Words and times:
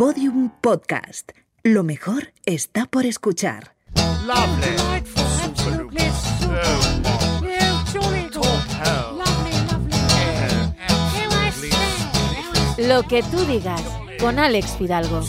Podium 0.00 0.48
Podcast. 0.62 1.32
Lo 1.62 1.82
mejor 1.82 2.32
está 2.46 2.86
por 2.86 3.04
escuchar. 3.04 3.74
Lovely. 4.24 4.76
Lo 12.78 13.02
que 13.02 13.22
tú 13.24 13.44
digas 13.44 13.82
con 14.18 14.38
Alex 14.38 14.70
Fidalgo. 14.78 15.20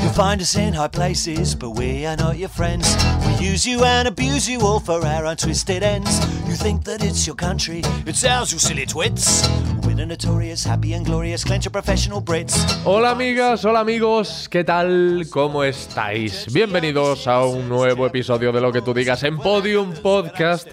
You'll 0.00 0.12
find 0.12 0.40
us 0.40 0.54
in 0.56 0.74
high 0.74 0.88
places, 0.88 1.56
but 1.56 1.70
we 1.70 2.06
are 2.06 2.16
not 2.16 2.38
your 2.38 2.48
friends. 2.48 2.96
We 3.26 3.46
use 3.46 3.66
you 3.66 3.84
and 3.84 4.06
abuse 4.06 4.48
you 4.48 4.60
all 4.60 4.78
for 4.78 5.04
our 5.04 5.26
own 5.26 5.36
twisted 5.36 5.82
ends. 5.82 6.20
You 6.48 6.54
think 6.54 6.84
that 6.84 7.02
it's 7.02 7.26
your 7.26 7.34
country, 7.34 7.82
it's 8.06 8.24
ours, 8.24 8.52
you 8.52 8.60
silly 8.60 8.86
twits. 8.86 9.48
We're 9.82 9.96
the 9.96 10.06
notorious, 10.06 10.64
happy 10.64 10.94
and 10.94 11.04
glorious, 11.04 11.42
clench 11.42 11.66
of 11.66 11.72
professional 11.72 12.22
Brits. 12.22 12.56
Hola 12.84 13.10
amigas, 13.10 13.64
hola 13.64 13.80
amigos, 13.80 14.48
¿qué 14.48 14.62
tal? 14.62 15.26
¿Cómo 15.30 15.64
estáis? 15.64 16.46
Bienvenidos 16.52 17.26
a 17.26 17.44
un 17.44 17.68
nuevo 17.68 18.06
episodio 18.06 18.52
de 18.52 18.60
Lo 18.60 18.70
que 18.70 18.82
tú 18.82 18.94
digas 18.94 19.24
en 19.24 19.36
Podium 19.36 19.94
Podcast. 19.94 20.68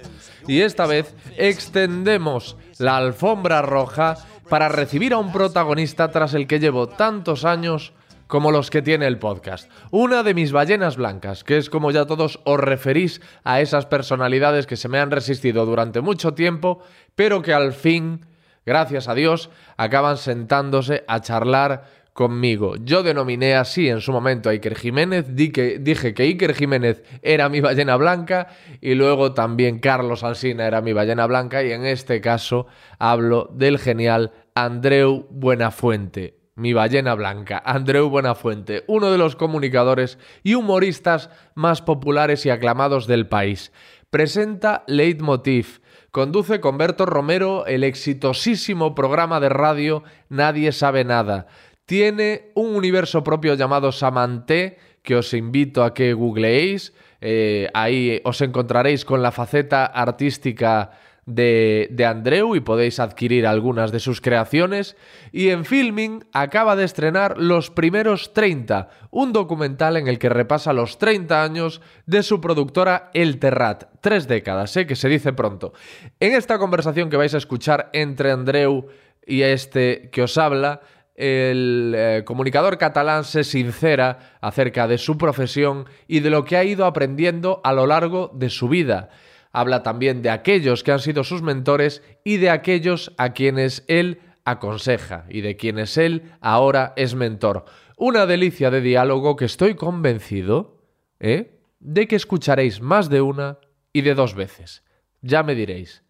Y 0.48 0.62
esta 0.62 0.86
vez 0.86 1.16
extendemos 1.36 2.58
la 2.78 2.98
alfombra 2.98 3.64
roja 3.64 4.18
para 4.50 4.70
recibir 4.70 5.14
a 5.14 5.18
un 5.18 5.32
protagonista 5.32 6.12
tras 6.12 6.36
el 6.36 6.46
que 6.46 6.60
llevo 6.60 6.88
tantos 6.88 7.44
años 7.44 7.92
como 8.28 8.52
los 8.52 8.70
que 8.70 8.82
tiene 8.82 9.08
el 9.08 9.20
podcast. 9.20 9.70
Una 9.92 10.24
de 10.24 10.34
mis 10.34 10.52
ballenas 10.52 10.98
blancas, 10.98 11.44
que 11.44 11.58
es 11.58 11.70
como 11.70 11.92
ya 11.92 12.06
todos 12.06 12.40
os 12.44 12.60
referís 12.60 13.22
a 13.44 13.62
esas 13.62 13.86
personalidades 13.86 14.68
que 14.68 14.78
se 14.78 14.90
me 14.90 15.00
han 15.00 15.12
resistido 15.12 15.66
durante 15.66 16.02
mucho 16.02 16.34
tiempo, 16.34 16.82
pero 17.16 17.42
que 17.42 17.54
al 17.54 17.74
fin, 17.74 18.26
gracias 18.66 19.08
a 19.08 19.16
Dios, 19.16 19.50
acaban 19.78 20.18
sentándose 20.18 21.04
a 21.08 21.22
charlar 21.22 22.06
conmigo. 22.16 22.78
Yo 22.78 23.04
denominé 23.04 23.56
así 23.56 23.90
en 23.90 24.00
su 24.00 24.14
momento 24.14 24.48
a 24.48 24.54
Iker 24.54 24.76
Jiménez, 24.76 25.36
dije 25.36 26.14
que 26.14 26.24
Iker 26.24 26.56
Jiménez 26.56 27.04
era 27.22 27.50
mi 27.50 27.60
ballena 27.60 27.98
blanca 27.98 28.48
y 28.80 28.96
luego 28.96 29.34
también 29.34 29.80
Carlos 29.80 30.24
Alsina 30.24 30.66
era 30.66 30.80
mi 30.80 30.94
ballena 30.94 31.28
blanca 31.28 31.62
y 31.62 31.74
en 31.74 31.86
este 31.86 32.22
caso 32.22 32.68
hablo 33.00 33.50
del 33.54 33.80
genial 33.80 34.32
Andreu 34.56 35.28
Buenafuente, 35.30 36.45
mi 36.56 36.72
ballena 36.72 37.16
blanca, 37.16 37.62
Andreu 37.66 38.10
Buenafuente, 38.10 38.86
uno 38.88 39.12
de 39.12 39.18
los 39.18 39.36
comunicadores 39.36 40.18
y 40.42 40.56
humoristas 40.56 41.30
más 41.54 41.82
populares 41.82 42.46
y 42.46 42.50
aclamados 42.50 43.08
del 43.08 43.28
país. 43.28 43.74
Presenta 44.10 44.84
Leitmotiv, 44.88 45.82
conduce 46.12 46.62
con 46.62 46.78
Berto 46.78 47.06
Romero 47.06 47.66
el 47.66 47.84
exitosísimo 47.84 48.96
programa 48.96 49.42
de 49.42 49.50
radio 49.50 50.04
Nadie 50.30 50.72
sabe 50.72 51.04
nada. 51.04 51.48
Tiene 51.86 52.52
un 52.56 52.76
universo 52.76 53.24
propio 53.24 53.56
llamado 53.56 53.92
Samanté, 53.92 54.80
que 55.04 55.16
os 55.16 55.34
invito 55.34 55.84
a 55.84 55.94
que 55.94 56.14
googleéis. 56.14 56.94
Eh, 57.22 57.70
ahí 57.74 58.22
os 58.24 58.42
encontraréis 58.42 59.04
con 59.06 59.22
la 59.22 59.32
faceta 59.32 59.86
artística 59.86 60.92
de, 61.26 61.88
de, 61.92 62.06
Andreu 62.06 62.56
y 62.56 62.60
podéis 62.60 63.00
adquirir 63.00 63.48
algunas 63.48 63.92
de 63.92 64.00
sus 64.00 64.22
creaciones. 64.22 64.96
Y 65.32 65.50
en 65.50 65.66
Filming 65.66 66.26
acaba 66.34 66.76
de 66.76 66.84
estrenar 66.84 67.38
Los 67.38 67.72
Primeros 67.72 68.34
30, 68.34 68.90
un 69.12 69.34
documental 69.34 69.98
en 69.98 70.08
el 70.08 70.20
que 70.20 70.30
repasa 70.30 70.74
los 70.74 70.98
30 70.98 71.44
años 71.44 71.82
de 72.06 72.24
su 72.24 72.42
productora 72.42 73.10
El 73.14 73.40
Terrat. 73.40 73.86
Tres 74.02 74.28
décadas, 74.28 74.76
¿eh? 74.78 74.86
que 74.86 74.96
se 74.96 75.10
dice 75.10 75.34
pronto. 75.34 75.74
En 76.20 76.34
esta 76.34 76.60
conversación 76.60 77.10
que 77.10 77.18
vais 77.18 77.34
a 77.34 77.40
escuchar 77.40 77.90
entre 77.94 78.32
Andreu 78.32 78.88
y 79.26 79.42
este 79.42 80.10
que 80.12 80.22
os 80.22 80.38
habla, 80.38 80.82
el 81.16 81.94
eh, 81.96 82.24
comunicador 82.26 82.78
catalán 82.78 83.24
se 83.24 83.44
sincera 83.44 84.38
acerca 84.42 84.88
de 84.88 84.98
su 84.98 85.18
profesión 85.18 85.86
y 86.08 86.20
de 86.20 86.30
lo 86.30 86.44
que 86.44 86.58
ha 86.58 86.64
ido 86.64 86.86
aprendiendo 86.86 87.62
a 87.64 87.74
lo 87.74 87.88
largo 87.88 88.32
de 88.34 88.50
su 88.50 88.68
vida. 88.68 89.10
Habla 89.56 89.84
también 89.84 90.22
de 90.22 90.30
aquellos 90.32 90.84
que 90.84 90.92
han 90.92 91.00
sido 91.00 91.24
sus 91.24 91.42
mentores 91.42 92.04
y 92.26 92.36
de 92.36 92.50
aquellos 92.50 93.14
a 93.18 93.32
quienes 93.32 93.86
él 93.88 94.20
aconseja 94.44 95.26
y 95.30 95.40
de 95.40 95.56
quienes 95.56 95.98
él 95.98 96.34
ahora 96.42 96.92
es 96.98 97.16
mentor. 97.16 97.64
Una 97.96 98.26
delicia 98.26 98.70
de 98.70 98.82
diálogo 98.82 99.38
que 99.38 99.46
estoy 99.46 99.76
convencido 99.76 100.82
¿eh? 101.22 101.58
de 101.80 102.06
que 102.06 102.18
escucharéis 102.18 102.82
más 102.82 103.08
de 103.08 103.22
una 103.22 103.60
y 103.94 104.02
de 104.02 104.14
dos 104.14 104.36
veces. 104.36 104.84
Ya 105.22 105.42
me 105.42 105.56
diréis. 105.56 106.04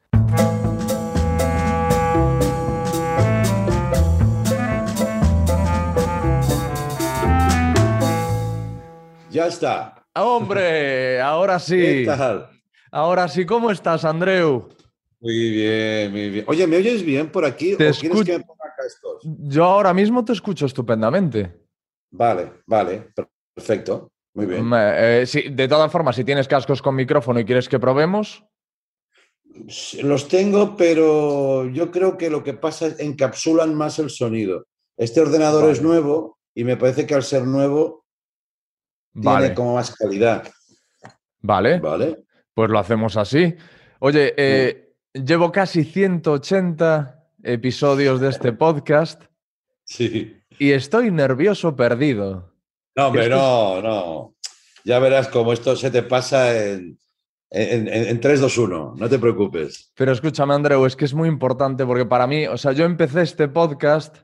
Ya 9.30 9.46
está. 9.46 10.04
¡Hombre! 10.16 11.22
Ahora 11.22 11.60
sí. 11.60 11.78
¿Qué 11.78 12.04
tal? 12.08 12.55
Ahora 12.92 13.28
sí, 13.28 13.46
¿cómo 13.46 13.72
estás, 13.72 14.06
Andreu? 14.06 14.70
Muy 15.20 15.50
bien, 15.52 16.12
muy 16.12 16.30
bien. 16.30 16.46
Oye, 16.48 16.68
¿me 16.68 16.78
oyes 16.78 17.04
bien 17.04 17.32
por 17.32 17.46
aquí? 17.46 17.76
Te 17.76 17.90
¿O 17.90 17.94
quieres 17.94 18.20
escuch- 18.20 18.26
que 18.26 18.38
me 18.38 18.44
ponga 18.44 18.74
cascos? 18.78 19.22
Yo 19.24 19.66
ahora 19.66 19.94
mismo 19.94 20.24
te 20.24 20.34
escucho 20.34 20.66
estupendamente. 20.66 21.62
Vale, 22.12 22.52
vale, 22.68 23.12
perfecto. 23.54 24.12
Muy 24.34 24.46
bien. 24.46 24.70
Eh, 24.74 25.24
sí, 25.26 25.44
de 25.50 25.68
todas 25.68 25.92
formas, 25.92 26.16
si 26.16 26.24
tienes 26.24 26.48
cascos 26.48 26.82
con 26.82 26.96
micrófono 26.96 27.40
y 27.40 27.46
quieres 27.46 27.68
que 27.70 27.80
probemos, 27.80 28.44
Los 30.04 30.28
tengo, 30.28 30.76
pero 30.76 31.66
yo 31.70 31.90
creo 31.90 32.18
que 32.18 32.30
lo 32.30 32.44
que 32.44 32.54
pasa 32.54 32.88
es 32.88 33.00
encapsulan 33.00 33.74
más 33.74 34.00
el 34.00 34.10
sonido. 34.10 34.66
Este 34.98 35.22
ordenador 35.22 35.62
Vale. 35.62 35.74
es 35.74 35.82
nuevo 35.82 36.38
y 36.54 36.66
me 36.66 36.76
parece 36.76 37.06
que 37.08 37.16
al 37.16 37.24
ser 37.24 37.46
nuevo 37.46 38.06
tiene 39.14 39.54
como 39.54 39.76
más 39.76 39.96
calidad. 39.96 40.52
vale, 41.42 41.80
¿Vale? 41.80 42.25
Pues 42.56 42.72
lo 42.72 42.80
hacemos 42.80 43.18
así. 43.18 43.56
Oye, 44.00 44.34
eh, 44.38 44.94
llevo 45.14 45.52
casi 45.52 45.84
180 45.84 47.24
episodios 47.44 48.20
de 48.20 48.30
este 48.30 48.54
podcast 48.54 49.22
Sí. 49.84 50.36
y 50.58 50.72
estoy 50.72 51.12
nervioso 51.12 51.76
perdido. 51.76 52.52
No, 52.96 53.08
hombre, 53.08 53.30
no, 53.30 53.82
no. 53.82 54.36
Ya 54.84 55.00
verás 55.00 55.28
cómo 55.28 55.52
esto 55.54 55.76
se 55.76 55.92
te 55.92 56.02
pasa 56.02 56.58
en, 56.58 56.98
en, 57.52 57.88
en, 57.88 58.08
en 58.08 58.20
3, 58.22 58.40
2, 58.40 58.58
1. 58.58 58.94
No 58.98 59.10
te 59.10 59.20
preocupes. 59.20 59.92
Pero 59.96 60.12
escúchame, 60.14 60.54
Andreu, 60.54 60.86
es 60.86 60.96
que 60.96 61.06
es 61.06 61.14
muy 61.14 61.28
importante 61.28 61.86
porque 61.86 62.06
para 62.06 62.26
mí, 62.26 62.48
o 62.48 62.58
sea, 62.58 62.72
yo 62.72 62.86
empecé 62.86 63.22
este 63.24 63.48
podcast 63.50 64.18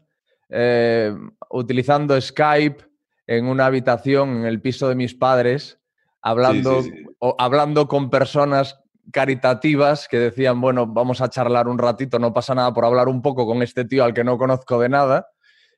eh, 0.50 1.14
utilizando 1.50 2.20
Skype 2.20 2.84
en 3.28 3.46
una 3.46 3.66
habitación 3.66 4.38
en 4.38 4.46
el 4.46 4.62
piso 4.62 4.88
de 4.90 4.96
mis 4.96 5.14
padres, 5.14 5.80
hablando, 6.22 6.82
Sí, 6.82 6.90
sí, 6.92 6.98
sí. 6.98 7.06
O- 7.22 7.36
hablando 7.38 7.88
con 7.88 8.10
personas 8.10 8.80
caritativas 9.12 10.08
que 10.08 10.18
decían, 10.20 10.60
bueno, 10.62 10.88
vamos 10.88 11.22
a 11.22 11.30
charlar 11.30 11.68
un 11.68 11.78
ratito, 11.78 12.18
no 12.20 12.34
pasa 12.34 12.56
nada 12.56 12.74
por 12.74 12.86
hablar 12.86 13.08
un 13.08 13.22
poco 13.22 13.46
con 13.46 13.62
este 13.62 13.86
tío 13.86 14.04
al 14.04 14.14
que 14.14 14.24
no 14.24 14.38
conozco 14.38 14.80
de 14.80 14.90
nada 14.90 15.28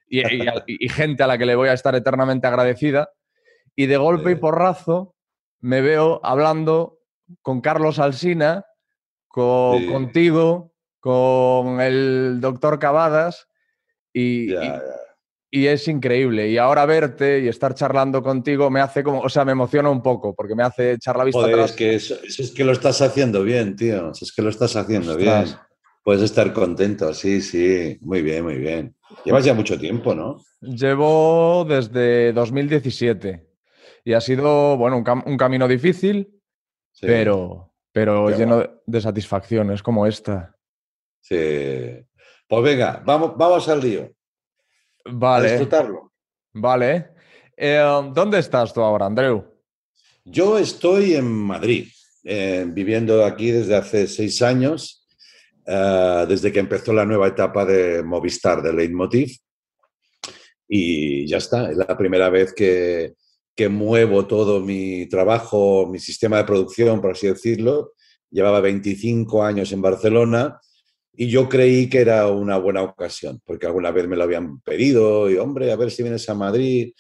y, 0.08 0.20
y- 0.20 0.46
y 0.68 0.90
gente 0.90 1.24
a 1.24 1.28
la 1.28 1.38
que 1.38 1.46
le 1.46 1.56
voy 1.56 1.70
a 1.70 1.74
estar 1.74 1.96
eternamente 1.96 2.48
agradecida. 2.48 3.10
Y 3.76 3.88
de 3.88 3.98
golpe 3.98 4.32
y 4.32 4.36
porrazo 4.36 5.16
me 5.62 5.82
veo 5.82 6.20
hablando 6.24 7.00
con 7.42 7.60
Carlos 7.62 7.98
Alsina, 8.00 8.66
con, 9.28 9.80
Sí. 9.80 9.88
contigo, 9.92 10.72
con 11.00 11.82
el 11.82 12.38
doctor 12.40 12.78
Cavadas 12.80 13.48
y. 14.14 14.54
y 15.56 15.68
es 15.68 15.88
increíble. 15.88 16.50
Y 16.50 16.58
ahora 16.58 16.84
verte 16.88 17.40
y 17.42 17.48
estar 17.48 17.76
charlando 17.76 18.24
contigo 18.24 18.72
me 18.72 18.80
hace 18.82 19.04
como, 19.04 19.20
o 19.22 19.30
sea, 19.30 19.46
me 19.46 19.52
emociona 19.52 19.90
un 19.92 20.02
poco 20.02 20.34
porque 20.34 20.56
me 20.56 20.64
hace 20.64 20.94
echar 20.94 21.16
la 21.16 21.24
vista 21.26 21.42
Joder, 21.42 21.54
atrás. 21.54 21.72
es 21.72 21.76
que, 21.78 21.94
es 22.42 22.52
que 22.56 22.64
lo 22.64 22.72
estás 22.72 23.02
haciendo 23.04 23.44
bien, 23.44 23.76
tío. 23.76 24.12
Es 24.20 24.32
que 24.36 24.42
lo 24.42 24.50
estás 24.50 24.76
haciendo 24.76 25.12
Ostras. 25.12 25.46
bien. 25.52 25.58
Puedes 26.04 26.24
estar 26.24 26.52
contento, 26.54 27.14
sí, 27.14 27.40
sí. 27.42 27.98
Muy 28.02 28.24
bien, 28.24 28.44
muy 28.44 28.58
bien. 28.58 28.96
Llevas 29.26 29.46
ya 29.46 29.54
mucho 29.54 29.78
tiempo, 29.80 30.16
¿no? 30.16 30.42
Llevo 30.60 31.66
desde 31.70 32.34
2017 32.34 33.48
y 34.04 34.14
ha 34.14 34.22
sido, 34.22 34.76
bueno, 34.76 34.98
un, 34.98 35.04
cam- 35.06 35.24
un 35.26 35.38
camino 35.38 35.68
difícil, 35.68 36.40
Sí, 36.92 37.06
pero, 37.08 37.74
pero 37.92 38.26
Qué 38.28 38.38
lleno 38.38 38.58
de, 38.58 38.70
de 38.86 39.02
satisfacciones 39.02 39.84
como 39.84 40.08
esta. 40.08 40.56
sí. 41.22 41.36
Pues 42.48 42.64
venga, 42.64 43.02
vamos, 43.06 43.34
vamos 43.38 43.68
al 43.70 43.80
lío. 43.82 44.12
A 45.06 45.12
Vale, 45.12 45.50
disfrutarlo. 45.50 46.12
vale. 46.54 47.10
Eh, 47.56 47.82
¿Dónde 48.14 48.40
estás 48.40 48.74
tú 48.74 48.82
ahora, 48.82 49.06
Andreu? 49.06 49.44
Yo 50.26 50.58
estoy 50.58 51.14
en 51.16 51.26
Madrid, 51.26 51.88
eh, 52.24 52.66
viviendo 52.68 53.24
aquí 53.26 53.52
desde 53.52 53.76
hace 53.76 54.08
seis 54.08 54.42
años, 54.42 55.06
eh, 55.66 56.26
desde 56.28 56.52
que 56.52 56.60
empezó 56.60 56.94
la 56.94 57.06
nueva 57.06 57.28
etapa 57.28 57.66
de 57.66 58.02
Movistar, 58.04 58.62
de 58.62 58.74
Leitmotiv. 58.74 59.38
Y 60.68 61.28
ya 61.28 61.38
está, 61.38 61.70
es 61.70 61.78
la 61.78 61.98
primera 61.98 62.30
vez 62.30 62.54
que, 62.54 63.14
que 63.56 63.70
muevo 63.70 64.26
todo 64.26 64.62
mi 64.62 65.08
trabajo, 65.08 65.86
mi 65.86 66.00
sistema 66.00 66.38
de 66.38 66.46
producción, 66.46 67.02
por 67.02 67.12
así 67.12 67.28
decirlo. 67.28 67.92
Llevaba 68.32 68.62
25 68.62 69.44
años 69.44 69.72
en 69.74 69.82
Barcelona 69.82 70.60
y 71.16 71.28
yo 71.28 71.48
creí 71.48 71.90
que 71.90 72.02
era 72.02 72.28
una 72.28 72.58
buena 72.58 72.82
ocasión, 72.82 73.40
porque 73.46 73.68
alguna 73.68 73.92
vez 73.92 74.08
me 74.08 74.16
lo 74.16 74.24
habían 74.24 74.60
pedido 74.62 75.30
y, 75.30 75.38
hombre, 75.38 75.72
a 75.72 75.76
ver 75.76 75.92
si 75.92 76.02
vienes 76.02 76.28
a 76.28 76.34
Madrid. 76.34 76.92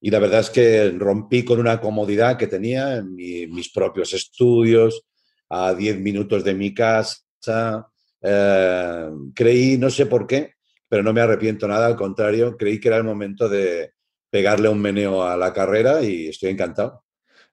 Y 0.00 0.10
la 0.10 0.20
verdad 0.20 0.40
es 0.40 0.50
que 0.50 0.94
rompí 0.96 1.44
con 1.44 1.58
una 1.58 1.80
comodidad 1.80 2.36
que 2.36 2.46
tenía 2.46 2.96
en 2.96 3.14
mis 3.14 3.72
propios 3.72 4.12
estudios, 4.12 5.02
a 5.48 5.74
10 5.74 5.98
minutos 5.98 6.44
de 6.44 6.54
mi 6.54 6.72
casa. 6.72 7.88
Eh, 8.22 9.10
creí, 9.34 9.78
no 9.78 9.90
sé 9.90 10.06
por 10.06 10.26
qué, 10.26 10.52
pero 10.88 11.02
no 11.02 11.12
me 11.12 11.20
arrepiento 11.20 11.66
nada, 11.66 11.86
al 11.86 11.96
contrario, 11.96 12.56
creí 12.56 12.78
que 12.78 12.88
era 12.88 12.98
el 12.98 13.04
momento 13.04 13.48
de 13.48 13.94
pegarle 14.30 14.68
un 14.68 14.80
meneo 14.80 15.24
a 15.24 15.36
la 15.36 15.52
carrera 15.52 16.02
y 16.02 16.28
estoy 16.28 16.50
encantado. 16.50 17.02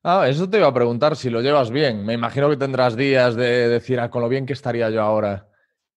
Ah, 0.04 0.28
eso 0.28 0.50
te 0.50 0.58
iba 0.58 0.68
a 0.68 0.74
preguntar 0.74 1.16
si 1.16 1.30
lo 1.30 1.42
llevas 1.42 1.72
bien. 1.72 2.06
Me 2.06 2.14
imagino 2.14 2.50
que 2.50 2.58
tendrás 2.58 2.96
días 2.96 3.36
de 3.36 3.68
decir, 3.68 4.00
ah, 4.00 4.10
con 4.10 4.22
lo 4.22 4.30
bien 4.30 4.46
que 4.46 4.54
estaría 4.54 4.90
yo 4.90 5.02
ahora 5.02 5.51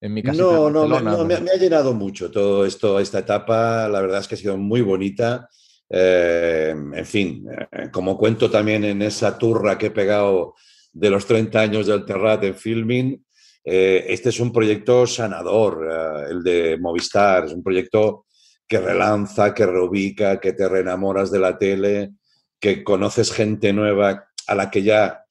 en 0.04 0.12
mi 0.12 0.22
casa. 0.22 0.42
No, 0.42 0.68
no, 0.68 0.86
no, 0.86 1.24
me, 1.24 1.34
ha 1.34 1.56
llenado 1.58 1.94
mucho 1.94 2.30
todo 2.30 2.66
esto, 2.66 3.00
esta 3.00 3.20
etapa. 3.20 3.88
La 3.88 4.02
verdad 4.02 4.20
es 4.20 4.28
que 4.28 4.34
ha 4.34 4.38
sido 4.38 4.58
muy 4.58 4.82
bonita. 4.82 5.48
Eh, 5.88 6.74
en 6.74 7.06
fin, 7.06 7.46
eh, 7.72 7.88
como 7.90 8.18
cuento 8.18 8.50
también 8.50 8.84
en 8.84 9.00
esa 9.00 9.38
turra 9.38 9.78
que 9.78 9.86
he 9.86 9.90
pegado 9.90 10.54
de 10.92 11.08
los 11.08 11.24
30 11.24 11.58
años 11.58 11.86
del 11.86 12.04
Terrat 12.04 12.44
en 12.44 12.54
filming, 12.54 13.24
eh, 13.64 14.04
este 14.08 14.28
es 14.28 14.40
un 14.40 14.52
proyecto 14.52 15.06
sanador, 15.06 15.88
el 16.28 16.42
de 16.42 16.76
Movistar. 16.78 17.46
Es 17.46 17.52
un 17.52 17.62
proyecto 17.62 18.26
que 18.68 18.80
relanza, 18.80 19.54
que 19.54 19.64
reubica, 19.64 20.38
que 20.38 20.52
te 20.52 20.68
reenamoras 20.68 21.30
de 21.30 21.38
la 21.38 21.56
tele, 21.56 22.12
que 22.60 22.84
conoces 22.84 23.32
gente 23.32 23.72
nueva 23.72 24.26
a 24.46 24.54
la 24.54 24.70
que 24.70 24.82
ya 24.82 25.23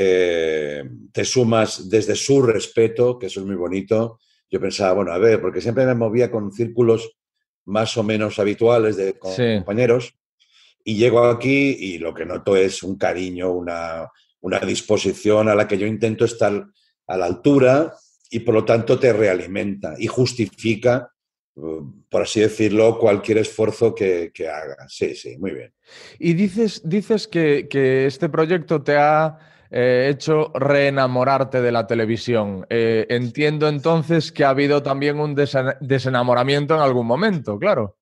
eh, 0.00 0.84
te 1.12 1.24
sumas 1.24 1.88
desde 1.88 2.14
su 2.14 2.40
respeto, 2.42 3.18
que 3.18 3.26
eso 3.26 3.40
es 3.40 3.46
muy 3.46 3.56
bonito. 3.56 4.20
Yo 4.50 4.60
pensaba, 4.60 4.92
bueno, 4.92 5.12
a 5.12 5.18
ver, 5.18 5.40
porque 5.40 5.60
siempre 5.60 5.84
me 5.86 5.94
movía 5.94 6.30
con 6.30 6.52
círculos 6.52 7.10
más 7.64 7.96
o 7.96 8.02
menos 8.02 8.38
habituales 8.38 8.96
de 8.96 9.18
compañeros 9.18 10.14
y 10.84 10.96
llego 10.96 11.24
aquí 11.24 11.76
y 11.78 11.98
lo 11.98 12.14
que 12.14 12.24
noto 12.24 12.56
es 12.56 12.82
un 12.82 12.96
cariño, 12.96 13.50
una, 13.50 14.08
una 14.40 14.60
disposición 14.60 15.48
a 15.48 15.54
la 15.54 15.66
que 15.66 15.78
yo 15.78 15.86
intento 15.86 16.24
estar 16.24 16.64
a 17.06 17.16
la 17.16 17.26
altura 17.26 17.92
y 18.30 18.40
por 18.40 18.54
lo 18.54 18.64
tanto 18.64 18.98
te 18.98 19.12
realimenta 19.12 19.96
y 19.98 20.06
justifica 20.06 21.12
por 22.08 22.22
así 22.22 22.40
decirlo, 22.40 22.98
cualquier 22.98 23.38
esfuerzo 23.38 23.94
que, 23.94 24.30
haga. 24.40 24.86
Sí, 24.88 25.14
sí, 25.14 25.36
muy 25.38 25.52
bien. 25.52 25.72
Y 26.18 26.34
dices, 26.34 26.82
dices 26.84 27.26
que, 27.26 28.06
este 28.06 28.28
proyecto 28.28 28.82
te 28.82 28.96
ha 28.96 29.38
eh, 29.70 30.08
hecho 30.10 30.50
reenamorarte 30.54 31.60
de 31.60 31.72
la 31.72 31.86
televisión. 31.86 32.66
Eh, 32.70 33.06
entiendo 33.08 33.68
entonces 33.68 34.32
que 34.32 34.44
ha 34.44 34.50
habido 34.50 34.82
también 34.82 35.20
un 35.20 35.34
desenamoramiento 35.34 36.74
en 36.74 36.80
algún 36.80 37.06
momento, 37.06 37.58
claro. 37.58 37.96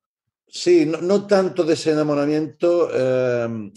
Sí, 0.49 0.87
no, 0.87 1.27
tanto 1.27 1.65
desenamoramiento, 1.65 2.89
eh, 2.95 3.71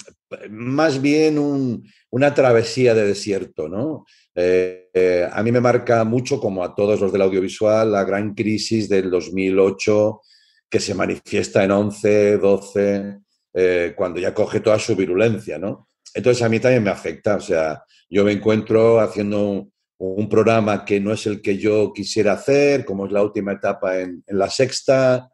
más 0.49 1.01
bien 1.01 1.83
una 2.11 2.33
travesía 2.33 2.93
de 2.93 3.07
desierto, 3.07 3.67
¿no? 3.67 4.05
Eh, 4.35 4.89
eh, 4.93 5.27
a 5.29 5.43
mí 5.43 5.51
me 5.51 5.59
marca 5.59 6.03
mucho, 6.05 6.39
como 6.39 6.63
a 6.63 6.73
todos 6.73 7.01
los 7.01 7.11
del 7.11 7.23
audiovisual, 7.23 7.91
la 7.91 8.05
gran 8.05 8.33
crisis 8.33 8.87
del 8.87 9.09
2008 9.11 10.21
que 10.69 10.79
se 10.79 10.93
manifiesta 10.93 11.63
en 11.63 11.71
11, 11.71 12.37
12, 12.37 13.17
eh, 13.53 13.93
cuando 13.97 14.19
ya 14.21 14.33
coge 14.33 14.61
toda 14.61 14.79
su 14.79 14.95
virulencia, 14.95 15.57
¿no? 15.57 15.88
Entonces 16.13 16.43
a 16.43 16.49
mí 16.49 16.59
también 16.59 16.83
me 16.83 16.89
afecta, 16.89 17.35
o 17.35 17.41
sea, 17.41 17.83
yo 18.09 18.23
me 18.23 18.31
encuentro 18.31 18.99
haciendo 18.99 19.69
un, 19.97 20.29
programa 20.29 20.85
que 20.85 20.99
no 20.99 21.11
es 21.11 21.25
el 21.27 21.41
que 21.41 21.57
yo 21.57 21.91
quisiera 21.93 22.33
hacer, 22.33 22.85
como 22.85 23.05
es 23.05 23.11
la 23.11 23.21
última 23.21 23.53
etapa 23.53 23.99
en, 23.99 24.23
la 24.27 24.49
sexta. 24.49 25.29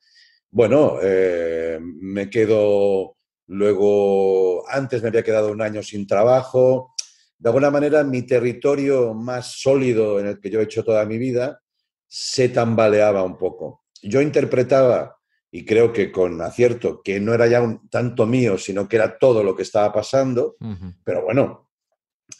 Bueno, 0.51 0.98
me 1.81 2.30
quedo 2.30 3.16
luego, 3.48 4.68
antes 4.69 5.01
me 5.01 5.10
había 5.10 5.24
quedado 5.24 5.51
un 5.51 5.62
año 5.62 5.83
sin 5.83 6.07
trabajo, 6.07 6.95
de 7.38 7.50
alguna 7.50 7.69
manera 7.69 8.04
mi 8.04 8.24
territorio 8.24 9.13
más 9.13 9.60
sólido 9.60 10.19
en 10.19 10.27
el 10.27 10.39
que 10.39 10.50
yo 10.50 10.60
he 10.60 10.63
hecho 10.63 10.83
toda 10.83 11.06
mi 11.06 11.18
vida 11.18 11.62
se 12.07 12.50
tambaleaba 12.50 13.24
un 13.24 13.38
poco. 13.38 13.83
Yo 14.01 14.22
interpretaba, 14.22 15.18
y 15.52 15.64
creo 15.64 15.94
que 15.94 16.12
con 16.12 16.42
acierto, 16.42 17.02
que 17.04 17.20
no 17.20 17.34
era 17.34 17.48
ya 17.48 17.62
un, 17.62 17.90
tanto 17.90 18.26
mío, 18.26 18.58
sino 18.58 18.88
que 18.88 18.98
era 18.98 19.18
todo 19.18 19.44
lo 19.44 19.56
que 19.56 19.64
estaba 19.64 19.94
pasando, 19.94 20.56
pero 21.04 21.24
bueno, 21.24 21.70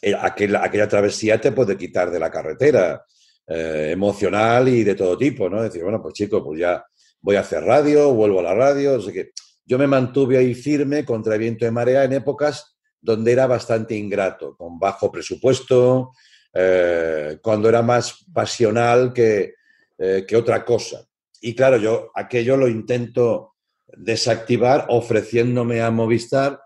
eh, 0.02 0.14
aquella 0.14 0.88
travesía 0.88 1.40
te 1.40 1.52
puede 1.52 1.76
quitar 1.76 2.10
de 2.10 2.18
la 2.18 2.30
carretera, 2.30 3.04
eh, 3.48 3.90
emocional 3.92 4.68
y 4.68 4.82
de 4.82 4.96
todo 4.96 5.16
tipo, 5.16 5.48
¿no? 5.48 5.62
Decir, 5.62 5.82
bueno, 5.84 6.02
pues 6.02 6.14
chico, 6.14 6.42
pues 6.42 6.58
ya 6.58 6.84
voy 7.20 7.36
a 7.36 7.40
hacer 7.40 7.62
radio, 7.62 8.12
vuelvo 8.12 8.40
a 8.40 8.42
la 8.42 8.54
radio, 8.54 8.96
o 8.96 9.06
que 9.06 9.30
yo 9.64 9.78
me 9.78 9.86
mantuve 9.86 10.36
ahí 10.36 10.52
firme 10.52 11.04
contra 11.04 11.36
viento 11.36 11.64
de 11.64 11.70
marea 11.70 12.02
en 12.02 12.12
épocas 12.12 12.76
donde 13.00 13.30
era 13.30 13.46
bastante 13.46 13.94
ingrato, 13.94 14.56
con 14.56 14.80
bajo 14.80 15.12
presupuesto, 15.12 16.10
eh, 16.52 17.38
cuando 17.40 17.68
era 17.68 17.82
más 17.82 18.24
pasional 18.32 19.12
que, 19.12 19.54
eh, 19.96 20.24
que, 20.26 20.36
otra 20.36 20.64
cosa. 20.64 21.05
Y 21.40 21.54
claro, 21.54 21.76
yo 21.76 22.10
aquello 22.14 22.56
lo 22.56 22.68
intento 22.68 23.54
desactivar 23.96 24.86
ofreciéndome 24.88 25.80
a 25.80 25.90
Movistar, 25.90 26.60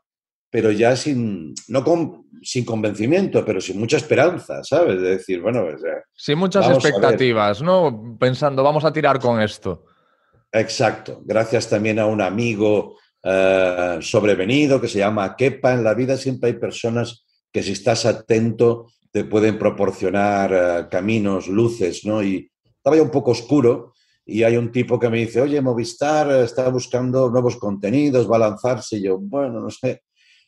pero 0.50 0.70
ya 0.70 0.96
sin, 0.96 1.54
no 1.68 1.84
con, 1.84 2.26
sin 2.42 2.64
convencimiento, 2.64 3.44
pero 3.44 3.60
sin 3.60 3.78
mucha 3.78 3.98
esperanza, 3.98 4.64
¿sabes? 4.64 5.00
De 5.00 5.10
decir, 5.16 5.40
bueno, 5.40 5.64
pues, 5.64 5.82
sin 6.14 6.38
muchas 6.38 6.68
expectativas, 6.68 7.62
¿no? 7.62 8.16
Pensando, 8.18 8.62
vamos 8.62 8.84
a 8.84 8.92
tirar 8.92 9.18
con 9.18 9.40
esto. 9.40 9.84
Exacto. 10.52 11.22
Gracias 11.24 11.68
también 11.68 11.98
a 11.98 12.06
un 12.06 12.20
amigo 12.20 12.96
eh, 13.22 13.98
sobrevenido 14.00 14.80
que 14.80 14.88
se 14.88 14.98
llama 14.98 15.36
Kepa. 15.36 15.74
En 15.74 15.84
la 15.84 15.94
vida 15.94 16.16
siempre 16.16 16.50
hay 16.50 16.56
personas 16.56 17.24
que 17.52 17.62
si 17.62 17.72
estás 17.72 18.06
atento 18.06 18.86
te 19.12 19.24
pueden 19.24 19.58
proporcionar 19.58 20.52
eh, 20.52 20.86
caminos, 20.90 21.48
luces, 21.48 22.04
¿no? 22.04 22.22
Y 22.22 22.50
estaba 22.64 22.96
ya 22.96 23.02
un 23.02 23.10
poco 23.10 23.32
oscuro 23.32 23.92
y 24.24 24.42
hay 24.42 24.56
un 24.56 24.70
tipo 24.70 24.98
que 24.98 25.08
me 25.08 25.18
dice, 25.18 25.40
oye, 25.40 25.60
Movistar 25.60 26.30
está 26.42 26.68
buscando 26.68 27.30
nuevos 27.30 27.56
contenidos, 27.56 28.30
va 28.30 28.36
a 28.36 28.50
lanzarse. 28.50 28.98
Y 28.98 29.02
yo, 29.02 29.18
bueno, 29.18 29.60
no 29.60 29.70
sé. 29.70 30.02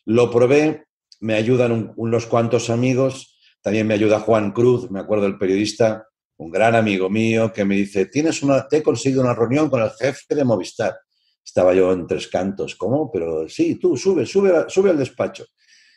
Lo 0.05 0.31
probé, 0.31 0.85
me 1.21 1.35
ayudan 1.35 1.93
unos 1.97 2.27
cuantos 2.27 2.71
amigos, 2.71 3.39
también 3.61 3.87
me 3.87 3.95
ayuda 3.95 4.21
Juan 4.21 4.53
Cruz, 4.53 4.91
me 4.91 5.01
acuerdo 5.01 5.27
el 5.27 5.39
periodista, 5.39 6.07
un 6.37 6.51
gran 6.51 6.75
amigo 6.75 7.09
mío, 7.09 7.53
que 7.53 7.65
me 7.65 7.77
dice, 7.77 8.07
tienes 8.07 8.43
una, 8.43 8.67
te 8.67 8.79
he 8.79 8.83
conseguido 8.83 9.23
una 9.23 9.35
reunión 9.35 9.71
con 9.71 9.83
el 9.83 9.91
jefe 9.91 10.35
de 10.35 10.45
Movistar. 10.45 10.97
Estaba 11.45 11.75
yo 11.75 11.93
en 11.93 12.07
tres 12.07 12.29
cantos, 12.29 12.77
¿cómo? 12.77 13.11
Pero 13.11 13.49
sí, 13.49 13.77
tú 13.77 13.97
sube, 13.97 14.27
sube, 14.27 14.65
sube 14.69 14.91
al 14.91 14.99
despacho. 14.99 15.45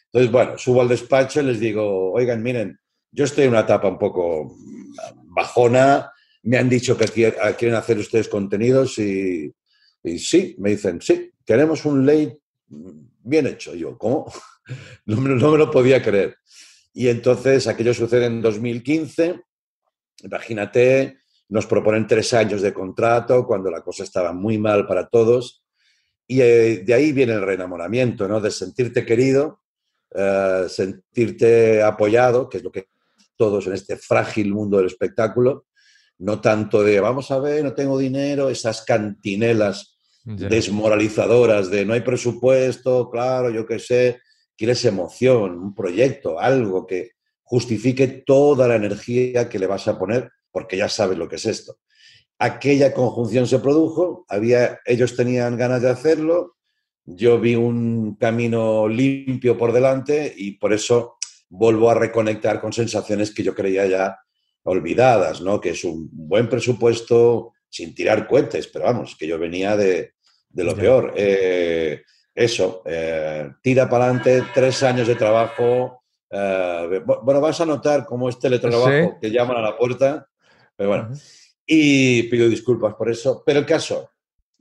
Entonces, 0.05 0.31
bueno, 0.31 0.57
subo 0.57 0.81
al 0.81 0.87
despacho 0.87 1.41
y 1.41 1.43
les 1.43 1.59
digo, 1.59 2.13
oigan, 2.13 2.41
miren, 2.41 2.79
yo 3.11 3.25
estoy 3.25 3.45
en 3.45 3.51
una 3.51 3.61
etapa 3.61 3.87
un 3.87 3.97
poco 3.97 4.55
bajona, 5.25 6.11
me 6.45 6.57
han 6.57 6.69
dicho 6.69 6.95
que 6.95 7.05
quieren 7.57 7.75
hacer 7.75 7.97
ustedes 7.97 8.29
contenidos 8.29 8.99
y, 8.99 9.51
sí, 10.17 10.55
me 10.59 10.71
dicen, 10.71 11.01
sí, 11.01 11.31
queremos 11.43 11.85
un 11.85 12.05
late 12.05 12.39
bien 12.67 13.47
hecho. 13.47 13.73
yo, 13.75 13.97
¿cómo? 13.97 14.31
No 15.05 15.21
me, 15.21 15.29
no 15.29 15.51
me, 15.51 15.59
lo 15.59 15.69
podía 15.69 16.01
creer. 16.01 16.37
Y 16.91 17.07
entonces 17.07 17.67
aquello 17.67 17.93
sucede 17.93 18.25
en 18.25 18.41
2015. 18.41 19.39
Imagínate, 20.23 21.19
nos 21.49 21.67
proponen 21.67 22.07
tres 22.07 22.33
años 22.33 22.63
de 22.63 22.73
contrato 22.73 23.45
cuando 23.45 23.69
la 23.69 23.81
cosa 23.81 24.03
estaba 24.03 24.33
muy 24.33 24.57
mal 24.57 24.87
para 24.87 25.07
todos. 25.07 25.63
Y 26.25 26.41
eh, 26.41 26.81
de 26.83 26.93
ahí 26.95 27.11
viene 27.11 27.33
el 27.33 27.43
reenamoramiento, 27.43 28.27
¿no? 28.27 28.41
De 28.41 28.49
sentirte 28.49 29.05
querido, 29.05 29.61
eh, 30.15 30.65
sentirte 30.67 31.83
apoyado, 31.83 32.49
que 32.49 32.57
es 32.57 32.63
lo 32.63 32.71
que 32.71 32.87
todos 33.37 33.67
en 33.67 33.73
este 33.73 33.97
frágil 33.97 34.51
mundo 34.51 34.77
del 34.77 34.87
espectáculo, 34.87 35.67
no 36.17 36.41
tanto 36.41 36.83
de 36.83 36.99
vamos 36.99 37.31
a 37.31 37.39
ver, 37.39 37.63
no 37.63 37.73
tengo 37.73 37.97
dinero, 37.97 38.49
esas 38.49 38.83
cantinelas 38.83 39.97
desmoralizadoras 40.23 41.69
de 41.69 41.85
no 41.85 41.93
hay 41.93 42.01
presupuesto, 42.01 43.11
claro, 43.11 43.51
yo 43.51 43.65
qué 43.65 43.77
sé, 43.77 44.21
quieres 44.57 44.83
emoción, 44.85 45.59
un 45.59 45.75
proyecto, 45.75 46.39
algo 46.39 46.87
que 46.87 47.11
justifique 47.43 48.07
toda 48.25 48.67
la 48.67 48.75
energía 48.75 49.47
que 49.47 49.59
le 49.59 49.67
vas 49.67 49.87
a 49.87 49.99
poner 49.99 50.31
porque 50.51 50.77
ya 50.77 50.89
sabes 50.89 51.17
lo 51.17 51.27
que 51.27 51.35
es 51.35 51.45
esto. 51.45 51.77
Aquella 52.39 52.93
conjunción 52.93 53.45
se 53.45 53.59
produjo, 53.59 54.25
había, 54.27 54.79
ellos 54.85 55.15
tenían 55.15 55.57
ganas 55.57 55.81
de 55.81 55.89
hacerlo, 55.89 56.55
yo 57.05 57.39
vi 57.39 57.55
un 57.55 58.15
camino 58.15 58.87
limpio 58.87 59.57
por 59.57 59.73
delante 59.73 60.33
y 60.35 60.53
por 60.53 60.73
eso 60.73 61.17
vuelvo 61.49 61.91
a 61.91 61.93
reconectar 61.93 62.59
con 62.59 62.73
sensaciones 62.73 63.31
que 63.31 63.43
yo 63.43 63.53
creía 63.53 63.85
ya 63.85 64.17
olvidadas, 64.65 65.41
¿no? 65.41 65.61
Que 65.61 65.69
es 65.69 65.83
un 65.83 66.09
buen 66.11 66.49
presupuesto 66.49 67.53
sin 67.69 67.93
tirar 67.93 68.27
cohetes, 68.27 68.67
pero 68.67 68.85
vamos, 68.85 69.15
que 69.17 69.27
yo 69.27 69.37
venía 69.37 69.77
de, 69.77 70.13
lo 70.53 70.75
peor. 70.75 71.13
Eh, 71.15 72.01
eso, 72.33 72.81
eh, 72.85 73.49
tira 73.61 73.89
para 73.89 74.05
adelante, 74.05 74.43
tres 74.53 74.81
años 74.83 75.07
de 75.07 75.15
trabajo. 75.15 76.01
Eh, 76.29 77.01
bueno, 77.05 77.41
vas 77.41 77.61
a 77.61 77.65
notar 77.65 78.05
cómo 78.05 78.27
este 78.27 78.49
teletrabajo 78.49 79.17
que 79.21 79.31
llaman 79.31 79.57
a 79.57 79.61
la 79.61 79.77
puerta 79.77 80.27
Pero 80.75 80.89
bueno, 80.89 81.09
y 81.65 82.23
pido 82.23 82.49
disculpas 82.49 82.95
por 82.95 83.09
eso. 83.09 83.43
Pero 83.45 83.59
el 83.59 83.65
caso, 83.65 84.09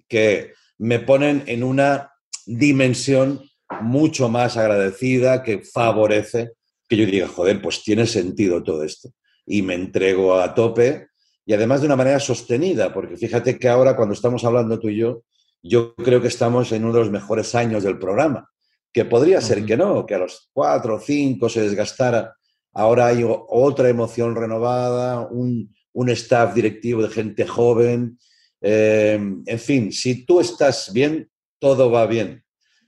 que 0.07 0.53
me 0.79 1.01
ponen 1.01 1.45
en 1.47 1.65
una 1.65 2.13
dimensión 2.47 3.43
mucho 3.81 4.29
más 4.29 4.57
agradecida, 4.57 5.43
que 5.43 5.61
favorece 5.61 6.53
que 6.89 6.97
yo 6.97 7.07
diga, 7.07 7.29
joder, 7.29 7.63
pues 7.63 7.83
tiene 7.83 8.07
sentido 8.07 8.63
todo 8.63 8.85
esto. 8.85 9.11
Y 9.47 9.63
me 9.63 9.75
entrego 9.75 10.35
a 10.35 10.55
tope 10.55 11.09
y 11.47 11.53
además 11.53 11.81
de 11.81 11.87
una 11.87 11.97
manera 11.97 12.21
sostenida, 12.21 12.93
porque 12.93 13.17
fíjate 13.17 13.59
que 13.59 13.69
ahora 13.69 13.97
cuando 13.97 14.15
estamos 14.15 14.45
hablando 14.45 14.79
tú 14.79 14.89
y 14.89 14.97
yo, 14.97 15.25
yo 15.63 15.95
creo 15.95 16.21
que 16.21 16.29
estamos 16.29 16.73
en 16.73 16.85
uno 16.85 16.95
de 16.95 17.01
los 17.01 17.11
mejores 17.11 17.55
años 17.55 17.83
del 17.83 17.99
programa, 17.99 18.51
que 18.93 19.05
podría 19.05 19.41
ser 19.41 19.65
que 19.65 19.77
no, 19.77 20.07
que 20.07 20.15
a 20.15 20.19
los 20.19 20.51
cuatro 20.53 20.97
o 20.97 21.01
cinco 21.01 21.49
se 21.49 21.63
desgastara. 21.63 22.35
Ahora 22.73 23.07
hay 23.07 23.25
otra 23.27 23.89
emoción 23.89 24.35
renovada, 24.35 25.21
un, 25.21 25.75
un 25.93 26.11
staff 26.11 26.55
directivo 26.55 27.03
de 27.03 27.09
gente 27.09 27.47
joven. 27.47 28.19
eh, 28.61 29.21
en 29.45 29.59
fin, 29.59 29.93
si 29.93 30.25
tú 30.25 30.41
estás 30.41 30.93
bien, 30.93 31.29
todo 31.59 31.91
va 31.91 32.07
bien. 32.07 32.43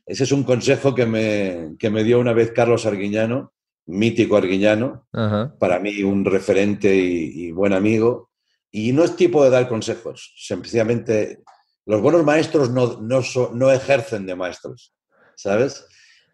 Ese 0.06 0.24
es 0.24 0.32
un 0.32 0.44
consejo 0.44 0.94
que 0.94 1.04
me, 1.04 1.76
que 1.78 1.90
me 1.90 2.04
dio 2.04 2.20
una 2.20 2.32
vez 2.32 2.52
Carlos 2.52 2.86
Arguiñano, 2.86 3.52
mítico 3.86 4.36
Arguiñano, 4.36 5.06
Ajá. 5.12 5.54
para 5.58 5.78
mí 5.78 6.02
un 6.02 6.24
referente 6.24 6.94
y, 6.94 7.46
y 7.46 7.52
buen 7.52 7.72
amigo. 7.72 8.30
Y 8.70 8.92
no 8.92 9.04
es 9.04 9.16
tipo 9.16 9.42
de 9.44 9.50
dar 9.50 9.68
consejos, 9.68 10.34
sencillamente 10.36 11.42
los 11.86 12.02
buenos 12.02 12.24
maestros 12.24 12.70
no, 12.70 13.00
no, 13.00 13.22
so- 13.22 13.52
no 13.54 13.70
ejercen 13.70 14.26
de 14.26 14.34
maestros, 14.34 14.92
¿sabes? 15.36 15.86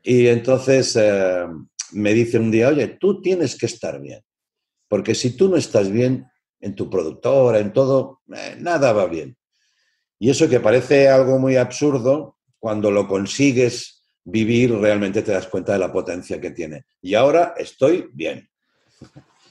Y 0.02 0.26
entonces 0.28 0.96
eh, 0.98 1.44
me 1.92 2.14
dice 2.14 2.38
un 2.38 2.50
día, 2.50 2.68
oye, 2.68 2.88
tú 2.88 3.20
tienes 3.20 3.56
que 3.56 3.66
estar 3.66 4.00
bien, 4.00 4.22
porque 4.88 5.14
si 5.14 5.36
tú 5.36 5.48
no 5.50 5.56
estás 5.56 5.90
bien 5.90 6.26
en 6.60 6.74
tu 6.74 6.88
productora, 6.88 7.58
en 7.58 7.72
todo, 7.72 8.22
eh, 8.34 8.56
nada 8.58 8.92
va 8.94 9.06
bien. 9.06 9.36
Y 10.18 10.30
eso 10.30 10.48
que 10.48 10.58
parece 10.60 11.08
algo 11.08 11.38
muy 11.38 11.56
absurdo, 11.56 12.38
cuando 12.58 12.90
lo 12.90 13.06
consigues 13.06 14.01
vivir, 14.24 14.72
realmente 14.74 15.22
te 15.22 15.32
das 15.32 15.46
cuenta 15.48 15.72
de 15.72 15.78
la 15.78 15.92
potencia 15.92 16.40
que 16.40 16.50
tiene. 16.50 16.84
Y 17.00 17.14
ahora 17.14 17.54
estoy 17.56 18.08
bien. 18.12 18.48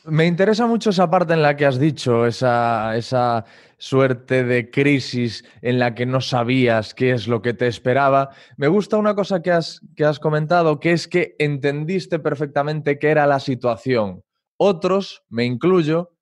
Me 0.06 0.26
interesa 0.26 0.66
mucho 0.66 0.90
esa 0.90 1.10
parte 1.10 1.34
en 1.34 1.44
la 1.44 1.56
que 1.56 1.66
has 1.66 1.78
dicho, 1.78 2.26
esa, 2.26 2.96
esa 2.98 3.46
suerte 3.78 4.44
de 4.44 4.72
crisis 4.72 5.44
en 5.62 5.78
la 5.78 5.94
que 5.94 6.08
no 6.08 6.22
sabías 6.22 6.96
qué 6.96 7.12
es 7.12 7.28
lo 7.28 7.44
que 7.44 7.54
te 7.54 7.68
esperaba. 7.68 8.30
Me 8.58 8.68
gusta 8.68 8.98
una 8.98 9.14
cosa 9.14 9.44
que 9.44 9.52
has, 9.52 9.82
que 9.96 10.04
has 10.04 10.20
comentado, 10.20 10.80
que 10.80 10.94
es 10.94 11.08
que 11.08 11.36
entendiste 11.38 12.18
perfectamente 12.18 12.98
qué 12.98 13.10
era 13.10 13.28
la 13.28 13.40
situación. 13.40 14.24
Otros, 14.58 15.24
me 15.30 15.46
incluyo, 15.46 16.16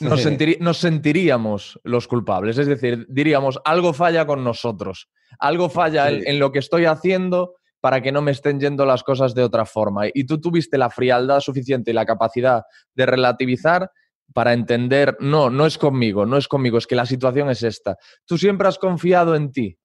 nos, 0.00 0.78
sentiríamos 0.78 1.80
los 1.82 2.06
culpables. 2.06 2.58
Es 2.58 2.66
decir, 2.68 3.06
diríamos, 3.08 3.60
algo 3.64 3.92
falla 3.92 4.24
con 4.24 4.44
nosotros, 4.44 5.08
algo 5.38 5.68
falla 5.68 6.10
en 6.10 6.38
lo 6.38 6.52
que 6.52 6.60
estoy 6.60 6.84
haciendo 6.84 7.54
para 7.80 8.00
que 8.00 8.12
no 8.12 8.22
me 8.22 8.32
estén 8.32 8.60
yendo 8.60 8.84
las 8.84 9.02
cosas 9.02 9.34
de 9.34 9.42
otra 9.42 9.64
forma. 9.64 10.02
Y 10.12 10.24
tú 10.24 10.40
tuviste 10.40 10.78
la 10.78 10.90
frialdad 10.90 11.40
suficiente 11.40 11.90
y 11.90 11.94
la 11.94 12.06
capacidad 12.06 12.62
de 12.94 13.06
relativizar 13.06 13.90
para 14.32 14.52
entender, 14.52 15.16
no, 15.20 15.50
no 15.50 15.66
es 15.66 15.78
conmigo, 15.78 16.26
no 16.26 16.36
es 16.36 16.46
conmigo, 16.46 16.78
es 16.78 16.86
que 16.86 16.94
la 16.94 17.06
situación 17.06 17.50
es 17.50 17.62
esta. 17.62 17.96
Tú 18.24 18.38
siempre 18.38 18.68
has 18.68 18.78
confiado 18.78 19.34
en 19.34 19.50
ti. 19.50 19.76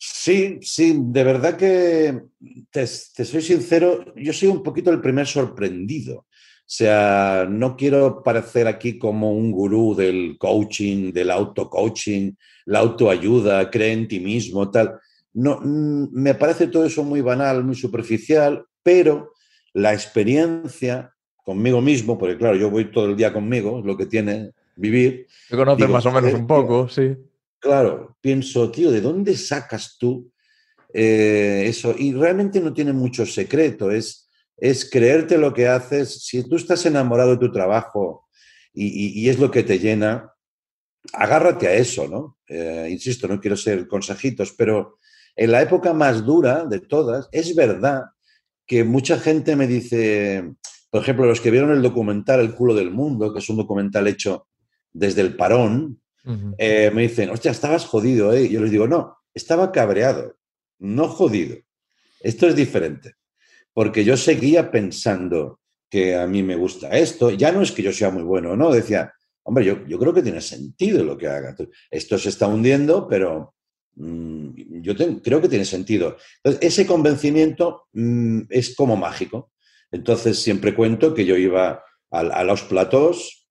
Sí, 0.00 0.58
sí, 0.62 0.96
de 0.96 1.24
verdad 1.24 1.56
que 1.56 2.22
te, 2.70 2.86
soy 2.86 3.42
sincero, 3.42 4.14
yo 4.14 4.32
soy 4.32 4.48
un 4.48 4.62
poquito 4.62 4.90
el 4.90 5.00
primer 5.00 5.26
sorprendido. 5.26 6.18
O 6.18 6.70
sea, 6.70 7.46
no 7.48 7.76
quiero 7.76 8.22
parecer 8.22 8.68
aquí 8.68 8.98
como 8.98 9.32
un 9.32 9.50
gurú 9.50 9.94
del 9.96 10.36
coaching, 10.38 11.12
del 11.12 11.30
auto-coaching, 11.30 12.32
la 12.66 12.80
autoayuda, 12.80 13.70
cree 13.70 13.92
en 13.92 14.06
ti 14.06 14.20
mismo, 14.20 14.70
tal. 14.70 15.00
No, 15.38 15.60
mm, 15.62 16.08
me 16.12 16.34
parece 16.34 16.66
todo 16.66 16.84
eso 16.84 17.04
muy 17.04 17.20
banal, 17.20 17.62
muy 17.62 17.76
superficial, 17.76 18.64
pero 18.82 19.34
la 19.72 19.92
experiencia 19.94 21.14
conmigo 21.44 21.80
mismo, 21.80 22.18
porque 22.18 22.36
claro, 22.36 22.56
yo 22.56 22.70
voy 22.70 22.90
todo 22.90 23.06
el 23.06 23.16
día 23.16 23.32
conmigo, 23.32 23.78
es 23.78 23.84
lo 23.84 23.96
que 23.96 24.06
tiene 24.06 24.50
vivir, 24.74 25.26
Te 25.48 25.56
conoces 25.56 25.86
Digo, 25.86 25.92
más 25.94 26.06
o 26.06 26.10
menos 26.10 26.30
joder, 26.30 26.40
un 26.40 26.46
poco, 26.46 26.88
sí. 26.88 27.16
Claro, 27.60 28.16
pienso, 28.20 28.70
tío, 28.70 28.90
¿de 28.90 29.00
dónde 29.00 29.36
sacas 29.36 29.96
tú 29.98 30.30
eh, 30.92 31.64
eso? 31.66 31.94
Y 31.96 32.12
realmente 32.14 32.60
no 32.60 32.72
tiene 32.72 32.92
mucho 32.92 33.24
secreto, 33.24 33.90
es, 33.92 34.28
es 34.56 34.90
creerte 34.90 35.38
lo 35.38 35.54
que 35.54 35.68
haces. 35.68 36.24
Si 36.24 36.48
tú 36.48 36.56
estás 36.56 36.84
enamorado 36.86 37.30
de 37.30 37.38
tu 37.38 37.52
trabajo 37.52 38.26
y, 38.72 38.86
y- 38.86 39.20
y 39.24 39.28
es 39.28 39.38
lo 39.38 39.50
que 39.50 39.62
te 39.62 39.78
llena, 39.78 40.32
agárrate 41.12 41.68
a 41.68 41.74
eso, 41.74 42.08
¿no? 42.08 42.38
Eh, 42.48 42.88
insisto, 42.90 43.28
no 43.28 43.40
quiero 43.40 43.56
ser 43.56 43.86
consejitos, 43.86 44.52
pero 44.52 44.98
en 45.38 45.52
la 45.52 45.62
época 45.62 45.92
más 45.92 46.26
dura 46.26 46.64
de 46.64 46.80
todas, 46.80 47.28
es 47.30 47.54
verdad 47.54 48.06
que 48.66 48.82
mucha 48.82 49.20
gente 49.20 49.54
me 49.54 49.68
dice, 49.68 50.52
por 50.90 51.00
ejemplo, 51.00 51.26
los 51.26 51.40
que 51.40 51.52
vieron 51.52 51.70
el 51.70 51.80
documental 51.80 52.40
El 52.40 52.54
culo 52.54 52.74
del 52.74 52.90
mundo, 52.90 53.32
que 53.32 53.38
es 53.38 53.48
un 53.48 53.56
documental 53.56 54.08
hecho 54.08 54.48
desde 54.92 55.20
el 55.22 55.36
parón, 55.36 56.00
eh, 56.58 56.90
me 56.92 57.02
dicen, 57.02 57.30
hostia, 57.30 57.52
estabas 57.52 57.86
jodido, 57.86 58.34
¿eh? 58.34 58.48
Yo 58.48 58.60
les 58.60 58.72
digo, 58.72 58.88
no, 58.88 59.16
estaba 59.32 59.70
cabreado, 59.70 60.36
no 60.80 61.08
jodido. 61.08 61.56
Esto 62.20 62.48
es 62.48 62.56
diferente, 62.56 63.14
porque 63.72 64.04
yo 64.04 64.16
seguía 64.16 64.70
pensando 64.72 65.60
que 65.88 66.16
a 66.16 66.26
mí 66.26 66.42
me 66.42 66.56
gusta 66.56 66.90
esto. 66.90 67.30
Ya 67.30 67.52
no 67.52 67.62
es 67.62 67.70
que 67.70 67.82
yo 67.82 67.92
sea 67.92 68.10
muy 68.10 68.24
bueno, 68.24 68.56
¿no? 68.56 68.72
Decía, 68.72 69.12
hombre, 69.44 69.64
yo, 69.64 69.86
yo 69.86 69.98
creo 70.00 70.12
que 70.12 70.22
tiene 70.22 70.40
sentido 70.40 71.04
lo 71.04 71.16
que 71.16 71.28
haga. 71.28 71.54
Esto 71.90 72.18
se 72.18 72.28
está 72.28 72.48
hundiendo, 72.48 73.06
pero 73.08 73.54
mm, 73.98 74.82
yo 74.82 74.94
creo 75.22 75.40
que 75.40 75.48
tiene 75.48 75.64
sentido. 75.64 76.16
Entonces, 76.42 76.72
ese 76.72 76.86
convencimiento 76.86 77.88
mm, 77.92 78.42
es 78.50 78.74
como 78.74 78.96
mágico. 78.96 79.52
Entonces, 79.90 80.38
siempre 80.38 80.74
cuento 80.74 81.14
que 81.14 81.24
yo 81.24 81.36
iba 81.36 81.82
a, 82.10 82.18
a 82.20 82.44
los 82.44 82.62
platós 82.62 83.48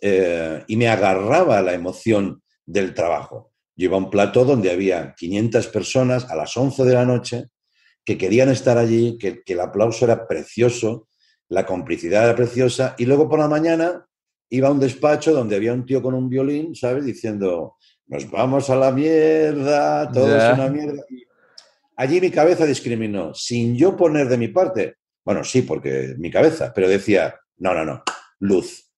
eh, 0.00 0.64
y 0.66 0.76
me 0.76 0.88
agarraba 0.88 1.62
la 1.62 1.74
emoción 1.74 2.42
del 2.64 2.94
trabajo. 2.94 3.52
Yo 3.76 3.86
iba 3.86 3.96
a 3.96 4.00
un 4.00 4.10
plató 4.10 4.44
donde 4.44 4.70
había 4.70 5.14
500 5.16 5.66
personas 5.68 6.30
a 6.30 6.36
las 6.36 6.56
11 6.56 6.84
de 6.84 6.94
la 6.94 7.04
noche 7.04 7.46
que 8.04 8.16
querían 8.16 8.50
estar 8.50 8.78
allí, 8.78 9.18
que, 9.18 9.42
que 9.42 9.54
el 9.54 9.60
aplauso 9.60 10.04
era 10.04 10.26
precioso, 10.26 11.08
la 11.48 11.66
complicidad 11.66 12.24
era 12.24 12.36
preciosa, 12.36 12.94
y 12.98 13.04
luego 13.04 13.28
por 13.28 13.38
la 13.38 13.48
mañana 13.48 14.06
iba 14.50 14.68
a 14.68 14.70
un 14.70 14.80
despacho 14.80 15.32
donde 15.32 15.56
había 15.56 15.72
un 15.72 15.84
tío 15.84 16.02
con 16.02 16.14
un 16.14 16.28
violín, 16.28 16.74
¿sabes? 16.74 17.04
Diciendo, 17.04 17.75
nos 18.08 18.30
vamos 18.30 18.70
a 18.70 18.76
la 18.76 18.90
mierda, 18.92 20.10
todo 20.12 20.36
es 20.36 20.54
una 20.54 20.68
mierda. 20.68 21.02
Allí 21.96 22.20
mi 22.20 22.30
cabeza 22.30 22.66
discriminó, 22.66 23.34
sin 23.34 23.76
yo 23.76 23.96
poner 23.96 24.28
de 24.28 24.36
mi 24.36 24.48
parte, 24.48 24.96
bueno, 25.24 25.42
sí, 25.42 25.62
porque 25.62 26.14
mi 26.18 26.30
cabeza, 26.30 26.72
pero 26.74 26.88
decía, 26.88 27.34
no, 27.58 27.74
no, 27.74 27.84
no, 27.84 28.02
luz, 28.40 28.90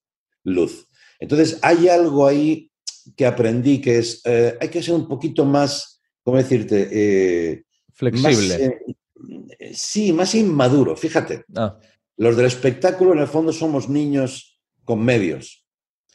luz. 0.43 0.87
Entonces 1.19 1.59
hay 1.61 1.87
algo 1.87 2.27
ahí 2.27 2.69
que 3.15 3.25
aprendí 3.25 3.81
que 3.81 3.99
es, 3.99 4.21
eh, 4.25 4.57
hay 4.59 4.69
que 4.69 4.83
ser 4.83 4.93
un 4.95 5.07
poquito 5.07 5.45
más, 5.45 6.01
¿cómo 6.23 6.37
decirte? 6.37 6.87
Eh, 6.91 7.63
Flexible. 7.93 8.29
más, 8.31 8.59
eh, 9.59 9.73
sí, 9.73 10.13
más 10.13 10.35
inmaduro. 10.35 10.95
Fíjate, 10.95 11.45
Ah, 11.55 11.77
los 12.17 12.35
del 12.35 12.45
espectáculo 12.45 13.13
en 13.13 13.19
el 13.19 13.27
fondo 13.27 13.51
somos 13.53 13.89
niños 13.89 14.61
con 14.83 15.03
medios. 15.03 15.65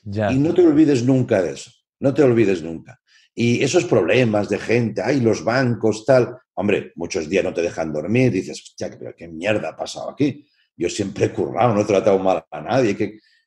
ya. 0.04 0.30
Y 0.30 0.36
no 0.38 0.52
te 0.52 0.66
olvides 0.66 1.02
nunca 1.02 1.42
de 1.42 1.52
eso. 1.52 1.70
No 2.04 2.12
te 2.12 2.22
olvides 2.22 2.62
nunca. 2.62 3.00
Y 3.34 3.64
esos 3.64 3.86
problemas 3.86 4.50
de 4.50 4.58
gente, 4.58 5.00
ay, 5.00 5.20
los 5.20 5.42
bancos, 5.42 6.04
tal. 6.04 6.36
Hombre, 6.52 6.92
muchos 6.96 7.30
días 7.30 7.42
no 7.42 7.54
te 7.54 7.62
dejan 7.62 7.94
dormir. 7.94 8.30
Dices, 8.30 8.60
hostia, 8.60 8.94
pero 8.98 9.14
qué 9.16 9.26
mierda 9.26 9.70
ha 9.70 9.74
pasado 9.74 10.10
aquí. 10.10 10.46
Yo 10.76 10.90
siempre 10.90 11.24
he 11.24 11.32
currado, 11.32 11.72
no 11.72 11.80
he 11.80 11.84
tratado 11.86 12.18
mal 12.18 12.44
a 12.50 12.60
nadie. 12.60 12.94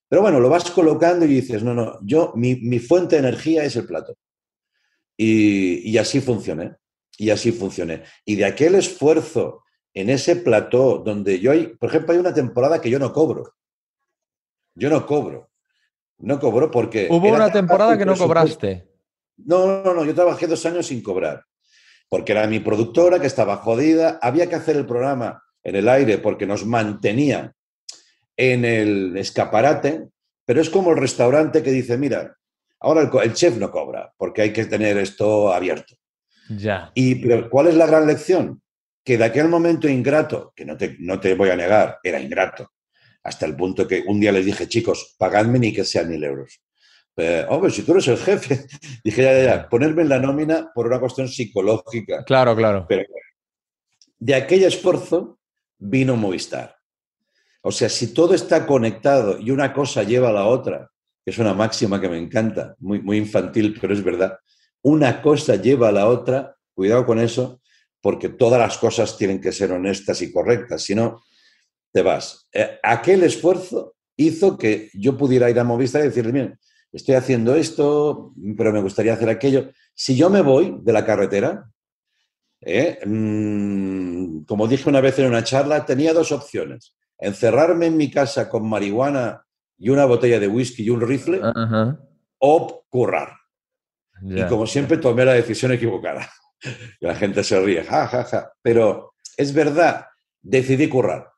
Pero 0.09 0.23
bueno, 0.23 0.39
lo 0.39 0.49
vas 0.49 0.71
colocando 0.71 1.23
y 1.25 1.27
dices, 1.27 1.61
no, 1.61 1.75
no, 1.75 1.99
yo, 2.01 2.33
mi, 2.35 2.79
fuente 2.79 3.17
de 3.17 3.27
energía 3.27 3.63
es 3.63 3.75
el 3.75 3.85
plato. 3.85 4.17
Y, 5.15 5.91
y 5.91 5.99
así 5.99 6.19
funcioné. 6.19 6.77
Y 7.15 7.29
así 7.29 7.51
funcioné. 7.51 8.05
Y 8.25 8.37
de 8.37 8.45
aquel 8.45 8.73
esfuerzo 8.73 9.65
en 9.93 10.09
ese 10.09 10.35
plató 10.35 10.97
donde 10.97 11.39
yo 11.39 11.51
hay, 11.51 11.67
por 11.67 11.89
ejemplo, 11.89 12.13
hay 12.13 12.19
una 12.19 12.33
temporada 12.33 12.81
que 12.81 12.89
yo 12.89 12.97
no 12.97 13.13
cobro. 13.13 13.53
Yo 14.73 14.89
no 14.89 15.05
cobro. 15.05 15.51
No 16.19 16.39
cobro 16.39 16.71
porque... 16.71 17.07
Hubo 17.09 17.29
una 17.29 17.51
temporada 17.51 17.97
que 17.97 18.05
no 18.05 18.15
cobraste. 18.15 18.87
No, 19.37 19.83
no, 19.83 19.93
no, 19.93 20.03
yo 20.03 20.15
trabajé 20.15 20.47
dos 20.47 20.65
años 20.65 20.87
sin 20.87 21.01
cobrar, 21.03 21.45
porque 22.09 22.31
era 22.31 22.47
mi 22.47 22.59
productora 22.59 23.19
que 23.19 23.27
estaba 23.27 23.57
jodida, 23.57 24.19
había 24.21 24.49
que 24.49 24.55
hacer 24.55 24.75
el 24.77 24.85
programa 24.87 25.43
en 25.63 25.75
el 25.75 25.87
aire 25.89 26.17
porque 26.17 26.47
nos 26.47 26.65
mantenía 26.65 27.53
en 28.35 28.65
el 28.65 29.17
escaparate, 29.17 30.07
pero 30.45 30.61
es 30.61 30.69
como 30.69 30.91
el 30.91 30.97
restaurante 30.97 31.61
que 31.61 31.71
dice, 31.71 31.97
mira, 31.97 32.35
ahora 32.79 33.09
el, 33.23 33.33
chef 33.33 33.57
no 33.57 33.69
cobra 33.69 34.13
porque 34.17 34.41
hay 34.41 34.53
que 34.53 34.65
tener 34.65 34.97
esto 34.97 35.53
abierto. 35.53 35.95
Ya. 36.49 36.91
Y 36.95 37.15
pero, 37.15 37.49
¿cuál 37.49 37.67
es 37.67 37.75
la 37.75 37.85
gran 37.85 38.07
lección? 38.07 38.61
Que 39.03 39.17
de 39.17 39.25
aquel 39.25 39.49
momento 39.49 39.87
ingrato, 39.87 40.53
que 40.55 40.65
no 40.65 40.77
te, 40.77 40.95
no 40.99 41.19
te 41.19 41.35
voy 41.35 41.49
a 41.49 41.55
negar, 41.55 41.99
era 42.03 42.19
ingrato, 42.19 42.71
hasta 43.27 43.45
el 43.45 43.57
punto 43.57 43.85
que 43.85 44.05
un 44.07 44.21
día 44.21 44.31
les 44.31 44.45
dije, 44.45 44.69
chicos, 44.69 45.15
pagadme 45.17 45.59
ni 45.59 45.73
que 45.73 45.83
sean 45.83 46.07
mil 46.07 46.23
euros. 46.23 46.61
Eh, 47.17 47.45
hombre, 47.49 47.71
si 47.71 47.81
tú 47.81 47.91
eres 47.91 48.07
el 48.07 48.17
jefe, 48.17 48.65
dije, 49.03 49.21
ya, 49.21 49.33
ya, 49.33 49.43
ya, 49.43 49.69
ponerme 49.69 50.03
en 50.03 50.09
la 50.09 50.19
nómina 50.19 50.71
por 50.73 50.87
una 50.87 50.97
cuestión 50.97 51.27
psicológica. 51.27 52.23
Claro, 52.23 52.55
claro. 52.55 52.85
Pero 52.87 53.03
de 54.17 54.33
aquel 54.33 54.63
esfuerzo 54.63 55.39
vino 55.77 56.15
Movistar. 56.15 56.77
O 57.61 57.71
sea, 57.71 57.89
si 57.89 58.13
todo 58.13 58.33
está 58.33 58.65
conectado 58.65 59.37
y 59.39 59.51
una 59.51 59.73
cosa 59.73 60.03
lleva 60.03 60.29
a 60.29 60.33
la 60.33 60.45
otra, 60.45 60.89
que 61.25 61.31
es 61.31 61.37
una 61.37 61.53
máxima 61.53 61.99
que 61.99 62.07
me 62.07 62.17
encanta, 62.17 62.75
muy, 62.79 63.01
muy 63.01 63.17
infantil, 63.17 63.77
pero 63.81 63.93
es 63.93 64.01
verdad, 64.01 64.37
una 64.83 65.21
cosa 65.21 65.57
lleva 65.57 65.89
a 65.89 65.91
la 65.91 66.07
otra, 66.07 66.55
cuidado 66.73 67.05
con 67.05 67.19
eso, 67.19 67.59
porque 67.99 68.29
todas 68.29 68.57
las 68.57 68.77
cosas 68.77 69.17
tienen 69.17 69.41
que 69.41 69.51
ser 69.51 69.73
honestas 69.73 70.21
y 70.21 70.31
correctas, 70.31 70.83
si 70.83 70.95
no, 70.95 71.23
te 71.97 72.03
vas. 72.03 72.47
Eh, 72.53 72.77
aquel 72.83 73.23
esfuerzo 73.23 73.95
hizo 74.15 74.55
que 74.55 74.91
yo 74.93 75.17
pudiera 75.17 75.49
ir 75.49 75.59
a 75.59 75.63
Movistar 75.63 76.03
y 76.03 76.09
decirle, 76.09 76.31
miren, 76.31 76.59
estoy 76.91 77.15
haciendo 77.15 77.55
esto, 77.55 78.33
pero 78.55 78.71
me 78.71 78.81
gustaría 78.81 79.13
hacer 79.13 79.29
aquello. 79.29 79.71
Si 79.95 80.15
yo 80.15 80.29
me 80.29 80.41
voy 80.41 80.77
de 80.83 80.93
la 80.93 81.03
carretera, 81.03 81.71
eh, 82.61 82.99
mm, 83.03 84.43
como 84.43 84.67
dije 84.67 84.87
una 84.87 85.01
vez 85.01 85.17
en 85.17 85.25
una 85.25 85.43
charla, 85.43 85.87
tenía 85.87 86.13
dos 86.13 86.31
opciones. 86.31 86.95
Encerrarme 87.17 87.87
en 87.87 87.97
mi 87.97 88.11
casa 88.11 88.47
con 88.47 88.69
marihuana 88.69 89.43
y 89.75 89.89
una 89.89 90.05
botella 90.05 90.39
de 90.39 90.47
whisky 90.47 90.83
y 90.83 90.91
un 90.91 91.01
rifle, 91.01 91.41
Ajá. 91.41 91.99
o 92.37 92.85
currar. 92.89 93.37
Y 94.21 94.43
como 94.43 94.67
siempre 94.67 94.97
tomé 94.97 95.25
la 95.25 95.33
decisión 95.33 95.71
equivocada. 95.71 96.29
La 96.99 97.15
gente 97.15 97.43
se 97.43 97.59
ríe, 97.59 97.83
ja, 97.83 98.07
ja, 98.07 98.23
ja. 98.23 98.51
Pero 98.61 99.13
es 99.35 99.51
verdad, 99.51 100.05
decidí 100.43 100.87
currar. 100.89 101.31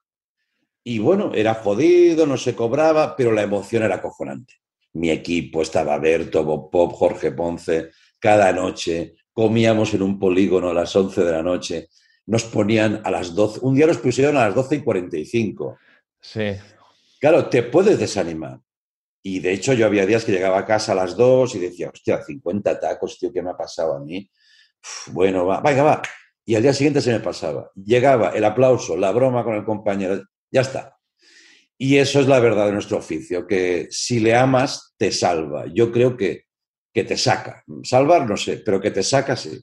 Y 0.89 0.98
bueno, 0.98 1.31
era 1.36 1.53
jodido, 1.53 2.25
no 2.25 2.36
se 2.36 2.55
cobraba, 2.55 3.15
pero 3.15 3.31
la 3.31 3.43
emoción 3.43 3.84
era 3.84 3.98
acojonante. 3.98 4.55
Mi 4.93 5.12
equipo 5.12 5.62
estaba 5.62 6.00
Berto, 6.00 6.43
Bob 6.43 6.72
Pop, 6.72 6.93
Jorge 6.93 7.31
Ponce, 7.31 7.91
cada 8.17 8.51
noche 8.51 9.13
comíamos 9.31 9.93
en 9.93 10.01
un 10.01 10.17
polígono 10.17 10.72
a 10.72 10.74
las 10.74 10.96
11 10.96 11.24
de 11.24 11.31
la 11.31 11.43
noche, 11.43 11.89
nos 12.25 12.46
ponían 12.46 13.01
a 13.03 13.12
las 13.12 13.36
12, 13.36 13.60
un 13.62 13.75
día 13.75 13.86
nos 13.86 14.00
pusieron 14.00 14.36
a 14.38 14.46
las 14.46 14.55
12 14.55 14.77
y 14.77 14.79
45. 14.81 15.77
Sí. 16.19 16.55
Claro, 17.19 17.50
te 17.50 17.62
puedes 17.62 18.00
desanimar. 18.00 18.60
Y 19.22 19.41
de 19.41 19.53
hecho 19.53 19.74
yo 19.74 19.86
había 19.86 20.08
días 20.08 20.25
que 20.25 20.31
llegaba 20.31 20.58
a 20.58 20.65
casa 20.65 20.93
a 20.93 20.96
las 20.96 21.15
2 21.15 21.53
y 21.53 21.60
decía, 21.60 21.91
hostia, 21.93 22.24
50 22.24 22.79
tacos, 22.79 23.19
tío, 23.19 23.31
¿qué 23.31 23.43
me 23.43 23.51
ha 23.51 23.55
pasado 23.55 23.93
a 23.93 24.00
mí? 24.00 24.27
Uf, 24.81 25.13
bueno, 25.13 25.46
va, 25.46 25.62
venga, 25.62 25.84
va. 25.84 26.01
Y 26.46 26.55
al 26.55 26.63
día 26.63 26.74
siguiente 26.74 27.00
se 27.00 27.12
me 27.12 27.19
pasaba. 27.19 27.69
Llegaba 27.75 28.29
el 28.29 28.43
aplauso, 28.43 28.98
la 28.98 29.12
broma 29.12 29.43
con 29.43 29.53
el 29.53 29.63
compañero, 29.63 30.24
ya 30.51 30.62
está. 30.62 30.96
Y 31.77 31.98
eso 31.98 32.20
es 32.20 32.27
la 32.27 32.39
verdad 32.39 32.65
de 32.65 32.74
nuestro 32.74 32.98
oficio, 32.98 33.48
que 33.48 33.88
si 33.89 34.20
le 34.20 34.36
amas, 34.36 34.94
te 34.98 35.12
salva. 35.12 35.65
Yo 35.74 35.91
creo 35.91 36.18
que, 36.18 36.44
que 36.94 37.03
te 37.03 37.15
saca. 37.18 37.63
Salvar, 37.84 38.27
no 38.29 38.36
sé, 38.36 38.62
pero 38.65 38.82
que 38.82 38.91
te 38.91 39.01
saca, 39.03 39.36
sí. 39.36 39.62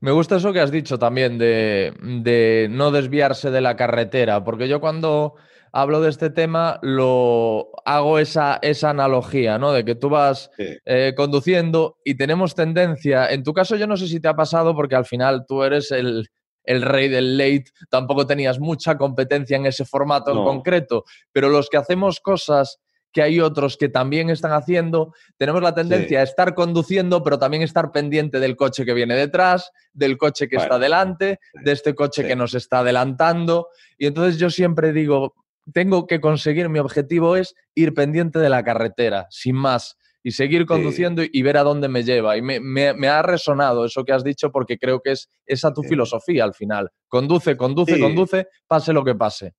Me 0.00 0.10
gusta 0.10 0.36
eso 0.36 0.52
que 0.52 0.60
has 0.60 0.70
dicho 0.70 0.98
también 0.98 1.38
de, 1.38 1.92
de 2.22 2.68
no 2.70 2.90
desviarse 2.90 3.50
de 3.50 3.60
la 3.60 3.76
carretera, 3.76 4.42
porque 4.44 4.68
yo 4.68 4.80
cuando 4.80 5.34
hablo 5.72 6.00
de 6.00 6.10
este 6.10 6.30
tema 6.30 6.78
lo 6.82 7.70
hago 7.84 8.18
esa, 8.18 8.58
esa 8.62 8.90
analogía, 8.90 9.58
¿no? 9.58 9.72
De 9.72 9.84
que 9.84 9.94
tú 9.94 10.08
vas 10.10 10.50
Sí. 10.56 10.76
eh, 10.84 11.14
conduciendo 11.16 11.96
y 12.04 12.16
tenemos 12.16 12.54
tendencia, 12.54 13.28
en 13.30 13.42
tu 13.42 13.52
caso 13.52 13.76
yo 13.76 13.86
no 13.86 13.96
sé 13.96 14.06
si 14.06 14.20
te 14.20 14.28
ha 14.28 14.34
pasado 14.36 14.74
porque 14.74 14.94
al 14.94 15.04
final 15.06 15.44
tú 15.48 15.62
eres 15.62 15.90
el, 15.90 16.28
el 16.64 16.82
rey 16.82 17.08
del 17.08 17.36
late, 17.36 17.66
tampoco 17.90 18.26
tenías 18.26 18.58
mucha 18.58 18.96
competencia 18.96 19.56
en 19.56 19.66
ese 19.66 19.84
formato 19.84 20.32
en 20.32 20.44
concreto, 20.44 21.04
pero 21.32 21.48
los 21.48 21.68
que 21.68 21.76
hacemos 21.76 22.20
cosas 22.20 22.80
que 23.14 23.22
hay 23.22 23.40
otros 23.40 23.76
que 23.76 23.88
también 23.88 24.28
están 24.28 24.52
haciendo, 24.52 25.14
tenemos 25.38 25.62
la 25.62 25.72
tendencia 25.72 26.18
a 26.18 26.24
estar 26.24 26.52
conduciendo, 26.52 27.22
pero 27.22 27.38
también 27.38 27.62
estar 27.62 27.92
pendiente 27.92 28.40
del 28.40 28.56
coche 28.56 28.84
que 28.84 28.92
viene 28.92 29.14
detrás, 29.14 29.70
del 29.92 30.18
coche 30.18 30.48
que 30.48 30.56
está 30.56 30.80
delante, 30.80 31.38
de 31.62 31.72
este 31.72 31.94
coche 31.94 32.22
sí. 32.22 32.28
que 32.28 32.34
nos 32.34 32.54
está 32.54 32.80
adelantando. 32.80 33.68
Y 33.98 34.06
entonces 34.06 34.36
yo 34.36 34.50
siempre 34.50 34.92
digo, 34.92 35.34
tengo 35.72 36.08
que 36.08 36.20
conseguir, 36.20 36.68
mi 36.68 36.80
objetivo 36.80 37.36
es 37.36 37.54
ir 37.76 37.94
pendiente 37.94 38.40
de 38.40 38.48
la 38.48 38.64
carretera, 38.64 39.28
sin 39.30 39.54
más, 39.54 39.96
y 40.26 40.32
seguir 40.32 40.64
conduciendo 40.66 41.22
y, 41.22 41.28
y 41.32 41.42
ver 41.42 41.58
a 41.58 41.62
dónde 41.62 41.86
me 41.88 42.02
lleva. 42.02 42.36
Y 42.36 42.42
me, 42.42 42.58
me- 42.58 42.94
me 42.94 43.08
ha 43.08 43.22
resonado 43.22 43.84
eso 43.84 44.04
que 44.04 44.12
has 44.12 44.24
dicho 44.24 44.50
porque 44.50 44.78
creo 44.78 45.00
que 45.00 45.12
es 45.12 45.28
esa 45.46 45.72
tu 45.72 45.82
Sí. 45.82 45.90
filosofía 45.90 46.42
al 46.44 46.54
final. 46.54 46.88
Conduce, 47.08 47.56
conduce, 47.56 47.94
Sí. 47.94 48.00
conduce, 48.00 48.48
pase 48.66 48.92
lo 48.92 49.04
que 49.04 49.14
pase. 49.14 49.52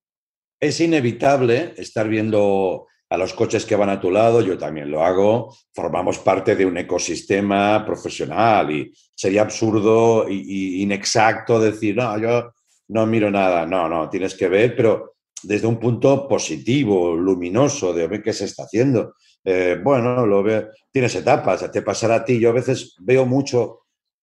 Es 0.59 0.79
inevitable 0.81 1.73
estar 1.77 2.07
viendo 2.09 2.87
a 3.09 3.17
los 3.17 3.33
coches 3.33 3.65
que 3.65 3.75
van 3.75 3.89
a 3.89 3.99
tu 4.01 4.09
lado, 4.09 4.41
yo 4.41 4.57
también 4.57 4.89
lo 4.89 5.05
hago, 5.05 5.55
formamos 5.75 6.17
parte 6.17 6.55
de 6.55 6.65
un 6.65 6.75
ecosistema 6.79 7.85
profesional 7.85 8.71
y 8.71 8.91
sería 9.15 9.43
absurdo 9.43 10.27
y, 10.27 10.41
y 10.79 10.81
inexacto 10.81 11.59
decir, 11.59 11.95
no, 11.95 12.17
yo 12.17 12.51
no 12.87 13.05
miro 13.05 13.29
nada, 13.29 13.65
no, 13.67 13.87
no, 13.87 14.09
tienes 14.09 14.33
que 14.35 14.47
ver, 14.47 14.75
pero 14.75 15.14
desde 15.47 15.67
un 15.67 15.79
punto 15.79 16.27
positivo, 16.27 17.15
luminoso, 17.15 17.93
de 17.93 18.07
ver 18.07 18.23
qué 18.23 18.33
se 18.33 18.45
está 18.45 18.63
haciendo. 18.63 19.15
Eh, 19.43 19.79
bueno, 19.83 20.25
lo 20.25 20.43
veo, 20.43 20.69
tienes 20.91 21.15
etapas, 21.15 21.71
te 21.71 21.81
pasará 21.81 22.15
a 22.15 22.25
ti, 22.25 22.39
yo 22.39 22.49
a 22.49 22.53
veces 22.53 22.95
veo 22.99 23.25
mucho 23.25 23.81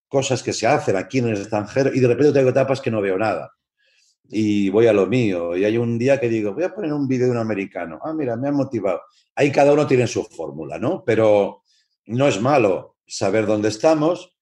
cosas 0.09 0.43
que 0.43 0.53
se 0.53 0.67
hacen 0.67 0.97
aquí 0.97 1.19
en 1.19 1.29
el 1.29 1.39
extranjero 1.39 1.91
y 1.95 2.01
de 2.01 2.09
repente 2.09 2.33
tengo 2.33 2.51
etapas 2.51 2.81
que 2.81 2.91
no 2.91 3.01
veo 3.01 3.17
nada 3.17 3.51
y 4.29 4.71
voy 4.71 4.87
a 4.87 4.93
lo 4.93 5.07
mío. 5.07 5.57
Y 5.57 5.65
hay 5.65 5.77
un 5.77 5.99
día 5.99 6.19
que 6.19 6.29
digo, 6.29 6.55
voy 6.55 6.65
a 6.65 6.75
poner 6.75 6.93
un 6.93 7.07
vídeo 7.07 7.27
de 7.27 7.33
un 7.33 7.39
americano. 7.39 8.01
Ah, 8.03 8.15
mira, 8.15 8.35
me 8.37 8.49
ha 8.49 8.53
motivado. 8.53 9.03
Ahí 9.35 9.53
cada 9.53 9.73
uno 9.73 9.87
tiene 9.87 10.07
su 10.07 10.25
fórmula, 10.25 10.79
¿no? 10.79 11.05
Pero 11.05 11.63
no 12.07 12.27
es 12.27 12.41
malo 12.41 12.97
saber 13.07 13.47
dónde 13.47 13.69
estamos, 13.69 14.35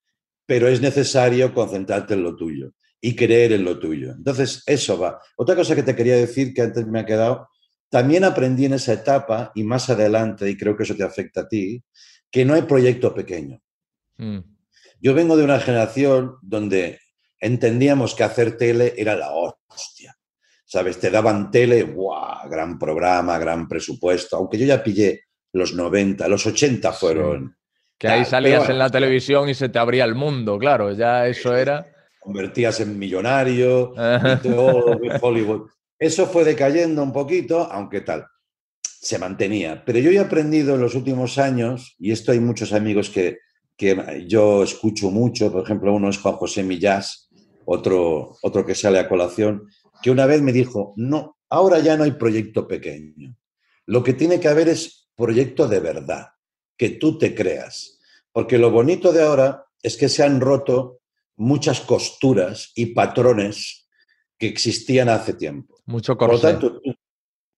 pero 0.46 0.68
es 0.68 0.80
necesario 0.80 1.52
concentrarte 1.52 2.14
en 2.14 2.22
lo 2.22 2.36
tuyo 2.36 2.72
y 3.00 3.16
creer 3.16 3.52
en 3.52 3.64
lo 3.64 3.78
tuyo. 3.78 4.12
Entonces, 4.12 4.62
eso 4.66 4.98
va. 4.98 5.20
Otra 5.36 5.56
cosa 5.56 5.74
que 5.74 5.82
te 5.82 5.96
quería 5.96 6.16
decir 6.16 6.52
que 6.52 6.62
antes 6.62 6.86
me 6.86 7.00
ha 7.00 7.06
quedado, 7.06 7.48
también 7.88 8.24
aprendí 8.24 8.66
en 8.66 8.74
esa 8.74 8.92
etapa 8.92 9.52
y 9.54 9.64
más 9.64 9.90
adelante, 9.90 10.48
y 10.48 10.56
creo 10.56 10.76
que 10.76 10.84
eso 10.84 10.94
te 10.94 11.02
afecta 11.02 11.42
a 11.42 11.48
ti, 11.48 11.82
que 12.30 12.44
no 12.44 12.54
hay 12.54 12.62
proyecto 12.62 13.14
pequeño. 13.14 13.60
Mm. 14.18 14.38
Yo 15.00 15.14
vengo 15.14 15.36
de 15.36 15.44
una 15.44 15.58
generación 15.58 16.36
donde 16.42 17.00
entendíamos 17.40 18.14
que 18.14 18.22
hacer 18.22 18.56
tele 18.56 18.94
era 18.96 19.16
la 19.16 19.32
hostia. 19.32 20.14
¿Sabes? 20.64 21.00
Te 21.00 21.10
daban 21.10 21.50
tele, 21.50 21.82
¡guau! 21.82 22.48
Gran 22.48 22.78
programa, 22.78 23.38
gran 23.38 23.66
presupuesto. 23.66 24.36
Aunque 24.36 24.56
yo 24.56 24.66
ya 24.66 24.84
pillé 24.84 25.22
los 25.52 25.74
90, 25.74 26.28
los 26.28 26.46
80 26.46 26.92
fueron. 26.92 27.56
Que 27.98 28.08
ahí 28.08 28.24
salías 28.24 28.60
pero 28.60 28.72
en 28.74 28.78
la 28.78 28.88
televisión 28.88 29.48
y 29.48 29.54
se 29.54 29.68
te 29.68 29.78
abría 29.80 30.04
el 30.04 30.14
mundo, 30.14 30.58
claro, 30.58 30.92
ya 30.92 31.26
eso 31.26 31.56
era... 31.56 31.86
Convertías 32.20 32.80
en 32.80 32.98
millonario 32.98 33.92
y 33.94 34.42
todo 34.42 34.98
Hollywood. 35.22 35.70
Eso 35.98 36.26
fue 36.26 36.44
decayendo 36.44 37.02
un 37.02 37.12
poquito, 37.12 37.60
aunque 37.70 38.02
tal. 38.02 38.26
Se 38.82 39.18
mantenía. 39.18 39.82
Pero 39.84 39.98
yo 39.98 40.10
he 40.10 40.18
aprendido 40.18 40.74
en 40.74 40.80
los 40.80 40.94
últimos 40.94 41.38
años, 41.38 41.96
y 41.98 42.12
esto 42.12 42.32
hay 42.32 42.40
muchos 42.40 42.72
amigos 42.72 43.10
que, 43.10 43.38
que 43.76 44.24
yo 44.26 44.62
escucho 44.62 45.10
mucho, 45.10 45.50
por 45.50 45.64
ejemplo, 45.64 45.94
uno 45.94 46.10
es 46.10 46.18
Juan 46.18 46.36
José 46.36 46.62
Millás, 46.62 47.30
otro, 47.64 48.36
otro 48.42 48.66
que 48.66 48.74
sale 48.74 48.98
a 48.98 49.08
colación, 49.08 49.68
que 50.02 50.10
una 50.10 50.26
vez 50.26 50.42
me 50.42 50.52
dijo, 50.52 50.92
no, 50.96 51.38
ahora 51.48 51.78
ya 51.80 51.96
no 51.96 52.04
hay 52.04 52.12
proyecto 52.12 52.66
pequeño. 52.66 53.36
Lo 53.86 54.02
que 54.02 54.14
tiene 54.14 54.40
que 54.40 54.48
haber 54.48 54.68
es 54.68 55.08
proyecto 55.16 55.68
de 55.68 55.80
verdad, 55.80 56.28
que 56.76 56.90
tú 56.90 57.18
te 57.18 57.34
creas. 57.34 57.98
Porque 58.32 58.58
lo 58.58 58.70
bonito 58.70 59.12
de 59.12 59.22
ahora 59.22 59.66
es 59.82 59.96
que 59.96 60.08
se 60.08 60.22
han 60.22 60.40
roto 60.40 60.99
muchas 61.40 61.80
costuras 61.80 62.70
y 62.74 62.86
patrones 62.86 63.88
que 64.38 64.46
existían 64.46 65.08
hace 65.08 65.32
tiempo. 65.34 65.74
Mucho 65.86 66.16
Por 66.16 66.28
lo 66.28 66.34
corsé. 66.40 66.46
tanto, 66.52 66.80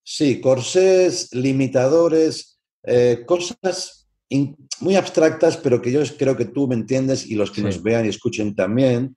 sí, 0.05 0.41
corsés, 0.41 1.35
limitadores, 1.35 2.61
eh, 2.85 3.25
cosas 3.27 4.09
in- 4.29 4.57
muy 4.81 4.95
abstractas, 4.97 5.57
pero 5.57 5.83
que 5.83 5.91
yo 5.93 6.01
creo 6.17 6.37
que 6.37 6.45
tú 6.47 6.69
me 6.69 6.75
entiendes 6.77 7.27
y 7.27 7.35
los 7.35 7.51
que 7.51 7.57
Sí. 7.61 7.67
nos 7.67 7.83
vean 7.83 8.07
y 8.07 8.09
escuchen 8.09 8.55
también. 8.55 9.17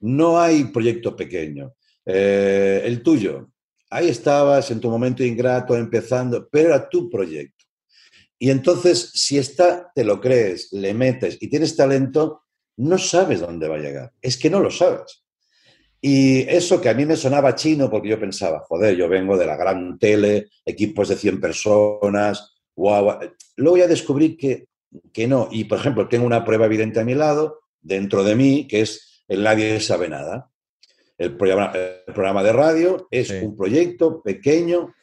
No 0.00 0.40
hay 0.40 0.64
proyecto 0.64 1.14
pequeño. 1.14 1.72
Eh, 2.06 2.82
el 2.84 3.02
tuyo, 3.02 3.50
ahí 3.90 4.08
estabas 4.08 4.70
en 4.70 4.80
tu 4.80 4.88
momento 4.90 5.22
ingrato, 5.24 5.76
empezando, 5.76 6.48
pero 6.50 6.68
era 6.70 6.88
tu 6.88 7.08
proyecto. 7.10 7.64
Y 8.38 8.50
entonces, 8.50 9.10
si 9.14 9.36
está, 9.38 9.90
te 9.94 10.04
lo 10.04 10.20
crees, 10.20 10.72
le 10.72 10.92
metes 10.94 11.36
y 11.40 11.48
tienes 11.48 11.76
talento, 11.76 12.42
no 12.76 12.98
sabes 12.98 13.40
dónde 13.40 13.68
va 13.68 13.76
a 13.76 13.80
llegar. 13.80 14.12
Es 14.20 14.36
que 14.36 14.50
no 14.50 14.60
lo 14.60 14.70
sabes. 14.70 15.24
Y 16.00 16.40
eso 16.42 16.80
que 16.80 16.88
a 16.88 16.94
mí 16.94 17.06
me 17.06 17.16
sonaba 17.16 17.54
chino 17.54 17.90
porque 17.90 18.08
yo 18.10 18.20
pensaba, 18.20 18.60
joder, 18.68 18.94
yo 18.96 19.08
vengo 19.08 19.36
de 19.36 19.46
la 19.46 19.56
gran 19.56 19.98
tele, 19.98 20.48
equipos 20.64 21.08
de 21.08 21.16
100 21.16 21.40
personas, 21.40 22.54
guau. 22.74 23.18
Luego 23.56 23.76
ya 23.78 23.86
descubrí 23.86 24.36
que, 24.36 24.68
que 25.12 25.26
no. 25.26 25.48
Y, 25.50 25.64
por 25.64 25.78
ejemplo, 25.78 26.08
tengo 26.08 26.26
una 26.26 26.44
prueba 26.44 26.66
evidente 26.66 27.00
a 27.00 27.04
mi 27.04 27.14
lado, 27.14 27.60
dentro 27.80 28.22
de 28.24 28.34
mí, 28.34 28.66
que 28.68 28.82
es 28.82 29.24
el 29.26 29.42
Nadie 29.42 29.80
sabe 29.80 30.08
nada. 30.08 30.50
El 31.18 31.36
programa, 31.36 31.72
el 31.74 32.12
programa 32.14 32.42
de 32.42 32.52
radio 32.52 33.08
es 33.10 33.28
Sí. 33.28 33.38
un 33.42 33.56
proyecto 33.56 34.22
pequeño, 34.22 34.94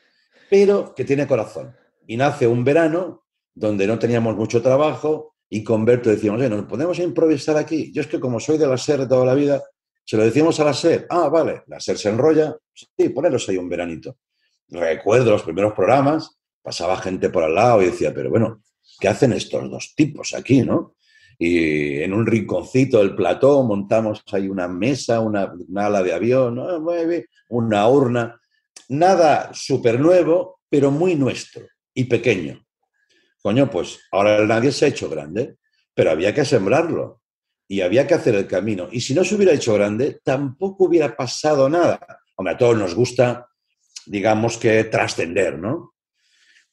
pero 0.49 0.93
que 0.93 1.03
tiene 1.05 1.27
corazón. 1.27 1.75
Y 2.05 2.17
nace 2.17 2.45
un 2.45 2.63
verano 2.63 3.23
donde 3.55 3.87
no 3.87 3.97
teníamos 3.97 4.35
mucho 4.35 4.61
trabajo 4.61 5.32
y 5.53 5.63
con 5.63 5.85
Berto 5.85 6.09
decíamos, 6.09 6.41
¿nos 6.49 6.65
podemos 6.65 6.97
improvisar 6.97 7.57
aquí? 7.57 7.91
Yo 7.93 8.01
es 8.01 8.07
que 8.07 8.19
como 8.19 8.39
soy 8.39 8.57
de 8.57 8.65
la 8.65 8.75
SER 8.75 9.07
toda 9.07 9.23
la 9.23 9.35
vida, 9.35 9.61
se 10.03 10.17
lo 10.17 10.23
decimos 10.23 10.59
a 10.59 10.63
la 10.63 10.73
SER, 10.73 11.05
ah, 11.11 11.29
vale, 11.29 11.61
la 11.67 11.79
SER 11.79 11.95
se 11.95 12.09
enrolla, 12.09 12.57
sí, 12.73 13.09
poneros 13.09 13.47
ahí 13.47 13.57
un 13.57 13.69
veranito. 13.69 14.17
Recuerdo 14.69 15.29
los 15.29 15.43
primeros 15.43 15.73
programas, 15.73 16.39
pasaba 16.59 16.97
gente 16.97 17.29
por 17.29 17.43
al 17.43 17.53
lado 17.53 17.83
y 17.83 17.85
decía, 17.85 18.11
pero 18.11 18.31
bueno, 18.31 18.63
¿qué 18.99 19.09
hacen 19.09 19.31
estos 19.33 19.69
dos 19.69 19.93
tipos 19.95 20.33
aquí, 20.33 20.63
no? 20.63 20.95
Y 21.37 22.01
en 22.01 22.13
un 22.13 22.25
rinconcito 22.25 22.97
del 22.97 23.15
plató 23.15 23.61
montamos 23.61 24.23
ahí 24.31 24.47
una 24.47 24.67
mesa, 24.67 25.19
una, 25.19 25.53
ala 25.75 26.01
de 26.01 26.13
avión, 26.13 26.59
una 27.49 27.87
urna. 27.87 28.41
Nada 28.89 29.51
súper 29.53 29.99
nuevo, 29.99 30.61
pero 30.67 30.89
muy 30.89 31.13
nuestro 31.13 31.67
y 31.93 32.05
pequeño. 32.05 32.65
Coño, 33.43 33.69
pues 33.69 33.99
ahora 34.09 34.45
nadie 34.47 34.71
se 34.71 34.85
ha 34.85 34.87
hecho 34.87 35.09
grande, 35.09 35.57
pero 35.93 36.11
había 36.11 36.33
que 36.33 36.45
sembrarlo 36.45 37.21
y 37.67 37.81
había 37.81 38.07
que 38.07 38.13
hacer 38.13 38.35
el 38.35 38.47
camino. 38.47 38.87
Y 38.89 39.01
si 39.01 39.13
no 39.13 39.25
se 39.25 39.35
hubiera 39.35 39.51
hecho 39.51 39.73
grande, 39.73 40.21
tampoco 40.23 40.85
hubiera 40.85 41.13
pasado 41.13 41.67
nada. 41.67 41.99
Hombre, 42.37 42.53
a 42.53 42.57
todos 42.57 42.77
nos 42.77 42.95
gusta, 42.95 43.49
digamos 44.05 44.57
que 44.57 44.85
trascender, 44.85 45.59
¿no? 45.59 45.93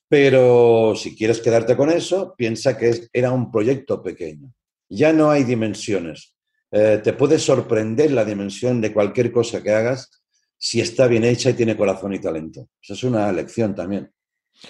Pero 0.08 0.94
si 0.94 1.16
quieres 1.16 1.40
quedarte 1.40 1.76
con 1.76 1.90
eso, 1.90 2.34
piensa 2.36 2.78
que 2.78 3.08
era 3.12 3.32
un 3.32 3.50
proyecto 3.50 4.00
pequeño. 4.00 4.52
Ya 4.88 5.12
no 5.12 5.28
hay 5.28 5.42
dimensiones. 5.42 6.36
Eh, 6.70 7.00
te 7.02 7.14
puede 7.14 7.40
sorprender 7.40 8.12
la 8.12 8.24
dimensión 8.24 8.80
de 8.80 8.92
cualquier 8.92 9.32
cosa 9.32 9.60
que 9.60 9.72
hagas 9.72 10.22
si 10.56 10.80
está 10.80 11.08
bien 11.08 11.24
hecha 11.24 11.50
y 11.50 11.54
tiene 11.54 11.76
corazón 11.76 12.14
y 12.14 12.20
talento. 12.20 12.68
Esa 12.80 12.94
es 12.94 13.02
una 13.02 13.32
lección 13.32 13.74
también. 13.74 14.12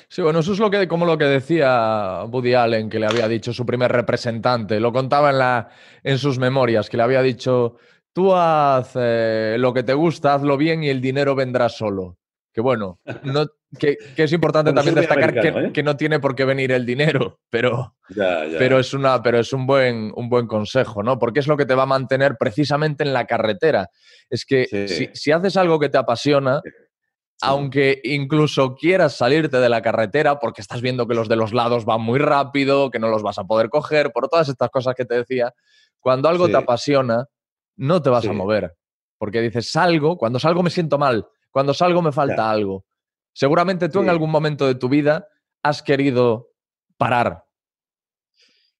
Sí, 0.08 0.22
bueno, 0.22 0.38
eso 0.38 0.52
es 0.52 0.58
lo 0.58 0.70
que, 0.70 0.86
como 0.86 1.04
lo 1.04 1.18
que 1.18 1.24
decía 1.24 2.24
Woody 2.24 2.54
Allen, 2.54 2.88
que 2.88 2.98
le 2.98 3.06
había 3.06 3.28
dicho 3.28 3.52
su 3.52 3.66
primer 3.66 3.90
representante. 3.90 4.78
Lo 4.80 4.92
contaba 4.92 5.30
en, 5.30 5.38
la, 5.38 5.68
en 6.02 6.18
sus 6.18 6.38
memorias, 6.38 6.88
que 6.88 6.96
le 6.96 7.02
había 7.02 7.22
dicho, 7.22 7.76
tú 8.12 8.34
haz 8.34 8.92
eh, 8.94 9.56
lo 9.58 9.74
que 9.74 9.82
te 9.82 9.94
gusta, 9.94 10.34
hazlo 10.34 10.56
bien 10.56 10.84
y 10.84 10.88
el 10.88 11.00
dinero 11.00 11.34
vendrá 11.34 11.68
solo 11.68 12.18
que 12.52 12.60
bueno, 12.60 12.98
no, 13.22 13.46
que, 13.78 13.96
es 14.16 14.32
importante 14.32 14.72
también 14.72 14.94
destacar 14.94 15.34
¿eh? 15.36 15.70
que, 15.72 15.82
no 15.82 15.96
tiene 15.96 16.18
por 16.18 16.34
qué 16.34 16.44
venir 16.44 16.72
el 16.72 16.84
dinero, 16.84 17.40
pero, 17.50 17.94
pero, 18.58 18.80
es, 18.80 18.92
una, 18.92 19.22
pero 19.22 19.38
es 19.38 19.52
un, 19.52 19.66
buen, 19.66 20.12
un 20.16 20.28
buen 20.28 20.46
consejo, 20.46 21.02
¿no? 21.02 21.18
Porque 21.18 21.40
es 21.40 21.46
lo 21.46 21.56
que 21.56 21.66
te 21.66 21.74
va 21.74 21.84
a 21.84 21.86
mantener 21.86 22.36
precisamente 22.38 23.04
en 23.04 23.12
la 23.12 23.26
carretera. 23.26 23.88
Es 24.28 24.44
que 24.44 24.66
si, 25.14 25.32
haces 25.32 25.56
algo 25.56 25.78
que 25.78 25.88
te 25.88 25.98
apasiona, 25.98 26.60
aunque 27.42 28.00
incluso 28.04 28.74
quieras 28.74 29.16
salirte 29.16 29.58
de 29.58 29.68
la 29.68 29.82
carretera 29.82 30.38
porque 30.38 30.60
estás 30.60 30.80
viendo 30.80 31.06
que 31.06 31.14
los 31.14 31.28
de 31.28 31.36
los 31.36 31.52
lados 31.52 31.84
van 31.84 32.02
muy 32.02 32.18
rápido, 32.18 32.90
que 32.90 32.98
no 32.98 33.08
los 33.08 33.22
vas 33.22 33.38
a 33.38 33.44
poder 33.44 33.70
coger, 33.70 34.12
por 34.12 34.28
todas 34.28 34.48
estas 34.48 34.70
cosas 34.70 34.94
que 34.94 35.04
te 35.04 35.14
decía, 35.14 35.52
cuando 35.98 36.28
algo 36.28 36.48
te 36.48 36.56
apasiona, 36.56 37.26
no 37.76 38.02
te 38.02 38.10
vas 38.10 38.26
a 38.26 38.32
mover. 38.32 38.74
Porque 39.18 39.40
dices, 39.40 39.70
salgo, 39.70 40.16
cuando 40.16 40.38
salgo 40.38 40.62
me 40.62 40.70
siento 40.70 40.98
mal 40.98 41.26
cuando 41.50 41.74
salgo 41.74 42.02
me 42.02 42.12
falta 42.12 42.50
algo. 42.50 42.86
Seguramente 43.32 43.88
tú 43.88 44.00
en 44.00 44.08
algún 44.08 44.30
momento 44.30 44.66
de 44.66 44.74
tu 44.74 44.88
vida 44.88 45.26
has 45.62 45.82
querido 45.82 46.52
parar. 46.96 47.44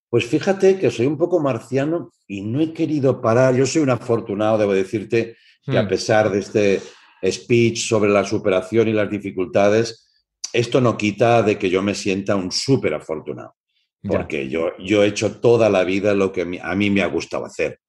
Pues 0.08 0.26
fíjate 0.26 0.78
que 0.78 0.90
soy 0.90 1.06
un 1.06 1.16
poco 1.16 1.38
marciano 1.38 2.10
y 2.26 2.42
no 2.42 2.60
he 2.60 2.72
querido 2.72 3.20
parar. 3.20 3.54
Yo 3.54 3.66
soy 3.66 3.82
un 3.82 3.90
afortunado, 3.90 4.58
debo 4.58 4.72
decirte, 4.72 5.36
que 5.62 5.78
a 5.78 5.82
hmm. 5.82 5.88
pesar 5.88 6.30
de 6.30 6.38
este 6.40 6.82
speech 7.22 7.88
sobre 7.88 8.10
la 8.10 8.24
superación 8.24 8.88
y 8.88 8.92
las 8.92 9.10
dificultades, 9.10 10.08
esto 10.52 10.80
no 10.80 10.96
quita 10.96 11.42
de 11.42 11.58
que 11.58 11.70
yo 11.70 11.82
me 11.82 11.94
sienta 11.94 12.36
un 12.36 12.50
súper 12.50 12.94
afortunado. 12.94 13.54
Porque 14.02 14.48
yo, 14.48 14.70
yo 14.78 15.04
he 15.04 15.08
hecho 15.08 15.40
toda 15.40 15.68
la 15.68 15.84
vida 15.84 16.14
lo 16.14 16.32
que 16.32 16.60
a 16.62 16.74
mí 16.74 16.90
me 16.90 17.02
ha 17.02 17.06
gustado 17.06 17.44
hacer. 17.44 17.80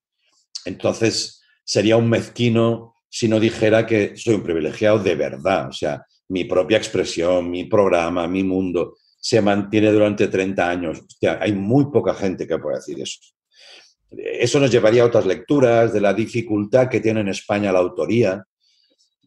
Entonces, 0.66 1.42
sería 1.64 1.96
un 1.96 2.10
mezquino 2.10 2.96
si 3.10 3.28
no 3.28 3.40
dijera 3.40 3.86
que 3.86 4.16
soy 4.18 4.36
un 4.36 4.44
privilegiado 4.44 5.00
de 5.00 5.16
verdad. 5.16 5.70
O 5.70 5.72
sea, 5.72 6.06
mi 6.30 6.46
propia 6.46 6.78
expresión, 6.78 7.50
mi 7.50 7.66
programa, 7.66 8.28
mi 8.28 8.44
mundo 8.44 8.98
se 9.20 9.42
mantiene 9.42 9.92
durante 9.92 10.28
30 10.28 10.70
años. 10.70 11.02
hay 11.40 11.54
muy 11.54 11.86
poca 11.92 12.14
gente 12.14 12.48
que 12.48 12.58
pueda 12.58 12.78
decir 12.78 13.00
eso. 13.00 13.20
Eso 14.10 14.60
nos 14.60 14.72
llevaría 14.72 15.04
a 15.04 15.06
otras 15.06 15.26
lecturas 15.26 15.94
de 15.94 16.02
la 16.02 16.14
dificultad 16.14 16.90
que 16.90 17.00
tiene 17.00 17.22
en 17.22 17.30
España 17.30 17.72
la 17.72 17.80
autoría, 17.80 18.44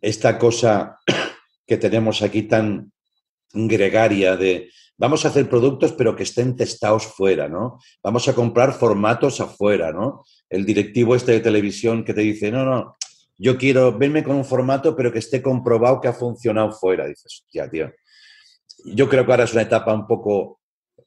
esta 0.05 0.38
cosa 0.38 0.99
que 1.67 1.77
tenemos 1.77 2.23
aquí 2.23 2.43
tan 2.43 2.93
gregaria 3.53 4.37
de 4.37 4.71
vamos 4.99 5.25
a 5.25 5.29
hacer 5.29 5.49
productos 5.49 5.93
pero 5.93 6.14
que 6.14 6.25
estén 6.25 6.57
testados 6.57 7.07
fuera, 7.07 7.49
¿no? 7.49 7.79
Vamos 8.03 8.29
a 8.29 8.35
comprar 8.35 8.73
formatos 8.73 9.40
afuera, 9.40 9.93
¿no? 9.93 10.25
El 10.49 10.67
directivo 10.67 11.17
este 11.17 11.33
de 11.33 11.40
televisión 11.40 12.05
que 12.05 12.14
te 12.14 12.21
dice, 12.21 12.51
no, 12.51 12.64
no, 12.64 12.97
yo 13.38 13.57
quiero 13.57 13.97
verme 13.97 14.23
con 14.23 14.37
un 14.37 14.45
formato, 14.45 14.95
pero 14.95 15.11
que 15.11 15.19
esté 15.19 15.43
comprobado 15.43 16.01
que 16.01 16.09
ha 16.09 16.12
funcionado 16.12 16.73
fuera. 16.73 17.07
Dices, 17.07 17.45
ya, 17.53 17.69
tío. 17.69 17.93
Yo 18.85 19.09
creo 19.09 19.25
que 19.25 19.33
ahora 19.33 19.45
es 19.45 19.53
una 19.53 19.62
etapa 19.62 19.93
un 19.93 20.07
poco 20.07 20.61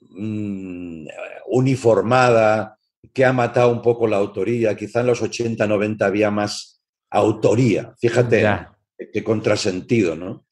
mm, 0.10 1.08
uniformada, 1.48 2.78
que 3.14 3.24
ha 3.24 3.32
matado 3.32 3.72
un 3.72 3.82
poco 3.82 4.08
la 4.08 4.18
autoría. 4.18 4.76
Quizá 4.76 5.02
en 5.02 5.08
los 5.08 5.22
80, 5.22 5.66
90 5.66 6.06
había 6.06 6.32
más 6.32 6.82
autoría, 7.10 7.94
fíjate, 8.00 8.46
qué 9.12 9.24
contrasentido, 9.24 10.16
¿no? 10.16 10.46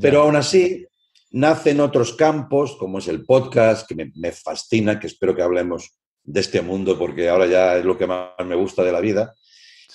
Pero 0.00 0.22
aún 0.22 0.36
así, 0.36 0.86
nacen 1.30 1.80
otros 1.80 2.14
campos, 2.14 2.76
como 2.78 2.98
es 2.98 3.08
el 3.08 3.24
podcast, 3.24 3.86
que 3.86 3.94
me, 3.94 4.12
me 4.14 4.32
fascina, 4.32 4.98
que 4.98 5.06
espero 5.06 5.34
que 5.34 5.42
hablemos 5.42 5.90
de 6.24 6.40
este 6.40 6.62
mundo, 6.62 6.98
porque 6.98 7.28
ahora 7.28 7.46
ya 7.46 7.76
es 7.76 7.84
lo 7.84 7.98
que 7.98 8.06
más 8.06 8.30
me 8.46 8.54
gusta 8.54 8.82
de 8.82 8.92
la 8.92 9.00
vida 9.00 9.34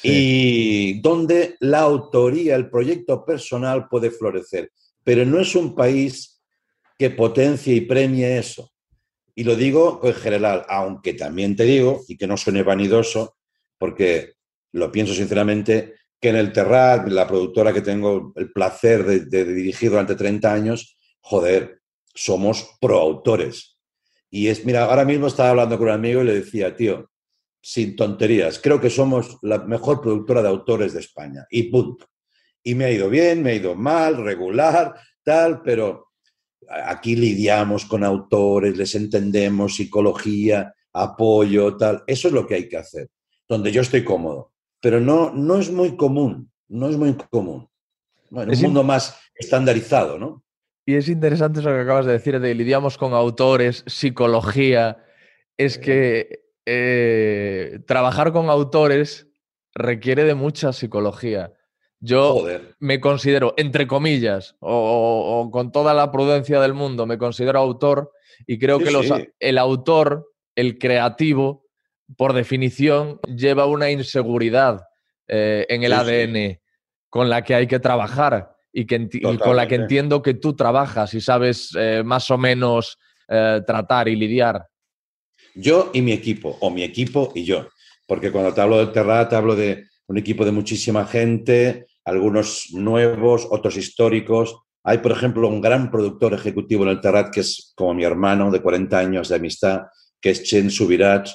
y 0.03 0.99
donde 1.01 1.55
la 1.59 1.79
autoría, 1.79 2.55
el 2.55 2.69
proyecto 2.69 3.25
personal 3.25 3.87
puede 3.89 4.11
florecer. 4.11 4.71
Pero 5.03 5.25
no 5.25 5.39
es 5.39 5.55
un 5.55 5.75
país 5.75 6.41
que 6.97 7.09
potencie 7.09 7.73
y 7.73 7.81
premie 7.81 8.37
eso. 8.37 8.71
Y 9.35 9.43
lo 9.43 9.55
digo 9.55 10.01
en 10.03 10.13
general, 10.13 10.65
aunque 10.67 11.13
también 11.13 11.55
te 11.55 11.63
digo, 11.63 12.03
y 12.07 12.17
que 12.17 12.27
no 12.27 12.37
suene 12.37 12.63
vanidoso, 12.63 13.37
porque 13.77 14.33
lo 14.71 14.91
pienso 14.91 15.13
sinceramente, 15.13 15.93
que 16.19 16.29
en 16.29 16.35
el 16.35 16.51
Terrat, 16.51 17.07
la 17.09 17.27
productora 17.27 17.73
que 17.73 17.81
tengo 17.81 18.33
el 18.35 18.51
placer 18.51 19.05
de, 19.05 19.45
dirigir 19.45 19.91
durante 19.91 20.15
30 20.15 20.51
años, 20.51 20.97
joder, 21.19 21.81
somos 22.13 22.77
proautores. 22.81 23.77
Y 24.29 24.47
es, 24.47 24.65
mira, 24.65 24.85
ahora 24.85 25.05
mismo 25.05 25.27
estaba 25.27 25.49
hablando 25.49 25.77
con 25.77 25.87
un 25.87 25.93
amigo 25.93 26.21
y 26.21 26.25
le 26.25 26.35
decía, 26.35 26.75
tío, 26.75 27.11
sin 27.61 27.95
tonterías. 27.95 28.59
Creo 28.59 28.81
que 28.81 28.89
somos 28.89 29.37
la 29.41 29.59
mejor 29.59 30.01
productora 30.01 30.41
de 30.41 30.49
autores 30.49 30.93
de 30.93 31.01
España. 31.01 31.45
Y 31.49 31.63
punto. 31.63 32.07
Y 32.63 32.75
me 32.75 32.85
ha 32.85 32.91
ido 32.91 33.09
bien, 33.09 33.43
me 33.43 33.51
ha 33.51 33.55
ido 33.55 33.75
mal, 33.75 34.17
regular, 34.17 34.95
tal, 35.23 35.61
pero 35.61 36.07
aquí 36.85 37.15
lidiamos 37.15 37.85
con 37.85 38.03
autores, 38.03 38.75
les 38.75 38.95
entendemos, 38.95 39.75
psicología, 39.75 40.73
apoyo, 40.93 41.77
tal. 41.77 42.03
Eso 42.07 42.27
es 42.27 42.33
lo 42.33 42.45
que 42.45 42.55
hay 42.55 42.67
que 42.67 42.77
hacer, 42.77 43.09
donde 43.47 43.71
yo 43.71 43.81
estoy 43.81 44.03
cómodo. 44.03 44.51
Pero 44.81 44.99
no, 44.99 45.31
no 45.31 45.57
es 45.57 45.71
muy 45.71 45.95
común, 45.95 46.51
no 46.67 46.89
es 46.89 46.97
muy 46.97 47.13
común. 47.29 47.67
en 48.31 48.49
un 48.49 48.61
mundo 48.61 48.83
más 48.83 49.19
estandarizado, 49.35 50.17
¿no? 50.17 50.43
Y 50.85 50.95
es 50.95 51.09
interesante 51.09 51.59
eso 51.59 51.69
que 51.69 51.81
acabas 51.81 52.05
de 52.05 52.13
decir, 52.13 52.39
de 52.39 52.55
lidiamos 52.55 52.97
con 52.97 53.13
autores, 53.13 53.83
psicología. 53.87 55.03
Es 55.57 55.77
que 55.77 56.45
eh, 56.65 57.79
trabajar 57.85 58.31
con 58.31 58.49
autores 58.49 59.27
requiere 59.75 60.23
de 60.23 60.33
mucha 60.33 60.71
psicología. 60.71 61.53
Yo 61.99 62.45
me 62.79 62.99
considero, 63.01 63.53
entre 63.57 63.87
comillas, 63.87 64.55
o, 64.59 65.49
con 65.51 65.71
toda 65.71 65.93
la 65.93 66.11
prudencia 66.11 66.61
del 66.61 66.73
mundo, 66.73 67.05
me 67.05 67.17
considero 67.17 67.59
autor 67.59 68.11
y 68.45 68.59
creo 68.59 68.79
que 68.79 68.93
el 69.39 69.57
autor, 69.57 70.31
el 70.55 70.77
creativo, 70.77 71.66
por 72.15 72.33
definición, 72.33 73.19
lleva 73.23 73.65
una 73.65 73.91
inseguridad 73.91 74.87
eh, 75.27 75.65
en 75.69 75.83
el 75.83 75.93
ADN 75.93 76.59
con 77.09 77.29
la 77.29 77.43
que 77.43 77.55
hay 77.55 77.67
que 77.67 77.79
trabajar 77.79 78.55
y, 78.71 78.85
que 78.85 79.09
con 79.43 79.55
la 79.55 79.67
que 79.67 79.75
entiendo 79.75 80.21
que 80.21 80.35
tú 80.35 80.55
trabajas 80.55 81.13
y 81.13 81.21
sabes 81.21 81.71
eh, 81.77 82.03
más 82.05 82.29
o 82.31 82.37
menos 82.37 82.97
tratar 83.27 84.07
y 84.07 84.15
lidiar. 84.15 84.65
Yo 85.53 85.91
y 85.93 86.01
mi 86.01 86.13
equipo, 86.13 86.57
o 86.61 86.69
mi 86.69 86.83
equipo 86.83 87.33
y 87.35 87.43
yo. 87.43 87.67
Porque 88.05 88.31
cuando 88.31 88.53
te 88.53 88.61
hablo 88.61 88.77
del 88.77 88.93
Terrat, 88.93 89.29
te 89.29 89.35
hablo 89.35 89.55
de 89.55 89.85
un 90.07 90.17
equipo 90.17 90.45
de 90.45 90.51
muchísima 90.51 91.05
gente, 91.05 91.87
algunos 92.05 92.69
nuevos, 92.71 93.47
otros 93.49 93.75
históricos. 93.75 94.57
Hay, 94.83 94.99
por 94.99 95.11
ejemplo, 95.11 95.49
un 95.49 95.59
gran 95.59 95.91
productor 95.91 96.33
ejecutivo 96.33 96.83
en 96.83 96.91
el 96.91 97.01
Terrat 97.01 97.33
que 97.33 97.41
es 97.41 97.73
como 97.75 97.93
mi 97.93 98.05
hermano 98.05 98.49
de 98.49 98.61
40 98.61 98.97
años 98.97 99.29
de 99.29 99.35
amistad, 99.35 99.81
que 100.21 100.29
es 100.29 100.43
Chen 100.43 100.71
Subirach. 100.71 101.29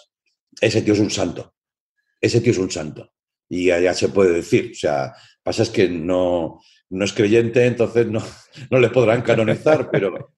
Ese 0.61 0.83
tío 0.83 0.95
es 0.95 1.01
un 1.01 1.11
santo. 1.11 1.55
Ese 2.21 2.41
tío 2.41 2.53
es 2.53 2.59
un 2.59 2.71
santo. 2.71 3.13
Y 3.49 3.71
allá 3.71 3.95
se 3.95 4.09
puede 4.09 4.33
decir. 4.33 4.71
O 4.73 4.75
sea, 4.75 5.15
pasa 5.43 5.63
es 5.63 5.71
que 5.71 5.89
no, 5.89 6.61
no 6.91 7.05
es 7.05 7.13
creyente, 7.13 7.67
entonces 7.67 8.07
no, 8.07 8.23
no 8.71 8.79
le 8.79 8.91
podrán 8.91 9.23
canonizar, 9.23 9.91
pero 9.91 10.35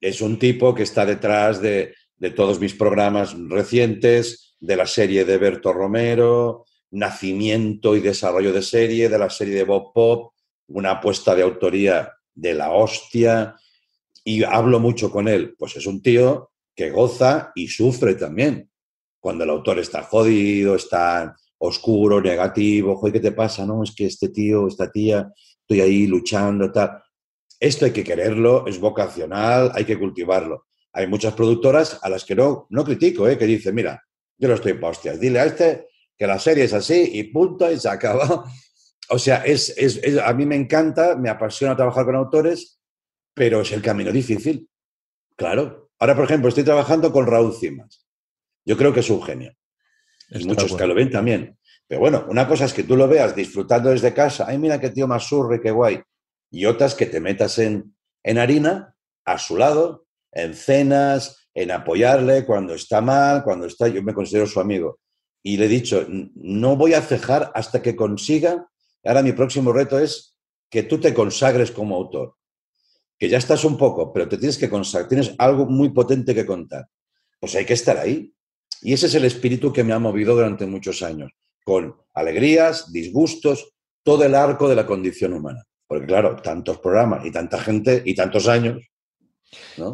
es 0.00 0.20
un 0.20 0.38
tipo 0.38 0.74
que 0.74 0.82
está 0.82 1.06
detrás 1.06 1.60
de, 1.60 1.94
de 2.16 2.30
todos 2.30 2.60
mis 2.60 2.74
programas 2.74 3.36
recientes, 3.48 4.56
de 4.60 4.76
la 4.76 4.86
serie 4.86 5.24
de 5.24 5.36
Berto 5.36 5.72
Romero, 5.72 6.64
nacimiento 6.90 7.96
y 7.96 8.00
desarrollo 8.00 8.52
de 8.52 8.62
serie, 8.62 9.08
de 9.08 9.18
la 9.18 9.28
serie 9.28 9.54
de 9.54 9.64
Bob 9.64 9.92
Pop, 9.92 10.32
una 10.68 10.92
apuesta 10.92 11.34
de 11.34 11.42
autoría 11.42 12.12
de 12.34 12.54
la 12.54 12.70
hostia, 12.70 13.56
y 14.24 14.42
hablo 14.42 14.80
mucho 14.80 15.10
con 15.10 15.28
él. 15.28 15.54
Pues 15.58 15.76
es 15.76 15.86
un 15.86 16.00
tío 16.00 16.50
que 16.74 16.90
goza 16.90 17.52
y 17.54 17.68
sufre 17.68 18.14
también. 18.14 18.70
Cuando 19.24 19.44
el 19.44 19.48
autor 19.48 19.78
está 19.78 20.02
jodido, 20.02 20.74
está 20.74 21.34
oscuro, 21.56 22.20
negativo, 22.20 23.00
¿qué 23.10 23.20
te 23.20 23.32
pasa? 23.32 23.64
No, 23.64 23.82
es 23.82 23.94
que 23.94 24.04
este 24.04 24.28
tío, 24.28 24.68
esta 24.68 24.92
tía, 24.92 25.32
estoy 25.62 25.80
ahí 25.80 26.06
luchando, 26.06 26.70
tal. 26.70 27.02
Esto 27.58 27.86
hay 27.86 27.92
que 27.92 28.04
quererlo, 28.04 28.66
es 28.66 28.78
vocacional, 28.78 29.72
hay 29.74 29.86
que 29.86 29.98
cultivarlo. 29.98 30.66
Hay 30.92 31.06
muchas 31.06 31.32
productoras 31.32 32.00
a 32.02 32.10
las 32.10 32.22
que 32.22 32.34
no, 32.34 32.66
no 32.68 32.84
critico, 32.84 33.26
¿eh? 33.26 33.38
que 33.38 33.46
dicen, 33.46 33.74
mira, 33.74 34.04
yo 34.36 34.46
no 34.46 34.56
estoy 34.56 34.74
para 34.74 35.16
dile 35.18 35.40
a 35.40 35.46
este 35.46 35.88
que 36.18 36.26
la 36.26 36.38
serie 36.38 36.64
es 36.64 36.74
así 36.74 37.12
y 37.14 37.22
punto 37.32 37.72
y 37.72 37.78
se 37.78 37.88
acaba. 37.88 38.44
O 39.08 39.18
sea, 39.18 39.38
es, 39.44 39.72
es, 39.78 40.18
a 40.18 40.34
mí 40.34 40.44
me 40.44 40.56
encanta, 40.56 41.16
me 41.16 41.30
apasiona 41.30 41.74
trabajar 41.74 42.04
con 42.04 42.16
autores, 42.16 42.78
pero 43.32 43.62
es 43.62 43.72
el 43.72 43.80
camino 43.80 44.12
difícil. 44.12 44.68
Claro. 45.34 45.90
Ahora, 45.98 46.14
por 46.14 46.26
ejemplo, 46.26 46.50
estoy 46.50 46.64
trabajando 46.64 47.10
con 47.10 47.26
Raúl 47.26 47.54
Cimas. 47.54 48.03
Yo 48.64 48.76
creo 48.76 48.92
que 48.92 49.00
es 49.00 49.10
un 49.10 49.22
genio. 49.22 49.54
Y 50.30 50.44
muchos 50.44 50.74
que 50.74 50.86
lo 50.86 50.94
ven 50.94 51.10
también. 51.10 51.58
Pero 51.86 52.00
bueno, 52.00 52.24
una 52.28 52.48
cosa 52.48 52.64
es 52.64 52.72
que 52.72 52.82
tú 52.82 52.96
lo 52.96 53.06
veas 53.06 53.36
disfrutando 53.36 53.90
desde 53.90 54.14
casa. 54.14 54.46
Ay, 54.48 54.58
mira 54.58 54.80
qué 54.80 54.90
tío 54.90 55.06
más 55.06 55.24
surre, 55.24 55.60
qué 55.60 55.70
guay. 55.70 56.00
Y 56.50 56.66
otras 56.66 56.94
que 56.94 57.06
te 57.06 57.20
metas 57.20 57.58
en, 57.58 57.94
en 58.22 58.38
harina, 58.38 58.96
a 59.24 59.38
su 59.38 59.56
lado, 59.56 60.06
en 60.32 60.54
cenas, 60.54 61.48
en 61.52 61.70
apoyarle 61.70 62.44
cuando 62.44 62.74
está 62.74 63.00
mal, 63.00 63.42
cuando 63.44 63.66
está. 63.66 63.88
Yo 63.88 64.02
me 64.02 64.14
considero 64.14 64.46
su 64.46 64.60
amigo. 64.60 65.00
Y 65.42 65.58
le 65.58 65.66
he 65.66 65.68
dicho, 65.68 66.06
no 66.08 66.76
voy 66.76 66.94
a 66.94 67.02
cejar 67.02 67.52
hasta 67.54 67.82
que 67.82 67.94
consiga. 67.94 68.66
Ahora 69.04 69.22
mi 69.22 69.32
próximo 69.32 69.72
reto 69.72 69.98
es 69.98 70.36
que 70.70 70.84
tú 70.84 70.98
te 70.98 71.12
consagres 71.12 71.70
como 71.70 71.96
autor. 71.96 72.36
Que 73.18 73.28
ya 73.28 73.38
estás 73.38 73.64
un 73.64 73.76
poco, 73.76 74.12
pero 74.12 74.28
te 74.28 74.38
tienes 74.38 74.56
que 74.56 74.70
consagrar. 74.70 75.08
Tienes 75.08 75.34
algo 75.38 75.66
muy 75.66 75.90
potente 75.90 76.34
que 76.34 76.46
contar. 76.46 76.88
Pues 77.38 77.54
hay 77.54 77.66
que 77.66 77.74
estar 77.74 77.98
ahí. 77.98 78.34
Y 78.82 78.92
ese 78.92 79.06
es 79.06 79.14
el 79.14 79.24
espíritu 79.24 79.72
que 79.72 79.84
me 79.84 79.92
ha 79.92 79.98
movido 79.98 80.34
durante 80.34 80.66
muchos 80.66 81.02
años, 81.02 81.32
con 81.64 81.96
alegrías, 82.12 82.92
disgustos, 82.92 83.74
todo 84.02 84.24
el 84.24 84.34
arco 84.34 84.68
de 84.68 84.76
la 84.76 84.86
condición 84.86 85.32
humana. 85.32 85.64
Porque 85.86 86.06
claro, 86.06 86.36
tantos 86.36 86.78
programas 86.78 87.24
y 87.24 87.30
tanta 87.30 87.58
gente 87.58 88.02
y 88.04 88.14
tantos 88.14 88.48
años. 88.48 88.78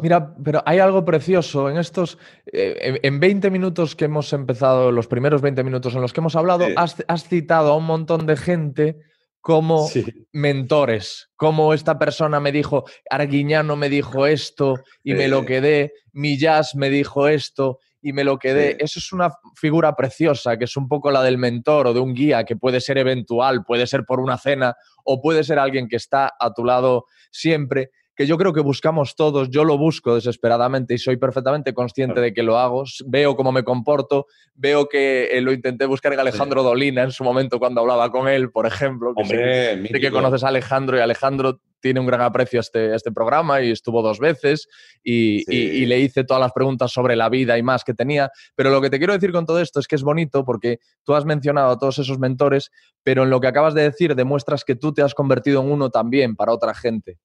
Mira, 0.01 0.35
pero 0.43 0.63
hay 0.65 0.79
algo 0.79 1.05
precioso 1.05 1.69
en 1.69 1.77
estos, 1.77 2.17
eh, 2.51 2.99
en 3.03 3.19
20 3.19 3.51
minutos 3.51 3.95
que 3.95 4.05
hemos 4.05 4.31
empezado, 4.33 4.91
los 4.91 5.07
primeros 5.07 5.41
20 5.41 5.63
minutos 5.63 5.93
en 5.93 6.01
los 6.01 6.13
que 6.13 6.19
hemos 6.19 6.35
hablado, 6.35 6.65
has, 6.75 7.27
citado 7.27 7.71
a 7.71 7.77
un 7.77 7.85
montón 7.85 8.25
de 8.25 8.37
gente 8.37 8.97
como 9.39 9.89
mentores, 10.31 11.29
como 11.35 11.73
esta 11.73 11.97
persona 11.97 12.39
me 12.39 12.51
dijo, 12.51 12.85
Arguiñano 13.09 13.75
me 13.75 13.89
dijo 13.89 14.27
esto 14.27 14.75
y 15.03 15.13
me 15.13 15.27
lo 15.27 15.45
quedé, 15.45 15.93
Millas 16.11 16.75
me 16.75 16.89
dijo 16.89 17.27
esto 17.27 17.79
y 18.01 18.13
me 18.13 18.23
lo 18.23 18.37
quedé. 18.37 18.77
Eso 18.79 18.99
es 18.99 19.11
una 19.11 19.31
figura 19.55 19.95
preciosa, 19.95 20.57
que 20.57 20.65
es 20.65 20.75
un 20.77 20.87
poco 20.87 21.11
la 21.11 21.23
del 21.23 21.37
mentor 21.37 21.87
o 21.87 21.93
de 21.93 21.99
un 21.99 22.13
guía, 22.13 22.43
que 22.43 22.55
puede 22.55 22.81
ser 22.81 22.97
eventual, 22.97 23.63
puede 23.63 23.87
ser 23.87 24.05
por 24.05 24.19
una 24.19 24.37
cena 24.37 24.75
o 25.03 25.21
puede 25.21 25.43
ser 25.43 25.59
alguien 25.59 25.87
que 25.87 25.95
está 25.95 26.33
a 26.39 26.53
tu 26.53 26.65
lado 26.65 27.05
siempre 27.31 27.91
que 28.15 28.27
yo 28.27 28.37
creo 28.37 28.53
que 28.53 28.61
buscamos 28.61 29.15
todos, 29.15 29.49
yo 29.49 29.63
lo 29.63 29.77
busco 29.77 30.15
desesperadamente 30.15 30.93
y 30.93 30.97
soy 30.97 31.17
perfectamente 31.17 31.73
consciente 31.73 32.19
de 32.19 32.33
que 32.33 32.43
lo 32.43 32.57
hago, 32.57 32.83
veo 33.07 33.35
cómo 33.35 33.51
me 33.51 33.63
comporto, 33.63 34.27
veo 34.53 34.87
que 34.87 35.29
eh, 35.31 35.41
lo 35.41 35.51
intenté 35.51 35.85
buscar 35.85 36.13
en 36.13 36.19
Alejandro 36.19 36.61
Dolina 36.61 37.03
en 37.03 37.11
su 37.11 37.23
momento 37.23 37.57
cuando 37.57 37.81
hablaba 37.81 38.11
con 38.11 38.27
él, 38.27 38.51
por 38.51 38.65
ejemplo, 38.67 39.13
que, 39.15 39.25
sé, 39.25 39.99
que 39.99 40.11
conoces 40.11 40.43
a 40.43 40.49
Alejandro 40.49 40.97
y 40.97 40.99
Alejandro 40.99 41.61
tiene 41.81 41.99
un 41.99 42.05
gran 42.05 42.21
aprecio 42.21 42.59
a 42.59 42.61
este, 42.61 42.95
este 42.95 43.11
programa 43.11 43.61
y 43.61 43.71
estuvo 43.71 44.01
dos 44.01 44.19
veces 44.19 44.67
y, 45.03 45.43
y, 45.53 45.85
le 45.85 45.99
hice 45.99 46.23
todas 46.23 46.41
las 46.41 46.51
preguntas 46.53 46.91
sobre 46.91 47.15
la 47.15 47.27
vida 47.29 47.57
y 47.57 47.63
más 47.63 47.83
que 47.83 47.93
tenía. 47.93 48.31
Pero 48.55 48.69
lo 48.69 48.81
que 48.81 48.89
te 48.89 48.97
quiero 48.97 49.13
decir 49.13 49.31
con 49.31 49.45
todo 49.45 49.59
esto 49.59 49.79
es 49.79 49.87
que 49.87 49.95
es 49.95 50.03
bonito 50.03 50.45
porque 50.45 50.79
tú 51.03 51.13
has 51.13 51.25
mencionado 51.25 51.71
a 51.71 51.77
todos 51.77 51.99
esos 51.99 52.19
mentores, 52.19 52.71
pero 53.03 53.23
en 53.23 53.29
lo 53.29 53.41
que 53.41 53.47
acabas 53.47 53.73
de 53.73 53.83
decir 53.83 54.15
demuestras 54.15 54.63
que 54.63 54.75
tú 54.75 54.93
te 54.93 55.01
has 55.01 55.13
convertido 55.13 55.61
en 55.61 55.71
uno 55.71 55.89
también 55.89 56.35
para 56.35 56.53
otra 56.53 56.73
gente. 56.73 57.17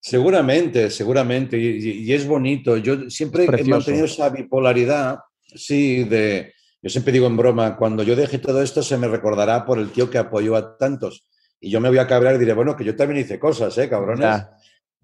Seguramente, 0.00 0.90
seguramente, 0.90 1.58
y, 1.58 2.12
es 2.12 2.26
bonito. 2.26 2.78
Yo 2.78 3.10
siempre 3.10 3.44
he 3.44 3.64
mantenido 3.64 4.06
esa 4.06 4.30
bipolaridad, 4.30 5.18
sí, 5.54 6.04
de... 6.04 6.54
Yo 6.82 6.88
siempre 6.88 7.12
digo 7.12 7.26
en 7.26 7.36
broma, 7.36 7.76
cuando 7.76 8.02
yo 8.02 8.16
deje 8.16 8.38
todo 8.38 8.62
esto 8.62 8.82
se 8.82 8.96
me 8.96 9.06
recordará 9.06 9.66
por 9.66 9.78
el 9.78 9.90
tío 9.90 10.08
que 10.08 10.16
apoyó 10.16 10.56
a 10.56 10.78
tantos. 10.78 11.26
Y 11.60 11.70
yo 11.70 11.80
me 11.80 11.88
voy 11.88 11.98
a 11.98 12.06
cabrear 12.06 12.36
y 12.36 12.38
diré, 12.38 12.54
bueno, 12.54 12.76
que 12.76 12.84
yo 12.84 12.96
también 12.96 13.20
hice 13.20 13.38
cosas, 13.38 13.76
¿eh, 13.78 13.88
cabrones? 13.88 14.42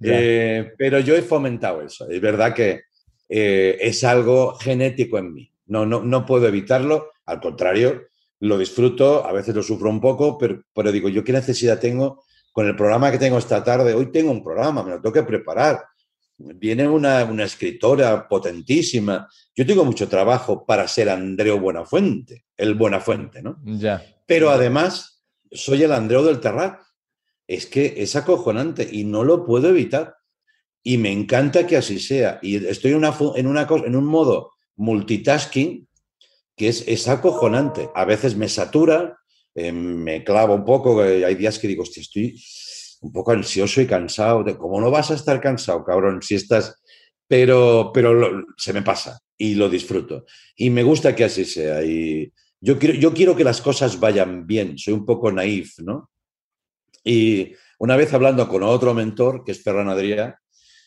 Eh, 0.03 0.73
pero 0.77 0.99
yo 1.01 1.15
he 1.15 1.23
fomentado 1.23 1.83
eso. 1.83 2.09
Es 2.09 2.21
verdad 2.21 2.55
que 2.55 2.83
eh, 3.29 3.79
es 3.81 4.05
algo 4.05 4.55
genético 4.57 5.19
en 5.19 5.33
mí. 5.33 5.53
No, 5.67 5.85
no, 5.85 6.03
no 6.03 6.25
puedo 6.25 6.49
evitarlo. 6.49 7.11
Al 7.27 7.41
contrario, 7.41 8.09
lo 8.41 8.57
disfruto, 8.59 9.27
a 9.27 9.33
veces 9.33 9.55
lo 9.55 9.63
sufro 9.63 9.91
un 9.91 10.01
poco, 10.01 10.39
pero, 10.39 10.63
pero 10.75 10.93
digo, 10.93 11.09
¿yo 11.09 11.25
qué 11.25 11.33
necesidad 11.33 11.79
tengo 11.79 12.25
con 12.57 12.67
el 12.67 12.75
programa 12.75 13.13
que 13.13 13.19
tengo 13.19 13.37
esta 13.37 13.63
tarde, 13.63 13.93
hoy 13.93 14.11
tengo 14.11 14.31
un 14.31 14.43
programa, 14.43 14.83
me 14.83 14.93
lo 14.93 14.97
tengo 15.03 15.13
que 15.13 15.25
preparar. 15.25 15.85
Viene 16.39 16.89
una, 16.89 17.21
escritora 17.45 18.27
potentísima. 18.27 19.29
Yo 19.55 19.67
tengo 19.67 19.85
mucho 19.85 20.09
trabajo 20.09 20.65
para 20.65 20.89
ser 20.89 21.11
Andreu 21.11 21.61
Buenafuente, 21.61 22.47
el 22.57 22.75
Buenafuente, 22.75 23.43
¿no? 23.43 23.59
Ya. 23.63 24.03
Pero 24.25 24.49
además, 24.49 25.16
soy 25.53 25.83
el 25.83 25.93
Andreu 25.93 26.23
del 26.23 26.41
Terrat. 26.41 26.81
Es 27.47 27.67
que 27.67 27.95
es 27.99 28.17
acojonante 28.17 28.89
y 28.91 29.05
no 29.05 29.23
lo 29.25 29.45
puedo 29.45 29.69
evitar. 29.69 30.17
Y 30.83 30.99
me 30.99 31.13
encanta 31.13 31.67
que 31.67 31.77
así 31.77 31.99
sea. 31.99 32.39
Y 32.43 32.65
estoy 32.67 32.93
en, 32.93 33.97
un 33.97 34.05
modo 34.05 34.53
multitasking 34.77 35.89
que 36.57 36.69
es, 36.69 36.85
es 36.87 37.09
acojonante. 37.09 37.91
A 37.95 38.05
veces 38.05 38.37
me 38.37 38.49
satura, 38.49 39.19
eh, 39.55 39.73
me 39.73 40.25
clavo 40.25 40.55
un 40.55 40.65
poco, 40.65 41.01
hay 41.03 41.35
días 41.35 41.59
que 41.59 41.69
digo, 41.69 41.83
hostia, 41.83 42.01
estoy 42.01 42.41
un 43.01 43.13
poco 43.13 43.33
ansioso 43.33 43.81
y 43.81 43.87
cansado. 43.87 44.45
¿Cómo 44.59 44.81
no 44.81 44.91
vas 44.91 45.11
a 45.11 45.15
estar 45.15 45.41
cansado, 45.41 45.85
cabrón? 45.85 46.23
Si 46.23 46.35
estás... 46.35 46.81
Pero, 47.29 47.91
pero 47.93 48.45
se 48.57 48.73
me 48.73 48.83
pasa 48.83 49.19
y 49.37 49.55
lo 49.55 49.69
disfruto. 49.69 50.25
Y 50.55 50.71
me 50.71 50.85
gusta 50.85 51.15
que 51.15 51.25
así 51.25 51.45
sea. 51.45 51.85
Y 51.85 52.33
yo 52.61 52.79
quiero, 52.79 52.95
yo 52.95 53.13
quiero 53.13 53.37
que 53.37 53.45
las 53.45 53.61
cosas 53.61 53.99
vayan 54.01 54.47
bien. 54.47 54.79
Soy 54.79 54.95
un 54.95 55.05
poco 55.05 55.31
naif, 55.31 55.79
¿no? 55.81 56.11
Y 57.05 57.53
una 57.79 57.97
vez 57.97 58.13
hablando 58.15 58.49
con 58.49 58.63
otro 58.63 58.95
mentor, 58.95 59.45
que 59.45 59.53
es 59.53 59.63
Ferran 59.63 59.89
Adrià, 59.89 60.39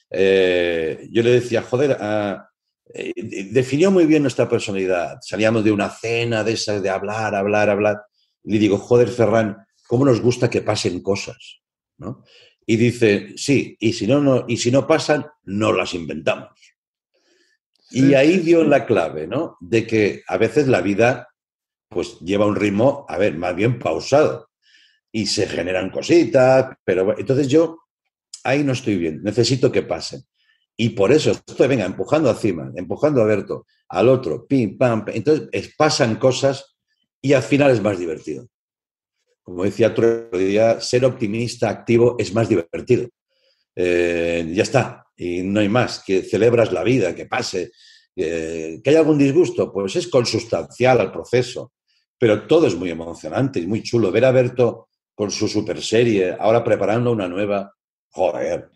eh, 0.10 1.08
yo 1.12 1.24
le 1.24 1.32
decía, 1.32 1.62
joder, 1.62 1.98
ah, 2.00 2.50
eh, 2.94 3.14
definió 3.52 3.92
muy 3.92 4.06
bien 4.06 4.24
nuestra 4.24 4.50
personalidad. 4.50 5.20
Salíamos 5.22 5.64
de 5.64 5.72
una 5.72 5.90
cena 5.90 6.44
de 6.44 6.54
esas, 6.54 6.82
de 6.82 6.90
hablar, 6.90 7.36
hablar, 7.36 7.70
hablar 7.70 8.02
le 8.44 8.60
digo, 8.60 8.78
joder, 8.78 9.10
Ferran, 9.10 9.58
¿cómo 9.88 10.06
nos 10.06 10.22
gusta 10.22 10.50
que 10.50 10.62
pasen 10.62 11.02
cosas? 11.02 11.62
¿no? 11.98 12.24
Y 12.66 12.78
dice, 12.78 13.34
sí, 13.36 13.76
y 13.80 13.94
si 13.94 14.08
no, 14.08 14.22
no, 14.22 14.46
y 14.48 14.58
si 14.58 14.72
no 14.72 14.88
pasan, 14.88 15.26
no 15.44 15.74
las 15.74 15.94
inventamos. 15.94 16.50
Y 17.92 18.14
ahí 18.14 18.38
dio 18.38 18.64
la 18.64 18.86
clave, 18.86 19.26
¿no? 19.26 19.58
De 19.60 19.88
que 19.88 20.22
a 20.28 20.38
veces 20.38 20.68
la 20.68 20.82
vida 20.82 21.29
pues 21.90 22.20
lleva 22.20 22.46
un 22.46 22.56
ritmo, 22.56 23.06
a 23.10 23.18
ver, 23.18 23.38
más 23.38 23.56
bien 23.56 23.80
pausado. 23.80 24.50
Y 25.12 25.26
se 25.26 25.48
generan 25.48 25.90
cositas, 25.90 26.76
pero 26.86 27.18
entonces 27.18 27.48
yo 27.48 27.80
ahí 28.44 28.64
no 28.64 28.74
estoy 28.74 28.98
bien, 28.98 29.22
necesito 29.24 29.72
que 29.72 29.82
pasen. 29.82 30.22
Y 30.78 30.90
por 30.90 31.12
eso 31.12 31.32
estoy, 31.32 31.68
venga, 31.68 31.86
empujando 31.86 32.30
encima, 32.30 32.72
empujando 32.76 33.22
a 33.22 33.26
Berto, 33.26 33.66
al 33.90 34.08
otro, 34.08 34.48
pim, 34.48 34.78
pam, 34.78 35.04
pam. 35.04 35.16
Entonces 35.16 35.74
pasan 35.76 36.16
cosas 36.16 36.78
y 37.22 37.34
al 37.34 37.44
final 37.44 37.72
es 37.72 37.82
más 37.82 38.00
divertido. 38.00 38.48
Como 39.42 39.64
decía 39.64 39.88
otro 39.88 40.30
día, 40.30 40.80
ser 40.80 41.04
optimista 41.06 41.70
activo 41.70 42.16
es 42.20 42.34
más 42.34 42.48
divertido. 42.48 43.10
Eh, 43.76 44.50
ya 44.54 44.64
está, 44.64 45.06
y 45.18 45.42
no 45.42 45.60
hay 45.60 45.70
más, 45.70 46.04
que 46.06 46.22
celebras 46.22 46.72
la 46.72 46.84
vida, 46.84 47.16
que 47.16 47.26
pase. 47.26 47.72
que 48.16 48.82
hay 48.86 48.96
algún 48.96 49.18
disgusto, 49.18 49.72
pues 49.72 49.96
es 49.96 50.08
consustancial 50.08 51.00
al 51.00 51.12
proceso, 51.12 51.72
pero 52.20 52.44
todo 52.44 52.68
es 52.68 52.76
muy 52.76 52.92
emocionante 52.92 53.60
y 53.60 53.68
muy 53.68 53.82
chulo. 53.82 54.12
Ver 54.12 54.26
a 54.26 54.32
Berto 54.32 54.90
con 55.16 55.32
su 55.32 55.48
super 55.48 55.82
serie, 55.82 56.36
ahora 56.38 56.64
preparando 56.64 57.12
una 57.12 57.28
nueva, 57.28 57.74
joder, 58.10 58.70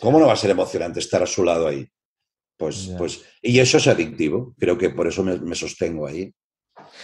¿cómo 0.00 0.18
no 0.18 0.26
va 0.26 0.32
a 0.32 0.36
ser 0.36 0.50
emocionante 0.50 1.00
estar 1.00 1.22
a 1.22 1.26
su 1.26 1.44
lado 1.44 1.68
ahí? 1.68 1.86
Pues, 2.56 2.92
pues, 2.96 3.24
y 3.42 3.58
eso 3.58 3.78
es 3.78 3.88
adictivo, 3.88 4.54
creo 4.58 4.78
que 4.78 4.90
por 4.90 5.08
eso 5.08 5.24
me 5.24 5.54
sostengo 5.54 6.06
ahí. 6.06 6.32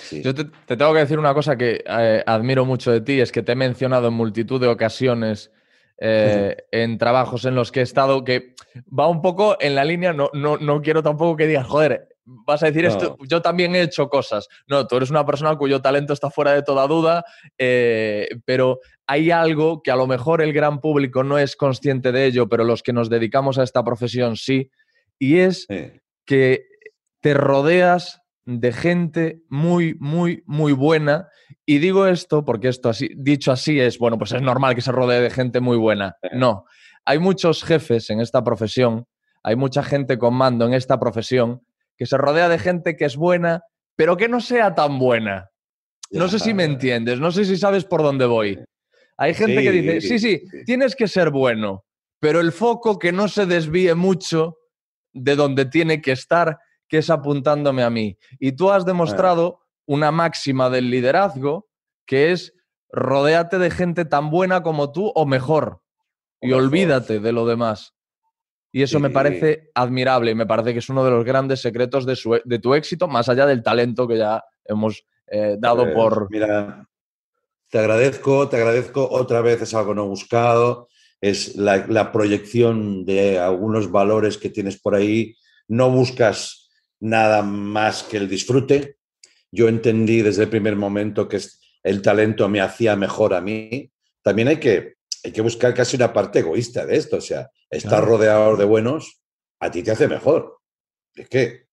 Sí. 0.09 0.23
Yo 0.23 0.35
te, 0.35 0.45
te 0.45 0.77
tengo 0.77 0.93
que 0.93 1.01
decir 1.01 1.19
una 1.19 1.35
cosa 1.35 1.57
que 1.57 1.83
eh, 1.85 2.23
admiro 2.25 2.65
mucho 2.65 2.93
de 2.93 3.01
ti, 3.01 3.21
es 3.21 3.33
que 3.33 3.43
te 3.43 3.53
he 3.53 3.57
mencionado 3.57 4.09
en 4.09 4.15
multitud 4.15 4.61
de 4.61 4.69
ocasiones 4.69 5.51
eh, 5.99 6.57
en 6.71 6.99
trabajos 6.99 7.45
en 7.45 7.55
los 7.55 7.73
que 7.73 7.81
he 7.81 7.83
estado, 7.83 8.25
que 8.25 8.55
va 8.97 9.09
un 9.09 9.21
poco 9.21 9.57
en 9.61 9.75
la 9.75 9.85
línea, 9.85 10.13
no, 10.13 10.31
no, 10.33 10.57
no 10.59 10.81
quiero 10.81 11.03
tampoco 11.03 11.37
que 11.37 11.47
digas, 11.47 11.67
joder, 11.67 12.09
vas 12.47 12.63
a 12.63 12.67
decir 12.67 12.83
No. 12.85 12.89
esto, 12.91 13.17
yo 13.29 13.41
también 13.43 13.75
he 13.75 13.83
hecho 13.83 14.09
cosas. 14.09 14.49
No, 14.67 14.87
tú 14.87 14.97
eres 14.97 15.11
una 15.11 15.25
persona 15.25 15.57
cuyo 15.57 15.81
talento 15.81 16.13
está 16.13 16.31
fuera 16.31 16.53
de 16.53 16.63
toda 16.63 16.87
duda, 16.87 17.25
eh, 17.57 18.29
pero 18.45 18.81
hay 19.07 19.31
algo 19.31 19.83
que 19.83 19.91
a 19.91 19.97
lo 19.97 20.07
mejor 20.07 20.43
el 20.43 20.53
gran 20.53 20.81
público 20.81 21.25
no 21.25 21.39
es 21.39 21.57
consciente 21.57 22.13
de 22.13 22.27
ello, 22.27 22.49
pero 22.49 22.65
los 22.65 22.83
que 22.83 22.93
nos 22.93 23.09
dedicamos 23.09 23.59
a 23.59 23.63
esta 23.63 23.83
profesión 23.85 24.37
sí, 24.37 24.71
y 25.19 25.39
es 25.39 25.65
Sí. 25.69 25.93
que 26.27 26.65
te 27.21 27.35
rodeas 27.35 28.21
de 28.45 28.73
gente 28.73 29.41
muy, 29.49 29.95
muy, 29.99 30.43
muy 30.47 30.73
buena. 30.73 31.29
Y 31.67 31.79
digo 31.79 32.07
esto 32.07 32.45
porque 32.45 32.69
esto 32.69 32.89
así, 32.89 33.11
dicho 33.17 33.53
así 33.53 33.79
es, 33.81 33.99
bueno, 33.99 34.17
pues 34.19 34.33
es 34.33 34.41
normal 34.43 34.75
que 34.75 34.81
se 34.81 34.93
rodee 34.93 35.21
de 35.21 35.31
gente 35.31 35.61
muy 35.61 35.77
buena. 35.77 36.17
No, 36.33 36.65
hay 37.05 37.19
muchos 37.19 37.63
jefes 37.65 38.09
en 38.11 38.21
esta 38.21 38.43
profesión, 38.45 39.07
hay 39.43 39.57
mucha 39.57 39.83
gente 39.83 40.19
con 40.19 40.35
mando 40.35 40.67
en 40.67 40.75
esta 40.75 40.99
profesión 41.01 41.63
que 41.99 42.07
se 42.07 42.17
rodea 42.17 42.49
de 42.49 42.59
gente 42.59 42.97
que 42.97 43.05
es 43.05 43.17
buena, 43.17 43.63
pero 43.97 44.17
que 44.17 44.29
no 44.29 44.41
sea 44.41 44.75
tan 44.75 44.99
buena. 44.99 45.51
No 46.11 46.29
sé 46.29 46.39
si 46.39 46.55
me 46.55 46.65
entiendes, 46.65 47.21
no 47.21 47.33
sé 47.33 47.45
si 47.45 47.57
sabes 47.59 47.85
por 47.85 48.03
dónde 48.03 48.25
voy. 48.25 48.59
Hay 49.19 49.35
gente 49.35 49.63
que 49.63 49.73
dice, 49.73 50.01
sí, 50.01 50.19
sí, 50.19 50.39
sí. 50.39 50.65
tienes 50.65 50.95
que 50.95 51.09
ser 51.09 51.31
bueno, 51.31 51.85
pero 52.21 52.41
el 52.41 52.53
foco 52.53 52.99
que 52.99 53.13
no 53.13 53.27
se 53.29 53.47
desvíe 53.47 53.95
mucho 53.95 54.57
de 55.13 55.35
donde 55.35 55.65
tiene 55.65 56.01
que 56.01 56.13
estar, 56.13 56.59
que 56.89 56.99
es 56.99 57.11
apuntándome 57.11 57.83
a 57.83 57.91
mí. 57.91 58.17
Y 58.39 58.53
tú 58.53 58.71
has 58.71 58.87
demostrado 58.87 59.61
una 59.87 60.13
máxima 60.13 60.71
del 60.71 60.91
liderazgo, 60.91 61.69
que 62.07 62.31
es 62.31 62.55
rodéate 62.91 63.59
de 63.59 63.71
gente 63.71 64.05
tan 64.05 64.31
buena 64.31 64.63
como 64.63 64.93
tú 64.93 65.13
o 65.15 65.27
mejor. 65.27 65.83
O 66.41 66.47
y 66.47 66.49
mejor. 66.49 66.63
olvídate 66.63 67.19
de 67.19 67.33
lo 67.33 67.45
demás. 67.45 67.95
Y 68.71 68.83
eso 68.83 69.01
me 69.01 69.11
parece 69.11 69.71
admirable 69.75 70.31
y 70.31 70.35
me 70.35 70.47
parece 70.47 70.73
que 70.73 70.81
es 70.81 70.89
uno 70.91 71.05
de 71.05 71.11
los 71.11 71.25
grandes 71.25 71.61
secretos 71.61 72.05
de, 72.05 72.15
su- 72.17 72.41
de 72.45 72.59
tu 72.59 72.75
éxito, 72.75 73.09
más 73.09 73.29
allá 73.29 73.47
del 73.47 73.63
talento 73.63 74.07
que 74.07 74.19
ya 74.19 74.43
hemos 74.65 75.05
eh, 75.27 75.57
dado 75.59 75.85
Pues, 75.85 75.95
por... 75.95 76.31
Mira, 76.31 76.87
te 77.71 77.79
agradezco, 77.79 78.49
te 78.49 78.57
agradezco 78.57 79.09
otra 79.11 79.41
vez, 79.41 79.63
es 79.63 79.73
algo 79.75 79.95
no 79.95 80.07
buscado, 80.07 80.89
es 81.21 81.57
la, 81.57 81.87
la 81.89 82.13
proyección 82.13 83.05
de 83.05 83.39
algunos 83.39 83.91
valores 83.91 84.37
que 84.39 84.51
tienes 84.51 84.79
por 84.81 84.95
ahí. 84.95 85.35
No 85.67 85.91
buscas 85.91 86.69
nada 87.01 87.43
más 87.43 88.03
que 88.03 88.19
el 88.19 88.29
disfrute. 88.29 88.97
Yo 89.51 89.69
entendí 89.69 90.21
desde 90.23 90.43
el 90.45 90.51
primer 90.51 90.77
momento 90.77 91.27
que 91.27 91.41
el 91.83 92.03
talento 92.03 92.49
me 92.49 92.61
hacía 92.61 92.97
mejor 92.97 93.33
a 93.35 93.41
mí. 93.41 93.91
También 94.23 94.49
hay 94.49 94.59
que, 94.59 94.95
hay 95.25 95.33
que 95.33 95.41
buscar 95.43 95.75
casi 95.75 95.97
una 95.97 96.13
parte 96.13 96.41
egoísta 96.41 96.87
de 96.87 96.97
esto. 96.97 97.17
O 97.17 97.21
sea, 97.21 97.51
estar 97.71 97.91
Claro. 98.01 98.07
rodeado 98.07 98.57
de 98.57 98.65
buenos 98.65 99.21
a 99.61 99.71
ti 99.71 99.83
te 99.83 99.91
hace 99.91 100.07
mejor. 100.09 100.59
Es 101.15 101.29
que 101.29 101.67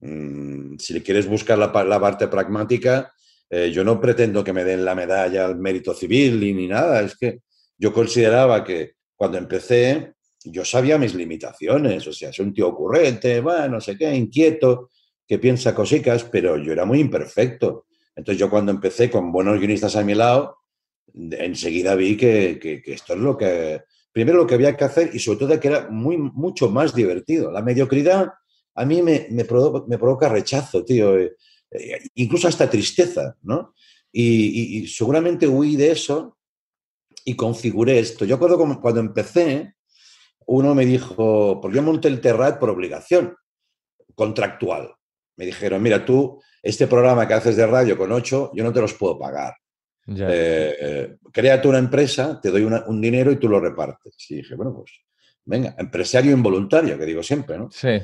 mm, 0.00 0.76
si 0.78 0.94
le 0.94 1.02
quieres 1.02 1.26
buscar 1.28 1.58
la, 1.58 1.72
pa- 1.72 1.84
la 1.84 2.00
parte 2.00 2.28
pragmática, 2.28 3.12
eh, 3.50 3.70
yo 3.72 3.84
no 3.84 4.00
pretendo 4.00 4.44
que 4.44 4.52
me 4.52 4.64
den 4.64 4.84
la 4.84 4.94
medalla 4.94 5.44
al 5.46 5.56
mérito 5.58 5.94
civil 5.94 6.38
ni, 6.40 6.52
ni 6.52 6.68
nada. 6.68 7.00
Es 7.02 7.16
que 7.16 7.40
yo 7.76 7.92
consideraba 7.92 8.64
que 8.64 8.92
cuando 9.16 9.38
empecé, 9.38 10.14
yo 10.44 10.64
sabía 10.64 10.98
mis 10.98 11.14
limitaciones. 11.14 12.06
O 12.06 12.12
sea, 12.12 12.32
soy 12.32 12.46
un 12.46 12.54
tío 12.54 12.68
ocurrente, 12.68 13.40
bueno, 13.40 13.68
no 13.68 13.80
sé 13.80 13.96
qué, 13.96 14.14
inquieto, 14.14 14.90
que 15.26 15.38
piensa 15.38 15.74
cositas, 15.74 16.24
pero 16.24 16.56
yo 16.56 16.72
era 16.72 16.84
muy 16.84 17.00
imperfecto. 17.00 17.86
Entonces 18.14 18.38
yo 18.40 18.48
cuando 18.50 18.72
empecé 18.72 19.10
con 19.10 19.30
buenos 19.32 19.58
guionistas 19.58 19.94
a 19.96 20.02
mi 20.04 20.14
lado, 20.14 20.56
enseguida 21.14 21.94
vi 21.94 22.16
que, 22.16 22.82
esto 22.86 23.14
es 23.14 23.18
lo 23.18 23.36
que, 23.36 23.82
primero 24.12 24.38
lo 24.38 24.46
que 24.46 24.54
había 24.54 24.76
que 24.76 24.84
hacer 24.84 25.10
y 25.12 25.18
sobre 25.18 25.38
todo 25.38 25.60
que 25.60 25.68
era 25.68 25.88
muy, 25.90 26.16
mucho 26.16 26.70
más 26.70 26.94
divertido. 26.94 27.50
La 27.50 27.62
mediocridad 27.62 28.32
a 28.74 28.84
mí 28.84 29.02
me, 29.02 29.44
provoca, 29.44 30.28
rechazo, 30.28 30.84
tío, 30.84 31.18
eh, 31.18 31.34
eh, 31.70 32.00
incluso 32.14 32.48
hasta 32.48 32.70
tristeza, 32.70 33.36
¿no? 33.42 33.74
Y, 34.12 34.86
seguramente 34.86 35.46
huí 35.46 35.76
de 35.76 35.90
eso 35.90 36.38
y 37.24 37.34
configuré 37.36 37.98
esto. 37.98 38.24
Yo 38.24 38.36
acuerdo 38.36 38.80
cuando 38.80 39.00
empecé, 39.00 39.74
uno 40.46 40.74
me 40.74 40.86
dijo, 40.86 41.60
porque 41.60 41.76
yo 41.76 41.82
monté 41.82 42.08
el 42.08 42.20
Terrat 42.20 42.58
por 42.58 42.70
obligación 42.70 43.36
contractual. 44.14 44.94
Me 45.36 45.46
dijeron, 45.46 45.82
mira, 45.82 46.04
tú, 46.04 46.40
este 46.62 46.86
programa 46.86 47.28
que 47.28 47.34
haces 47.34 47.56
de 47.56 47.66
radio 47.66 47.96
con 47.98 48.10
ocho, 48.12 48.50
yo 48.54 48.64
no 48.64 48.72
te 48.72 48.80
los 48.80 48.94
puedo 48.94 49.18
pagar. 49.18 49.54
Ya. 50.10 50.26
Eh, 50.30 50.76
eh, 50.80 51.16
créate 51.30 51.68
una 51.68 51.78
empresa, 51.78 52.40
te 52.40 52.50
doy 52.50 52.62
una- 52.62 52.84
un 52.86 52.98
dinero 53.00 53.30
y 53.30 53.36
tú 53.36 53.46
lo 53.48 53.60
repartes. 53.60 54.14
Y 54.30 54.36
dije, 54.36 54.54
bueno, 54.54 54.74
pues 54.74 54.90
venga, 55.44 55.74
empresario 55.78 56.32
involuntario, 56.32 56.98
que 56.98 57.04
digo 57.04 57.22
siempre, 57.22 57.58
¿no? 57.58 57.70
Sí, 57.70 58.00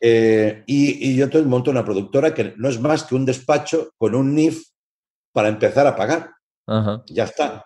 Eh, 0.00 0.62
y, 0.66 1.10
y 1.10 1.16
yo 1.16 1.24
entonces 1.24 1.48
monto 1.48 1.72
una 1.72 1.84
productora 1.84 2.32
que 2.32 2.54
no 2.56 2.68
es 2.68 2.80
más 2.80 3.02
que 3.02 3.16
un 3.16 3.24
despacho 3.26 3.92
con 3.98 4.14
un 4.14 4.32
NIF 4.36 4.62
para 5.32 5.48
empezar 5.48 5.86
a 5.88 5.96
pagar. 5.96 6.30
ajá. 6.66 7.02
Ya 7.08 7.24
está. 7.24 7.64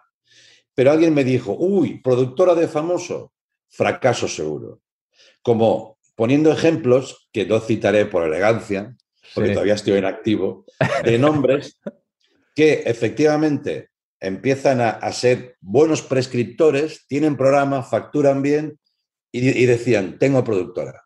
Pero 0.74 0.90
alguien 0.92 1.12
me 1.12 1.24
dijo, 1.24 1.54
uy, 1.58 2.00
productora 2.00 2.54
de 2.54 2.68
famoso, 2.68 3.34
fracaso 3.68 4.26
seguro. 4.26 4.80
Como 5.42 5.98
poniendo 6.14 6.50
ejemplos, 6.50 7.28
que 7.32 7.44
no 7.44 7.60
citaré 7.60 8.06
por 8.06 8.24
elegancia, 8.24 8.96
porque 9.34 9.48
sí. 9.50 9.54
todavía 9.54 9.74
estoy 9.74 9.98
en 9.98 10.06
activo, 10.06 10.64
de 11.04 11.18
nombres 11.18 11.78
que 12.54 12.82
efectivamente 12.86 13.88
empiezan 14.20 14.80
a, 14.80 14.90
a 14.90 15.12
ser 15.12 15.56
buenos 15.60 16.02
prescriptores, 16.02 17.06
tienen 17.08 17.36
programa, 17.36 17.82
facturan 17.82 18.42
bien 18.42 18.78
y, 19.32 19.48
y 19.48 19.66
decían, 19.66 20.18
tengo 20.18 20.44
productora. 20.44 21.02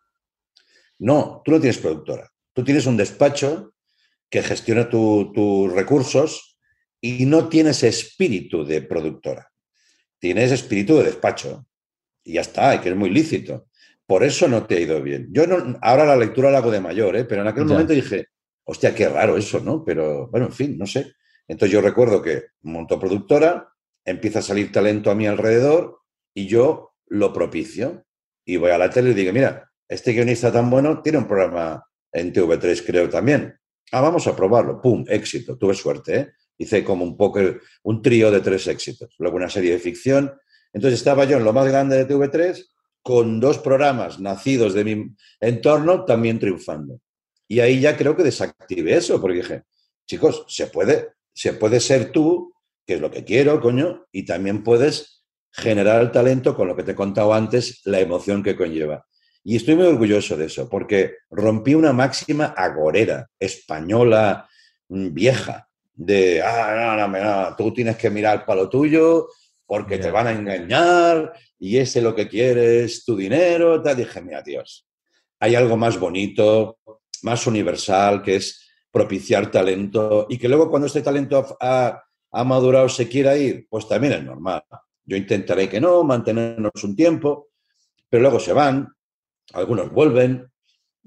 No, 0.99 1.41
tú 1.45 1.51
no 1.51 1.59
tienes 1.59 1.77
productora. 1.77 2.29
Tú 2.53 2.63
tienes 2.63 2.85
un 2.85 2.97
despacho 2.97 3.73
que 4.29 4.41
gestiona 4.43 4.89
tu- 4.89 5.31
tus 5.33 5.71
recursos 5.71 6.57
y 6.99 7.25
no 7.25 7.47
tienes 7.49 7.83
espíritu 7.83 8.65
de 8.65 8.81
productora. 8.81 9.51
Tienes 10.19 10.51
espíritu 10.51 10.97
de 10.97 11.05
despacho. 11.05 11.65
Y 12.23 12.33
ya 12.33 12.41
está, 12.41 12.75
y 12.75 12.79
que 12.79 12.89
es 12.89 12.95
muy 12.95 13.09
lícito. 13.09 13.67
Por 14.05 14.23
eso 14.23 14.47
no 14.47 14.65
te 14.65 14.75
ha 14.75 14.79
ido 14.79 15.01
bien. 15.01 15.27
Yo 15.31 15.45
no, 15.47 15.77
ahora 15.81 16.05
la 16.05 16.15
lectura 16.17 16.49
la 16.51 16.57
hago 16.59 16.71
de 16.71 16.81
mayor, 16.81 17.15
¿eh? 17.15 17.25
pero 17.25 17.41
en 17.41 17.47
aquel 17.47 17.63
Ya. 17.65 17.69
momento 17.73 17.93
dije, 17.93 18.27
hostia, 18.65 18.93
qué 18.95 19.07
raro 19.07 19.37
eso, 19.37 19.59
¿no? 19.59 19.83
Pero 19.85 20.27
bueno, 20.29 20.47
en 20.47 20.53
fin, 20.53 20.77
no 20.77 20.85
sé. 20.85 21.13
Entonces 21.47 21.73
yo 21.73 21.81
recuerdo 21.81 22.21
que 22.21 22.47
monto 22.61 22.99
productora, 22.99 23.69
empieza 24.05 24.39
a 24.39 24.43
salir 24.43 24.71
talento 24.71 25.11
a 25.11 25.15
mi 25.15 25.27
alrededor 25.27 25.99
y 26.33 26.47
yo 26.47 26.95
lo 27.07 27.33
propicio. 27.33 28.05
Y 28.45 28.57
voy 28.57 28.71
a 28.71 28.77
la 28.77 28.89
tele 28.89 29.11
y 29.11 29.13
digo, 29.13 29.33
mira, 29.33 29.69
este 29.87 30.13
guionista 30.13 30.51
tan 30.51 30.69
bueno 30.69 31.01
tiene 31.01 31.17
un 31.17 31.27
programa 31.27 31.85
en 32.11 32.33
TV3, 32.33 32.83
creo 32.85 33.09
también. 33.09 33.57
Ah, 33.91 34.01
vamos 34.01 34.27
a 34.27 34.35
probarlo. 34.35 34.81
¡Pum! 34.81 35.05
Éxito. 35.07 35.57
Tuve 35.57 35.73
suerte, 35.73 36.15
¿eh? 36.15 36.31
Hice 36.57 36.83
como 36.83 37.03
un 37.03 37.15
poco 37.15 37.39
un 37.83 38.01
trío 38.01 38.31
de 38.31 38.41
tres 38.41 38.67
éxitos. 38.67 39.15
Luego 39.19 39.37
una 39.37 39.49
serie 39.49 39.71
de 39.71 39.79
ficción. 39.79 40.33
Entonces 40.73 40.99
estaba 40.99 41.25
yo 41.25 41.37
en 41.37 41.43
lo 41.43 41.53
más 41.53 41.67
grande 41.67 42.03
de 42.03 42.07
TV3 42.07 42.65
con 43.01 43.39
dos 43.39 43.59
programas 43.59 44.19
nacidos 44.19 44.73
de 44.73 44.83
mi 44.83 45.15
entorno 45.39 46.03
también 46.03 46.39
triunfando. 46.39 46.99
Y 47.47 47.61
ahí 47.61 47.79
ya 47.79 47.95
creo 47.95 48.17
que 48.17 48.23
desactivé 48.23 48.97
eso, 48.97 49.21
porque 49.21 49.37
dije, 49.37 49.63
chicos, 50.05 50.45
se 50.49 50.67
puede, 50.67 51.13
se 51.37 51.53
puede 51.53 51.79
ser 51.79 52.11
tú, 52.11 52.51
que 52.83 52.95
es 52.95 52.99
lo 52.99 53.11
que 53.11 53.23
quiero, 53.23 53.61
coño, 53.61 54.07
y 54.11 54.25
también 54.25 54.63
puedes 54.63 55.23
generar 55.51 56.01
el 56.01 56.11
talento 56.11 56.55
con 56.55 56.67
lo 56.67 56.75
que 56.75 56.81
te 56.81 56.93
he 56.93 56.95
contado 56.95 57.31
antes, 57.31 57.81
la 57.85 57.99
emoción 57.99 58.41
que 58.41 58.55
conlleva. 58.55 59.05
Y 59.43 59.55
estoy 59.55 59.75
muy 59.75 59.85
orgulloso 59.85 60.35
de 60.35 60.45
eso, 60.45 60.67
porque 60.67 61.17
rompí 61.29 61.75
una 61.75 61.93
máxima 61.93 62.47
agorera, 62.47 63.29
española, 63.39 64.49
mm, 64.89 65.13
vieja, 65.13 65.69
de, 65.93 66.41
ah, 66.41 66.97
no, 66.97 67.07
no, 67.07 67.23
no, 67.23 67.55
tú 67.55 67.71
tienes 67.71 67.97
que 67.97 68.09
mirar 68.09 68.43
para 68.43 68.61
lo 68.61 68.69
tuyo 68.69 69.27
porque 69.67 69.99
te 69.99 70.09
van 70.09 70.27
a 70.27 70.31
engañar 70.31 71.33
y 71.59 71.77
ese 71.77 72.01
lo 72.01 72.15
que 72.15 72.27
quieres, 72.27 73.05
tu 73.05 73.15
dinero, 73.15 73.81
tal. 73.83 73.97
Dije, 73.97 74.21
mira, 74.21 74.41
Dios, 74.41 74.87
hay 75.39 75.53
algo 75.53 75.77
más 75.77 75.99
bonito, 75.99 76.79
más 77.21 77.45
universal, 77.45 78.23
que 78.23 78.37
es 78.37 78.66
propiciar 78.97 79.51
talento 79.51 80.25
y 80.27 80.37
que 80.39 80.47
luego 80.47 80.69
cuando 80.69 80.87
este 80.87 81.03
talento 81.03 81.57
ha, 81.59 82.03
madurado 82.43 82.89
se 82.89 83.07
quiera 83.07 83.37
ir, 83.37 83.67
pues 83.69 83.87
también 83.87 84.13
es 84.13 84.23
normal. 84.23 84.63
Yo 85.05 85.15
intentaré 85.15 85.69
que 85.69 85.79
no, 85.79 86.03
mantenernos 86.03 86.83
un 86.83 86.95
tiempo, 86.95 87.49
pero 88.09 88.21
luego 88.21 88.39
se 88.39 88.53
van, 88.53 88.87
algunos 89.53 89.91
vuelven 89.91 90.51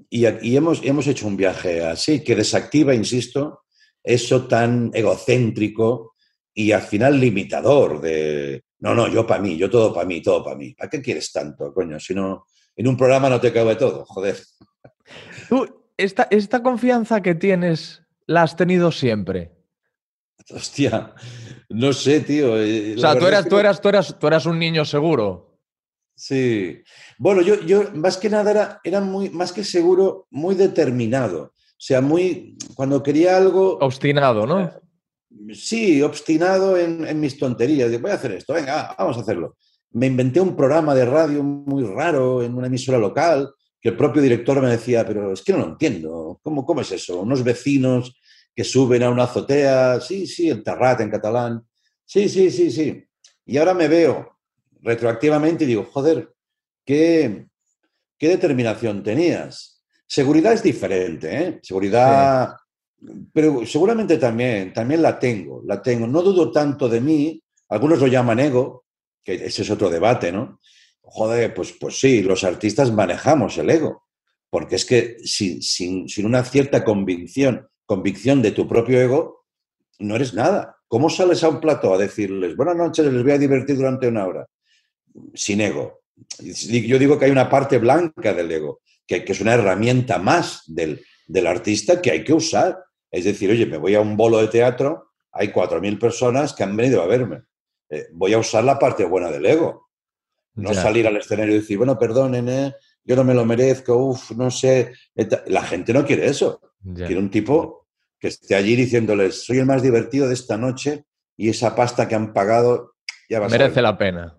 y, 0.09 0.25
y 0.47 0.55
hemos, 0.55 0.81
hemos 0.83 1.05
hecho 1.07 1.27
un 1.27 1.35
viaje 1.35 1.83
así 1.83 2.23
que 2.23 2.35
desactiva, 2.35 2.95
insisto, 2.95 3.63
eso 4.01 4.47
tan 4.47 4.91
egocéntrico 4.93 6.13
y 6.53 6.71
al 6.71 6.81
final 6.81 7.19
limitador 7.19 8.01
de, 8.01 8.63
no, 8.79 8.95
no, 8.95 9.07
yo 9.07 9.27
para 9.27 9.41
mí, 9.41 9.57
yo 9.57 9.69
todo 9.69 9.93
para 9.93 10.07
mí, 10.07 10.21
todo 10.21 10.43
para 10.43 10.55
mí. 10.55 10.73
¿Para 10.73 10.89
qué 10.89 11.01
quieres 11.01 11.31
tanto, 11.31 11.73
coño? 11.73 11.99
Si 11.99 12.13
no, 12.13 12.47
en 12.75 12.87
un 12.87 12.97
programa 12.97 13.29
no 13.29 13.39
te 13.39 13.53
cabe 13.53 13.75
todo, 13.75 14.05
joder. 14.05 14.37
Tú, 15.49 15.80
esta, 16.03 16.27
esta 16.31 16.61
confianza 16.63 17.21
que 17.21 17.35
tienes, 17.35 18.03
la 18.27 18.43
has 18.43 18.55
tenido 18.55 18.91
siempre? 18.91 19.51
Hostia, 20.49 21.13
no 21.69 21.93
sé, 21.93 22.21
tío. 22.21 22.57
eh, 22.61 22.95
O 22.97 22.99
sea, 22.99 23.17
tú 23.17 23.25
eras, 23.27 23.43
que 23.43 23.49
tú, 23.49 23.57
eras, 23.59 23.81
tú, 23.81 23.89
eras, 23.89 24.19
tú 24.19 24.27
eras 24.27 24.45
un 24.45 24.59
niño 24.59 24.83
seguro. 24.85 25.59
Sí. 26.15 26.81
Bueno, 27.17 27.41
yo, 27.41 27.59
yo 27.61 27.91
más 27.93 28.17
que 28.17 28.29
nada 28.29 28.51
era, 28.51 28.79
era 28.83 29.01
muy, 29.01 29.29
más 29.29 29.51
que 29.51 29.63
seguro, 29.63 30.27
muy 30.31 30.55
determinado. 30.55 31.43
O 31.43 31.83
sea, 31.83 32.01
muy, 32.01 32.57
cuando 32.75 33.01
quería 33.01 33.37
algo, 33.37 33.77
Obstinado, 33.81 34.45
¿no? 34.45 34.71
sí, 35.53 36.01
obstinado 36.01 36.77
en, 36.77 37.07
en 37.07 37.19
mis 37.19 37.37
tonterías. 37.39 37.89
Digo, 37.89 38.03
voy 38.03 38.11
a 38.11 38.15
hacer 38.15 38.33
esto, 38.33 38.53
venga, 38.53 38.75
va, 38.75 38.95
vamos 38.99 39.17
a 39.17 39.21
hacerlo. 39.21 39.55
Me 39.91 40.07
inventé 40.07 40.39
un 40.41 40.55
programa 40.55 40.93
de 40.93 41.05
radio 41.05 41.41
muy 41.43 41.83
raro 41.83 42.43
en 42.43 42.53
una 42.55 42.67
emisora 42.67 42.97
local, 42.97 43.51
que 43.81 43.89
el 43.89 43.97
propio 43.97 44.21
director 44.21 44.61
me 44.61 44.69
decía, 44.69 45.05
pero 45.05 45.33
es 45.33 45.41
que 45.41 45.53
no 45.53 45.59
lo 45.59 45.67
entiendo. 45.69 46.39
¿Cómo, 46.43 46.65
cómo 46.65 46.81
es 46.81 46.91
eso? 46.91 47.21
Unos 47.21 47.43
vecinos 47.43 48.15
que 48.55 48.63
suben 48.63 49.01
a 49.03 49.09
una 49.09 49.23
azotea, 49.23 49.99
sí, 49.99 50.27
sí, 50.27 50.49
el 50.49 50.63
terrat 50.63 51.01
en 51.01 51.09
catalán. 51.09 51.65
Sí, 52.05 52.29
sí, 52.29 52.51
sí, 52.51 52.69
sí. 52.69 53.03
Y 53.45 53.57
ahora 53.57 53.73
me 53.73 53.87
veo 53.87 54.37
retroactivamente 54.81 55.63
y 55.63 55.67
digo, 55.67 55.89
joder, 55.91 56.31
qué, 56.85 57.47
qué 58.17 58.27
determinación 58.27 59.01
tenías. 59.01 59.83
Seguridad 60.05 60.53
es 60.53 60.61
diferente, 60.61 61.43
¿eh? 61.43 61.59
Seguridad, 61.63 62.55
pero 63.33 63.65
seguramente 63.65 64.17
también, 64.17 64.73
también 64.73 65.01
la 65.01 65.17
tengo, 65.17 65.63
la 65.65 65.81
tengo. 65.81 66.05
No 66.05 66.21
dudo 66.21 66.51
tanto 66.51 66.87
de 66.87 67.01
mí, 67.01 67.41
algunos 67.69 67.99
lo 67.99 68.07
llaman 68.07 68.39
ego, 68.39 68.85
que 69.23 69.35
ese 69.35 69.63
es 69.63 69.69
otro 69.69 69.89
debate, 69.89 70.31
¿no? 70.31 70.59
Joder, 71.13 71.53
pues, 71.53 71.73
pues 71.73 71.99
sí, 71.99 72.23
los 72.23 72.45
artistas 72.45 72.89
manejamos 72.89 73.57
el 73.57 73.69
ego, 73.69 74.05
porque 74.49 74.77
es 74.77 74.85
que 74.85 75.17
sin, 75.25 75.61
sin, 75.61 76.07
sin 76.07 76.25
una 76.25 76.41
cierta 76.45 76.85
convicción, 76.85 77.67
convicción 77.85 78.41
de 78.41 78.51
tu 78.51 78.65
propio 78.65 79.01
ego, 79.01 79.45
no 79.99 80.15
eres 80.15 80.33
nada. 80.33 80.77
¿Cómo 80.87 81.09
sales 81.09 81.43
a 81.43 81.49
un 81.49 81.59
plato 81.59 81.93
a 81.93 81.97
decirles, 81.97 82.55
buenas 82.55 82.77
noches, 82.77 83.05
les 83.05 83.23
voy 83.23 83.33
a 83.33 83.37
divertir 83.37 83.75
durante 83.75 84.07
una 84.07 84.25
hora? 84.25 84.47
Sin 85.33 85.59
ego. 85.59 86.01
Yo 86.39 86.97
digo 86.97 87.19
que 87.19 87.25
hay 87.25 87.31
una 87.31 87.49
parte 87.49 87.77
blanca 87.77 88.33
del 88.33 88.49
ego, 88.49 88.79
que, 89.05 89.25
es 89.27 89.41
una 89.41 89.55
herramienta 89.55 90.17
más 90.17 90.63
del, 90.65 91.03
del 91.27 91.47
artista 91.47 92.01
que 92.01 92.11
hay 92.11 92.23
que 92.23 92.33
usar. 92.33 92.81
Es 93.11 93.25
decir, 93.25 93.51
oye, 93.51 93.65
me 93.65 93.77
voy 93.77 93.95
a 93.95 94.01
un 94.01 94.15
bolo 94.15 94.37
de 94.37 94.47
teatro, 94.47 95.11
hay 95.33 95.49
4.000 95.49 95.99
personas 95.99 96.53
que 96.53 96.63
han 96.63 96.77
venido 96.77 97.01
a 97.01 97.07
verme. 97.07 97.41
Eh, 97.89 98.07
voy 98.13 98.31
a 98.31 98.37
usar 98.37 98.63
la 98.63 98.79
parte 98.79 99.03
buena 99.03 99.29
del 99.29 99.45
ego. 99.45 99.90
No 100.55 100.71
Ya. 100.73 100.81
salir 100.81 101.07
al 101.07 101.17
escenario 101.17 101.55
y 101.55 101.59
decir, 101.59 101.77
bueno, 101.77 101.97
perdonen, 101.97 102.49
eh, 102.49 102.73
yo 103.03 103.15
no 103.15 103.23
me 103.23 103.33
lo 103.33 103.45
merezco, 103.45 103.95
uff, 103.95 104.31
no 104.31 104.51
sé. 104.51 104.93
La 105.47 105.63
gente 105.63 105.93
no 105.93 106.05
quiere 106.05 106.25
eso. 106.27 106.61
Ya. 106.83 107.05
Quiere 107.05 107.21
un 107.21 107.31
tipo 107.31 107.87
que 108.19 108.27
esté 108.27 108.55
allí 108.55 108.75
diciéndoles, 108.75 109.43
soy 109.43 109.57
el 109.59 109.65
más 109.65 109.81
divertido 109.81 110.27
de 110.27 110.33
esta 110.33 110.57
noche 110.57 111.05
y 111.37 111.49
esa 111.49 111.75
pasta 111.75 112.07
que 112.07 112.15
han 112.15 112.33
pagado 112.33 112.93
ya 113.29 113.39
va 113.39 113.47
a 113.47 113.49
Merece 113.49 113.81
la 113.81 113.97
pena. 113.97 114.37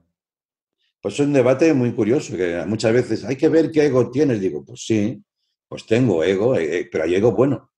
Pues 1.01 1.15
es 1.15 1.21
un 1.21 1.33
debate 1.33 1.75
muy 1.75 1.93
curioso, 1.93 2.37
que 2.37 2.63
muchas 2.67 2.93
veces 2.93 3.25
hay 3.25 3.35
que 3.37 3.49
ver 3.49 3.73
qué 3.73 3.87
ego 3.87 4.09
tienes. 4.11 4.41
Digo, 4.41 4.65
pues 4.65 4.85
sí, 4.87 5.21
pues 5.67 5.85
tengo 5.87 6.23
ego, 6.23 6.55
eh, 6.57 6.81
eh, 6.81 6.89
pero 6.93 7.05
hay 7.05 7.17
ego 7.17 7.33
bueno. 7.33 7.73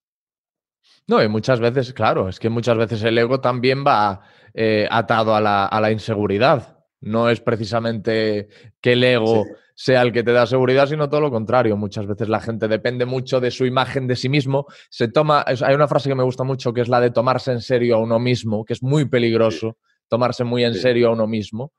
No, 1.07 1.23
y 1.23 1.27
muchas 1.27 1.59
veces, 1.59 1.93
claro, 1.93 2.29
es 2.29 2.39
que 2.39 2.49
muchas 2.49 2.77
veces 2.77 3.01
el 3.01 3.17
ego 3.17 3.39
también 3.41 3.83
va 3.85 4.21
eh, 4.53 4.87
atado 4.91 5.33
a 5.35 5.41
la, 5.41 5.65
a 5.65 5.81
la 5.81 5.91
inseguridad. 5.91 6.74
No 7.01 7.29
es 7.29 7.39
precisamente 7.41 8.47
que 8.81 8.93
el 8.93 9.03
ego 9.03 9.43
Sí. 9.43 9.51
sea 9.75 10.01
el 10.01 10.11
que 10.13 10.23
te 10.23 10.31
da 10.31 10.45
seguridad, 10.47 10.87
sino 10.87 11.09
todo 11.09 11.21
lo 11.21 11.29
contrario. 11.31 11.75
Muchas 11.77 12.07
veces 12.07 12.29
la 12.29 12.39
gente 12.39 12.67
depende 12.67 13.05
mucho 13.05 13.39
de 13.39 13.51
su 13.51 13.65
imagen 13.65 14.07
de 14.07 14.15
sí 14.15 14.29
mismo. 14.29 14.65
Se 14.89 15.07
toma, 15.09 15.43
hay 15.45 15.75
una 15.75 15.87
frase 15.87 16.09
que 16.09 16.15
me 16.15 16.23
gusta 16.23 16.43
mucho 16.43 16.73
que 16.73 16.81
es 16.81 16.87
la 16.87 17.01
de 17.01 17.11
tomarse 17.11 17.51
en 17.51 17.61
serio 17.61 17.95
a 17.95 17.99
uno 17.99 18.17
mismo, 18.19 18.63
que 18.65 18.73
es 18.73 18.81
muy 18.81 19.05
peligroso, 19.05 19.77
tomarse 20.07 20.43
muy 20.43 20.63
en 20.63 20.73
Sí. 20.73 20.79
serio 20.81 21.09
a 21.09 21.11
uno 21.11 21.27
mismo. 21.27 21.73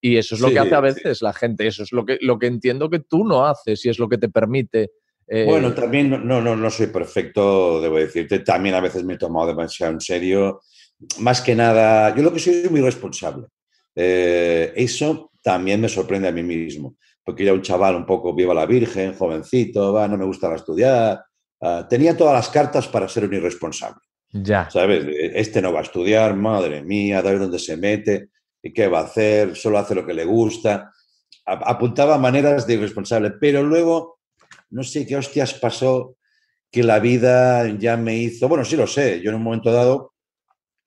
Y 0.00 0.16
eso 0.16 0.34
es 0.34 0.40
lo 0.40 0.50
que 0.50 0.58
hace 0.58 0.74
a 0.74 0.80
veces 0.80 1.22
la 1.22 1.32
gente. 1.32 1.66
Eso 1.66 1.82
es 1.84 1.92
lo 1.92 2.04
que, 2.04 2.18
lo 2.22 2.38
que 2.38 2.46
entiendo 2.48 2.88
que 2.90 2.98
tú 3.00 3.24
no 3.24 3.46
haces 3.46 3.84
y 3.84 3.90
es 3.90 3.98
lo 3.98 4.08
que 4.08 4.18
te 4.18 4.28
permite. 4.28 4.90
eh, 5.28 5.44
Bueno, 5.46 5.72
también 5.72 6.10
no, 6.10 6.18
no, 6.18 6.40
no, 6.42 6.56
no 6.56 6.70
soy 6.70 6.88
perfecto, 6.88 7.80
debo 7.80 7.96
decirte. 7.98 8.40
También 8.40 8.74
a 8.74 8.80
veces 8.80 9.04
me 9.04 9.14
he 9.14 9.18
tomado 9.18 9.46
demasiado 9.46 9.92
en 9.92 10.00
serio. 10.00 10.60
Más 11.20 11.40
que 11.40 11.54
nada, 11.54 12.14
yo 12.16 12.22
lo 12.22 12.32
que 12.32 12.40
soy 12.40 12.54
es 12.54 12.70
muy 12.70 12.80
responsable. 12.80 13.46
Eh, 13.94 14.72
eso 14.76 15.30
también 15.42 15.80
me 15.80 15.88
sorprende 15.88 16.28
a 16.28 16.32
mí 16.32 16.42
mismo, 16.42 16.96
porque 17.24 17.42
era 17.42 17.52
un 17.52 17.62
chaval 17.62 17.96
un 17.96 18.06
poco 18.06 18.34
viva 18.34 18.54
la 18.54 18.66
virgen, 18.66 19.14
jovencito, 19.14 19.92
va, 19.92 20.08
no 20.08 20.16
me 20.16 20.24
gustaba 20.24 20.56
estudiar. 20.56 21.22
ah, 21.60 21.86
tenía 21.88 22.16
todas 22.16 22.34
las 22.34 22.48
cartas 22.48 22.88
para 22.88 23.08
ser 23.08 23.24
un 23.24 23.34
irresponsable. 23.34 24.00
ya. 24.32 24.68
¿Sabes? 24.70 25.04
Este 25.34 25.60
no 25.62 25.72
va 25.72 25.80
a 25.80 25.82
estudiar, 25.84 26.34
madre 26.34 26.82
mía, 26.82 27.18
a 27.18 27.22
ver 27.22 27.38
dónde 27.38 27.58
se 27.58 27.76
mete, 27.76 28.28
y 28.62 28.72
qué 28.72 28.88
va 28.88 29.00
a 29.00 29.04
hacer, 29.04 29.54
solo 29.56 29.78
hace 29.78 29.94
lo 29.94 30.06
que 30.06 30.14
le 30.14 30.24
gusta. 30.24 30.90
A- 31.46 31.70
Apuntaba 31.70 32.16
maneras 32.18 32.66
de 32.66 32.74
irresponsable, 32.74 33.32
pero 33.40 33.62
luego, 33.62 34.18
no 34.70 34.82
sé 34.82 35.06
qué 35.06 35.16
hostias 35.16 35.54
pasó, 35.54 36.16
que 36.70 36.82
la 36.82 36.98
vida 37.00 37.68
ya 37.78 37.96
me 37.96 38.16
hizo, 38.16 38.48
bueno, 38.48 38.64
sí 38.64 38.76
lo 38.76 38.86
sé, 38.86 39.20
yo 39.20 39.30
en 39.30 39.36
un 39.36 39.42
momento 39.42 39.70
dado, 39.70 40.14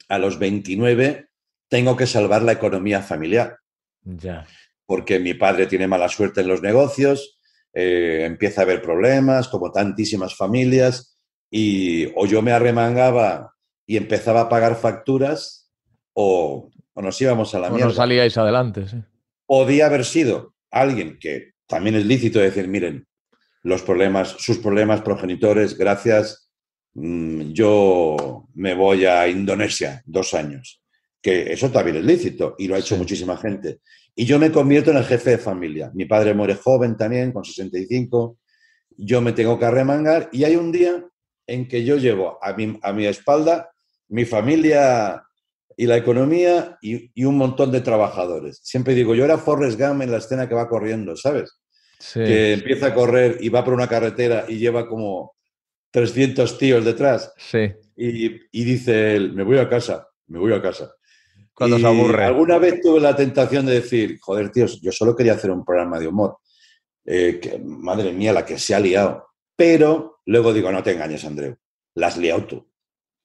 a 0.09 0.17
los 0.17 0.37
29, 0.39 1.24
tengo 1.69 1.95
que 1.95 2.07
salvar 2.07 2.41
la 2.43 2.51
economía 2.53 3.01
familiar 3.01 3.57
Ya. 4.03 4.45
porque 4.85 5.19
mi 5.19 5.33
padre 5.33 5.65
tiene 5.67 5.87
mala 5.87 6.09
suerte 6.09 6.41
en 6.41 6.47
los 6.47 6.61
negocios, 6.61 7.39
eh, 7.73 8.23
empieza 8.25 8.61
a 8.61 8.63
haber 8.63 8.81
problemas, 8.81 9.47
como 9.47 9.71
tantísimas 9.71 10.35
familias, 10.35 11.17
y 11.51 12.05
o 12.15 12.25
yo 12.25 12.41
me 12.41 12.51
arremangaba 12.51 13.53
y 13.87 13.97
empezaba 13.97 14.41
a 14.41 14.49
pagar 14.49 14.75
facturas, 14.75 15.71
o, 16.13 16.69
o 16.93 17.01
nos 17.01 17.19
íbamos 17.21 17.53
a 17.55 17.59
la 17.59 17.67
O 17.67 17.69
no 17.71 17.75
mierda. 17.77 17.93
salíais 17.93 18.37
adelante, 18.37 18.87
sí. 18.87 18.97
Podía 19.45 19.87
haber 19.87 20.05
sido 20.05 20.53
alguien 20.71 21.17
que 21.19 21.51
también 21.67 21.95
es 21.95 22.05
lícito 22.05 22.39
decir, 22.39 22.67
miren, 22.67 23.07
los 23.63 23.81
problemas, 23.81 24.29
sus 24.39 24.59
problemas 24.59 25.01
progenitores, 25.01 25.77
gracias, 25.77 26.51
mm, 26.93 27.51
yo 27.53 28.47
me 28.53 28.73
voy 28.75 29.05
a 29.05 29.27
Indonesia 29.27 30.01
dos 30.05 30.33
años. 30.33 30.81
Que 31.25 31.51
eso 31.53 31.71
también 31.71 31.97
es 31.97 32.05
lícito 32.05 32.53
y 32.59 32.67
lo 32.67 32.75
ha 32.75 32.77
hecho 32.77 32.93
Sí. 32.93 32.99
muchísima 32.99 33.35
gente. 33.35 33.79
Y 34.15 34.25
yo 34.25 34.37
me 34.37 34.51
convierto 34.51 34.91
en 34.91 34.97
el 34.97 35.05
jefe 35.05 35.31
de 35.31 35.37
familia. 35.39 35.89
Mi 35.95 36.05
padre 36.05 36.35
muere 36.35 36.53
joven 36.53 36.95
también, 36.95 37.31
con 37.31 37.43
65. 37.43 38.37
Yo 38.95 39.21
me 39.21 39.33
tengo 39.33 39.57
que 39.57 39.65
arremangar 39.65 40.29
y 40.31 40.43
hay 40.43 40.55
un 40.55 40.71
día 40.71 41.03
en 41.47 41.67
que 41.67 41.83
yo 41.83 41.97
llevo 41.97 42.37
a 42.43 42.53
mi, 42.53 42.77
a 42.83 42.93
mi 42.93 43.07
espalda 43.07 43.71
mi 44.07 44.23
familia 44.25 45.23
y 45.75 45.87
la 45.87 45.97
economía 45.97 46.77
y, 46.79 47.09
y 47.19 47.25
un 47.25 47.37
montón 47.37 47.71
de 47.71 47.81
trabajadores. 47.81 48.59
Siempre 48.63 48.93
digo, 48.93 49.15
yo 49.15 49.25
era 49.25 49.39
Forrest 49.39 49.79
Gump 49.79 50.03
en 50.03 50.11
la 50.11 50.17
escena 50.17 50.47
que 50.47 50.53
va 50.53 50.69
corriendo, 50.69 51.15
¿sabes? 51.15 51.59
Sí. 51.99 52.19
Que 52.19 52.53
empieza 52.53 52.87
a 52.87 52.93
correr 52.93 53.37
y 53.41 53.49
va 53.49 53.63
por 53.65 53.73
una 53.73 53.87
carretera 53.87 54.45
y 54.47 54.59
lleva 54.59 54.87
como 54.87 55.33
300 55.89 56.57
tíos 56.59 56.85
detrás 56.85 57.33
sí. 57.37 57.71
y, 57.97 58.25
y 58.51 58.63
dice 58.63 59.15
él, 59.15 59.33
me 59.33 59.41
voy 59.43 59.57
a 59.57 59.67
casa, 59.67 60.07
me 60.27 60.37
voy 60.37 60.53
a 60.53 60.61
casa. 60.61 60.93
Cuando 61.55 61.77
Y 61.77 61.81
se 61.81 61.87
aburre. 61.87 62.25
Alguna 62.25 62.57
vez 62.57 62.81
tuve 62.81 62.99
la 62.99 63.15
tentación 63.15 63.65
de 63.65 63.75
decir, 63.75 64.19
joder, 64.19 64.51
tíos, 64.51 64.81
yo 64.81 64.91
solo 64.91 65.15
quería 65.15 65.33
hacer 65.33 65.51
un 65.51 65.63
programa 65.63 65.97
de 65.99 66.07
humor. 66.07 66.37
Eh, 67.05 67.39
que, 67.41 67.59
madre 67.59 68.11
mía, 68.11 68.33
la 68.33 68.45
que 68.45 68.59
se 68.59 68.75
ha 68.75 68.79
liado. 68.79 69.27
Pero 69.55 70.19
luego 70.25 70.53
digo, 70.53 70.71
no 70.71 70.83
te 70.83 70.91
engañes, 70.91 71.23
Andreu, 71.23 71.55
la 71.95 72.07
has 72.07 72.17
liado 72.17 72.45
tú. 72.45 72.69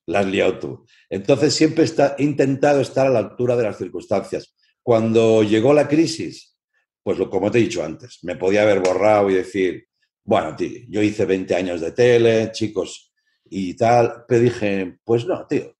La 0.06 0.20
has 0.20 0.26
liado 0.26 0.58
tú. 0.58 0.86
Entonces 1.08 1.54
siempre 1.54 1.84
está, 1.84 2.14
he 2.18 2.22
intentado 2.22 2.80
estar 2.80 3.06
a 3.06 3.10
la 3.10 3.18
altura 3.18 3.56
de 3.56 3.64
las 3.64 3.78
circunstancias. 3.78 4.54
Cuando 4.82 5.42
llegó 5.42 5.74
la 5.74 5.88
crisis, 5.88 6.56
pues 7.02 7.18
lo, 7.18 7.28
como 7.28 7.50
te 7.50 7.58
he 7.58 7.62
dicho 7.62 7.84
antes, 7.84 8.18
me 8.22 8.36
podía 8.36 8.62
haber 8.62 8.80
borrado 8.80 9.28
y 9.30 9.34
decir, 9.34 9.86
bueno, 10.24 10.54
tío, 10.54 10.80
yo 10.88 11.02
hice 11.02 11.24
20 11.24 11.54
años 11.54 11.80
de 11.80 11.92
tele, 11.92 12.50
chicos, 12.52 13.12
y 13.44 13.74
tal, 13.74 14.24
pero 14.28 14.42
dije, 14.42 14.98
pues 15.04 15.26
no, 15.26 15.46
tío, 15.46 15.74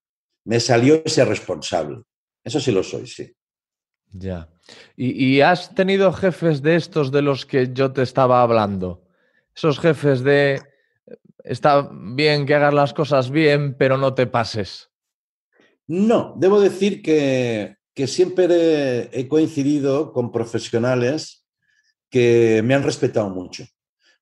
me 0.45 0.59
salió 0.59 1.03
ese 1.05 1.25
responsable. 1.25 2.03
Eso 2.45 2.61
sí 2.61 2.73
lo 2.73 2.83
soy, 2.83 3.07
sí. 3.07 3.35
Ya. 4.13 4.49
¿Y, 4.97 5.25
y 5.25 5.41
has 5.41 5.75
tenido 5.75 6.13
jefes 6.13 6.63
de 6.63 6.77
estos 6.77 7.13
de 7.13 7.23
los 7.23 7.47
que 7.47 7.71
yo 7.73 7.93
te 7.93 8.03
estaba 8.03 8.43
hablando? 8.43 9.05
Esos 9.55 9.79
jefes 9.79 10.23
de 10.23 10.63
está 11.45 11.89
bien 11.93 12.47
que 12.47 12.55
hagas 12.55 12.75
las 12.75 12.95
cosas 12.95 13.31
bien, 13.31 13.75
pero 13.77 13.97
no 13.97 14.15
te 14.15 14.27
pases. 14.27 14.91
No, 15.87 16.35
debo 16.37 16.61
decir 16.61 17.03
que, 17.03 17.77
que 17.95 18.07
siempre 18.07 18.47
he, 18.47 19.11
he 19.13 19.29
coincidido 19.29 20.13
con 20.13 20.31
profesionales 20.31 21.47
que 22.09 22.63
me 22.65 22.75
han 22.75 22.83
respetado 22.83 23.31
mucho. 23.31 23.65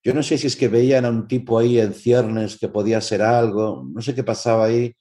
Yo 0.02 0.14
no 0.14 0.22
sé 0.22 0.38
si 0.38 0.46
es 0.46 0.56
que 0.56 0.68
veían 0.68 1.04
a 1.04 1.10
un 1.10 1.26
tipo 1.26 1.58
ahí 1.58 1.78
en 1.78 1.92
ciernes 1.92 2.58
que 2.58 2.68
podía 2.68 3.00
ser 3.00 3.22
algo, 3.22 3.84
no 3.92 4.00
sé 4.00 4.14
qué 4.14 4.22
pasaba 4.22 4.66
ahí. 4.66 4.94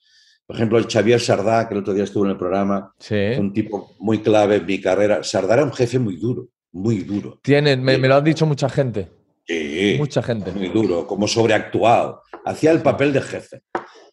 Por 0.48 0.56
ejemplo, 0.56 0.78
el 0.78 0.86
Xavier 0.90 1.20
Sardá, 1.20 1.68
que 1.68 1.74
el 1.74 1.80
otro 1.80 1.92
día 1.92 2.04
estuvo 2.04 2.24
en 2.24 2.30
el 2.30 2.38
programa, 2.38 2.94
Sí. 2.98 3.14
un 3.38 3.52
tipo 3.52 3.94
muy 3.98 4.22
clave 4.22 4.56
en 4.56 4.64
mi 4.64 4.80
carrera. 4.80 5.22
Sardá 5.22 5.52
era 5.54 5.64
un 5.64 5.74
jefe 5.74 5.98
muy 5.98 6.16
duro, 6.16 6.48
muy 6.72 7.00
duro. 7.00 7.38
Tiene, 7.42 7.76
me, 7.76 7.98
me 7.98 8.08
lo 8.08 8.14
ha 8.14 8.20
dicho 8.22 8.46
mucha 8.46 8.70
gente. 8.70 9.10
Sí, 9.46 9.96
Mucha 9.98 10.22
gente. 10.22 10.50
muy 10.52 10.68
duro, 10.68 11.06
como 11.06 11.28
sobreactuado. 11.28 12.22
Hacía 12.46 12.70
el 12.70 12.80
papel 12.80 13.12
de 13.12 13.20
jefe. 13.20 13.60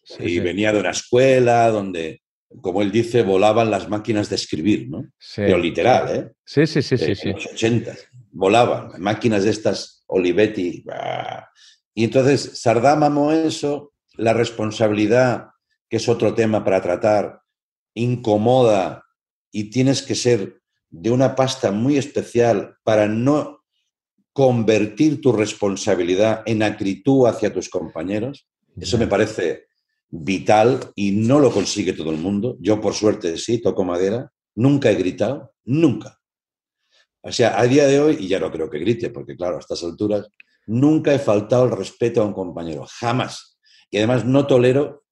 Sí, 0.02 0.24
y 0.24 0.28
sí. 0.28 0.40
venía 0.40 0.72
de 0.74 0.80
una 0.80 0.90
escuela 0.90 1.70
donde, 1.70 2.20
como 2.60 2.82
él 2.82 2.92
dice, 2.92 3.22
volaban 3.22 3.70
las 3.70 3.88
máquinas 3.88 4.28
de 4.28 4.36
escribir, 4.36 4.90
¿no? 4.90 5.04
Sí. 5.18 5.36
Pero 5.40 5.56
literal, 5.56 6.14
¿eh? 6.14 6.32
Sí, 6.44 6.66
sí, 6.66 6.82
sí, 6.82 6.98
sí, 6.98 7.12
Eh, 7.12 7.14
sí. 7.14 7.28
En 7.30 7.34
los 7.36 7.46
80 7.46 7.94
volaban, 8.32 8.90
máquinas 8.98 9.44
de 9.44 9.50
estas 9.50 10.04
Olivetti. 10.06 10.84
Y 11.94 12.04
entonces 12.04 12.60
Sardá 12.60 12.94
mamó 12.94 13.32
eso, 13.32 13.92
la 14.16 14.34
responsabilidad, 14.34 15.46
que 15.88 15.98
es 15.98 16.08
otro 16.08 16.34
tema 16.34 16.64
para 16.64 16.82
tratar, 16.82 17.40
incomoda 17.94 19.04
y 19.50 19.70
tienes 19.70 20.02
que 20.02 20.14
ser 20.14 20.60
de 20.90 21.10
una 21.10 21.34
pasta 21.34 21.72
muy 21.72 21.96
especial 21.96 22.76
para 22.82 23.06
no 23.06 23.64
convertir 24.32 25.20
tu 25.20 25.32
responsabilidad 25.32 26.42
en 26.46 26.62
acritud 26.62 27.26
hacia 27.26 27.52
tus 27.52 27.68
compañeros. 27.68 28.46
Eso 28.78 28.98
me 28.98 29.06
parece 29.06 29.66
vital 30.10 30.92
y 30.94 31.12
no 31.12 31.38
lo 31.38 31.50
consigue 31.50 31.94
todo 31.94 32.10
el 32.10 32.18
mundo. 32.18 32.56
Yo, 32.60 32.80
por 32.80 32.94
suerte, 32.94 33.38
sí, 33.38 33.62
toco 33.62 33.84
madera. 33.84 34.30
Nunca 34.54 34.90
he 34.90 34.94
gritado, 34.94 35.54
nunca. 35.64 36.18
O 37.22 37.32
sea, 37.32 37.58
a 37.58 37.66
día 37.66 37.86
de 37.86 37.98
hoy, 37.98 38.16
y 38.20 38.28
ya 38.28 38.38
no 38.38 38.52
creo 38.52 38.70
que 38.70 38.78
grite, 38.78 39.10
porque 39.10 39.36
claro, 39.36 39.56
a 39.56 39.60
estas 39.60 39.82
alturas, 39.82 40.28
nunca 40.66 41.14
he 41.14 41.18
faltado 41.18 41.64
el 41.64 41.72
respeto 41.72 42.22
a 42.22 42.26
un 42.26 42.32
compañero, 42.32 42.86
jamás. 43.00 43.58
Y 43.90 43.98
además 43.98 44.24
no 44.24 44.46
tolero 44.46 45.05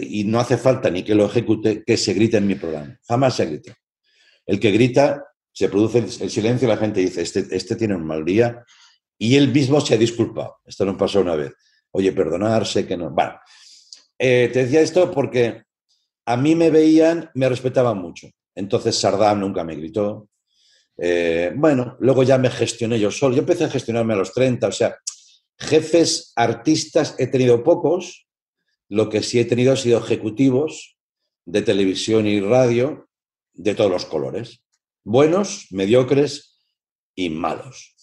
y 0.00 0.24
no 0.24 0.40
hace 0.40 0.56
falta 0.56 0.90
ni 0.90 1.02
que 1.02 1.14
lo 1.14 1.26
ejecute, 1.26 1.82
que 1.84 1.96
se 1.96 2.14
grite 2.14 2.36
en 2.36 2.46
mi 2.46 2.54
programa. 2.54 2.98
Jamás 3.06 3.36
se 3.36 3.46
grita. 3.46 3.76
El 4.46 4.58
que 4.58 4.70
grita, 4.70 5.24
se 5.52 5.68
produce 5.68 5.98
el, 5.98 6.30
silencio 6.30 6.68
la 6.68 6.76
gente 6.76 7.00
dice, 7.00 7.22
este, 7.22 7.46
este 7.50 7.76
tiene 7.76 7.94
un 7.94 8.06
mal 8.06 8.24
día, 8.24 8.64
y 9.18 9.36
él 9.36 9.52
mismo 9.52 9.80
se 9.80 9.94
ha 9.94 9.98
disculpado. 9.98 10.58
Esto 10.64 10.84
no 10.84 10.96
pasó 10.96 11.20
una 11.20 11.34
vez. 11.34 11.52
Oye, 11.90 12.12
perdonarse, 12.12 12.86
que 12.86 12.96
no. 12.96 13.10
Bueno, 13.10 13.38
eh, 14.18 14.48
te 14.52 14.64
decía 14.64 14.80
esto 14.80 15.10
porque 15.10 15.64
a 16.26 16.36
mí 16.36 16.54
me 16.54 16.70
veían, 16.70 17.30
me 17.34 17.48
respetaban 17.48 17.98
mucho. 17.98 18.28
Entonces 18.54 18.96
Sardam 18.98 19.40
nunca 19.40 19.64
me 19.64 19.74
gritó. 19.74 20.28
Eh, 20.96 21.52
bueno, 21.56 21.96
luego 22.00 22.22
ya 22.22 22.38
me 22.38 22.50
gestioné 22.50 22.98
yo 22.98 23.10
solo. 23.10 23.34
Yo 23.34 23.40
empecé 23.40 23.64
a 23.64 23.70
gestionarme 23.70 24.14
a 24.14 24.18
los 24.18 24.32
30, 24.32 24.68
o 24.68 24.72
sea, 24.72 24.96
jefes 25.58 26.32
artistas 26.36 27.14
he 27.18 27.26
tenido 27.28 27.62
pocos. 27.62 28.27
Lo 28.88 29.08
que 29.08 29.22
sí 29.22 29.38
he 29.40 29.44
tenido 29.44 29.72
ha 29.72 29.76
sido 29.76 29.98
ejecutivos 29.98 30.96
de 31.44 31.62
televisión 31.62 32.26
y 32.26 32.40
radio 32.40 33.08
de 33.54 33.74
todos 33.74 33.90
los 33.90 34.04
colores. 34.06 34.62
Buenos, 35.04 35.66
mediocres 35.70 36.58
y 37.14 37.30
malos. 37.30 37.94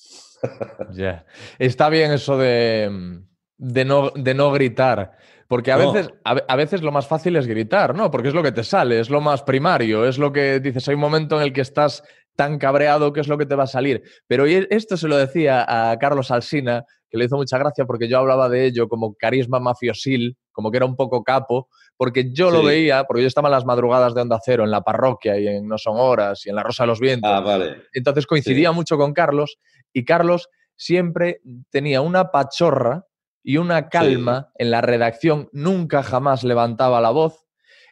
Ya. 0.93 1.25
Está 1.57 1.89
bien 1.89 2.11
eso 2.11 2.38
de, 2.38 3.19
de, 3.57 3.86
no, 3.86 4.11
de 4.11 4.33
no 4.36 4.51
gritar. 4.51 5.17
Porque 5.47 5.71
a 5.71 5.77
No. 5.77 5.91
veces, 5.91 6.11
a, 6.23 6.31
a 6.47 6.55
veces 6.55 6.81
lo 6.81 6.91
más 6.91 7.07
fácil 7.07 7.36
es 7.36 7.47
gritar, 7.47 7.95
¿no? 7.95 8.11
Porque 8.11 8.27
es 8.29 8.33
lo 8.36 8.43
que 8.43 8.51
te 8.51 8.63
sale, 8.63 8.99
es 8.99 9.09
lo 9.09 9.21
más 9.21 9.41
primario, 9.43 10.05
es 10.05 10.17
lo 10.19 10.31
que 10.31 10.59
dices. 10.59 10.88
Hay 10.88 10.95
un 10.95 11.01
momento 11.01 11.38
en 11.38 11.43
el 11.43 11.53
que 11.53 11.61
estás 11.61 12.03
tan 12.36 12.59
cabreado 12.59 13.11
que 13.13 13.21
es 13.21 13.27
lo 13.27 13.38
que 13.38 13.45
te 13.45 13.55
va 13.55 13.63
a 13.63 13.67
salir. 13.67 14.03
Pero 14.27 14.47
y 14.47 14.67
esto 14.69 14.97
se 14.97 15.07
lo 15.07 15.17
decía 15.17 15.65
a 15.67 15.97
Carlos 15.97 16.29
Alsina, 16.31 16.83
que 17.09 17.17
le 17.17 17.25
hizo 17.25 17.38
mucha 17.38 17.57
gracia 17.57 17.86
porque 17.86 18.07
yo 18.07 18.17
hablaba 18.19 18.49
de 18.49 18.65
ello 18.65 18.88
como 18.88 19.15
carisma 19.15 19.59
mafiosil, 19.59 20.36
como 20.55 20.71
que 20.71 20.77
era 20.77 20.85
un 20.85 20.95
poco 20.95 21.23
capo, 21.23 21.67
porque 21.97 22.31
yo 22.31 22.49
lo 22.49 22.63
veía, 22.63 23.03
porque 23.03 23.21
yo 23.21 23.27
estaba 23.27 23.49
en 23.49 23.51
las 23.51 23.65
madrugadas 23.65 24.15
de 24.15 24.21
Onda 24.21 24.39
Cero, 24.43 24.63
en 24.63 24.71
la 24.71 24.81
parroquia 24.81 25.37
y 25.37 25.47
en 25.47 25.67
No 25.67 25.77
Son 25.77 25.95
Horas 25.97 26.45
y 26.45 26.49
en 26.49 26.55
La 26.55 26.63
Rosa 26.63 26.83
de 26.83 26.87
los 26.87 27.01
Vientos. 27.01 27.29
Ah, 27.29 27.41
vale. 27.41 27.83
Entonces 27.93 28.25
coincidía 28.25 28.71
mucho 28.71 28.97
con 28.97 29.13
Carlos 29.13 29.59
y 29.91 30.05
Carlos 30.05 30.49
siempre 30.77 31.41
tenía 31.69 31.99
una 31.99 32.31
pachorra 32.31 33.05
y 33.43 33.57
una 33.57 33.89
calma 33.89 34.51
en 34.55 34.71
la 34.71 34.81
redacción, 34.81 35.49
nunca 35.51 36.01
jamás 36.01 36.43
levantaba 36.43 37.01
la 37.01 37.11
voz 37.11 37.45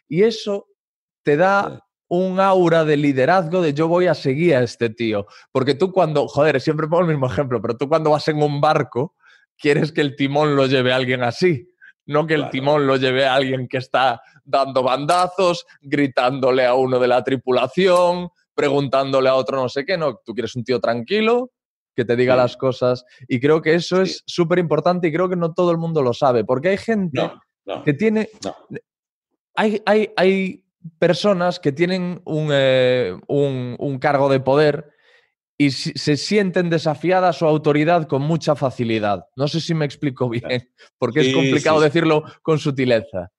y 0.08 0.22
eso 0.22 0.66
te 1.22 1.36
da 1.36 1.84
un 2.08 2.40
aura 2.40 2.84
de 2.84 2.96
liderazgo 2.96 3.62
de 3.62 3.74
yo 3.74 3.88
voy 3.88 4.06
a 4.06 4.14
seguir 4.14 4.56
a 4.56 4.62
este 4.62 4.90
tío. 4.90 5.26
Porque 5.52 5.74
tú 5.74 5.92
cuando, 5.92 6.26
joder, 6.28 6.60
siempre 6.60 6.88
pongo 6.88 7.02
el 7.02 7.08
mismo 7.08 7.26
ejemplo, 7.26 7.60
pero 7.60 7.76
tú 7.76 7.88
cuando 7.88 8.10
vas 8.10 8.26
en 8.28 8.42
un 8.42 8.60
barco 8.60 9.14
quieres 9.56 9.92
que 9.92 10.00
el 10.00 10.16
timón 10.16 10.56
lo 10.56 10.66
lleve 10.66 10.92
alguien 10.92 11.22
así, 11.22 11.70
no 12.06 12.26
que 12.26 12.34
el 12.34 12.40
Claro. 12.40 12.50
timón 12.52 12.86
lo 12.86 12.96
lleve 12.96 13.26
a 13.26 13.34
alguien 13.34 13.66
que 13.68 13.78
está 13.78 14.20
dando 14.44 14.82
bandazos, 14.82 15.66
gritándole 15.80 16.66
a 16.66 16.74
uno 16.74 16.98
de 16.98 17.08
la 17.08 17.22
tripulación, 17.24 18.28
preguntándole 18.54 19.28
a 19.28 19.34
otro 19.34 19.56
no 19.60 19.68
sé 19.68 19.84
qué, 19.84 19.96
no, 19.96 20.20
tú 20.24 20.32
quieres 20.34 20.54
un 20.54 20.64
tío 20.64 20.80
tranquilo 20.80 21.50
que 21.96 22.04
te 22.04 22.16
diga 22.16 22.34
Sí. 22.34 22.38
las 22.38 22.56
cosas 22.56 23.04
y 23.28 23.40
creo 23.40 23.62
que 23.62 23.74
eso 23.74 23.96
Sí. 23.96 24.02
es 24.12 24.22
súper 24.26 24.58
importante 24.58 25.08
y 25.08 25.12
creo 25.12 25.28
que 25.28 25.36
no 25.36 25.54
todo 25.54 25.70
el 25.70 25.78
mundo 25.78 26.02
lo 26.02 26.12
sabe, 26.12 26.44
porque 26.44 26.68
hay 26.70 26.76
gente 26.76 27.20
No, 27.20 27.40
no. 27.66 27.82
que 27.82 27.94
tiene, 27.94 28.28
no. 28.44 28.54
hay, 29.56 29.80
hay, 29.86 30.12
hay 30.16 30.64
personas 30.98 31.58
que 31.60 31.72
tienen 31.72 32.20
un, 32.24 32.48
eh, 32.52 33.16
un- 33.28 33.76
un 33.78 33.98
cargo 33.98 34.28
de 34.28 34.40
poder 34.40 34.90
y 35.56 35.70
si- 35.70 35.92
se 35.94 36.16
sienten 36.16 36.68
desafiadas 36.70 37.36
su 37.38 37.46
autoridad 37.46 38.06
con 38.08 38.22
mucha 38.22 38.54
facilidad. 38.56 39.24
No 39.36 39.46
sé 39.48 39.60
si 39.60 39.74
me 39.74 39.84
explico 39.84 40.28
bien, 40.30 40.70
porque 40.98 41.20
es 41.20 41.34
complicado 41.34 41.78
sí. 41.78 41.84
decirlo 41.84 42.24
con 42.42 42.58
sutileza. 42.58 43.30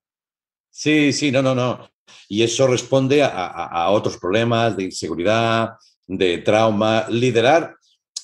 Sí, 0.70 1.13
sí, 1.13 1.32
no, 1.32 1.41
no, 1.41 1.55
no. 1.55 1.89
Y 2.30 2.43
eso 2.43 2.68
responde 2.68 3.24
a, 3.24 3.28
a- 3.30 3.84
a 3.86 3.89
otros 3.91 4.18
problemas 4.18 4.76
de 4.78 4.84
inseguridad, 4.86 5.70
de 6.07 6.38
trauma. 6.39 7.05
Liderar, 7.09 7.76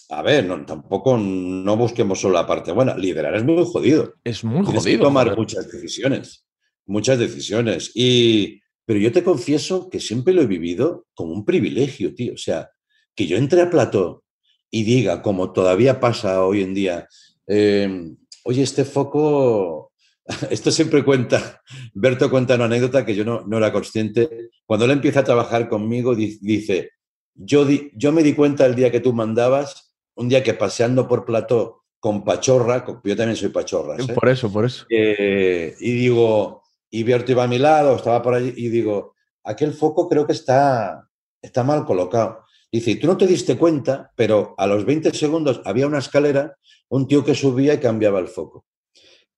a 0.09 0.21
ver, 0.21 0.45
no, 0.45 0.65
tampoco 0.65 1.17
no 1.17 1.77
busquemos 1.77 2.19
solo 2.19 2.35
la 2.35 2.45
parte 2.47 2.71
buena. 2.71 2.95
Liderar 2.97 3.35
es 3.35 3.43
muy 3.43 3.63
jodido. 3.65 4.13
Es 4.23 4.43
muy 4.43 4.63
Tienes 4.63 4.83
jodido. 4.83 4.99
que 4.99 5.03
tomar 5.03 5.25
joder. 5.27 5.39
muchas 5.39 5.71
decisiones, 5.71 6.45
muchas 6.85 7.17
decisiones. 7.19 7.91
Y, 7.95 8.59
pero 8.85 8.99
yo 8.99 9.11
te 9.11 9.23
confieso 9.23 9.89
que 9.89 9.99
siempre 9.99 10.33
lo 10.33 10.41
he 10.41 10.47
vivido 10.47 11.07
como 11.13 11.31
un 11.33 11.45
privilegio, 11.45 12.13
tío. 12.13 12.33
O 12.33 12.37
sea, 12.37 12.69
que 13.15 13.27
yo 13.27 13.37
entre 13.37 13.61
a 13.61 13.69
plató 13.69 14.23
y 14.69 14.83
diga, 14.83 15.21
como 15.21 15.51
todavía 15.51 15.99
pasa 15.99 16.43
hoy 16.45 16.61
en 16.63 16.73
día, 16.73 17.07
eh, 17.47 18.13
oye, 18.45 18.61
este 18.63 18.85
foco, 18.85 19.91
esto 20.49 20.71
siempre 20.71 21.03
cuenta, 21.03 21.61
Berto 21.93 22.29
cuenta 22.29 22.55
una 22.55 22.65
anécdota 22.65 23.05
que 23.05 23.15
yo 23.15 23.25
no, 23.25 23.41
no 23.45 23.57
era 23.57 23.71
consciente. 23.73 24.49
Cuando 24.65 24.85
él 24.85 24.91
empieza 24.91 25.21
a 25.21 25.23
trabajar 25.25 25.67
conmigo, 25.67 26.15
di- 26.15 26.39
dice, 26.41 26.91
yo, 27.35 27.65
di- 27.65 27.91
yo 27.95 28.11
me 28.11 28.23
di 28.23 28.33
cuenta 28.33 28.65
el 28.65 28.75
día 28.75 28.91
que 28.91 28.99
tú 29.01 29.13
mandabas, 29.13 29.93
un 30.15 30.29
día 30.29 30.43
que 30.43 30.53
paseando 30.53 31.07
por 31.07 31.25
plató 31.25 31.83
con 31.99 32.23
pachorra, 32.23 32.85
con- 32.85 33.01
yo 33.03 33.15
también 33.15 33.35
soy 33.35 33.49
pachorra, 33.49 33.95
¿eh? 33.95 34.13
Por 34.13 34.29
eso, 34.29 34.51
por 34.51 34.65
eso. 34.65 34.85
Eh, 34.89 35.75
y 35.79 35.91
digo, 35.91 36.63
y 36.89 37.03
Berto 37.03 37.31
iba 37.33 37.43
a 37.43 37.47
mi 37.47 37.57
lado, 37.59 37.95
estaba 37.95 38.21
por 38.21 38.33
allí, 38.35 38.53
y 38.55 38.69
digo, 38.69 39.15
aquel 39.43 39.73
foco 39.73 40.07
creo 40.07 40.25
que 40.25 40.33
está, 40.33 41.07
está 41.41 41.63
mal 41.63 41.85
colocado. 41.85 42.45
Dice, 42.71 42.95
tú 42.95 43.07
no 43.07 43.17
te 43.17 43.27
diste 43.27 43.57
cuenta, 43.57 44.11
pero 44.15 44.55
a 44.57 44.65
los 44.65 44.85
20 44.85 45.13
segundos 45.13 45.61
había 45.65 45.87
una 45.87 45.99
escalera, 45.99 46.55
un 46.89 47.07
tío 47.07 47.23
que 47.25 47.35
subía 47.35 47.73
y 47.73 47.79
cambiaba 47.79 48.19
el 48.19 48.27
foco. 48.27 48.65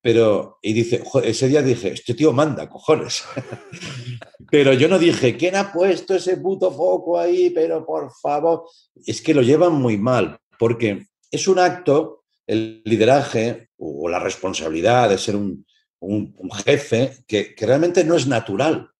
Pero, 0.00 0.58
y 0.62 0.72
dice, 0.74 1.02
"Jo, 1.04 1.20
ese 1.20 1.48
día 1.48 1.62
dije, 1.62 1.88
este 1.92 2.14
tío 2.14 2.32
manda, 2.32 2.68
cojones. 2.68 3.24
pero 4.50 4.72
yo 4.74 4.86
no 4.86 4.98
dije, 4.98 5.36
¿quién 5.36 5.56
ha 5.56 5.72
puesto 5.72 6.14
ese 6.14 6.36
puto 6.36 6.70
foco 6.70 7.18
ahí? 7.18 7.50
Pero 7.50 7.84
por 7.86 8.12
favor, 8.20 8.64
es 9.06 9.20
que 9.22 9.34
lo 9.34 9.42
llevan 9.42 9.72
muy 9.74 9.96
mal, 9.96 10.38
porque 10.58 11.06
es 11.30 11.48
un 11.48 11.58
acto, 11.58 12.24
el 12.46 12.82
lideraje 12.84 13.70
o 13.78 14.08
la 14.08 14.18
responsabilidad 14.18 15.08
de 15.08 15.18
ser 15.18 15.36
un, 15.36 15.64
un- 16.00 16.34
jefe, 16.64 17.24
que, 17.26 17.54
que 17.54 17.66
realmente 17.66 18.04
no 18.04 18.14
es 18.14 18.26
natural. 18.26 18.90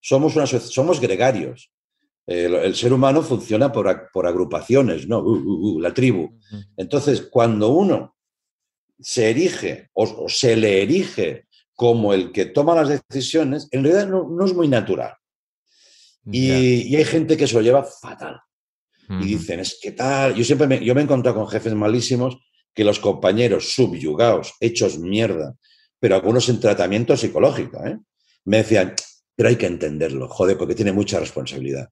Somos, 0.00 0.36
una, 0.36 0.46
somos 0.46 1.00
gregarios. 1.00 1.72
El, 2.26 2.54
el 2.54 2.74
ser 2.74 2.92
humano 2.92 3.22
funciona 3.22 3.70
por, 3.70 3.86
ag- 3.86 4.08
por 4.12 4.26
agrupaciones, 4.26 5.06
¿no? 5.06 5.18
Uh, 5.20 5.36
uh, 5.36 5.76
uh, 5.76 5.80
la 5.80 5.92
tribu. 5.92 6.38
Entonces, 6.76 7.22
cuando 7.30 7.68
uno 7.68 8.16
se 8.98 9.30
erige 9.30 9.90
o, 9.92 10.04
o 10.04 10.28
se 10.28 10.56
le 10.56 10.82
erige 10.82 11.46
como 11.74 12.14
el 12.14 12.32
que 12.32 12.46
toma 12.46 12.74
las 12.74 12.88
decisiones, 13.08 13.68
en 13.72 13.82
realidad 13.82 14.08
no, 14.08 14.28
no 14.28 14.44
es 14.44 14.54
muy 14.54 14.68
natural. 14.68 15.14
Y, 16.30 16.96
hay 16.96 17.04
gente 17.04 17.36
que 17.36 17.46
se 17.46 17.54
lo 17.54 17.60
lleva 17.60 17.84
fatal. 17.84 18.40
Y 19.20 19.24
dicen, 19.26 19.60
es 19.60 19.78
que 19.82 19.92
tal. 19.92 20.34
Yo 20.34 20.44
siempre 20.44 20.66
me, 20.66 20.82
yo 20.82 20.94
me 20.94 21.02
he 21.02 21.04
encontrado 21.04 21.36
con 21.38 21.48
jefes 21.48 21.74
malísimos 21.74 22.38
que 22.74 22.84
los 22.84 22.98
compañeros 23.00 23.74
subyugados, 23.74 24.54
hechos 24.60 24.98
mierda, 24.98 25.54
pero 26.00 26.14
algunos 26.14 26.48
en 26.48 26.58
tratamiento 26.60 27.14
psicológico, 27.16 27.84
¿eh? 27.84 27.98
me 28.46 28.58
decían, 28.58 28.94
pero 29.36 29.50
hay 29.50 29.56
que 29.56 29.66
entenderlo, 29.66 30.28
joder, 30.28 30.56
porque 30.56 30.74
tiene 30.74 30.92
mucha 30.92 31.20
responsabilidad. 31.20 31.90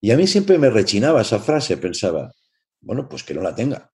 Y 0.00 0.10
a 0.10 0.16
mí 0.16 0.26
siempre 0.26 0.58
me 0.58 0.70
rechinaba 0.70 1.20
esa 1.22 1.38
frase, 1.38 1.76
pensaba, 1.76 2.32
bueno, 2.80 3.08
pues 3.08 3.22
que 3.22 3.34
no 3.34 3.42
la 3.42 3.54
tenga. 3.54 3.90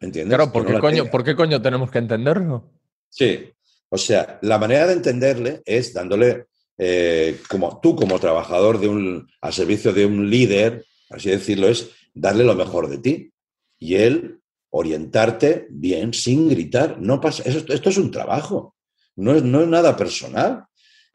¿Entiendes? 0.00 0.36
Claro, 0.36 0.52
¿por 0.52 0.66
qué, 0.66 0.78
coño, 0.78 0.96
tenga. 1.02 1.10
¿por 1.10 1.24
qué 1.24 1.36
coño 1.36 1.60
tenemos 1.62 1.90
que 1.90 1.98
entenderlo? 1.98 2.72
Sí, 3.10 3.50
o 3.88 3.98
sea, 3.98 4.38
la 4.42 4.58
manera 4.58 4.86
de 4.86 4.94
entenderle 4.94 5.62
es 5.64 5.92
dándole, 5.92 6.46
eh, 6.78 7.40
como 7.48 7.80
tú 7.80 7.94
como 7.94 8.18
trabajador 8.18 8.80
de 8.80 8.88
un, 8.88 9.28
al 9.40 9.52
servicio 9.52 9.92
de 9.92 10.06
un 10.06 10.28
líder, 10.28 10.84
así 11.10 11.30
decirlo, 11.30 11.68
es 11.68 11.90
darle 12.14 12.44
lo 12.44 12.54
mejor 12.54 12.88
de 12.88 12.98
ti. 12.98 13.30
Y 13.78 13.96
él 13.96 14.40
orientarte 14.70 15.66
bien, 15.70 16.12
sin 16.12 16.48
gritar. 16.48 16.98
No 17.00 17.20
pasa, 17.20 17.42
eso- 17.46 17.64
esto 17.72 17.88
es 17.90 17.96
un 17.98 18.10
trabajo. 18.10 18.74
no 19.16 19.32
es, 19.36 19.44
no 19.44 19.60
es 19.62 19.68
nada 19.68 19.96
personal. 19.96 20.64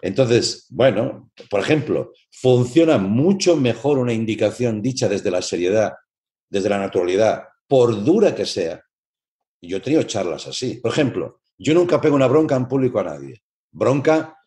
Entonces, 0.01 0.67
bueno, 0.69 1.31
por 1.49 1.59
ejemplo, 1.59 2.13
funciona 2.31 2.97
mucho 2.97 3.55
mejor 3.55 3.97
una 3.97 4.13
indicación 4.13 4.81
dicha 4.81 5.09
desde 5.09 5.31
la 5.31 5.41
seriedad, 5.41 5.93
desde 6.49 6.69
la 6.69 6.79
naturalidad, 6.79 7.43
por 7.67 8.03
dura 8.03 8.33
que 8.33 8.45
sea. 8.45 8.83
Yo 9.61 9.77
he 9.77 9.81
tenido 9.81 10.03
charlas 10.03 10.47
así. 10.47 10.75
Por 10.75 10.91
ejemplo, 10.91 11.41
yo 11.57 11.73
nunca 11.73 11.99
pego 11.99 12.15
una 12.15 12.27
bronca 12.27 12.55
en 12.55 12.67
público 12.67 12.99
a 12.99 13.03
nadie. 13.03 13.43
Bronca 13.71 14.37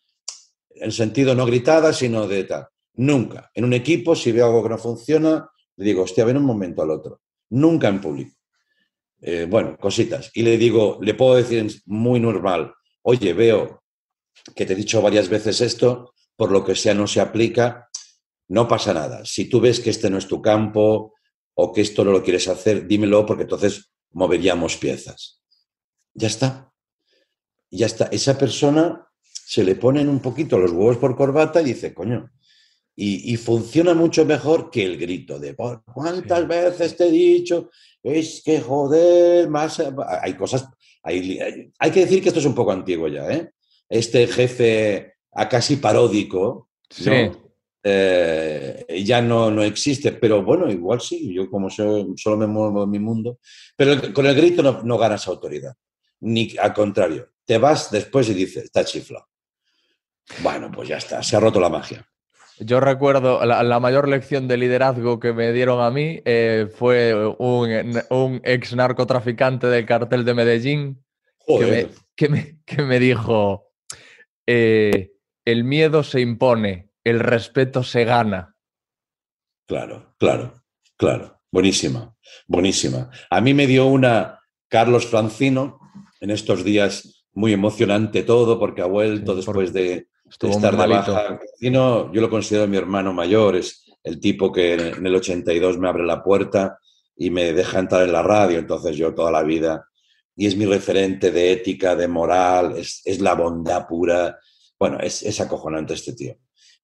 en 0.69 0.91
sentido 0.91 1.35
no 1.35 1.45
gritada, 1.45 1.93
sino 1.93 2.27
de 2.27 2.43
tal. 2.45 2.67
Nunca. 2.95 3.51
En 3.53 3.65
un 3.65 3.73
equipo, 3.73 4.15
si 4.15 4.31
veo 4.31 4.47
algo 4.47 4.63
que 4.63 4.69
no 4.69 4.77
funciona, 4.77 5.49
le 5.75 5.85
digo, 5.85 6.03
hostia, 6.03 6.25
ven 6.25 6.37
un 6.37 6.45
momento 6.45 6.81
al 6.81 6.89
otro. 6.89 7.21
Nunca 7.49 7.87
en 7.87 8.01
público. 8.01 8.35
Eh, 9.21 9.47
bueno, 9.49 9.77
cositas. 9.77 10.31
Y 10.33 10.41
le 10.41 10.57
digo, 10.57 10.97
le 11.01 11.13
puedo 11.13 11.35
decir 11.35 11.71
muy 11.85 12.19
normal, 12.19 12.73
oye, 13.03 13.33
veo 13.33 13.82
que 14.55 14.65
te 14.65 14.73
he 14.73 14.75
dicho 14.75 15.01
varias 15.01 15.29
veces 15.29 15.61
esto, 15.61 16.13
por 16.35 16.51
lo 16.51 16.63
que 16.65 16.75
sea 16.75 16.93
no 16.93 17.07
se 17.07 17.21
aplica, 17.21 17.89
no 18.49 18.67
pasa 18.67 18.93
nada. 18.93 19.25
Si 19.25 19.45
tú 19.45 19.59
ves 19.59 19.79
que 19.79 19.89
este 19.89 20.09
no 20.09 20.17
es 20.17 20.27
tu 20.27 20.41
campo 20.41 21.13
o 21.55 21.71
que 21.71 21.81
esto 21.81 22.03
no 22.03 22.11
lo 22.11 22.23
quieres 22.23 22.47
hacer, 22.47 22.87
dímelo 22.87 23.25
porque 23.25 23.43
entonces 23.43 23.91
moveríamos 24.11 24.77
piezas. 24.77 25.41
Ya 26.13 26.27
está. 26.27 26.71
Ya 27.71 27.85
está. 27.85 28.05
Esa 28.05 28.37
persona 28.37 29.07
se 29.21 29.63
le 29.63 29.75
ponen 29.75 30.09
un 30.09 30.19
poquito 30.19 30.57
los 30.57 30.71
huevos 30.71 30.97
por 30.97 31.15
corbata 31.15 31.61
y 31.61 31.65
dice, 31.65 31.93
coño, 31.93 32.31
y, 32.95 33.35
funciona 33.37 33.95
mucho 33.95 34.23
mejor 34.23 34.69
que 34.69 34.85
el 34.85 34.97
grito 34.97 35.39
de 35.39 35.55
cuántas 35.55 36.47
veces 36.47 36.95
te 36.95 37.07
he 37.07 37.11
dicho, 37.11 37.71
es 38.03 38.43
que 38.45 38.61
joder, 38.61 39.49
más 39.49 39.81
hay 40.21 40.35
cosas, 40.35 40.67
hay, 41.01 41.71
hay 41.79 41.91
que 41.91 42.01
decir 42.01 42.21
que 42.21 42.27
esto 42.27 42.39
es 42.39 42.45
un 42.45 42.53
poco 42.53 42.71
antiguo 42.71 43.07
ya, 43.07 43.27
¿eh? 43.31 43.51
Este 43.93 44.27
jefe 44.27 45.13
a 45.31 45.47
casi 45.47 45.75
paródico, 45.77 46.69
eh, 47.83 48.85
ya 49.05 49.21
no, 49.21 49.51
no 49.51 49.61
existe, 49.61 50.13
pero 50.13 50.41
bueno, 50.41 50.71
igual 50.71 50.99
sí, 51.01 51.33
yo 51.33 51.49
como 51.49 51.69
solo 51.69 52.37
me 52.37 52.47
muevo 52.47 52.83
en 52.83 52.89
mi 52.89 52.99
mundo, 52.99 53.39
pero 53.75 54.13
con 54.13 54.25
el 54.25 54.35
grito 54.35 54.63
no, 54.63 54.81
no 54.83 54.97
ganas 54.97 55.27
autoridad, 55.27 55.75
ni 56.21 56.55
al 56.57 56.73
contrario, 56.73 57.29
te 57.45 57.57
vas 57.57 57.91
después 57.91 58.29
y 58.29 58.33
dices, 58.33 58.63
está 58.63 58.83
chiflado. 58.83 59.27
Bueno, 60.41 60.71
pues 60.71 60.89
ya 60.89 60.97
está, 60.97 61.21
se 61.21 61.35
ha 61.35 61.39
roto 61.39 61.59
la 61.59 61.69
magia. 61.69 62.07
Yo 62.59 62.79
recuerdo 62.79 63.43
la, 63.45 63.79
mayor 63.79 64.07
lección 64.07 64.47
de 64.47 64.57
liderazgo 64.57 65.19
que 65.19 65.33
me 65.33 65.51
dieron 65.51 65.81
a 65.81 65.89
mí 65.89 66.21
eh, 66.23 66.67
fue 66.73 67.13
un, 67.37 68.41
ex 68.43 68.75
narcotraficante 68.75 69.67
del 69.67 69.85
cartel 69.85 70.23
de 70.23 70.33
Medellín 70.33 71.03
que 72.15 72.29
me, 72.29 72.99
dijo, 72.99 73.72
eh, 74.47 75.13
el 75.45 75.63
miedo 75.63 76.03
se 76.03 76.21
impone, 76.21 76.89
el 77.03 77.19
respeto 77.19 77.83
se 77.83 78.05
gana. 78.05 78.55
Claro, 79.67 80.15
claro, 80.17 80.63
claro. 80.97 81.41
Buenísima, 81.51 82.15
buenísima. 82.47 83.11
A 83.29 83.39
mí 83.39 83.53
me 83.53 83.67
dio 83.67 83.85
una 83.85 84.39
Carlos 84.67 85.05
Francino 85.05 85.79
en 86.19 86.31
estos 86.31 86.63
días 86.63 87.27
muy 87.33 87.53
emocionante 87.53 88.23
todo 88.23 88.59
porque 88.59 88.81
ha 88.81 88.87
vuelto 88.87 89.35
después 89.35 89.71
de 89.71 90.07
estar 90.27 90.75
de 90.75 90.87
baja. 90.87 91.39
yo 91.61 92.09
lo 92.11 92.29
considero 92.29 92.67
mi 92.67 92.77
hermano 92.77 93.13
mayor, 93.13 93.55
es 93.55 93.85
el 94.03 94.19
tipo 94.19 94.51
que 94.51 94.73
en 94.73 95.05
el 95.05 95.15
82 95.15 95.77
me 95.77 95.87
abre 95.87 96.03
la 96.03 96.23
puerta 96.23 96.79
y 97.15 97.29
me 97.29 97.53
deja 97.53 97.79
entrar 97.79 98.03
en 98.03 98.13
la 98.13 98.23
radio, 98.23 98.57
entonces 98.57 98.97
yo 98.97 99.13
toda 99.13 99.31
la 99.31 99.43
vida, 99.43 99.85
y 100.35 100.47
es 100.47 100.55
mi 100.55 100.65
referente 100.65 101.31
de 101.31 101.51
ética, 101.51 101.95
de 101.95 102.07
moral, 102.07 102.77
es, 102.77 103.01
es 103.05 103.21
la 103.21 103.33
bondad 103.35 103.87
pura. 103.87 104.37
Bueno, 104.79 104.99
es, 104.99 105.23
es 105.23 105.39
acojonante 105.39 105.93
este 105.93 106.13
tío. 106.13 106.35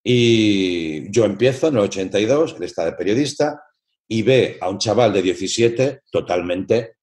Y 0.03 1.11
yo 1.11 1.25
empiezo 1.25 1.67
en 1.67 1.75
el 1.75 1.81
82, 1.81 2.55
él 2.57 2.63
está 2.63 2.85
de 2.85 2.93
periodista, 2.93 3.61
y 4.07 4.21
ve 4.23 4.57
a 4.61 4.69
un 4.69 4.77
chaval 4.77 5.13
de 5.13 5.21
17 5.21 6.01
totalmente 6.11 6.95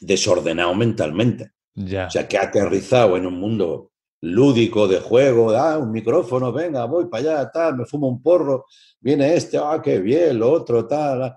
desordenado 0.00 0.74
mentalmente. 0.74 1.52
Ya. 1.74 2.06
O 2.06 2.10
sea, 2.10 2.26
que 2.26 2.38
ha 2.38 2.44
aterrizado 2.44 3.16
en 3.16 3.26
un 3.26 3.38
mundo 3.38 3.92
lúdico 4.20 4.88
de 4.88 5.00
juego, 5.00 5.50
ah, 5.50 5.78
un 5.78 5.92
micrófono, 5.92 6.52
venga, 6.52 6.84
voy 6.86 7.06
para 7.06 7.22
allá, 7.22 7.50
tal, 7.50 7.76
me 7.76 7.86
fumo 7.86 8.08
un 8.08 8.20
porro, 8.20 8.66
viene 9.00 9.34
este, 9.34 9.58
ah, 9.58 9.80
qué 9.82 10.00
bien, 10.00 10.38
lo 10.38 10.50
otro, 10.50 10.86
tal. 10.86 11.36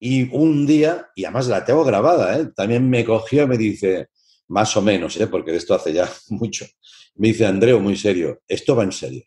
Ah". 0.00 0.06
Y 0.06 0.34
un 0.34 0.66
día, 0.66 1.10
y 1.14 1.24
además 1.24 1.48
la 1.48 1.64
tengo 1.64 1.84
grabada, 1.84 2.38
¿eh? 2.38 2.46
también 2.54 2.88
me 2.88 3.04
cogió 3.04 3.44
y 3.44 3.46
me 3.46 3.58
dice, 3.58 4.08
más 4.48 4.76
o 4.76 4.82
menos, 4.82 5.16
¿eh? 5.18 5.26
porque 5.26 5.52
de 5.52 5.58
esto 5.58 5.74
hace 5.74 5.92
ya 5.92 6.10
mucho, 6.30 6.66
me 7.16 7.28
dice, 7.28 7.46
Andreu, 7.46 7.80
muy 7.80 7.96
serio, 7.96 8.42
esto 8.48 8.74
va 8.74 8.84
en 8.84 8.92
serio, 8.92 9.24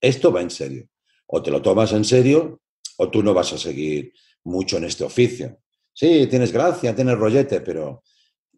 esto 0.00 0.32
va 0.32 0.42
en 0.42 0.50
serio. 0.50 0.88
O 1.28 1.42
te 1.42 1.50
lo 1.50 1.60
tomas 1.60 1.92
en 1.92 2.04
serio 2.04 2.60
o 2.98 3.10
tú 3.10 3.22
no 3.22 3.34
vas 3.34 3.52
a 3.52 3.58
seguir 3.58 4.12
mucho 4.44 4.76
en 4.76 4.84
este 4.84 5.04
oficio. 5.04 5.58
Sí, 5.92 6.26
tienes 6.28 6.52
gracia, 6.52 6.94
tienes 6.94 7.18
rollete, 7.18 7.60
pero... 7.60 8.02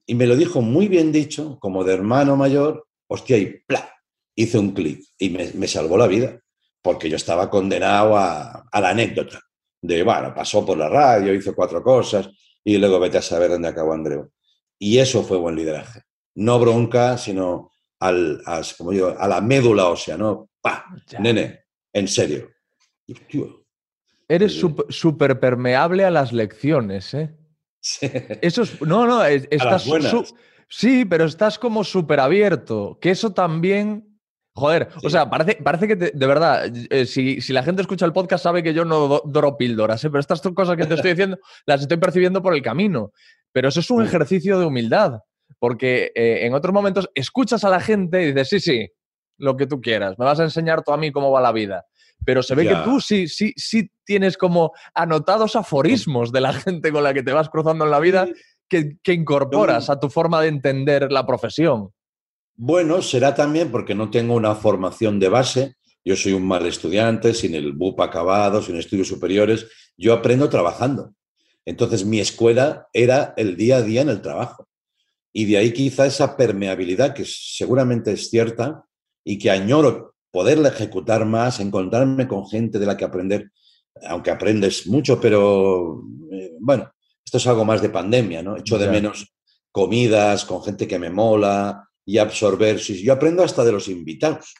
Y 0.04 0.14
me 0.14 0.26
lo 0.26 0.36
dijo 0.36 0.62
muy 0.62 0.88
bien 0.88 1.12
dicho, 1.12 1.58
como 1.60 1.84
de 1.84 1.94
hermano 1.94 2.36
mayor, 2.36 2.86
hostia, 3.06 3.36
y 3.36 3.60
¡plá! 3.66 3.98
hice 4.34 4.58
un 4.58 4.70
clic 4.70 5.04
y 5.18 5.30
me, 5.30 5.66
salvó 5.66 5.98
la 5.98 6.06
vida, 6.06 6.40
porque 6.80 7.10
yo 7.10 7.16
estaba 7.16 7.50
condenado 7.50 8.16
a, 8.16 8.64
la 8.72 8.88
anécdota 8.90 9.42
de, 9.80 10.02
bueno, 10.02 10.34
pasó 10.34 10.64
por 10.64 10.76
la 10.76 10.88
radio, 10.88 11.34
hizo 11.34 11.54
cuatro 11.54 11.82
cosas 11.82 12.28
y 12.64 12.78
luego 12.78 13.00
vete 13.00 13.18
a 13.18 13.22
saber 13.22 13.50
dónde 13.50 13.68
acabó 13.68 13.92
Andreu. 13.92 14.30
Y 14.78 14.98
eso 14.98 15.22
fue 15.22 15.38
buen 15.38 15.56
lideraje. 15.56 16.02
No 16.34 16.58
bronca, 16.58 17.18
sino 17.18 17.72
al, 18.00 18.42
como 18.76 18.90
a 18.90 19.28
la 19.28 19.40
médula 19.40 19.88
ósea, 19.88 20.16
¿no? 20.16 20.50
¡Pah! 20.60 20.84
Nene, 21.18 21.64
en 21.92 22.08
serio. 22.08 22.50
Eres 24.28 24.60
súper 24.88 25.40
permeable 25.40 26.04
a 26.04 26.10
las 26.10 26.32
lecciones, 26.32 27.14
¿eh? 27.14 27.34
Sí. 27.80 28.10
Eso 28.42 28.62
es. 28.62 28.80
No, 28.82 29.06
no, 29.06 29.24
estás. 29.24 29.88
Sí, 30.68 31.04
pero 31.06 31.24
estás 31.24 31.58
como 31.58 31.82
súper 31.82 32.20
abierto, 32.20 32.98
que 33.00 33.10
eso 33.10 33.32
también... 33.32 34.17
Joder, 34.58 34.88
o 35.02 35.10
sea, 35.10 35.30
parece, 35.30 35.56
parece 35.62 35.86
que 35.86 35.96
de 35.96 36.26
verdad, 36.26 36.70
eh, 36.90 37.06
si, 37.06 37.40
la 37.52 37.62
gente 37.62 37.82
escucha 37.82 38.04
el 38.04 38.12
podcast 38.12 38.42
sabe 38.42 38.62
que 38.62 38.74
yo 38.74 38.84
no 38.84 39.22
doro 39.24 39.56
píldoras, 39.56 40.02
¿eh? 40.04 40.10
pero 40.10 40.20
estas 40.20 40.40
cosas 40.40 40.76
que 40.76 40.86
te 40.86 40.94
estoy 40.94 41.12
diciendo 41.12 41.38
las 41.66 41.82
estoy 41.82 41.96
percibiendo 41.98 42.42
por 42.42 42.54
el 42.54 42.62
camino. 42.62 43.12
Pero 43.52 43.68
eso 43.68 43.80
es 43.80 43.90
un 43.90 44.04
ejercicio 44.04 44.58
de 44.58 44.66
humildad, 44.66 45.20
porque 45.58 46.12
eh, 46.14 46.46
en 46.46 46.54
otros 46.54 46.74
momentos 46.74 47.08
escuchas 47.14 47.64
a 47.64 47.70
la 47.70 47.80
gente 47.80 48.22
y 48.22 48.26
dices, 48.32 48.48
sí, 48.48 48.60
sí, 48.60 48.88
lo 49.38 49.56
que 49.56 49.66
tú 49.66 49.80
quieras, 49.80 50.18
me 50.18 50.24
vas 50.24 50.40
a 50.40 50.44
enseñar 50.44 50.82
tú 50.82 50.92
a 50.92 50.96
mí 50.96 51.12
cómo 51.12 51.30
va 51.30 51.40
la 51.40 51.52
vida. 51.52 51.86
Pero 52.24 52.42
se 52.42 52.54
ve 52.56 52.66
que 52.66 52.74
tú 52.84 53.00
sí, 53.00 53.28
sí, 53.28 53.52
sí 53.56 53.90
tienes 54.04 54.36
como 54.36 54.72
anotados 54.92 55.54
aforismos 55.54 56.32
de 56.32 56.40
la 56.40 56.52
gente 56.52 56.90
con 56.90 57.04
la 57.04 57.14
que 57.14 57.22
te 57.22 57.32
vas 57.32 57.48
cruzando 57.48 57.84
en 57.84 57.92
la 57.92 58.00
vida 58.00 58.26
que, 58.68 58.98
incorporas 59.12 59.88
a 59.90 59.98
tu 59.98 60.08
forma 60.10 60.42
de 60.42 60.48
entender 60.48 61.10
la 61.10 61.26
profesión? 61.26 61.90
Bueno, 62.60 63.02
será 63.02 63.36
también 63.36 63.70
porque 63.70 63.94
no 63.94 64.10
tengo 64.10 64.34
una 64.34 64.56
formación 64.56 65.20
de 65.20 65.28
base. 65.28 65.76
Yo 66.04 66.16
soy 66.16 66.32
un 66.32 66.44
mal 66.44 66.66
estudiante, 66.66 67.32
sin 67.32 67.54
el 67.54 67.72
BUP 67.72 68.00
acabado, 68.00 68.60
sin 68.60 68.74
estudios 68.74 69.06
superiores. 69.06 69.68
Yo 69.96 70.12
aprendo 70.12 70.48
trabajando. 70.48 71.14
Entonces 71.64 72.04
mi 72.04 72.18
escuela 72.18 72.88
era 72.92 73.32
el 73.36 73.56
día 73.56 73.76
a 73.76 73.82
día 73.82 74.02
en 74.02 74.08
el 74.08 74.20
trabajo. 74.20 74.66
Y 75.32 75.44
de 75.44 75.56
ahí 75.56 75.72
quizá 75.72 76.06
esa 76.06 76.36
permeabilidad 76.36 77.14
que 77.14 77.24
seguramente 77.24 78.10
es 78.10 78.28
cierta 78.28 78.82
y 79.22 79.38
que 79.38 79.52
añoro 79.52 80.16
poderla 80.32 80.70
ejecutar 80.70 81.24
más, 81.26 81.60
encontrarme 81.60 82.26
con 82.26 82.44
gente 82.48 82.80
de 82.80 82.86
la 82.86 82.96
que 82.96 83.04
aprender, 83.04 83.52
aunque 84.08 84.32
aprendes 84.32 84.88
mucho, 84.88 85.20
pero 85.20 86.02
eh, 86.32 86.56
bueno, 86.58 86.90
esto 87.24 87.38
es 87.38 87.46
algo 87.46 87.64
más 87.64 87.80
de 87.80 87.90
pandemia, 87.90 88.42
¿no? 88.42 88.56
Echo 88.56 88.78
de 88.78 88.88
menos 88.88 89.32
comidas 89.70 90.44
con 90.44 90.60
gente 90.64 90.88
que 90.88 90.98
me 90.98 91.10
mola 91.10 91.87
y 92.08 92.16
absorber. 92.16 92.78
yo 92.78 93.12
aprendo 93.12 93.42
hasta 93.42 93.62
de 93.66 93.70
los 93.70 93.86
invitados. 93.86 94.54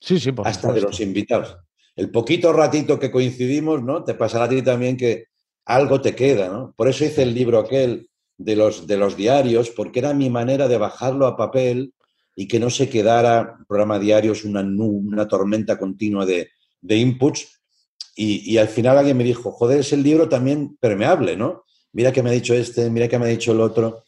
Sí, 0.00 0.20
sí, 0.20 0.30
por 0.30 0.46
Hasta 0.46 0.72
de 0.72 0.80
los 0.80 1.00
invitados. 1.00 1.56
El 1.96 2.08
poquito 2.12 2.52
ratito 2.52 3.00
que 3.00 3.10
coincidimos, 3.10 3.82
¿no? 3.82 4.04
Te 4.04 4.14
pasará 4.14 4.44
a 4.44 4.48
ti 4.48 4.62
también 4.62 4.96
que 4.96 5.24
algo 5.64 6.00
te 6.00 6.14
queda, 6.14 6.48
¿no? 6.48 6.72
Por 6.76 6.86
eso 6.86 7.04
hice 7.04 7.24
el 7.24 7.34
libro 7.34 7.58
aquel 7.58 8.08
de 8.36 8.54
los, 8.54 8.86
de 8.86 8.96
los 8.96 9.16
diarios, 9.16 9.70
porque 9.70 9.98
era 9.98 10.14
mi 10.14 10.30
manera 10.30 10.68
de 10.68 10.78
bajarlo 10.78 11.26
a 11.26 11.36
papel 11.36 11.94
y 12.36 12.46
que 12.46 12.60
no 12.60 12.70
se 12.70 12.88
quedara 12.88 13.56
programa 13.66 13.98
diarios 13.98 14.44
una, 14.44 14.60
una 14.60 15.26
tormenta 15.26 15.76
continua 15.76 16.24
de, 16.26 16.48
inputs. 16.80 17.60
Y, 18.14 18.52
y, 18.52 18.58
al 18.58 18.68
final 18.68 18.98
alguien 18.98 19.16
me 19.16 19.24
dijo, 19.24 19.50
joder, 19.50 19.80
es 19.80 19.92
el 19.92 20.04
libro 20.04 20.28
también 20.28 20.76
permeable, 20.76 21.36
¿no? 21.36 21.64
mira 21.92 22.12
que 22.12 22.22
me 22.22 22.30
ha 22.30 22.32
dicho 22.32 22.54
este, 22.54 22.88
mira 22.90 23.08
que 23.08 23.18
me 23.18 23.24
ha 23.24 23.28
dicho 23.28 23.50
el 23.50 23.60
otro, 23.60 24.04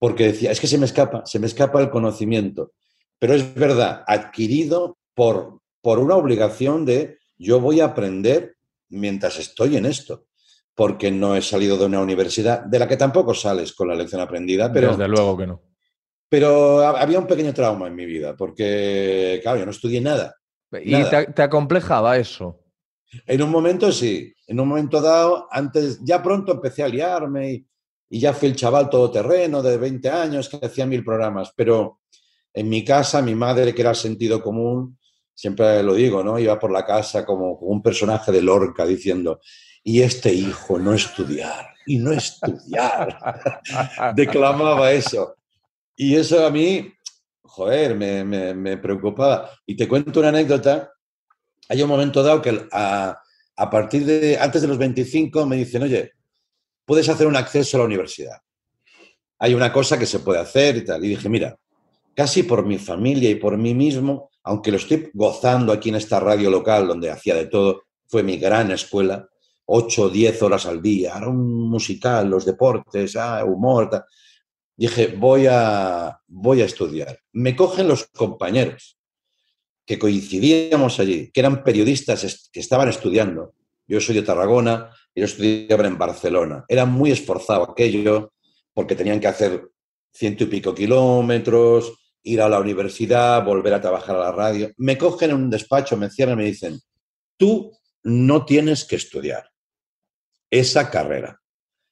porque 0.00 0.24
decía, 0.24 0.50
es 0.50 0.58
que 0.58 0.66
se 0.66 0.78
me 0.78 0.86
escapa, 0.86 1.22
se 1.26 1.38
me 1.38 1.46
escapa 1.46 1.80
el 1.80 1.90
conocimiento. 1.90 2.72
Pero 3.18 3.34
es 3.34 3.54
verdad, 3.54 4.02
adquirido 4.06 4.98
por, 5.14 5.60
por 5.82 5.98
una 5.98 6.16
obligación 6.16 6.86
de 6.86 7.18
yo 7.36 7.60
voy 7.60 7.80
a 7.80 7.84
aprender 7.84 8.56
mientras 8.88 9.38
estoy 9.38 9.76
en 9.76 9.84
esto, 9.84 10.24
porque 10.74 11.10
no 11.10 11.36
he 11.36 11.42
salido 11.42 11.76
de 11.76 11.84
una 11.84 12.00
universidad, 12.00 12.64
de 12.64 12.78
la 12.78 12.88
que 12.88 12.96
tampoco 12.96 13.34
sales 13.34 13.74
con 13.74 13.88
la 13.88 13.94
lección 13.94 14.22
aprendida, 14.22 14.72
pero... 14.72 14.88
Desde 14.88 15.06
luego 15.06 15.36
que 15.36 15.46
no. 15.46 15.62
Pero 16.30 16.80
ha- 16.80 17.00
había 17.00 17.18
un 17.18 17.26
pequeño 17.26 17.52
trauma 17.52 17.86
en 17.88 17.94
mi 17.94 18.06
vida, 18.06 18.34
porque, 18.36 19.38
claro, 19.42 19.58
yo 19.58 19.64
no 19.66 19.70
estudié 19.72 20.00
nada. 20.00 20.34
¿Y 20.82 20.92
Nada. 20.92 21.26
te, 21.26 21.32
te 21.32 21.42
acomplejaba 21.42 22.16
eso? 22.16 22.60
En 23.26 23.42
un 23.42 23.50
momento 23.50 23.92
sí, 23.92 24.32
en 24.46 24.60
un 24.60 24.68
momento 24.68 25.00
dado, 25.00 25.46
antes, 25.50 26.00
ya 26.02 26.22
pronto 26.22 26.52
empecé 26.52 26.82
a 26.84 26.88
liarme 26.88 27.52
y, 27.52 27.66
y 28.10 28.18
ya 28.20 28.34
fui 28.34 28.48
el 28.48 28.56
chaval 28.56 28.90
todoterreno 28.90 29.62
de 29.62 29.78
20 29.78 30.10
años 30.10 30.48
que 30.48 30.58
hacía 30.66 30.84
mil 30.84 31.04
programas, 31.04 31.52
pero 31.56 32.00
en 32.52 32.68
mi 32.68 32.84
casa, 32.84 33.22
mi 33.22 33.34
madre, 33.36 33.72
que 33.74 33.82
era 33.82 33.94
sentido 33.94 34.42
común, 34.42 34.98
siempre 35.32 35.82
lo 35.84 35.94
digo, 35.94 36.22
¿no? 36.24 36.38
Iba 36.38 36.58
por 36.58 36.72
la 36.72 36.84
casa 36.84 37.24
como, 37.24 37.52
un 37.60 37.80
personaje 37.82 38.32
de 38.32 38.42
Lorca 38.42 38.84
diciendo, 38.84 39.40
y 39.84 40.02
este 40.02 40.32
hijo 40.34 40.78
no 40.78 40.92
estudiar, 40.92 41.68
y 41.86 41.98
no 41.98 42.12
estudiar. 42.12 43.16
Declamaba 44.14 44.90
eso. 44.92 45.36
Y 45.96 46.16
eso 46.16 46.44
a 46.44 46.50
mí, 46.50 46.92
joder, 47.42 47.94
me, 47.94 48.24
me- 48.24 48.54
me 48.54 48.76
preocupaba. 48.78 49.50
Y 49.64 49.76
te 49.76 49.86
cuento 49.88 50.18
una 50.20 50.30
anécdota. 50.30 50.90
Hay 51.68 51.80
un 51.82 51.88
momento 51.88 52.22
dado 52.22 52.42
que 52.42 52.66
a, 52.72 53.16
a 53.56 53.70
partir 53.70 54.04
de, 54.04 54.36
antes 54.38 54.60
de 54.62 54.68
los 54.68 54.78
25 54.78 55.46
me 55.46 55.56
dicen, 55.56 55.82
oye, 55.84 56.12
puedes 56.84 57.08
hacer 57.08 57.26
un 57.26 57.36
acceso 57.36 57.76
a 57.76 57.80
la 57.80 57.86
universidad. 57.86 58.38
Hay 59.38 59.54
una 59.54 59.72
cosa 59.72 59.98
que 59.98 60.06
se 60.06 60.20
puede 60.20 60.40
hacer 60.40 60.76
y 60.76 60.84
tal. 60.84 61.04
Y 61.04 61.08
dije, 61.08 61.28
mira, 61.28 61.56
casi 62.14 62.42
por 62.42 62.66
mi 62.66 62.78
familia 62.78 63.30
y 63.30 63.36
por 63.36 63.56
mí 63.56 63.74
mismo, 63.74 64.30
aunque 64.42 64.70
lo 64.70 64.76
estoy 64.76 65.10
gozando 65.14 65.72
aquí 65.72 65.88
en 65.88 65.96
esta 65.96 66.20
radio 66.20 66.50
local 66.50 66.88
donde 66.88 67.10
hacía 67.10 67.34
de 67.34 67.46
todo, 67.46 67.82
fue 68.06 68.22
mi 68.22 68.36
gran 68.38 68.70
escuela, 68.70 69.28
8 69.66 70.02
o 70.02 70.08
10 70.10 70.42
horas 70.42 70.66
al 70.66 70.82
día, 70.82 71.14
era 71.16 71.28
un 71.28 71.70
musical, 71.70 72.28
los 72.28 72.44
deportes, 72.44 73.16
ah, 73.16 73.44
humor, 73.44 73.88
tal. 73.88 74.04
Dije, 74.76 75.14
voy 75.16 75.46
a, 75.48 76.18
voy 76.26 76.62
a 76.62 76.64
estudiar. 76.64 77.20
Me 77.32 77.54
cogen 77.54 77.86
los 77.86 78.06
compañeros 78.06 78.98
que 79.86 79.98
coincidíamos 79.98 80.98
allí, 81.00 81.30
que 81.30 81.40
eran 81.40 81.62
periodistas 81.62 82.48
que 82.52 82.60
estaban 82.60 82.88
estudiando. 82.88 83.54
Yo 83.90 84.00
soy 84.00 84.14
de 84.14 84.22
Tarragona, 84.22 84.88
ellos 85.12 85.32
estudiaban 85.32 85.86
en 85.86 85.98
Barcelona. 85.98 86.64
Era 86.68 86.86
muy 86.86 87.10
esforzado 87.10 87.64
aquello, 87.64 88.32
porque 88.72 88.94
tenían 88.94 89.18
que 89.18 89.26
hacer 89.26 89.68
ciento 90.12 90.44
y 90.44 90.46
pico 90.46 90.72
kilómetros, 90.72 91.92
ir 92.22 92.40
a 92.40 92.48
la 92.48 92.60
universidad, 92.60 93.44
volver 93.44 93.74
a 93.74 93.80
trabajar 93.80 94.14
a 94.14 94.20
la 94.20 94.32
radio. 94.32 94.70
Me 94.76 94.96
cogen 94.96 95.30
en 95.30 95.36
un 95.36 95.50
despacho, 95.50 95.96
me 95.96 96.08
cierran 96.08 96.38
y 96.38 96.42
me 96.42 96.48
dicen, 96.48 96.78
tú 97.36 97.76
no 98.04 98.44
tienes 98.44 98.84
que 98.84 98.94
estudiar 98.94 99.50
esa 100.50 100.88
carrera. 100.88 101.40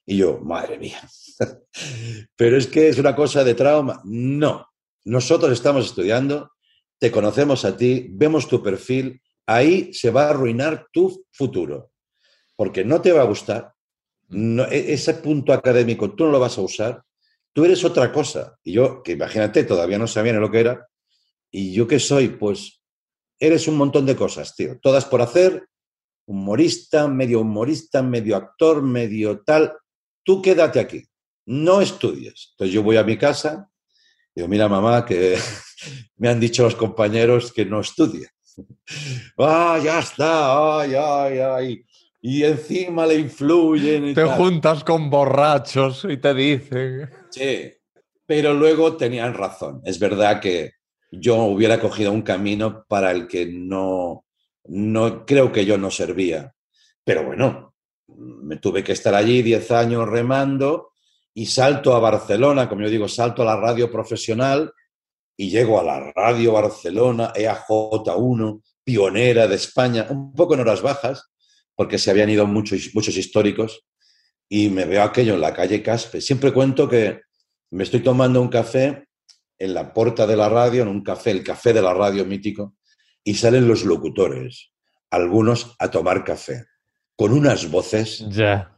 Y 0.07 0.19
yo, 0.19 0.39
madre 0.39 0.79
mía, 0.79 1.01
pero 2.37 2.57
es 2.57 2.69
que 2.69 2.89
es 2.89 2.99
una 2.99 3.17
cosa 3.17 3.43
de 3.43 3.55
trauma. 3.55 4.01
No, 4.05 4.69
nosotros 5.05 5.51
estamos 5.51 5.87
estudiando, 5.87 6.53
te 7.01 7.11
conocemos 7.11 7.65
a 7.65 7.77
ti, 7.77 8.07
vemos 8.09 8.47
tu 8.47 8.63
perfil, 8.63 9.21
ahí 9.49 9.93
se 9.95 10.11
va 10.11 10.27
a 10.27 10.31
arruinar 10.31 10.89
tu 10.93 11.25
futuro, 11.33 11.91
porque 12.55 12.85
no 12.85 13.01
te 13.01 13.13
va 13.13 13.23
a 13.23 13.25
gustar, 13.25 13.73
no- 14.29 14.67
e- 14.67 14.93
ese 14.93 15.15
punto 15.15 15.53
académico 15.55 16.13
tú 16.15 16.27
no 16.27 16.33
lo 16.33 16.41
vas 16.41 16.59
a 16.59 16.63
usar, 16.63 17.03
tú 17.55 17.65
eres 17.65 17.83
otra 17.85 18.13
cosa. 18.13 18.59
Y 18.63 18.73
yo, 18.73 19.03
que 19.03 19.13
imagínate, 19.13 19.65
todavía 19.65 19.99
no 19.99 20.07
sabía 20.07 20.35
ni 20.35 20.39
lo 20.41 20.51
que 20.51 20.61
era, 20.61 20.87
y 21.51 21.73
yo 21.73 21.87
qué 21.89 21.99
soy, 21.99 22.29
pues 22.29 22.83
eres 23.41 23.69
un 23.69 23.77
montón 23.77 24.05
de 24.07 24.17
cosas, 24.17 24.55
tío, 24.55 24.79
todas 24.83 25.07
por 25.07 25.23
hacer, 25.23 25.67
humorista, 26.27 27.09
medio 27.09 27.41
humorista, 27.41 28.03
medio 28.03 28.37
actor, 28.37 28.83
medio 28.83 29.41
tal, 29.41 29.73
tú 30.25 30.43
quédate 30.43 30.79
aquí, 30.81 31.05
no 31.47 31.81
estudies. 31.81 32.51
Entonces 32.53 32.75
yo 32.75 32.83
voy 32.83 32.99
a 32.99 33.05
mi 33.05 33.17
casa, 33.17 33.71
digo, 34.35 34.49
mira 34.49 34.69
mamá, 34.69 35.07
que 35.07 35.39
me 36.17 36.29
han 36.29 36.39
dicho 36.41 36.65
los 36.65 36.75
compañeros 36.77 37.53
que 37.53 37.65
no 37.65 37.81
estudie. 37.81 38.29
Ah, 39.39 39.79
ya 39.83 40.01
está, 40.01 40.81
ay, 40.81 40.95
ay, 40.95 41.39
ay. 41.39 41.85
Y 42.21 42.43
encima 42.45 43.07
le 43.07 43.15
influyen. 43.17 44.09
y 44.09 44.15
Te 44.15 44.25
tal. 44.25 44.37
juntas 44.37 44.83
con 44.85 45.09
borrachos 45.09 46.07
y 46.09 46.17
te 46.17 46.35
dicen... 46.35 47.09
Sí, 47.31 47.73
pero 48.27 48.53
luego 48.55 48.97
tenían 48.97 49.35
razón. 49.35 49.81
Es 49.85 49.99
verdad 49.99 50.41
que 50.41 50.73
yo 51.13 51.37
hubiera 51.45 51.81
cogido 51.81 52.13
un 52.13 52.23
camino 52.23 52.85
para 52.89 53.11
el 53.13 53.27
que 53.29 53.47
no, 53.47 54.25
no 54.65 55.25
creo 55.25 55.53
que 55.53 55.65
yo 55.65 55.79
no 55.79 55.91
servía. 55.91 56.53
Pero 57.05 57.25
bueno, 57.25 57.75
me 58.09 58.57
tuve 58.57 58.83
que 58.83 58.93
estar 58.93 59.15
allí 59.15 59.43
10 59.43 59.71
años 59.71 60.09
remando 60.09 60.91
y 61.33 61.47
salto 61.47 61.95
a 61.95 62.01
Barcelona, 62.01 62.69
como 62.69 62.83
yo 62.83 62.91
digo, 62.91 63.09
salto 63.09 63.43
a 63.43 63.47
la 63.47 63.57
radio 63.57 63.91
profesional 63.91 64.73
y 65.41 65.51
llego 65.51 65.79
a 65.81 65.85
la 65.85 66.13
radio 66.13 66.53
Barcelona, 66.53 67.33
E 67.35 67.49
EAJ1, 67.49 68.61
pionera 68.85 69.47
de 69.47 69.55
España, 69.55 70.07
un 70.11 70.35
poco 70.35 70.55
en 70.55 70.61
horas 70.61 70.83
bajas, 70.83 71.31
porque 71.77 71.97
se 71.97 72.11
habían 72.11 72.29
ido 72.29 72.45
muchos, 72.47 72.91
muchos 72.93 73.17
históricos, 73.17 73.87
y 74.49 74.69
me 74.69 74.85
veo 74.85 75.03
aquello 75.03 75.35
en 75.35 75.41
la 75.41 75.55
calle 75.55 75.81
Caspe. 75.83 76.21
Siempre 76.21 76.53
cuento 76.53 76.89
que 76.89 77.21
me 77.71 77.85
estoy 77.85 78.01
tomando 78.01 78.43
un 78.43 78.49
café 78.49 79.07
en 79.59 79.75
la 79.75 79.93
puerta 79.95 80.27
de 80.27 80.37
la 80.37 80.49
radio, 80.49 80.83
en 80.83 80.89
un 80.89 81.03
café, 81.05 81.31
el 81.31 81.45
café 81.45 81.73
de 81.73 81.83
la 81.83 81.95
radio 81.95 82.25
mítico, 82.25 82.75
y 83.23 83.35
salen 83.35 83.69
los 83.69 83.85
locutores, 83.85 84.73
algunos 85.11 85.77
a 85.79 85.89
tomar 85.91 86.25
café, 86.25 86.65
con 87.15 87.33
unas 87.33 87.71
voces 87.71 88.25
Ya. 88.31 88.77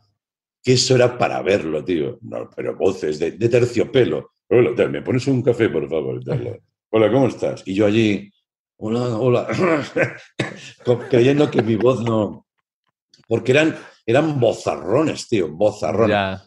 que 0.63 0.75
eso 0.75 0.95
era 0.95 1.17
para 1.17 1.41
verlo, 1.41 1.83
tío. 1.85 2.19
No, 2.21 2.51
pero 2.55 2.77
voces 2.77 3.19
de, 3.19 3.31
de 3.33 3.49
terciopelo. 3.49 4.33
Hola, 4.53 4.75
tal, 4.75 4.91
¿me 4.91 5.01
pones 5.01 5.29
un 5.29 5.43
café, 5.43 5.69
por 5.69 5.89
favor? 5.89 6.25
Tal. 6.25 6.61
Hola, 6.91 7.13
¿cómo 7.13 7.29
estás? 7.29 7.63
Y 7.67 7.73
yo 7.73 7.87
allí, 7.87 8.29
hola, 8.79 9.17
hola, 9.17 9.47
creyendo 11.09 11.49
que 11.49 11.63
mi 11.63 11.77
voz 11.77 12.03
no... 12.03 12.49
Porque 13.29 13.53
eran, 13.53 13.79
eran 14.05 14.41
bozarrones, 14.41 15.29
tío, 15.29 15.49
bozarrones. 15.53 16.11
Ya. 16.11 16.43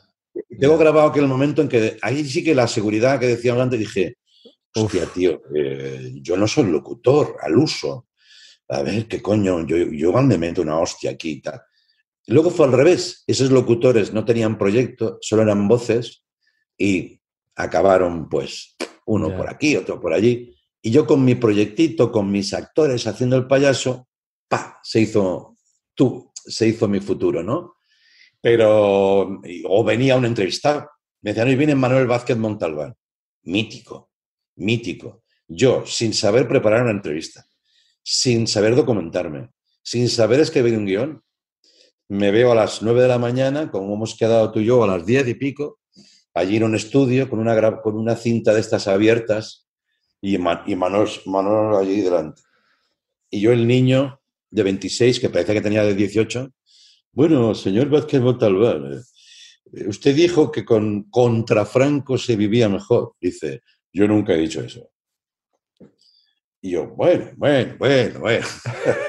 Tengo 0.59 0.77
grabado 0.77 1.07
aquel 1.07 1.27
momento 1.27 1.61
en 1.61 1.69
que 1.69 1.97
ahí 2.01 2.25
sí 2.25 2.43
que 2.43 2.53
la 2.53 2.67
seguridad 2.67 3.21
que 3.21 3.27
decíamos 3.27 3.63
antes 3.63 3.79
dije, 3.79 4.17
hostia, 4.75 5.05
tío, 5.05 5.41
eh, 5.55 6.11
yo 6.15 6.35
no 6.35 6.45
soy 6.45 6.65
locutor 6.65 7.37
al 7.41 7.57
uso. 7.57 8.07
A 8.67 8.81
ver, 8.81 9.07
qué 9.07 9.21
coño, 9.21 9.65
yo, 9.65 9.77
yo 9.77 10.11
me 10.11 10.37
meto 10.37 10.61
una 10.61 10.77
hostia 10.77 11.11
aquí 11.11 11.31
y 11.31 11.41
tal. 11.41 11.61
Luego 12.27 12.49
fue 12.49 12.65
al 12.65 12.73
revés. 12.73 13.23
Esos 13.27 13.49
locutores 13.49 14.11
no 14.11 14.25
tenían 14.25 14.57
proyecto, 14.57 15.19
solo 15.21 15.43
eran 15.43 15.69
voces 15.69 16.25
y 16.77 17.22
acabaron, 17.55 18.29
pues, 18.29 18.75
uno 19.05 19.35
por 19.35 19.49
aquí, 19.49 19.75
otro 19.75 19.99
por 19.99 20.13
allí. 20.13 20.55
Y 20.81 20.91
yo 20.91 21.05
con 21.05 21.23
mi 21.23 21.35
proyectito, 21.35 22.11
con 22.11 22.31
mis 22.31 22.53
actores 22.53 23.07
haciendo 23.07 23.35
el 23.35 23.47
payaso, 23.47 24.07
pa, 24.47 24.79
se 24.83 25.01
hizo 25.01 25.55
tú, 25.93 26.31
se 26.33 26.67
hizo 26.67 26.87
mi 26.87 26.99
futuro, 26.99 27.43
¿no? 27.43 27.75
Pero, 28.41 29.41
o 29.65 29.83
venía 29.83 30.17
un 30.17 30.25
entrevistado, 30.25 30.89
me 31.21 31.31
decían, 31.31 31.47
hoy 31.47 31.55
viene 31.55 31.75
Manuel 31.75 32.07
Vázquez 32.07 32.37
Montalbán, 32.37 32.93
mítico, 33.43 34.11
mítico. 34.55 35.23
Yo, 35.47 35.85
sin 35.85 36.13
saber 36.13 36.47
preparar 36.47 36.81
una 36.81 36.91
entrevista, 36.91 37.45
sin 38.01 38.47
saber 38.47 38.75
documentarme, 38.75 39.49
sin 39.81 40.09
saber 40.09 40.41
escribir 40.41 40.77
un 40.77 40.85
guion, 40.85 41.23
me 42.09 42.31
veo 42.31 42.51
a 42.51 42.55
las 42.55 42.81
9 42.81 43.01
de 43.01 43.07
la 43.07 43.17
mañana, 43.17 43.71
como 43.71 43.93
hemos 43.93 44.17
quedado 44.17 44.51
tú 44.51 44.59
y 44.59 44.65
yo, 44.65 44.83
a 44.83 44.87
las 44.87 45.05
10 45.05 45.29
y 45.29 45.33
pico, 45.35 45.79
allí 46.33 46.57
en 46.57 46.63
un 46.63 46.75
estudio 46.75 47.29
con 47.29 47.39
una, 47.39 48.15
cinta 48.15 48.53
de 48.53 48.59
estas 48.61 48.87
abiertas 48.87 49.67
y, 50.21 50.37
Ma- 50.37 50.63
y 50.65 50.75
Manuel, 50.75 51.09
Manuel 51.25 51.75
allí 51.75 52.01
delante. 52.01 52.41
Y 53.29 53.41
yo, 53.41 53.51
el 53.51 53.67
niño 53.67 54.21
de 54.49 54.63
26, 54.63 55.19
que 55.19 55.29
parece 55.29 55.53
que 55.53 55.61
tenía 55.61 55.83
de 55.83 55.95
18, 55.95 56.51
bueno, 57.11 57.53
señor 57.55 57.89
Vázquez 57.89 58.21
Montalbán, 58.21 58.93
eh, 59.73 59.87
usted 59.87 60.15
dijo 60.15 60.51
que 60.51 60.63
con 60.65 61.03
contra 61.09 61.65
Franco 61.65 62.17
se 62.17 62.35
vivía 62.35 62.69
mejor. 62.69 63.13
Dice, 63.19 63.61
yo 63.91 64.07
nunca 64.07 64.33
he 64.33 64.37
dicho 64.37 64.61
eso. 64.61 64.89
Y 66.61 66.71
yo, 66.71 66.87
bueno, 66.87 67.31
bueno, 67.35 67.75
bueno, 67.77 68.19
bueno. 68.19 68.47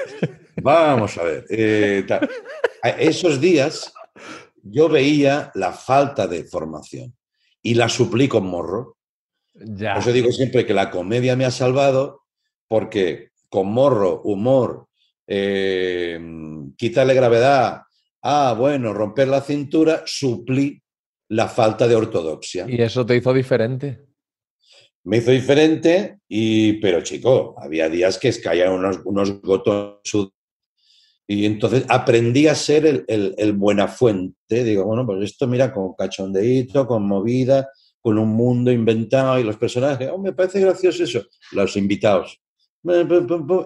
Vamos 0.61 1.17
a 1.17 1.23
ver. 1.23 1.45
eh, 1.49 2.05
esos 2.99 3.39
días 3.41 3.93
yo 4.65 4.89
veía 4.89 5.51
la 5.53 5.71
falta 5.71 6.27
de 6.27 6.43
formación 6.43 7.15
y 7.61 7.75
la 7.75 7.87
suplí 7.87 8.27
con 8.27 8.47
morro. 8.47 8.97
Ya. 9.53 9.93
Por 9.93 10.01
eso 10.01 10.11
digo 10.11 10.31
siempre 10.31 10.65
que 10.65 10.73
la 10.73 10.89
comedia 10.89 11.35
me 11.35 11.45
ha 11.45 11.51
salvado 11.51 12.23
porque 12.67 13.29
con 13.47 13.67
morro, 13.67 14.21
humor, 14.23 14.87
eh, 15.27 16.19
quitarle 16.75 17.13
gravedad, 17.13 17.83
ah, 18.23 18.55
bueno, 18.57 18.93
romper 18.93 19.27
la 19.27 19.41
cintura, 19.41 20.01
suplí 20.05 20.81
la 21.29 21.47
falta 21.47 21.87
de 21.87 21.95
ortodoxia. 21.95 22.65
Y 22.67 22.81
eso 22.81 23.05
te 23.05 23.15
hizo 23.15 23.33
diferente. 23.33 24.01
Me 25.03 25.17
hizo 25.17 25.29
diferente, 25.29 26.19
y, 26.27 26.73
pero 26.73 27.01
chico, 27.01 27.55
había 27.59 27.87
días 27.87 28.17
que 28.17 28.33
caían 28.41 28.73
unos, 28.73 28.99
unos 29.05 29.39
gotos 29.41 29.99
y 31.27 31.45
entonces 31.45 31.85
aprendí 31.89 32.47
a 32.47 32.55
ser 32.55 32.85
el, 32.85 33.35
el, 33.37 33.53
buena 33.53 33.87
fuente. 33.87 34.63
Digo, 34.63 34.85
bueno, 34.85 35.05
pues 35.05 35.23
esto 35.23 35.47
mira 35.47 35.73
con 35.73 35.93
cachondeíto, 35.95 36.85
con 36.85 37.07
movida, 37.07 37.67
con 37.99 38.19
un 38.19 38.29
mundo 38.29 38.71
inventado 38.71 39.39
y 39.39 39.43
los 39.43 39.57
personajes, 39.57 40.09
oh, 40.13 40.19
me 40.19 40.33
parece 40.33 40.59
gracioso 40.59 41.03
eso, 41.03 41.23
los 41.53 41.75
invitados. 41.75 42.39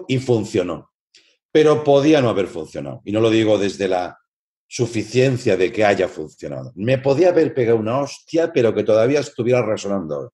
Y 0.08 0.18
funcionó. 0.18 0.90
Pero 1.52 1.84
podía 1.84 2.22
no 2.22 2.30
haber 2.30 2.46
funcionado. 2.46 3.02
Y 3.04 3.12
no 3.12 3.20
lo 3.20 3.28
digo 3.28 3.58
desde 3.58 3.86
la 3.88 4.18
suficiencia 4.66 5.58
de 5.58 5.70
que 5.70 5.84
haya 5.84 6.08
funcionado. 6.08 6.72
Me 6.76 6.96
podía 6.96 7.28
haber 7.28 7.52
pegado 7.52 7.78
una 7.78 7.98
hostia, 7.98 8.50
pero 8.50 8.74
que 8.74 8.84
todavía 8.84 9.20
estuviera 9.20 9.60
resonando. 9.60 10.32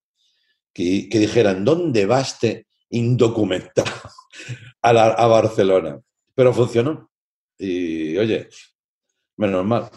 Que, 0.73 1.09
que 1.09 1.19
dijeran, 1.19 1.65
¿dónde 1.65 2.07
va 2.07 2.21
este 2.21 2.69
indocumentado 2.91 3.91
a, 4.83 4.91
a 4.91 5.27
Barcelona? 5.27 5.99
Pero 6.37 6.53
funcionó. 6.53 7.11
Y 7.59 8.17
oye, 8.19 8.49
menos 9.37 9.65
mal. 9.65 9.89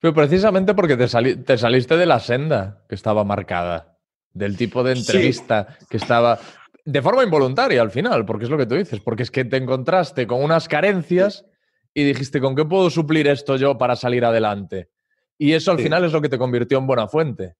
Pero 0.00 0.14
precisamente 0.14 0.74
porque 0.74 0.96
te, 0.96 1.06
sali- 1.08 1.36
te 1.36 1.56
saliste 1.58 1.96
de 1.96 2.06
la 2.06 2.18
senda 2.20 2.84
que 2.88 2.94
estaba 2.94 3.24
marcada, 3.24 3.98
del 4.32 4.56
tipo 4.56 4.82
de 4.82 4.94
Sí. 4.96 5.00
entrevista 5.00 5.78
que 5.88 5.96
estaba 5.96 6.38
de 6.84 7.00
forma 7.02 7.22
involuntaria 7.22 7.80
al 7.80 7.90
final, 7.92 8.24
porque 8.26 8.44
es 8.44 8.50
lo 8.50 8.58
que 8.58 8.66
tú 8.66 8.74
dices, 8.74 9.00
porque 9.00 9.22
es 9.22 9.30
que 9.30 9.44
te 9.44 9.56
encontraste 9.56 10.26
con 10.26 10.42
unas 10.42 10.66
carencias 10.68 11.44
y 11.94 12.02
dijiste, 12.04 12.40
¿con 12.40 12.56
qué 12.56 12.64
puedo 12.64 12.90
suplir 12.90 13.28
esto 13.28 13.56
yo 13.56 13.78
para 13.78 13.94
salir 13.94 14.24
adelante? 14.24 14.90
Y 15.38 15.52
eso 15.52 15.70
al 15.70 15.76
Sí. 15.78 15.84
final 15.84 16.04
es 16.04 16.12
lo 16.12 16.20
que 16.20 16.28
te 16.28 16.38
convirtió 16.38 16.78
en 16.78 16.86
buena 16.86 17.06
fuente. 17.06 17.54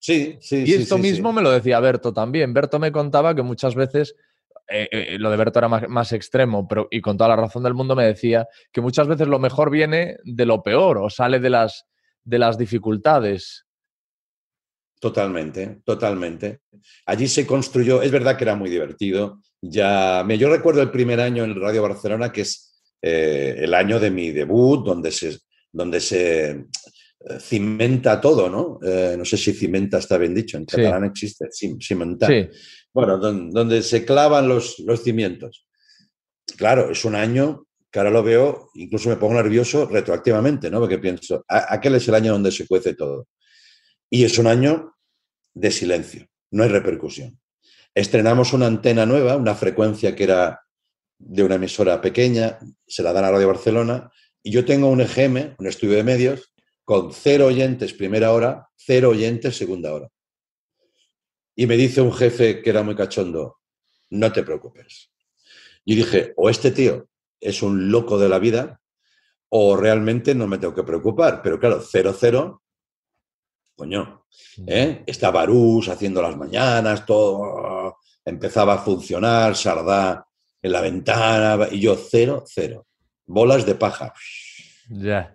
Sí, 0.00 0.38
sí. 0.40 0.62
Y 0.62 0.66
sí, 0.66 0.74
esto 0.82 0.96
sí, 0.96 1.02
mismo 1.02 1.32
me 1.32 1.42
lo 1.42 1.50
decía 1.50 1.78
Berto 1.80 2.12
también. 2.12 2.52
Berto 2.54 2.78
me 2.78 2.92
contaba 2.92 3.34
que 3.34 3.42
muchas 3.42 3.74
veces, 3.74 4.14
eh, 4.68 4.88
eh, 4.90 5.16
lo 5.18 5.30
de 5.30 5.36
Berto 5.36 5.58
era 5.58 5.68
más, 5.68 5.88
más 5.88 6.12
extremo, 6.12 6.66
pero 6.68 6.88
y 6.90 7.00
con 7.00 7.16
toda 7.16 7.28
la 7.30 7.36
razón 7.36 7.62
del 7.62 7.74
mundo 7.74 7.96
me 7.96 8.04
decía 8.06 8.46
que 8.72 8.80
muchas 8.80 9.08
veces 9.08 9.26
lo 9.28 9.38
mejor 9.38 9.70
viene 9.70 10.16
de 10.24 10.46
lo 10.46 10.62
peor 10.62 10.98
o 10.98 11.08
sale 11.10 11.40
de 11.40 11.50
las, 11.50 11.86
de 12.24 12.38
las 12.38 12.58
dificultades. 12.58 13.64
Totalmente, 15.00 15.80
totalmente. 15.84 16.60
Allí 17.06 17.28
se 17.28 17.46
construyó, 17.46 18.02
es 18.02 18.10
verdad 18.10 18.36
que 18.36 18.44
era 18.44 18.56
muy 18.56 18.68
divertido. 18.68 19.40
Ya, 19.60 20.24
me- 20.26 20.38
yo 20.38 20.48
recuerdo 20.50 20.82
el 20.82 20.90
primer 20.90 21.20
año 21.20 21.44
en 21.44 21.54
Radio 21.60 21.82
Barcelona, 21.82 22.32
que 22.32 22.40
es 22.40 22.64
eh, 23.00 23.54
el 23.58 23.74
año 23.74 24.00
de 24.00 24.10
mi 24.10 24.32
debut, 24.32 24.84
donde 24.84 25.12
se, 25.12 25.38
donde 25.70 26.00
se 26.00 26.50
eh, 26.50 26.64
cimenta 27.40 28.20
todo, 28.20 28.50
¿no? 28.50 28.80
Eh, 28.84 29.14
no 29.16 29.24
sé 29.24 29.36
si 29.36 29.52
cimenta 29.52 29.98
está 29.98 30.18
bien 30.18 30.34
dicho, 30.34 30.56
en 30.56 30.64
Sí. 30.68 30.76
catalán 30.76 31.04
existe, 31.04 31.46
cim- 31.46 31.78
cimentar. 31.80 32.28
Sí, 32.32 32.48
Bueno, 32.94 33.18
don- 33.18 33.50
donde 33.50 33.82
se 33.82 34.04
clavan 34.04 34.48
los, 34.48 34.78
los 34.80 35.02
cimientos. 35.02 35.66
Claro, 36.56 36.90
es 36.90 37.04
un 37.04 37.14
año 37.14 37.66
que 37.90 37.98
ahora 37.98 38.10
lo 38.10 38.22
veo, 38.22 38.70
incluso 38.74 39.08
me 39.08 39.16
pongo 39.16 39.34
nervioso 39.34 39.86
retroactivamente, 39.86 40.70
¿no? 40.70 40.80
Porque 40.80 40.98
pienso, 40.98 41.44
"A- 41.48 41.72
aquel 41.74 41.94
es 41.94 42.08
el 42.08 42.14
año 42.14 42.32
donde 42.32 42.50
se 42.52 42.66
cuece 42.66 42.94
todo. 42.94 43.28
Y 44.10 44.24
es 44.24 44.38
un 44.38 44.46
año 44.46 44.94
de 45.54 45.70
silencio, 45.70 46.26
no 46.50 46.62
hay 46.64 46.68
repercusión. 46.70 47.38
Estrenamos 47.94 48.52
una 48.52 48.66
antena 48.66 49.06
nueva, 49.06 49.36
una 49.36 49.54
frecuencia 49.54 50.14
que 50.14 50.24
era 50.24 50.60
de 51.18 51.42
una 51.42 51.56
emisora 51.56 52.00
pequeña, 52.00 52.58
se 52.86 53.02
la 53.02 53.12
dan 53.12 53.24
a 53.24 53.30
Radio 53.30 53.48
Barcelona, 53.48 54.10
y 54.42 54.50
yo 54.52 54.64
tengo 54.64 54.88
un 54.88 55.00
EGM, 55.00 55.56
un 55.58 55.66
estudio 55.66 55.96
de 55.96 56.04
medios, 56.04 56.52
con 56.84 57.12
cero 57.12 57.46
oyentes 57.46 57.92
primera 57.92 58.32
hora, 58.32 58.68
cero 58.76 59.10
oyentes 59.10 59.56
segunda 59.56 59.92
hora. 59.92 60.08
Y 61.60 61.66
me 61.66 61.76
dice 61.76 62.00
un 62.00 62.12
jefe 62.12 62.62
que 62.62 62.70
era 62.70 62.84
muy 62.84 62.94
cachondo, 62.94 63.58
no 64.10 64.30
te 64.30 64.44
preocupes. 64.44 65.10
Y 65.84 65.96
dije, 65.96 66.32
o 66.36 66.48
este 66.48 66.70
tío 66.70 67.08
es 67.40 67.62
un 67.64 67.90
loco 67.90 68.16
de 68.16 68.28
la 68.28 68.38
vida, 68.38 68.80
o 69.48 69.76
realmente 69.76 70.36
no 70.36 70.46
me 70.46 70.58
tengo 70.58 70.72
que 70.72 70.84
preocupar. 70.84 71.42
Pero 71.42 71.58
claro, 71.58 71.80
cero, 71.82 72.14
cero, 72.16 72.62
coño. 73.74 74.24
¿eh? 74.68 75.02
Está 75.04 75.32
Barús 75.32 75.88
haciendo 75.88 76.22
las 76.22 76.36
mañanas, 76.36 77.04
todo 77.04 77.96
empezaba 78.24 78.74
a 78.74 78.78
funcionar, 78.78 79.56
Sardá 79.56 80.24
en 80.62 80.70
la 80.72 80.80
ventana, 80.80 81.66
y 81.72 81.80
yo 81.80 81.96
cero, 81.96 82.44
cero. 82.46 82.86
Bolas 83.26 83.66
de 83.66 83.74
paja. 83.74 84.14
ya. 84.90 85.34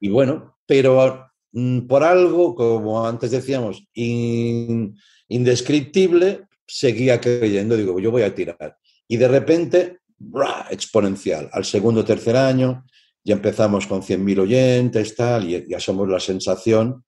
Y 0.00 0.08
bueno, 0.08 0.56
pero 0.64 1.30
mm, 1.52 1.80
por 1.86 2.02
algo, 2.02 2.54
como 2.54 3.06
antes 3.06 3.30
decíamos, 3.30 3.84
in- 3.92 4.96
indescriptible, 5.30 6.46
seguía 6.66 7.20
creyendo, 7.20 7.76
digo, 7.76 7.98
yo 7.98 8.10
voy 8.10 8.22
a 8.22 8.34
tirar. 8.34 8.76
Y 9.08 9.16
de 9.16 9.28
repente, 9.28 9.98
¡bra! 10.18 10.66
exponencial. 10.70 11.48
Al 11.52 11.64
segundo 11.64 12.04
tercer 12.04 12.36
año, 12.36 12.84
ya 13.24 13.34
empezamos 13.34 13.86
con 13.86 14.02
100.000 14.02 14.40
oyentes, 14.40 15.16
tal, 15.16 15.48
y 15.50 15.66
ya 15.68 15.80
somos 15.80 16.08
la 16.08 16.20
sensación. 16.20 17.04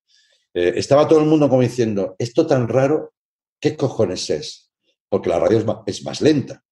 Eh, 0.55 0.73
estaba 0.77 1.07
todo 1.07 1.21
el 1.21 1.27
mundo 1.27 1.49
como 1.49 1.63
diciendo, 1.63 2.17
esto 2.19 2.47
tan 2.47 2.69
raro, 2.69 3.13
¿qué 3.61 3.77
cojones 3.77 4.29
es? 4.31 4.71
Porque 5.09 5.29
la 5.31 5.39
radio 5.39 5.59
es 5.59 5.65
ma- 5.65 5.83
es 5.87 6.05
más 6.05 6.21
lenta. 6.21 6.63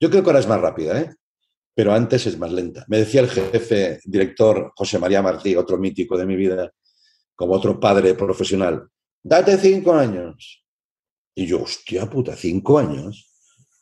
Yo 0.00 0.10
creo 0.10 0.22
que 0.22 0.30
ahora 0.30 0.40
es 0.40 0.48
más 0.48 0.60
rápida, 0.60 1.00
¿eh? 1.00 1.10
pero 1.74 1.92
antes 1.92 2.26
es 2.26 2.38
más 2.38 2.52
lenta. 2.52 2.84
Me 2.88 2.98
decía 2.98 3.20
el 3.20 3.28
jefe, 3.28 4.00
director 4.04 4.72
José 4.76 4.98
María 4.98 5.22
Martí, 5.22 5.56
otro 5.56 5.76
mítico 5.78 6.16
de 6.16 6.26
mi 6.26 6.36
vida, 6.36 6.70
como 7.36 7.54
otro 7.54 7.78
padre 7.80 8.14
profesional, 8.14 8.88
date 9.22 9.56
cinco 9.58 9.92
años. 9.92 10.63
Y 11.34 11.46
yo, 11.46 11.62
hostia 11.62 12.08
puta, 12.08 12.36
cinco 12.36 12.78
años. 12.78 13.30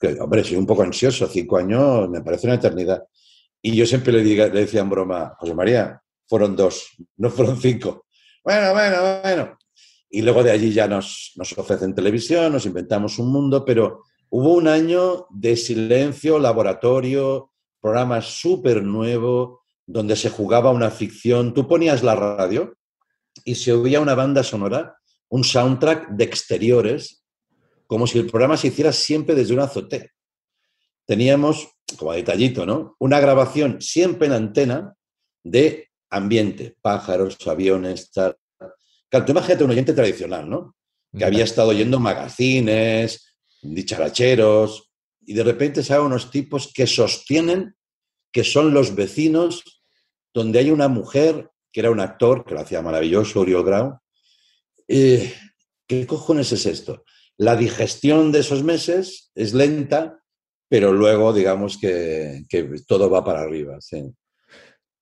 Que, 0.00 0.18
hombre, 0.20 0.42
soy 0.42 0.56
un 0.56 0.66
poco 0.66 0.82
ansioso, 0.82 1.26
cinco 1.28 1.56
años 1.58 2.08
me 2.08 2.22
parece 2.22 2.46
una 2.46 2.56
eternidad. 2.56 3.02
Y 3.60 3.76
yo 3.76 3.86
siempre 3.86 4.12
le, 4.12 4.24
diga- 4.24 4.52
le 4.52 4.60
decía 4.60 4.80
en 4.80 4.90
broma, 4.90 5.34
José 5.38 5.54
María, 5.54 6.02
fueron 6.26 6.56
dos, 6.56 6.88
no 7.16 7.30
fueron 7.30 7.60
cinco. 7.60 8.06
Bueno, 8.42 8.72
bueno, 8.72 8.96
bueno. 9.22 9.58
Y 10.10 10.22
luego 10.22 10.42
de 10.42 10.50
allí 10.50 10.72
ya 10.72 10.88
nos, 10.88 11.32
nos 11.36 11.56
ofrecen 11.56 11.94
televisión, 11.94 12.52
nos 12.52 12.66
inventamos 12.66 13.18
un 13.18 13.32
mundo, 13.32 13.64
pero 13.64 14.02
hubo 14.30 14.54
un 14.54 14.66
año 14.66 15.26
de 15.30 15.56
silencio, 15.56 16.38
laboratorio, 16.38 17.52
programa 17.80 18.20
súper 18.20 18.82
nuevo, 18.82 19.62
donde 19.86 20.16
se 20.16 20.30
jugaba 20.30 20.70
una 20.70 20.90
ficción. 20.90 21.54
Tú 21.54 21.68
ponías 21.68 22.02
la 22.02 22.14
radio 22.16 22.76
y 23.44 23.54
se 23.54 23.72
oía 23.72 24.00
una 24.00 24.14
banda 24.14 24.42
sonora, 24.42 24.96
un 25.28 25.44
soundtrack 25.44 26.10
de 26.10 26.24
exteriores, 26.24 27.21
como 27.92 28.06
si 28.06 28.18
el 28.18 28.26
programa 28.26 28.56
se 28.56 28.68
hiciera 28.68 28.90
siempre 28.90 29.34
desde 29.34 29.52
una 29.52 29.64
azotea. 29.64 30.06
Teníamos, 31.04 31.68
como 31.98 32.14
detallito, 32.14 32.64
¿no? 32.64 32.96
Una 32.98 33.20
grabación 33.20 33.82
siempre 33.82 34.28
en 34.28 34.32
antena 34.32 34.94
de 35.44 35.90
ambiente, 36.08 36.74
pájaros, 36.80 37.36
aviones, 37.46 38.10
tal. 38.10 38.38
Claro, 39.10 39.26
tú 39.26 39.32
imagínate 39.32 39.64
un 39.64 39.72
oyente 39.72 39.92
tradicional, 39.92 40.48
¿no? 40.48 40.74
Que 41.14 41.26
había 41.26 41.44
estado 41.44 41.68
oyendo 41.68 42.00
magazines, 42.00 43.36
dicharacheros, 43.60 44.90
y 45.20 45.34
de 45.34 45.44
repente 45.44 45.82
salen 45.82 46.06
unos 46.06 46.30
tipos 46.30 46.72
que 46.72 46.86
sostienen 46.86 47.76
que 48.32 48.42
son 48.42 48.72
los 48.72 48.94
vecinos 48.94 49.84
donde 50.32 50.60
hay 50.60 50.70
una 50.70 50.88
mujer 50.88 51.50
que 51.70 51.80
era 51.80 51.90
un 51.90 52.00
actor, 52.00 52.46
que 52.46 52.54
lo 52.54 52.60
hacía 52.60 52.80
maravilloso, 52.80 53.40
Oriol 53.40 53.66
Grau. 53.66 53.98
Eh, 54.88 55.34
¿Qué 55.86 56.06
cojones 56.06 56.52
es 56.52 56.64
esto? 56.64 57.04
La 57.38 57.56
digestión 57.56 58.32
de 58.32 58.40
esos 58.40 58.62
meses 58.62 59.30
es 59.34 59.54
lenta, 59.54 60.22
pero 60.68 60.92
luego 60.92 61.32
digamos 61.32 61.78
que, 61.78 62.44
que 62.48 62.68
todo 62.86 63.10
va 63.10 63.24
para 63.24 63.40
arriba. 63.40 63.78
Sí. 63.80 63.98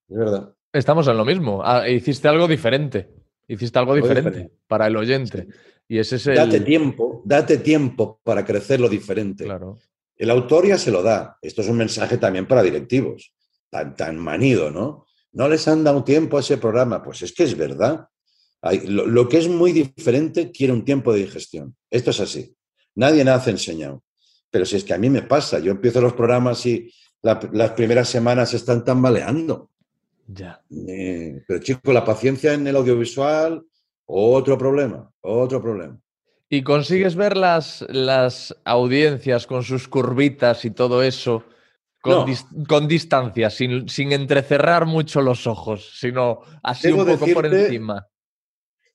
Es 0.09 0.17
verdad. 0.17 0.55
Estamos 0.73 1.09
en 1.09 1.17
lo 1.17 1.25
mismo. 1.25 1.63
Ah, 1.65 1.89
hiciste 1.89 2.29
algo 2.29 2.47
diferente. 2.47 3.09
Hiciste 3.49 3.79
algo 3.79 3.95
diferente. 3.95 4.51
para 4.69 4.87
el 4.87 4.97
oyente. 4.97 5.49
Y 5.89 5.99
ese 5.99 6.17
es 6.17 6.27
el. 6.29 6.37
Date 6.37 6.61
tiempo, 6.61 7.23
date 7.25 7.59
tiempo 7.59 8.21
para 8.23 8.45
crecer 8.45 8.81
lo 8.81 8.89
diferente. 8.89 9.45
Claro. 9.45 9.79
El 10.17 10.31
autor 10.31 10.69
ya 10.69 10.79
se 10.79 10.93
lo 10.93 11.03
da. 11.03 11.37
Esto 11.43 11.63
es 11.63 11.69
un 11.69 11.77
mensaje 11.77 12.19
también 12.19 12.47
para 12.47 12.63
directivos. 12.63 13.35
Tan, 13.69 13.97
tan 13.97 14.19
manido, 14.19 14.71
¿no? 14.71 15.07
No 15.33 15.49
les 15.49 15.67
han 15.67 15.83
dado 15.83 16.05
tiempo 16.05 16.37
a 16.37 16.41
ese 16.41 16.59
programa. 16.59 17.03
Pues 17.03 17.23
es 17.23 17.33
que 17.33 17.43
es 17.43 17.57
verdad. 17.57 18.07
Hay- 18.63 18.87
lo, 18.87 19.07
lo 19.07 19.29
que 19.29 19.39
es 19.39 19.49
muy 19.49 19.73
diferente 19.73 20.51
quiere 20.51 20.73
un 20.73 20.85
tiempo 20.85 21.13
de 21.13 21.21
digestión. 21.21 21.75
Esto 21.91 22.11
es 22.11 22.21
así. 22.21 22.55
Nadie 22.95 23.25
nace 23.25 23.51
enseñado. 23.51 24.03
Pero 24.51 24.65
si 24.67 24.77
es 24.77 24.85
que 24.85 24.93
a 24.95 24.99
mí 24.99 25.09
me 25.09 25.23
pasa, 25.23 25.59
yo 25.61 25.71
empiezo 25.71 26.01
los 26.01 26.13
programas 26.13 26.65
y 26.67 26.93
la- 27.23 27.41
las 27.53 27.71
primeras 27.73 28.09
semanas 28.09 28.53
están 28.55 28.85
tambaleando. 28.85 29.71
Ya. 30.27 30.61
Eh, 30.89 31.43
pero 31.47 31.61
chico, 31.61 31.93
la 31.93 32.05
paciencia 32.05 32.53
en 32.55 32.67
el 32.67 32.77
audiovisual, 32.77 33.63
otro 34.07 34.59
problema, 34.59 35.11
otro 35.21 35.61
problema. 35.63 35.99
Y 36.49 36.63
consigues 36.63 37.15
ver 37.15 37.37
las, 37.37 37.85
las 37.89 38.57
audiencias 38.65 39.47
con 39.47 39.63
sus 39.63 39.87
curvitas 39.89 40.65
y 40.65 40.71
todo 40.73 41.03
eso 41.03 41.45
con, 42.01 42.13
No. 42.13 42.27
dis- 42.27 42.67
con 42.67 42.89
distancia, 42.89 43.51
sin, 43.51 43.89
sin 43.89 44.11
entrecerrar 44.13 44.85
mucho 44.87 45.21
los 45.21 45.47
ojos, 45.47 45.93
sino 45.99 46.41
así 46.63 46.89
Debo 46.89 47.03
un 47.05 47.19
poco 47.19 47.33
por 47.33 47.47
encima. 47.47 48.07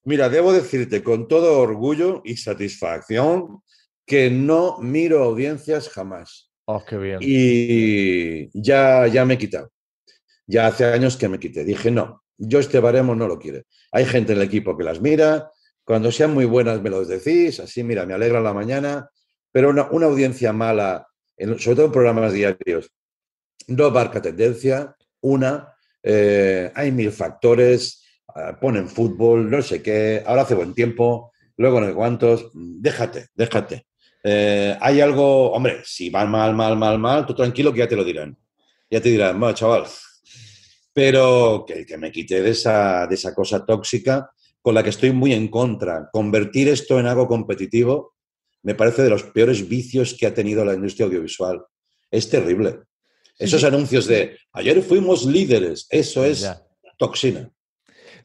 Mira, 0.06 0.30
debo 0.30 0.54
decirte 0.54 1.04
con 1.04 1.28
todo 1.28 1.60
orgullo 1.60 2.22
y 2.24 2.38
satisfacción 2.38 3.62
que 4.06 4.30
no 4.30 4.78
miro 4.80 5.24
audiencias 5.24 5.90
jamás. 5.90 6.52
Oh, 6.66 6.84
qué 6.86 6.98
bien. 6.98 7.20
Y 7.22 8.50
ya, 8.60 9.08
ya 9.08 9.26
me 9.26 9.34
he 9.34 9.38
quitado. 9.38 9.72
Ya 10.48 10.68
hace 10.68 10.86
años 10.86 11.18
que 11.18 11.28
me 11.28 11.40
quité. 11.40 11.64
Dije, 11.66 11.90
no, 11.90 12.24
yo 12.38 12.60
este 12.60 12.80
baremo 12.80 13.16
no 13.16 13.28
lo 13.28 13.40
quiero. 13.40 13.64
Hay 13.92 14.06
gente 14.06 14.34
en 14.34 14.40
el 14.40 14.46
equipo 14.46 14.78
que 14.78 14.84
las 14.84 15.02
mira, 15.02 15.52
Cuando 15.84 16.12
sean 16.12 16.34
muy 16.34 16.46
buenas 16.46 16.82
me 16.82 16.90
los 16.90 17.08
decís, 17.08 17.60
así 17.60 17.84
mira, 17.84 18.08
me 18.08 18.16
alegra 18.16 18.42
la 18.42 18.54
mañana, 18.54 19.08
pero 19.52 19.70
una, 19.70 19.88
una 19.92 20.08
audiencia 20.08 20.52
mala, 20.52 21.08
en- 21.38 21.60
sobre 21.60 21.76
todo 21.76 21.86
en 21.86 21.92
programas 21.92 22.34
diarios, 22.34 22.92
no 23.68 23.92
marca 23.92 24.20
tendencia. 24.22 24.96
Una, 25.22 25.74
eh, 26.02 26.72
hay 26.76 26.92
mil 26.92 27.12
factores, 27.12 28.04
ponen 28.60 28.90
fútbol, 28.90 29.50
no 29.50 29.62
sé 29.62 29.82
qué, 29.82 30.24
ahora 30.26 30.42
hace 30.42 30.56
buen 30.56 30.74
tiempo, 30.74 31.32
luego 31.58 31.80
no 31.80 31.88
sé 31.88 31.94
cuántos, 31.94 32.50
mm, 32.54 32.82
déjate, 32.82 33.28
déjate. 33.34 33.86
Eh, 34.24 34.76
hay 34.82 35.02
algo, 35.02 35.52
hombre, 35.52 35.82
si 35.86 36.10
van 36.10 36.30
mal, 36.30 36.54
mal, 36.56 36.76
mal, 36.78 37.00
mal, 37.00 37.26
tú 37.26 37.34
tranquilo 37.34 37.72
que 37.72 37.80
ya 37.80 37.88
te 37.88 37.96
lo 37.96 38.04
dirán. 38.04 38.38
Ya 38.90 39.02
te 39.02 39.10
dirán, 39.10 39.40
bueno, 39.40 39.56
chaval, 39.56 39.86
pero 40.94 41.66
que, 41.68 41.86
que 41.86 41.98
me 41.98 42.12
quite 42.12 42.42
de 42.42 42.52
esa, 42.52 43.08
de 43.08 43.16
esa 43.16 43.34
cosa 43.34 43.66
tóxica 43.66 44.32
con 44.62 44.74
la 44.74 44.82
que 44.84 44.90
estoy 44.90 45.12
muy 45.12 45.34
en 45.34 45.48
contra. 45.48 46.10
Convertir 46.12 46.70
esto 46.70 47.00
en 47.00 47.06
algo 47.06 47.28
competitivo 47.28 48.16
me 48.64 48.74
parece 48.76 49.04
de 49.04 49.10
los 49.12 49.24
peores 49.24 49.68
vicios 49.68 50.16
que 50.18 50.26
ha 50.26 50.34
tenido 50.34 50.66
la 50.66 50.74
industria 50.74 51.06
audiovisual. 51.06 51.64
Es 52.10 52.30
terrible. 52.30 52.80
Esos 53.38 53.62
sí. 53.62 53.68
anuncios 53.68 54.08
de 54.08 54.38
ayer 54.54 54.82
fuimos 54.82 55.26
líderes, 55.26 55.86
eso 55.90 56.26
es 56.26 56.42
Ya. 56.42 56.66
toxina. 56.98 57.52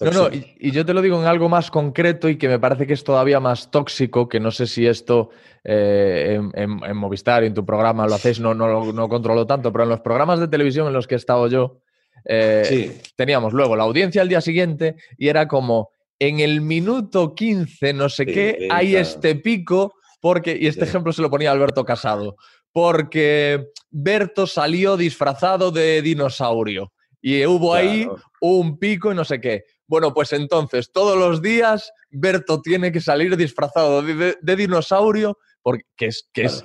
No, 0.01 0.11
no, 0.11 0.29
y, 0.35 0.57
y 0.59 0.71
yo 0.71 0.87
te 0.87 0.95
lo 0.95 1.03
digo 1.03 1.21
en 1.21 1.27
algo 1.27 1.49
más 1.49 1.71
concreto 1.71 2.29
y 2.29 2.39
que 2.39 2.49
me 2.49 2.59
parece 2.59 2.87
que 2.87 2.95
es 2.95 3.05
todavía 3.05 3.39
más 3.41 3.71
tóxico, 3.71 4.29
que 4.29 4.41
no 4.41 4.51
sé 4.51 4.67
si 4.67 4.87
esto 4.87 5.29
eh, 5.63 6.39
en, 6.39 6.51
en- 6.55 6.85
en 6.85 6.97
Movistar 6.97 7.43
y 7.45 7.49
en 7.49 7.55
tu 7.55 7.67
programa 7.67 8.07
lo 8.07 8.15
hacéis, 8.15 8.41
no, 8.41 8.55
no, 8.55 8.67
lo- 8.67 8.93
no 8.95 9.09
controlo 9.09 9.47
tanto, 9.47 9.71
pero 9.73 9.85
en 9.85 9.91
los 9.91 10.01
programas 10.01 10.41
de 10.41 10.49
televisión 10.49 10.87
en 10.87 10.95
los 10.95 11.07
que 11.07 11.17
he 11.17 11.19
estado 11.19 11.49
yo, 11.49 11.81
eh, 12.25 12.63
Sí, 12.65 13.13
teníamos 13.17 13.53
luego 13.53 13.77
la 13.77 13.85
audiencia 13.85 14.23
al 14.23 14.29
día 14.29 14.41
siguiente 14.41 14.97
y 15.19 15.29
era 15.29 15.47
como 15.49 15.91
en 16.19 16.41
el 16.41 16.61
minuto 16.63 17.35
15, 17.35 17.93
no 17.93 18.09
sé 18.09 18.25
Sí, 18.25 18.33
qué, 18.33 18.69
hay 18.71 18.91
claro. 18.93 19.03
este 19.07 19.35
pico, 19.37 19.95
porque, 20.21 20.57
y 20.59 20.67
este 20.67 20.85
Sí. 20.85 20.89
ejemplo 20.91 21.13
se 21.13 21.23
lo 21.23 21.31
ponía 21.31 21.51
Alberto 21.53 21.85
Casado, 21.85 22.37
porque 22.73 23.67
Berto 23.91 24.47
salió 24.47 24.97
disfrazado 24.97 25.71
de 25.71 26.01
dinosaurio 26.03 26.93
y 27.21 27.45
hubo 27.45 27.75
ahí 27.75 28.07
un 28.41 28.79
pico 28.79 29.13
y 29.13 29.15
no 29.15 29.25
sé 29.25 29.41
qué. 29.41 29.65
Bueno, 29.91 30.15
pues 30.15 30.33
entonces 30.33 30.93
todos 30.93 31.19
los 31.19 31.43
días 31.43 31.91
Berto 32.11 32.63
tiene 32.63 32.93
que 32.93 33.01
salir 33.01 33.37
disfrazado 33.37 34.03
de, 34.03 34.15
de- 34.15 34.37
de 34.41 34.57
dinosaurio 34.57 35.37
porque 35.63 35.83
que 35.97 36.07
es, 36.07 36.29
que 36.33 36.45
es 36.45 36.65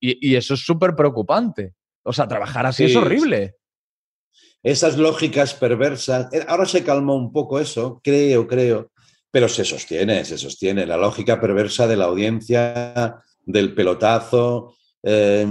y, 0.00 0.30
y 0.30 0.36
eso 0.36 0.54
es 0.54 0.60
súper 0.64 0.96
preocupante. 0.96 1.74
O 2.02 2.14
sea, 2.14 2.26
trabajar 2.26 2.64
así 2.64 2.84
es 2.84 2.96
horrible. 2.96 3.56
Esas 4.62 4.96
lógicas 4.96 5.52
perversas. 5.52 6.32
eh, 6.32 6.44
Ahora 6.48 6.64
se 6.64 6.82
calmó 6.82 7.14
un 7.14 7.30
poco 7.30 7.60
eso, 7.60 8.00
creo, 8.02 8.46
creo, 8.48 8.90
pero 9.30 9.48
se 9.48 9.64
sostiene, 9.66 10.24
se 10.24 10.38
sostiene. 10.38 10.86
La 10.86 10.96
lógica 10.96 11.38
perversa 11.40 11.86
de 11.86 11.96
la 11.96 12.06
audiencia, 12.06 13.22
del 13.44 13.74
pelotazo. 13.74 14.74
eh, 15.02 15.44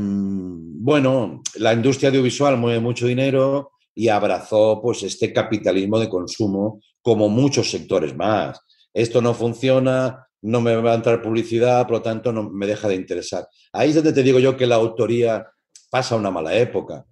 bueno, 0.84 1.42
la 1.56 1.74
industria 1.74 2.10
audiovisual 2.10 2.58
mueve 2.58 2.80
mucho 2.80 3.06
dinero 3.06 3.74
y 3.94 4.08
abrazó 4.08 4.80
pues 4.82 5.04
este 5.04 5.32
capitalismo 5.32 6.00
de 6.00 6.10
consumo 6.10 6.80
como 7.02 7.30
muchos 7.30 7.70
sectores 7.72 8.16
más. 8.16 8.60
Esto 8.94 9.22
no 9.22 9.34
funciona, 9.34 10.28
no 10.42 10.62
me 10.62 10.76
va 10.76 10.92
a 10.92 10.96
entrar 10.96 11.22
publicidad, 11.22 11.84
por 11.88 11.98
lo 11.98 12.02
tanto 12.02 12.32
no 12.32 12.50
me 12.50 12.68
deja 12.68 12.88
de 12.88 12.96
interesar. 12.96 13.48
Ahí 13.74 13.90
es 13.90 13.96
donde 13.96 14.14
te 14.14 14.24
digo 14.24 14.40
yo 14.40 14.58
que 14.58 14.68
la 14.68 14.76
autoría 14.76 15.48
pasa 15.90 16.16
una 16.16 16.32
mala 16.32 16.56
época. 16.56 17.06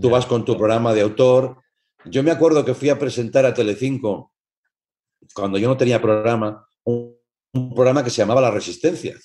Tú 0.00 0.10
vas 0.10 0.26
con 0.26 0.44
tu 0.44 0.56
programa 0.56 0.92
de 0.94 1.00
autor. 1.00 1.56
Yo 2.04 2.22
me 2.22 2.30
acuerdo 2.30 2.64
que 2.64 2.74
fui 2.74 2.88
a 2.90 2.98
presentar 2.98 3.44
a 3.46 3.54
Telecinco, 3.54 4.32
cuando 5.34 5.58
yo 5.58 5.68
no 5.68 5.76
tenía 5.76 6.00
programa, 6.00 6.66
un, 6.84 7.16
un 7.54 7.74
programa 7.74 8.04
que 8.04 8.10
se 8.10 8.18
llamaba 8.22 8.40
La 8.40 8.50
Resistencia 8.50 9.16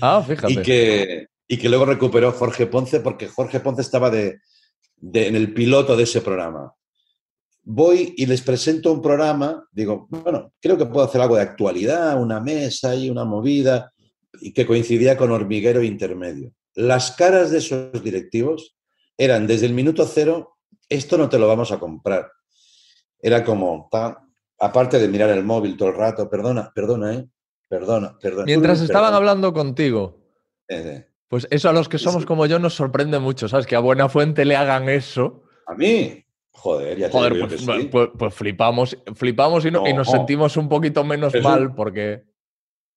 Ah, 0.00 0.22
fíjate. 0.26 0.52
y 0.52 0.62
que, 0.62 1.26
y 1.48 1.58
que 1.58 1.68
luego 1.68 1.84
recuperó 1.84 2.32
Jorge 2.32 2.66
Ponce 2.66 3.00
porque 3.00 3.26
Jorge 3.28 3.60
Ponce 3.60 3.82
estaba 3.82 4.10
de, 4.10 4.38
de- 4.96 5.26
en 5.28 5.36
el 5.36 5.52
piloto 5.52 5.96
de 5.96 6.04
ese 6.04 6.20
programa. 6.20 6.72
Voy 7.68 8.14
y 8.16 8.26
les 8.26 8.42
presento 8.42 8.92
un 8.92 9.02
programa, 9.02 9.66
digo, 9.72 10.06
bueno, 10.08 10.52
creo 10.60 10.78
que 10.78 10.86
puedo 10.86 11.04
hacer 11.04 11.20
algo 11.20 11.34
de 11.34 11.42
actualidad, 11.42 12.20
una 12.22 12.38
mesa 12.40 12.94
y 12.94 13.10
una 13.10 13.24
movida, 13.24 13.92
y 14.40 14.52
que 14.52 14.64
coincidía 14.64 15.16
con 15.16 15.32
hormiguero 15.32 15.82
intermedio. 15.82 16.52
Las 16.76 17.10
caras 17.12 17.50
de 17.50 17.58
esos 17.58 18.02
directivos 18.04 18.76
eran 19.18 19.48
desde 19.48 19.66
el 19.66 19.74
minuto 19.74 20.06
cero, 20.06 20.58
esto 20.88 21.18
no 21.18 21.28
te 21.28 21.38
lo 21.40 21.48
vamos 21.48 21.72
a 21.72 21.80
comprar. 21.80 22.30
Era 23.20 23.42
como, 23.42 23.88
ta, 23.90 24.22
aparte 24.60 25.00
de 25.00 25.08
mirar 25.08 25.30
el 25.30 25.42
móvil 25.42 25.76
todo 25.76 25.88
el 25.88 25.96
rato, 25.96 26.30
perdona, 26.30 26.70
perdona, 26.72 27.14
¿eh? 27.14 27.26
Perdona, 27.68 28.16
perdona. 28.20 28.44
Mientras 28.44 28.80
estaban 28.80 29.08
perdona. 29.08 29.16
hablando 29.16 29.52
contigo, 29.52 30.20
Eh, 30.68 31.04
pues 31.28 31.48
eso 31.50 31.68
a 31.68 31.72
los 31.72 31.88
que 31.88 31.98
somos 31.98 32.22
sí. 32.22 32.26
como 32.28 32.46
yo 32.46 32.60
nos 32.60 32.74
sorprende 32.74 33.18
mucho, 33.18 33.48
¿sabes? 33.48 33.66
Que 33.66 33.74
a 33.74 33.80
Buena 33.80 34.08
Fuente 34.08 34.44
le 34.44 34.54
hagan 34.54 34.88
eso. 34.88 35.42
a 35.66 35.74
mí, 35.74 36.24
joder, 36.56 36.98
ya 36.98 37.06
te 37.06 37.12
Joder, 37.12 37.34
digo 37.34 37.46
yo 37.46 37.56
pues, 37.56 37.66
que 37.66 37.80
sí. 37.82 37.88
pues- 37.90 38.08
pues 38.18 38.34
flipamos, 38.34 38.96
flipamos 39.14 39.64
y, 39.64 39.70
no- 39.70 39.86
y 39.88 39.92
nos 39.94 40.06
No. 40.08 40.12
sentimos 40.12 40.56
un 40.56 40.68
poquito 40.68 41.04
menos 41.04 41.34
Eso- 41.34 41.48
mal 41.48 41.74
porque... 41.74 42.24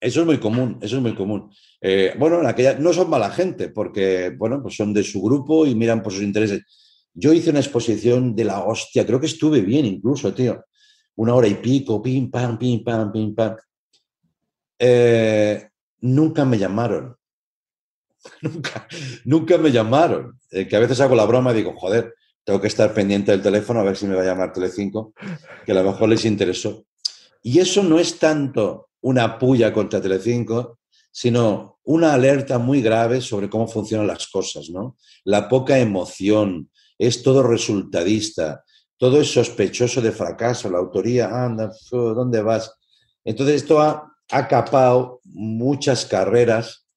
Eso 0.01 0.21
es 0.21 0.25
muy 0.25 0.37
común, 0.39 0.79
eso 0.81 0.95
es 0.95 1.01
muy 1.01 1.13
común. 1.13 1.51
Eh, 1.81 2.13
bueno, 2.17 2.39
en 2.39 2.47
aquella, 2.47 2.75
no 2.79 2.93
son 2.93 3.09
mala 3.09 3.29
gente, 3.31 3.67
porque, 3.67 4.33
bueno, 4.37 4.61
pues 4.61 4.75
son 4.77 4.93
de 4.93 5.03
su 5.03 5.21
grupo 5.21 5.65
y 5.65 5.75
miran 5.75 6.01
por 6.01 6.13
sus 6.13 6.21
intereses. 6.23 6.63
Yo 7.13 7.33
hice 7.33 7.49
una 7.49 7.59
exposición 7.59 8.33
de 8.33 8.45
la 8.45 8.63
hostia, 8.63 9.05
creo 9.05 9.19
que 9.19 9.25
estuve 9.25 9.59
bien 9.59 9.85
incluso, 9.85 10.33
tío. 10.33 10.63
Una 11.15 11.35
hora 11.35 11.47
y 11.49 11.55
pico, 11.55 12.01
pim, 12.01 12.31
pam, 12.31 12.57
pim, 12.57 12.81
pam, 12.81 13.11
pim, 13.11 13.35
pam. 13.35 13.57
Eh, 14.79 15.67
nunca 16.01 16.45
me 16.45 16.57
llamaron. 16.57 17.15
nunca, 18.41 18.87
nunca 19.25 19.57
me 19.57 19.71
llamaron. 19.71 20.39
Eh, 20.51 20.67
que 20.67 20.75
a 20.75 20.79
veces 20.79 20.99
hago 21.01 21.15
la 21.15 21.25
broma 21.25 21.51
y 21.51 21.55
digo, 21.55 21.73
joder, 21.75 22.13
tengo 22.49 22.61
que 22.61 22.67
estar 22.67 22.91
pendiente 22.95 23.31
del 23.31 23.43
teléfono 23.43 23.79
a 23.79 23.83
ver 23.83 23.95
si 23.95 24.07
me 24.07 24.15
va 24.15 24.23
a 24.23 24.25
llamar 24.25 24.51
Telecinco, 24.51 25.13
que 25.63 25.71
a 25.71 25.75
lo 25.75 25.83
mejor 25.83 26.09
les 26.09 26.25
interesó. 26.25 26.83
Y 27.43 27.59
eso 27.59 27.83
no 27.83 27.99
es 27.99 28.17
tanto 28.17 28.89
una 29.01 29.37
puya 29.37 29.71
contra 29.71 30.01
Telecinco, 30.01 30.79
sino 31.11 31.77
una 31.83 32.11
alerta 32.11 32.57
muy 32.57 32.81
grave 32.81 33.21
sobre 33.21 33.51
cómo 33.51 33.67
funcionan 33.67 34.07
las 34.07 34.27
cosas, 34.29 34.71
¿no? 34.71 34.97
La 35.25 35.47
poca 35.47 35.77
emoción, 35.77 36.71
es 36.97 37.21
todo 37.21 37.43
resultadista, 37.43 38.63
todo 38.97 39.21
es 39.21 39.31
sospechoso 39.31 40.01
de 40.01 40.11
fracaso, 40.11 40.71
la 40.71 40.79
autoría, 40.79 41.27
anda, 41.27 41.71
¿dónde 41.91 42.41
vas? 42.41 42.73
Entonces 43.23 43.57
esto 43.57 43.79
ha, 43.79 44.11
ha 44.31 44.47
capado 44.47 45.21
muchas 45.23 46.03
carreras 46.03 46.87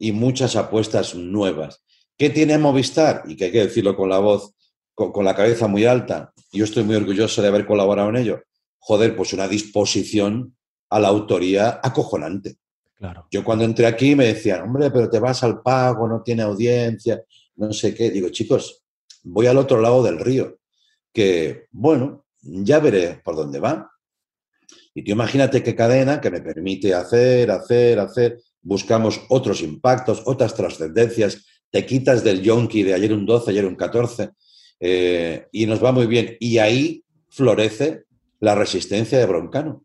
y 0.00 0.10
muchas 0.10 0.56
apuestas 0.56 1.14
nuevas. 1.14 1.84
¿Qué 2.18 2.28
tiene 2.28 2.58
Movistar? 2.58 3.22
Y 3.28 3.36
que 3.36 3.44
hay 3.44 3.52
que 3.52 3.66
decirlo 3.66 3.94
con 3.94 4.08
la 4.08 4.18
voz, 4.18 4.56
con, 4.96 5.12
con 5.12 5.24
la 5.24 5.36
cabeza 5.36 5.68
muy 5.68 5.84
alta. 5.84 6.32
Yo 6.50 6.64
estoy 6.64 6.82
muy 6.82 6.96
orgulloso 6.96 7.40
de 7.40 7.48
haber 7.48 7.66
colaborado 7.66 8.08
en 8.08 8.16
ello. 8.16 8.42
Joder, 8.80 9.14
pues 9.14 9.32
una 9.32 9.46
disposición 9.46 10.56
a 10.90 10.98
la 10.98 11.08
autoría 11.08 11.80
acojonante. 11.82 12.56
Claro. 12.96 13.28
Yo 13.30 13.44
cuando 13.44 13.64
entré 13.64 13.86
aquí 13.86 14.16
me 14.16 14.26
decían, 14.26 14.62
hombre, 14.62 14.90
pero 14.90 15.10
te 15.10 15.18
vas 15.18 15.42
al 15.44 15.60
pago, 15.60 16.08
no 16.08 16.22
tiene 16.22 16.42
audiencia, 16.42 17.22
no 17.56 17.72
sé 17.72 17.94
qué. 17.94 18.10
Digo, 18.10 18.30
chicos, 18.30 18.82
voy 19.22 19.46
al 19.46 19.58
otro 19.58 19.80
lado 19.80 20.02
del 20.02 20.18
río, 20.18 20.58
que, 21.12 21.66
bueno, 21.72 22.24
ya 22.40 22.78
veré 22.78 23.20
por 23.22 23.36
dónde 23.36 23.60
va. 23.60 23.90
Y 24.94 25.04
tú 25.04 25.10
imagínate 25.10 25.62
qué 25.62 25.74
cadena 25.74 26.20
que 26.20 26.30
me 26.30 26.40
permite 26.40 26.94
hacer, 26.94 27.50
hacer, 27.50 27.98
hacer. 27.98 28.40
Buscamos 28.62 29.20
otros 29.28 29.60
impactos, 29.60 30.22
otras 30.24 30.54
trascendencias. 30.54 31.44
Te 31.70 31.84
quitas 31.84 32.24
del 32.24 32.40
yonki 32.40 32.82
de 32.82 32.94
ayer 32.94 33.12
un 33.12 33.26
12, 33.26 33.50
ayer 33.50 33.66
un 33.66 33.76
14, 33.76 34.30
eh, 34.80 35.48
y 35.52 35.66
nos 35.66 35.82
va 35.82 35.92
muy 35.92 36.06
bien. 36.06 36.36
Y 36.40 36.58
ahí 36.58 37.04
florece 37.28 38.04
la 38.40 38.54
resistencia 38.54 39.18
de 39.18 39.26
Broncano. 39.26 39.84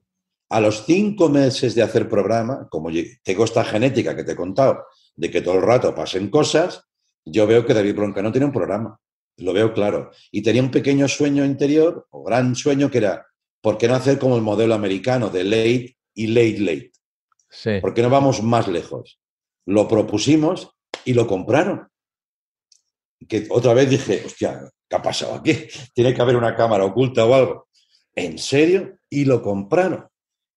A 0.50 0.60
los 0.60 0.86
cinco 0.86 1.30
meses 1.30 1.76
de 1.76 1.82
hacer 1.82 2.10
programa, 2.10 2.68
como 2.70 2.90
tengo 3.24 3.46
esta 3.46 3.64
genética 3.64 4.16
que 4.16 4.24
te 4.24 4.34
he 4.34 4.36
contado, 4.36 4.86
de 5.16 5.32
que 5.32 5.42
todo 5.42 5.56
el 5.56 5.62
rato 5.62 5.96
pasen 5.96 6.30
cosas, 6.30 6.84
yo 7.24 7.48
veo 7.48 7.66
que 7.66 7.74
David 7.74 7.96
Broncano 7.96 8.32
tiene 8.32 8.48
un 8.48 8.52
programa. 8.52 9.00
Lo 9.38 9.54
veo 9.54 9.74
claro. 9.74 10.12
Y 10.32 10.42
tenía 10.42 10.62
un 10.62 10.72
pequeño 10.72 11.08
sueño 11.08 11.46
interior, 11.46 12.08
o 12.10 12.24
gran 12.24 12.56
sueño, 12.56 12.92
que 12.92 12.98
era, 12.98 13.26
¿por 13.62 13.78
qué 13.78 13.88
no 13.88 13.96
hacer 13.96 14.20
como 14.20 14.36
el 14.36 14.42
modelo 14.42 14.74
americano 14.74 15.30
de 15.30 15.44
late 15.44 15.98
y 16.14 16.28
late 16.28 16.60
late? 16.60 16.92
Sí. 17.50 17.80
¿Por 17.80 17.94
qué 17.94 18.02
no 18.02 18.10
vamos 18.10 18.44
más 18.44 18.68
lejos? 18.68 19.20
Lo 19.66 19.88
propusimos 19.88 20.72
y 21.06 21.14
lo 21.14 21.28
compraron. 21.28 21.88
Que 23.28 23.48
otra 23.50 23.74
vez 23.74 23.90
dije, 23.90 24.24
hostia, 24.26 24.70
¿qué 24.92 24.98
ha 24.98 25.02
pasado 25.02 25.36
aquí? 25.36 25.58
Tiene 25.94 26.14
que 26.14 26.22
haber 26.22 26.36
una 26.36 26.54
cámara 26.54 26.84
oculta 26.84 27.24
o 27.24 27.34
algo. 27.34 27.70
¿En 28.14 28.38
serio? 28.38 28.98
Y 29.10 29.24
lo 29.24 29.42
compraron. 29.42 30.06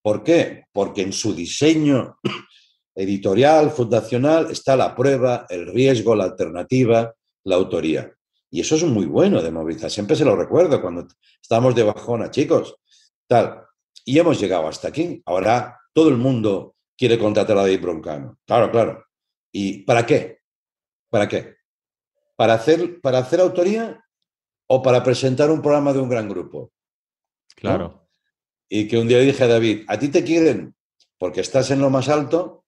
¿Por 0.02 0.24
qué? 0.24 0.64
Porque 0.72 1.02
en 1.02 1.12
su 1.12 1.32
diseño 1.32 2.18
editorial, 2.96 3.70
fundacional, 3.70 4.50
está 4.50 4.76
la 4.76 4.94
prueba, 4.96 5.46
el 5.48 5.72
riesgo, 5.72 6.16
la 6.16 6.24
alternativa, 6.24 7.14
la 7.44 7.54
autoría. 7.54 8.12
Y 8.50 8.60
eso 8.60 8.74
es 8.74 8.82
muy 8.82 9.06
bueno 9.06 9.40
de 9.40 9.52
Movilizar. 9.52 9.90
Siempre 9.90 10.16
se 10.16 10.24
lo 10.24 10.34
recuerdo 10.34 10.82
cuando 10.82 11.06
estamos 11.40 11.74
de 11.74 11.84
bajona, 11.84 12.30
chicos. 12.30 12.74
Tal. 13.28 13.62
Y 14.04 14.18
hemos 14.18 14.40
llegado 14.40 14.66
hasta 14.66 14.88
aquí. 14.88 15.22
Ahora 15.26 15.78
todo 15.92 16.08
el 16.08 16.16
mundo 16.16 16.74
quiere 16.98 17.18
contratar 17.18 17.56
a 17.56 17.62
David 17.62 17.80
Broncano. 17.80 18.38
Claro, 18.44 18.70
claro. 18.72 19.04
¿Y 19.52 19.84
para 19.84 20.04
qué? 20.04 20.40
¿Para 21.08 21.28
qué? 21.28 21.54
¿Para 22.34 22.54
hacer, 22.54 23.00
para 23.00 23.18
hacer 23.18 23.40
autoría 23.40 24.03
o 24.74 24.82
para 24.82 25.04
presentar 25.04 25.50
un 25.50 25.62
programa 25.62 25.92
de 25.92 26.00
un 26.00 26.08
gran 26.08 26.28
grupo? 26.28 26.72
Claro. 27.54 28.08
Y 28.68 28.88
que 28.88 28.98
un 28.98 29.06
día 29.06 29.18
dije 29.20 29.44
a 29.44 29.46
David, 29.46 29.84
a 29.86 29.98
ti 29.98 30.08
te 30.08 30.24
quieren 30.24 30.74
porque 31.16 31.40
estás 31.40 31.70
en 31.70 31.80
lo 31.80 31.90
más 31.90 32.08
alto, 32.08 32.64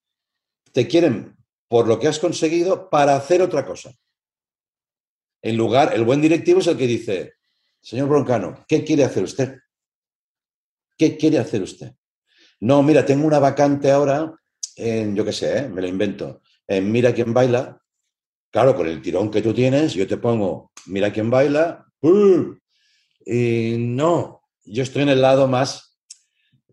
te 0.72 0.86
quieren 0.86 1.36
por 1.68 1.88
lo 1.88 1.98
que 1.98 2.06
has 2.06 2.18
conseguido 2.18 2.88
para 2.88 3.16
hacer 3.16 3.42
otra 3.42 3.66
cosa. 3.66 3.92
En 5.42 5.56
lugar, 5.56 5.94
el 5.94 6.04
buen 6.04 6.22
directivo 6.22 6.60
es 6.60 6.68
el 6.68 6.76
que 6.76 6.86
dice, 6.86 7.34
señor 7.80 8.08
Broncano, 8.08 8.64
¿qué 8.68 8.84
quiere 8.84 9.04
hacer 9.04 9.24
usted? 9.24 9.58
¿Qué 10.96 11.16
quiere 11.16 11.38
hacer 11.38 11.62
usted? 11.62 11.92
No, 12.60 12.82
mira, 12.82 13.04
tengo 13.04 13.26
una 13.26 13.40
vacante 13.40 13.90
ahora 13.90 14.32
en, 14.76 15.14
yo 15.16 15.24
qué 15.24 15.32
sé, 15.32 15.58
¿eh? 15.58 15.68
me 15.68 15.82
lo 15.82 15.88
invento, 15.88 16.40
en 16.68 16.90
Mira 16.90 17.12
quién 17.12 17.34
baila. 17.34 17.82
Claro, 18.50 18.74
con 18.76 18.86
el 18.86 19.02
tirón 19.02 19.30
que 19.30 19.42
tú 19.42 19.52
tienes, 19.52 19.92
yo 19.92 20.06
te 20.06 20.16
pongo 20.16 20.70
Mira 20.86 21.12
quién 21.12 21.30
baila. 21.30 21.85
Y 23.24 23.76
no, 23.78 24.42
yo 24.64 24.82
estoy 24.82 25.02
en 25.02 25.08
el 25.10 25.22
lado 25.22 25.48
más 25.48 25.98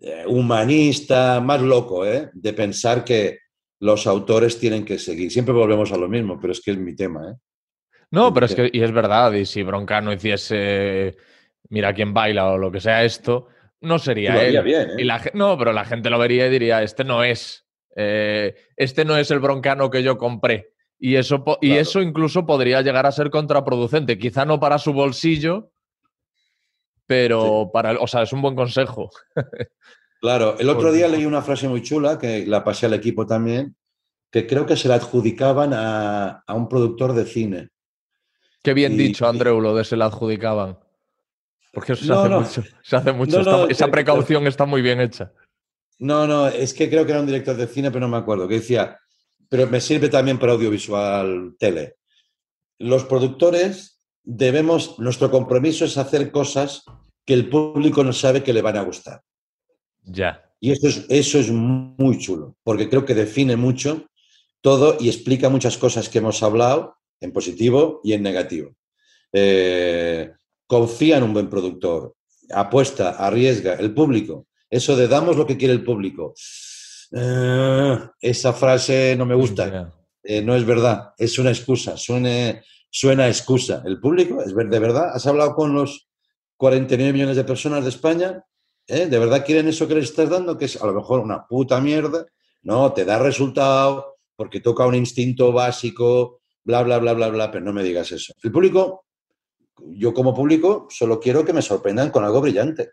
eh, 0.01 0.23
humanista, 0.27 1.39
más 1.41 1.61
loco, 1.61 2.05
¿eh? 2.05 2.29
de 2.33 2.53
pensar 2.53 3.03
que 3.03 3.39
los 3.79 4.05
autores 4.07 4.59
tienen 4.59 4.85
que 4.85 4.99
seguir. 4.99 5.31
Siempre 5.31 5.53
volvemos 5.53 5.91
a 5.91 5.97
lo 5.97 6.07
mismo, 6.07 6.39
pero 6.39 6.53
es 6.53 6.61
que 6.61 6.71
es 6.71 6.77
mi 6.77 6.95
tema. 6.95 7.31
¿eh? 7.31 7.35
No, 8.11 8.33
pero 8.33 8.45
es 8.45 8.55
que, 8.55 8.69
y 8.71 8.81
es 8.81 8.91
verdad, 8.91 9.33
y 9.33 9.45
si 9.45 9.63
Broncano 9.63 10.13
hiciese 10.13 11.15
Mira 11.69 11.93
quién 11.93 12.13
baila 12.13 12.51
o 12.51 12.57
lo 12.57 12.71
que 12.71 12.79
sea 12.81 13.03
esto, 13.03 13.47
no 13.81 13.97
sería 13.97 14.35
él. 14.45 14.61
bien, 14.63 14.89
¿eh? 14.91 14.93
Y 14.99 15.03
la, 15.05 15.19
ge- 15.19 15.31
no, 15.33 15.57
pero 15.57 15.73
la 15.73 15.85
gente 15.85 16.09
lo 16.09 16.19
vería 16.19 16.45
y 16.47 16.49
diría, 16.51 16.83
este 16.83 17.03
no 17.03 17.23
es. 17.23 17.65
eh, 17.95 18.53
este 18.75 19.05
no 19.05 19.17
es 19.17 19.31
el 19.31 19.39
broncano 19.39 19.89
que 19.89 20.03
yo 20.03 20.17
compré. 20.17 20.72
Y 21.05 21.17
eso, 21.17 21.43
y 21.59 21.73
eso 21.73 22.01
incluso 22.01 22.45
podría 22.45 22.81
llegar 22.81 23.05
a 23.05 23.11
ser 23.11 23.29
contraproducente. 23.29 24.17
Quizá 24.17 24.45
no 24.45 24.57
para 24.61 24.77
su 24.79 24.93
bolsillo, 24.93 25.69
pero 27.05 27.69
para. 27.73 27.99
O 27.99 28.07
sea, 28.07 28.21
es 28.23 28.31
un 28.33 28.41
buen 28.41 28.55
consejo. 28.55 29.09
Claro, 30.21 30.57
el 30.57 30.69
otro 30.69 30.89
día 30.93 31.09
leí 31.09 31.25
una 31.25 31.41
frase 31.41 31.67
muy 31.67 31.81
chula 31.81 32.17
que 32.17 32.45
la 32.47 32.63
pasé 32.63 32.85
al 32.85 32.93
equipo 32.93 33.25
también, 33.27 33.75
que 34.31 34.47
creo 34.47 34.65
que 34.65 34.77
se 34.77 34.87
la 34.87 34.95
adjudicaban 34.95 35.73
a, 35.73 36.45
a 36.47 36.53
un 36.53 36.69
productor 36.69 37.11
de 37.11 37.25
cine. 37.25 37.71
Qué 38.63 38.73
bien 38.73 38.93
Y- 38.93 38.95
dicho, 38.99 39.27
Andreu, 39.27 39.59
lo 39.59 39.75
de 39.75 39.83
se 39.83 39.97
la 39.97 40.05
adjudicaban. 40.05 40.79
Porque 41.73 41.91
eso 41.91 42.05
se 42.05 42.13
hace 42.13 42.29
no. 42.29 42.39
mucho. 42.39 42.63
Se 42.83 42.95
hace 42.95 43.11
mucho. 43.11 43.35
No, 43.35 43.39
está- 43.41 43.51
no, 43.51 43.67
esa 43.67 43.87
precaución 43.89 44.47
está 44.47 44.65
muy 44.65 44.81
bien 44.81 45.01
hecha. 45.01 45.33
No, 45.99 46.25
no, 46.25 46.47
es 46.47 46.73
que 46.73 46.89
creo 46.89 47.05
que 47.05 47.11
era 47.11 47.19
un 47.19 47.27
director 47.27 47.57
de 47.57 47.67
cine, 47.67 47.91
pero 47.91 48.07
no 48.07 48.15
me 48.15 48.17
acuerdo, 48.23 48.47
que 48.47 48.55
decía, 48.55 48.97
pero 49.53 49.67
me 49.67 49.79
sirve 49.79 50.09
también 50.09 50.39
para 50.39 50.53
audiovisual 50.53 51.55
tele. 51.59 51.97
Los 52.79 53.03
productores 53.05 54.01
debemos, 54.23 54.97
nuestro 54.97 55.29
compromiso 55.29 55.85
es 55.85 55.95
hacer 55.95 56.31
cosas 56.31 56.83
que 57.23 57.35
el 57.35 57.49
público 57.49 58.03
no 58.03 58.13
sabe 58.13 58.41
que 58.41 58.51
le 58.51 58.63
van 58.63 58.77
a 58.77 58.81
gustar. 58.81 59.21
Ya. 60.01 60.43
Y 60.59 60.71
eso 60.71 60.87
es, 60.87 61.05
eso 61.07 61.37
es 61.37 61.51
muy 61.51 62.17
chulo, 62.17 62.55
porque 62.63 62.89
creo 62.89 63.05
que 63.05 63.13
define 63.13 63.55
mucho 63.55 64.07
todo 64.59 64.97
y 64.99 65.07
explica 65.07 65.49
muchas 65.49 65.77
cosas 65.77 66.09
que 66.09 66.17
hemos 66.17 66.41
hablado 66.41 66.97
en 67.19 67.31
positivo 67.31 68.01
y 68.03 68.13
en 68.13 68.23
negativo. 68.23 68.75
Eh, 69.33 70.31
confía 70.65 71.17
en 71.17 71.23
un 71.25 71.33
buen 71.33 71.47
productor, 71.47 72.15
apuesta, 72.49 73.11
arriesga, 73.11 73.75
el 73.75 73.93
público. 73.93 74.47
Eso 74.67 74.95
de 74.95 75.07
damos 75.07 75.37
lo 75.37 75.45
que 75.45 75.57
quiere 75.57 75.75
el 75.75 75.83
público. 75.83 76.33
Eh, 77.15 77.99
esa 78.21 78.53
frase 78.53 79.15
no 79.15 79.25
me 79.25 79.35
gusta. 79.35 79.93
Eh, 80.23 80.41
no 80.41 80.55
es 80.55 80.65
verdad, 80.65 81.13
es 81.17 81.37
una 81.37 81.49
excusa, 81.49 81.97
suene, 81.97 82.63
suena 82.89 83.25
a 83.25 83.27
excusa. 83.27 83.83
El 83.85 83.99
público, 83.99 84.41
es 84.41 84.55
de 84.55 84.79
verdad, 84.79 85.11
has 85.13 85.27
hablado 85.27 85.53
con 85.53 85.73
los 85.73 86.09
49 86.57 87.13
millones 87.13 87.35
de 87.35 87.43
personas 87.43 87.83
de 87.83 87.89
España, 87.89 88.43
¿Eh? 88.87 89.05
¿de 89.05 89.19
verdad 89.19 89.45
quieren 89.45 89.67
eso 89.67 89.87
que 89.87 89.95
les 89.95 90.05
estás 90.05 90.29
dando? 90.29 90.57
Que 90.57 90.65
es 90.65 90.81
a 90.81 90.85
lo 90.85 90.93
mejor 90.93 91.21
una 91.21 91.47
puta 91.47 91.79
mierda, 91.79 92.25
no, 92.63 92.91
te 92.93 93.05
da 93.05 93.19
resultado 93.19 94.17
porque 94.35 94.59
toca 94.59 94.85
un 94.85 94.95
instinto 94.95 95.51
básico, 95.51 96.41
bla, 96.63 96.83
bla, 96.83 96.99
bla, 96.99 97.13
bla, 97.13 97.29
bla, 97.29 97.51
pero 97.51 97.63
no 97.63 97.71
me 97.71 97.83
digas 97.83 98.11
eso. 98.11 98.33
El 98.41 98.51
público, 98.51 99.05
yo 99.77 100.13
como 100.13 100.33
público, 100.33 100.87
solo 100.89 101.19
quiero 101.19 101.45
que 101.45 101.53
me 101.53 101.61
sorprendan 101.61 102.09
con 102.09 102.23
algo 102.23 102.41
brillante, 102.41 102.91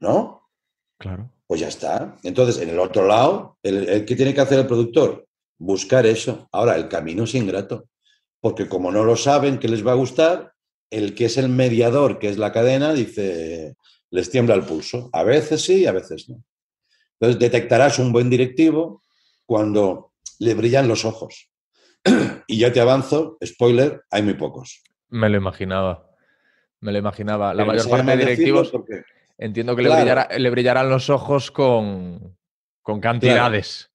¿no? 0.00 0.50
Claro. 0.98 1.30
Pues 1.50 1.62
ya 1.62 1.66
está. 1.66 2.16
Entonces, 2.22 2.62
en 2.62 2.68
el 2.68 2.78
otro 2.78 3.04
lado, 3.08 3.58
el, 3.64 3.88
el 3.88 4.04
¿qué 4.04 4.14
tiene 4.14 4.32
que 4.32 4.40
hacer 4.40 4.60
el 4.60 4.68
productor? 4.68 5.26
Buscar 5.58 6.06
eso. 6.06 6.48
Ahora, 6.52 6.76
el 6.76 6.86
camino 6.86 7.24
es 7.24 7.34
ingrato, 7.34 7.88
porque 8.38 8.68
como 8.68 8.92
no 8.92 9.02
lo 9.02 9.16
saben 9.16 9.58
que 9.58 9.66
les 9.66 9.84
va 9.84 9.90
a 9.90 9.96
gustar, 9.96 10.52
el 10.90 11.12
que 11.16 11.24
es 11.24 11.38
el 11.38 11.48
mediador, 11.48 12.20
que 12.20 12.28
es 12.28 12.38
la 12.38 12.52
cadena, 12.52 12.92
dice, 12.92 13.74
les 14.10 14.30
tiembla 14.30 14.54
el 14.54 14.62
pulso. 14.62 15.10
A 15.12 15.24
veces 15.24 15.62
sí, 15.62 15.86
a 15.86 15.90
veces 15.90 16.28
no. 16.28 16.40
Entonces, 17.18 17.40
detectarás 17.40 17.98
un 17.98 18.12
buen 18.12 18.30
directivo 18.30 19.02
cuando 19.44 20.12
le 20.38 20.54
brillan 20.54 20.86
los 20.86 21.04
ojos. 21.04 21.50
y 22.46 22.58
ya 22.60 22.72
te 22.72 22.78
avanzo, 22.80 23.38
spoiler, 23.44 24.04
hay 24.08 24.22
muy 24.22 24.34
pocos. 24.34 24.84
Me 25.08 25.28
lo 25.28 25.36
imaginaba. 25.38 26.14
Me 26.78 26.92
lo 26.92 26.98
imaginaba. 26.98 27.52
La 27.54 27.64
Pero 27.64 27.72
mayor 27.72 27.90
parte 27.90 28.10
de 28.12 28.16
directivos 28.18 28.70
porque- 28.70 29.02
entiendo 29.40 29.74
que 29.74 29.82
Claro. 29.82 29.96
le, 30.04 30.10
brillará- 30.12 30.38
le 30.38 30.50
brillarán 30.50 30.88
los 30.90 31.10
ojos 31.10 31.50
con, 31.50 32.36
con 32.82 33.00
cantidades. 33.00 33.90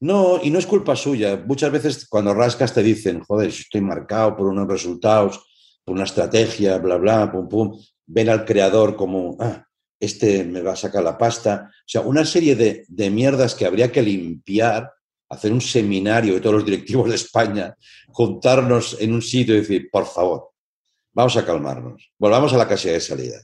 No, 0.00 0.38
y 0.42 0.50
no 0.50 0.58
es 0.58 0.66
culpa 0.66 0.96
suya. 0.96 1.42
Muchas 1.46 1.72
veces 1.72 2.06
cuando 2.08 2.32
rascas 2.34 2.72
te 2.72 2.82
dicen, 2.82 3.20
joder, 3.24 3.48
estoy 3.48 3.80
marcado 3.80 4.36
por 4.36 4.46
unos 4.46 4.66
resultados, 4.68 5.44
por 5.84 5.94
una 5.94 6.04
estrategia, 6.04 6.78
bla, 6.78 6.96
bla, 6.96 7.30
pum, 7.30 7.48
pum. 7.48 7.78
Ven 8.06 8.28
al 8.28 8.44
creador 8.44 8.96
como, 8.96 9.36
ah, 9.40 9.64
este 10.00 10.44
me 10.44 10.62
va 10.62 10.72
a 10.72 10.76
sacar 10.76 11.02
la 11.04 11.18
pasta. 11.18 11.68
O 11.70 11.82
sea, 11.86 12.00
una 12.02 12.24
serie 12.24 12.56
de, 12.56 12.84
de 12.88 13.10
mierdas 13.10 13.54
que 13.54 13.66
habría 13.66 13.92
que 13.92 14.02
limpiar, 14.02 14.90
hacer 15.28 15.52
un 15.52 15.60
seminario 15.60 16.34
de 16.34 16.40
todos 16.40 16.56
los 16.56 16.64
directivos 16.64 17.08
de 17.10 17.16
España, 17.16 17.76
juntarnos 18.08 18.96
en 19.00 19.12
un 19.12 19.22
sitio 19.22 19.54
y 19.54 19.60
decir, 19.60 19.88
por 19.92 20.06
favor, 20.06 20.50
vamos 21.12 21.36
a 21.36 21.44
calmarnos, 21.44 22.10
volvamos 22.18 22.52
a 22.54 22.56
la 22.56 22.66
casilla 22.66 22.94
de 22.94 23.00
salida. 23.00 23.36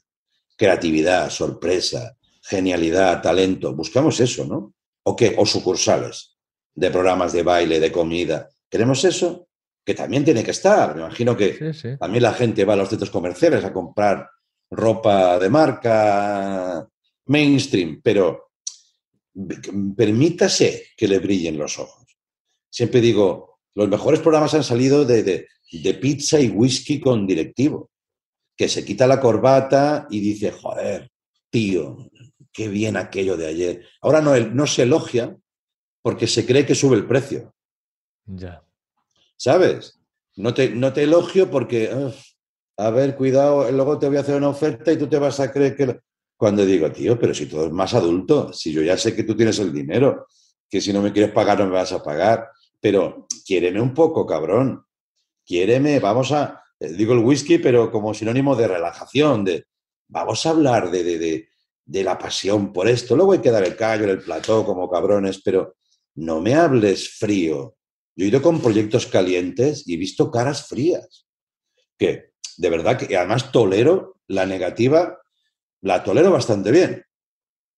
Creatividad, 0.57 1.31
sorpresa, 1.31 2.17
genialidad, 2.43 3.21
talento, 3.23 3.75
buscamos 3.75 4.19
eso, 4.21 4.45
¿no? 4.47 4.75
¿O 5.05 5.15
qué? 5.15 5.35
O 5.39 5.45
sucursales 5.47 6.37
de 6.75 6.91
programas 6.91 7.33
de 7.33 7.43
baile, 7.43 7.81
de 7.81 7.93
comida. 7.93 8.49
¿Queremos 8.69 9.05
eso? 9.05 9.49
Que 9.85 9.95
también 9.95 10.25
tiene 10.25 10.43
que 10.43 10.51
estar. 10.51 10.95
Me 10.95 11.03
imagino 11.03 11.37
que 11.37 11.57
Sí, 11.73 11.73
sí. 11.81 11.97
también 11.99 12.23
la 12.23 12.33
gente 12.35 12.65
va 12.65 12.73
a 12.75 12.77
los 12.77 12.89
centros 12.89 13.11
comerciales 13.11 13.65
a 13.65 13.73
comprar 13.73 14.29
ropa 14.71 15.39
de 15.39 15.49
marca 15.49 16.89
mainstream, 17.27 18.01
pero 18.03 18.51
permítase 19.97 20.87
que 20.97 21.09
le 21.09 21.19
brillen 21.19 21.59
los 21.59 21.79
ojos. 21.79 22.17
Siempre 22.71 23.01
digo, 23.01 23.59
los 23.75 23.89
mejores 23.89 24.21
programas 24.21 24.55
han 24.55 24.65
salido 24.65 25.05
de, 25.05 25.23
de- 25.23 25.47
de 25.71 25.95
pizza 25.95 26.39
y 26.41 26.49
whisky 26.49 27.01
con 27.01 27.27
directivo, 27.27 27.91
que 28.57 28.69
se 28.69 28.85
quita 28.85 29.07
la 29.07 29.21
corbata 29.21 30.07
y 30.11 30.21
dice, 30.21 30.51
joder, 30.51 31.11
tío, 31.51 32.09
qué 32.53 32.69
bien 32.69 32.97
aquello 32.97 33.37
de 33.37 33.47
ayer. 33.47 33.87
Ahora 34.01 34.21
no, 34.21 34.39
no 34.39 34.67
se 34.67 34.85
elogia 34.85 35.37
porque 36.03 36.27
se 36.27 36.47
cree 36.47 36.65
que 36.65 36.75
sube 36.75 36.97
el 36.97 37.07
precio. 37.07 37.55
Ya. 38.25 38.67
¿sabes? 39.37 39.99
No 40.37 40.53
te, 40.55 40.71
no 40.71 40.93
te 40.93 41.05
elogio 41.05 41.51
porque, 41.51 41.95
uf, 41.95 42.17
a 42.79 42.91
ver, 42.91 43.17
cuidado, 43.17 43.71
luego 43.71 43.99
te 43.99 44.09
voy 44.09 44.17
a 44.17 44.21
hacer 44.21 44.37
una 44.37 44.49
oferta 44.49 44.93
y 44.93 44.97
tú 44.97 45.07
te 45.07 45.19
vas 45.19 45.41
a 45.41 45.53
creer 45.53 45.77
que... 45.77 46.01
Cuando 46.39 46.67
digo, 46.67 46.93
tío, 46.93 47.19
pero 47.19 47.33
si 47.33 47.47
tú 47.47 47.61
eres 47.61 47.73
más 47.73 47.95
adulto, 47.95 48.53
si 48.53 48.71
yo 48.71 48.83
ya 48.83 48.99
sé 48.99 49.17
que 49.17 49.23
tú 49.23 49.35
tienes 49.35 49.59
el 49.59 49.73
dinero, 49.73 50.27
que 50.69 50.83
si 50.83 50.93
no 50.93 51.01
me 51.01 51.11
quieres 51.11 51.33
pagar 51.33 51.59
no 51.59 51.65
me 51.65 51.73
vas 51.73 51.93
a 51.93 52.03
pagar, 52.03 52.51
pero 52.79 53.27
quiéreme 53.47 53.81
un 53.81 53.95
poco, 53.95 54.27
cabrón. 54.27 54.85
Quiéreme, 55.47 55.99
vamos 55.99 56.33
a, 56.33 56.63
digo 56.81 57.13
el 57.13 57.21
whisky, 57.21 57.59
pero 57.59 57.91
como 57.91 58.15
sinónimo 58.15 58.55
de 58.57 58.69
relajación, 58.69 59.45
de, 59.45 59.65
vamos 60.09 60.45
a 60.47 60.51
hablar 60.51 60.91
de, 60.91 61.03
de, 61.05 61.19
de, 61.19 61.49
de 61.85 62.05
la 62.05 62.19
pasión 62.19 62.73
por 62.73 62.89
esto. 62.89 63.17
Luego 63.17 63.33
hay 63.33 63.41
que 63.41 63.51
dar 63.51 63.65
el 63.65 63.77
callo 63.77 64.05
en 64.05 64.11
el 64.11 64.23
plató 64.23 64.65
como 64.65 64.91
cabrones, 64.91 65.41
pero 65.43 65.77
no 66.17 66.41
me 66.41 66.55
hables 66.55 67.11
frío. 67.11 67.77
Yo 68.15 68.25
he 68.25 68.29
ido 68.29 68.43
con 68.43 68.61
proyectos 68.61 69.07
calientes 69.07 69.87
y 69.87 69.95
he 69.95 69.97
visto 69.99 70.31
caras 70.31 70.67
frías. 70.67 71.27
Que 71.99 72.31
de 72.57 72.71
verdad 72.71 72.99
que 72.99 73.17
además 73.17 73.53
tolero 73.53 74.21
la 74.29 74.47
negativa, 74.47 75.19
la 75.83 76.03
tolero 76.03 76.31
bastante 76.31 76.71
bien, 76.73 77.05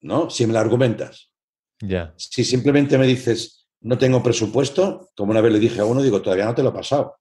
¿no? 0.00 0.30
Si 0.30 0.46
me 0.46 0.52
la 0.52 0.60
argumentas. 0.60 1.32
Ya. 1.80 2.14
Si 2.16 2.44
simplemente 2.44 2.96
me 2.98 3.06
dices, 3.06 3.68
no 3.80 3.98
tengo 3.98 4.22
presupuesto, 4.22 5.10
como 5.16 5.32
una 5.32 5.40
vez 5.40 5.52
le 5.52 5.58
dije 5.58 5.80
a 5.80 5.84
uno, 5.84 6.02
digo, 6.02 6.22
todavía 6.22 6.46
no 6.46 6.54
te 6.54 6.62
lo 6.62 6.70
he 6.70 6.72
pasado. 6.72 7.17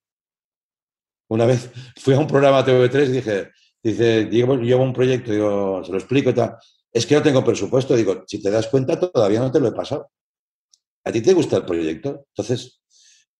Una 1.29 1.45
vez 1.45 1.69
fui 1.97 2.13
a 2.13 2.19
un 2.19 2.27
programa 2.27 2.65
TV3 2.65 3.05
y 3.05 3.11
dije, 3.11 3.51
dice, 3.83 4.25
llevo, 4.25 4.55
llevo 4.55 4.83
un 4.83 4.93
proyecto, 4.93 5.31
digo, 5.31 5.83
se 5.83 5.91
lo 5.91 5.97
explico 5.97 6.29
y 6.29 6.33
tal. 6.33 6.55
es 6.91 7.05
que 7.05 7.15
no 7.15 7.21
tengo 7.21 7.43
presupuesto. 7.43 7.95
Digo, 7.95 8.23
si 8.27 8.41
te 8.41 8.49
das 8.49 8.67
cuenta, 8.67 8.99
todavía 8.99 9.39
no 9.39 9.51
te 9.51 9.59
lo 9.59 9.67
he 9.67 9.73
pasado. 9.73 10.09
¿A 11.03 11.11
ti 11.11 11.21
te 11.21 11.33
gusta 11.33 11.57
el 11.57 11.65
proyecto? 11.65 12.25
Entonces, 12.29 12.81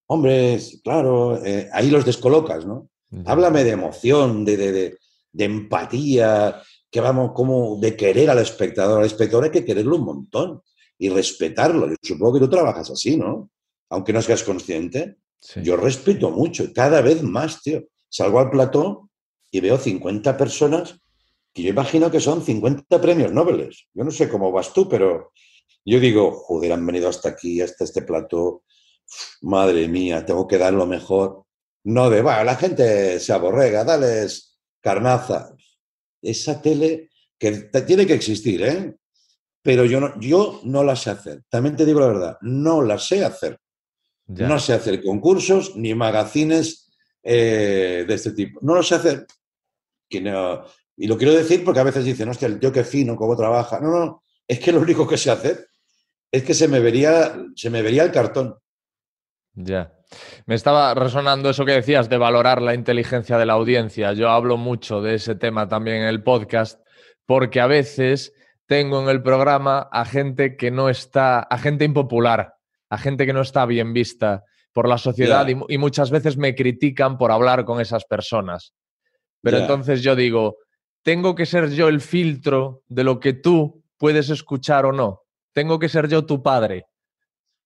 hombre, 0.08 0.60
claro, 0.84 1.44
eh, 1.44 1.70
ahí 1.74 1.90
los 1.90 2.06
descolocas, 2.06 2.66
¿no? 2.66 2.90
Háblame 3.26 3.64
de 3.64 3.72
emoción, 3.72 4.44
de, 4.44 4.58
de, 4.58 4.98
de, 5.32 5.46
empatía, 5.46 6.62
que 6.92 7.00
vamos, 7.00 7.32
como 7.34 7.78
de 7.80 7.96
querer 7.96 8.30
al 8.30 8.40
espectador. 8.40 9.00
Al 9.00 9.06
espectador 9.06 9.46
hay 9.46 9.52
que 9.52 9.66
quererlo 9.66 9.96
un 9.96 10.04
montón 10.04 10.62
y 10.98 11.10
respetarlo. 11.10 11.88
Yo 11.88 11.96
supongo 12.02 12.34
que 12.34 12.40
tú 12.42 12.50
trabajas 12.50 12.90
así, 12.90 13.16
¿no? 13.16 13.50
Aunque 13.90 14.12
no 14.12 14.22
seas 14.22 14.44
consciente. 14.44 15.18
Yo 15.64 15.78
respeto 15.78 16.32
mucho, 16.32 16.74
cada 16.74 17.02
vez 17.02 17.22
más, 17.24 17.62
tío. 17.62 17.84
Salgo 18.10 18.40
al 18.40 18.50
plató 18.50 19.10
y 19.52 19.60
veo 19.60 19.78
50 19.78 20.38
personas 20.38 21.00
que 21.54 21.64
yo 21.64 21.70
imagino 21.70 22.12
que 22.12 22.20
son 22.20 22.44
50 22.44 23.02
premios 23.02 23.32
Nobel. 23.32 23.74
Yo 23.94 24.04
no 24.04 24.12
sé 24.12 24.30
cómo 24.30 24.52
vas 24.52 24.74
tú, 24.74 24.88
pero 24.88 25.32
yo 25.84 26.00
digo, 26.00 26.32
joder, 26.32 26.74
han 26.74 26.86
venido 26.86 27.10
hasta 27.10 27.30
aquí, 27.30 27.62
hasta 27.62 27.84
este 27.84 28.02
plató. 28.02 28.64
Madre 29.42 29.88
mía, 29.88 30.26
tengo 30.26 30.48
que 30.48 30.58
dar 30.58 30.74
lo 30.74 30.86
mejor. 30.86 31.46
No 31.86 32.10
de, 32.10 32.22
va, 32.22 32.44
la 32.44 32.56
gente 32.56 33.20
se 33.20 33.34
aborrega, 33.34 33.84
dales 33.84 34.60
carnaza. 34.82 35.56
Esa 36.22 36.62
tele 36.62 37.10
que 37.40 37.52
tiene 37.88 38.06
que 38.06 38.14
existir, 38.14 38.62
¿eh? 38.64 38.96
Pero 39.62 39.86
yo 39.86 40.00
no, 40.00 40.20
yo 40.20 40.62
no 40.64 40.84
la 40.84 40.96
sé 40.96 41.10
hacer. 41.10 41.44
También 41.50 41.76
te 41.76 41.86
digo 41.86 42.00
la 42.02 42.08
verdad, 42.08 42.38
no 42.42 42.82
la 42.82 43.00
sé 43.00 43.24
hacer. 43.24 43.58
No 44.28 44.60
sé 44.60 44.74
hacer 44.74 45.02
concursos 45.02 45.76
ni 45.76 45.96
magazines 45.96 46.90
eh, 47.24 48.06
de 48.08 48.14
este 48.14 48.32
tipo. 48.32 48.60
No 48.62 48.76
lo 48.76 48.84
sé 48.84 48.96
hacer. 48.96 49.26
y 50.10 51.08
lo 51.08 51.18
quiero 51.18 51.34
decir 51.34 51.64
porque 51.64 51.80
a 51.80 51.84
veces 51.84 52.06
dicen, 52.06 52.30
hostia, 52.30 52.48
el 52.48 52.60
tío 52.60 52.72
qué 52.72 52.84
fino, 52.84 53.16
cómo 53.16 53.36
trabaja. 53.38 53.80
No, 53.80 53.90
no, 53.90 54.24
es 54.48 54.60
que 54.60 54.72
lo 54.72 54.82
único 54.82 55.08
que 55.08 55.18
sé 55.18 55.32
hacer 55.32 55.68
es 56.32 56.44
que 56.44 56.54
se 56.54 56.68
me 56.68 56.80
vería, 56.80 57.38
se 57.56 57.70
me 57.70 57.82
vería 57.82 58.04
el 58.04 58.12
cartón. 58.12 58.56
Ya. 59.54 59.94
Me 60.46 60.56
estaba 60.56 60.94
resonando 60.94 61.50
eso 61.50 61.66
que 61.66 61.74
decías 61.74 62.10
de 62.10 62.18
valorar 62.18 62.62
la 62.62 62.74
inteligencia 62.74 63.38
de 63.38 63.46
la 63.46 63.54
audiencia. 63.54 64.14
Yo 64.14 64.30
hablo 64.30 64.58
mucho 64.58 65.02
de 65.02 65.16
ese 65.16 65.36
tema 65.36 65.68
también 65.68 65.98
en 65.98 66.08
el 66.08 66.24
podcast 66.24 66.82
porque 67.26 67.60
a 67.60 67.68
veces 67.68 68.34
tengo 68.66 69.02
en 69.02 69.10
el 69.10 69.22
programa 69.22 69.90
a 69.92 70.06
gente 70.06 70.56
que 70.56 70.72
no 70.72 70.90
está, 70.90 71.40
a 71.40 71.58
gente 71.58 71.86
impopular, 71.86 72.57
a 72.90 72.98
gente 72.98 73.26
que 73.26 73.34
no 73.34 73.42
está 73.42 73.66
bien 73.66 73.94
vista 73.94 74.44
por 74.74 74.88
la 74.88 74.98
sociedad 74.98 75.48
y, 75.48 75.78
muchas 75.78 76.12
veces 76.12 76.38
me 76.38 76.54
critican 76.54 77.18
por 77.18 77.32
hablar 77.32 77.66
con 77.66 77.82
esas 77.82 78.06
personas. 78.06 78.74
Pero 79.42 79.58
entonces 79.58 80.04
yo 80.04 80.16
digo, 80.16 80.58
tengo 81.04 81.36
que 81.36 81.46
ser 81.46 81.70
yo 81.72 81.88
el 81.88 82.02
filtro 82.02 82.84
de 82.88 83.04
lo 83.04 83.20
que 83.20 83.34
tú 83.34 83.84
puedes 83.98 84.30
escuchar 84.30 84.86
o 84.86 84.92
no. 84.92 85.22
Tengo 85.54 85.80
que 85.80 85.90
ser 85.90 86.08
yo 86.08 86.26
tu 86.26 86.44
padre. 86.44 86.86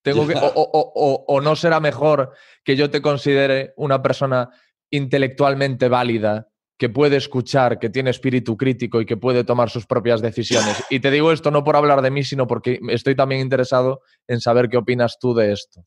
Tengo 0.03 0.25
que, 0.27 0.35
o, 0.35 1.23
o, 1.27 1.41
no 1.41 1.55
será 1.55 1.79
mejor 1.79 2.33
que 2.63 2.75
yo 2.75 2.89
te 2.89 3.01
considere 3.01 3.73
una 3.75 4.01
persona 4.01 4.49
intelectualmente 4.89 5.89
válida, 5.89 6.47
que 6.81 6.89
puede 6.89 7.17
escuchar, 7.17 7.77
que 7.77 7.91
tiene 7.91 8.09
espíritu 8.09 8.57
crítico 8.57 8.99
y 8.99 9.05
que 9.05 9.15
puede 9.15 9.43
tomar 9.43 9.69
sus 9.69 9.85
propias 9.85 10.19
decisiones. 10.19 10.83
Y 10.89 10.99
te 10.99 11.11
digo 11.11 11.31
esto 11.31 11.51
no 11.51 11.63
por 11.63 11.75
hablar 11.75 12.01
de 12.01 12.09
mí, 12.09 12.23
sino 12.23 12.47
porque 12.47 12.79
estoy 12.89 13.15
también 13.15 13.41
interesado 13.41 14.01
en 14.27 14.41
saber 14.41 14.67
qué 14.67 14.77
opinas 14.77 15.19
tú 15.21 15.35
de 15.35 15.53
esto. 15.53 15.85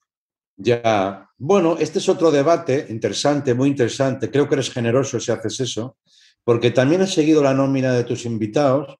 Ya, 0.56 1.28
bueno, 1.36 1.76
este 1.80 1.98
es 1.98 2.08
otro 2.08 2.30
debate 2.30 2.86
interesante, 2.90 3.54
muy 3.54 3.70
interesante. 3.70 4.30
Creo 4.30 4.48
que 4.48 4.54
eres 4.54 4.70
generoso 4.70 5.18
si 5.18 5.32
haces 5.32 5.58
eso, 5.58 5.96
porque 6.44 6.70
también 6.70 7.02
he 7.02 7.08
seguido 7.08 7.42
la 7.42 7.54
nómina 7.54 7.92
de 7.92 8.04
tus 8.04 8.24
invitados 8.24 8.96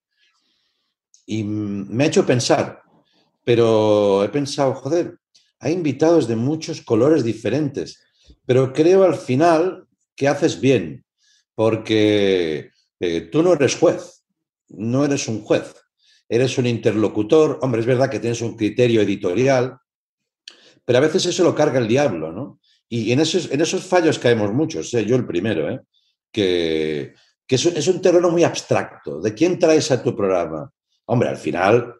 y 1.26 1.44
me 1.44 2.02
ha 2.02 2.06
hecho 2.08 2.26
pensar, 2.26 2.82
pero 3.44 4.24
he 4.24 4.30
pensado, 4.30 4.74
joder, 4.74 5.20
hay 5.60 5.74
invitados 5.74 6.26
de 6.26 6.34
muchos 6.34 6.80
colores 6.80 7.22
diferentes, 7.22 8.02
pero 8.44 8.72
creo 8.72 9.04
al 9.04 9.14
final 9.14 9.86
que 10.16 10.26
haces 10.26 10.60
bien, 10.60 11.03
porque 11.54 12.70
eh, 13.00 13.20
tú 13.22 13.42
no 13.42 13.52
eres 13.52 13.76
juez, 13.76 14.24
no 14.68 15.04
eres 15.04 15.28
un 15.28 15.42
juez, 15.42 15.74
eres 16.28 16.58
un 16.58 16.66
interlocutor. 16.66 17.58
Hombre, 17.62 17.80
es 17.80 17.86
verdad 17.86 18.10
que 18.10 18.20
tienes 18.20 18.40
un 18.40 18.56
criterio 18.56 19.02
editorial, 19.02 19.78
pero 20.84 20.98
a 20.98 21.02
veces 21.02 21.26
eso 21.26 21.44
lo 21.44 21.54
carga 21.54 21.78
el 21.78 21.88
diablo, 21.88 22.32
¿no? 22.32 22.60
Y 22.88 23.12
en 23.12 23.20
esos, 23.20 23.50
en 23.50 23.60
esos 23.60 23.84
fallos 23.84 24.18
caemos 24.18 24.52
muchos, 24.52 24.90
yo 24.90 25.16
el 25.16 25.26
primero, 25.26 25.70
¿eh? 25.70 25.80
que, 26.30 27.14
que 27.46 27.54
es, 27.56 27.88
un 27.88 28.00
terreno 28.00 28.30
muy 28.30 28.44
abstracto. 28.44 29.20
¿De 29.20 29.34
quién 29.34 29.58
traes 29.58 29.90
a 29.90 30.02
tu 30.02 30.16
programa? 30.16 30.70
Hombre, 31.06 31.28
al 31.28 31.36
final, 31.36 31.94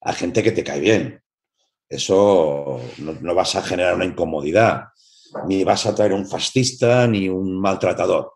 a 0.00 0.12
gente 0.12 0.42
que 0.42 0.52
te 0.52 0.64
cae 0.64 0.80
bien. 0.80 1.22
Eso 1.88 2.80
no, 2.98 3.34
vas 3.34 3.54
a 3.54 3.62
generar 3.62 3.94
una 3.94 4.04
incomodidad, 4.04 4.84
ni 5.46 5.62
vas 5.62 5.86
a 5.86 5.94
traer 5.94 6.12
un 6.12 6.26
fascista 6.26 7.06
ni 7.06 7.28
un 7.28 7.60
maltratador. 7.60 8.32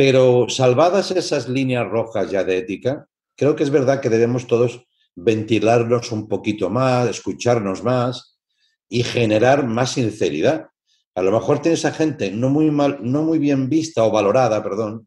Pero 0.00 0.46
salvadas 0.48 1.10
esas 1.10 1.46
líneas 1.46 1.86
rojas 1.86 2.30
ya 2.30 2.42
de 2.42 2.56
ética, 2.56 3.06
creo 3.36 3.54
que 3.54 3.64
es 3.64 3.68
verdad 3.68 4.00
que 4.00 4.08
debemos 4.08 4.46
todos 4.46 4.86
ventilarnos 5.14 6.10
un 6.10 6.26
poquito 6.26 6.70
más, 6.70 7.06
escucharnos 7.06 7.84
más 7.84 8.40
y 8.88 9.02
generar 9.02 9.66
más 9.66 9.92
sinceridad. 9.92 10.68
A 11.14 11.20
lo 11.20 11.30
mejor 11.30 11.60
tienes 11.60 11.84
a 11.84 11.92
gente 11.92 12.30
no 12.30 12.48
muy, 12.48 12.70
mal, 12.70 13.00
no 13.02 13.24
muy 13.24 13.38
bien 13.38 13.68
vista 13.68 14.02
o 14.02 14.10
valorada, 14.10 14.62
perdón, 14.62 15.06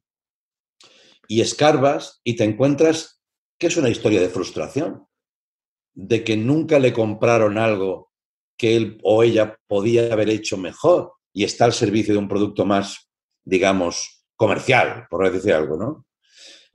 y 1.27 1.41
escarbas 1.41 2.21
y 2.23 2.35
te 2.35 2.43
encuentras 2.43 3.19
que 3.57 3.65
es 3.65 3.77
una 3.77 3.89
historia 3.89 4.21
de 4.21 4.29
frustración, 4.29 5.07
de 5.95 6.23
que 6.23 6.37
nunca 6.37 6.77
le 6.77 6.93
compraron 6.93 7.57
algo 7.57 8.11
que 8.55 8.75
él 8.75 8.99
o 9.01 9.23
ella 9.23 9.57
podía 9.65 10.13
haber 10.13 10.29
hecho 10.29 10.55
mejor 10.55 11.13
y 11.33 11.45
está 11.45 11.65
al 11.65 11.73
servicio 11.73 12.13
de 12.13 12.19
un 12.19 12.27
producto 12.27 12.63
más, 12.63 13.09
digamos, 13.43 14.12
comercial, 14.35 15.07
por 15.09 15.29
decir 15.31 15.53
algo, 15.53 15.77
¿no? 15.77 16.05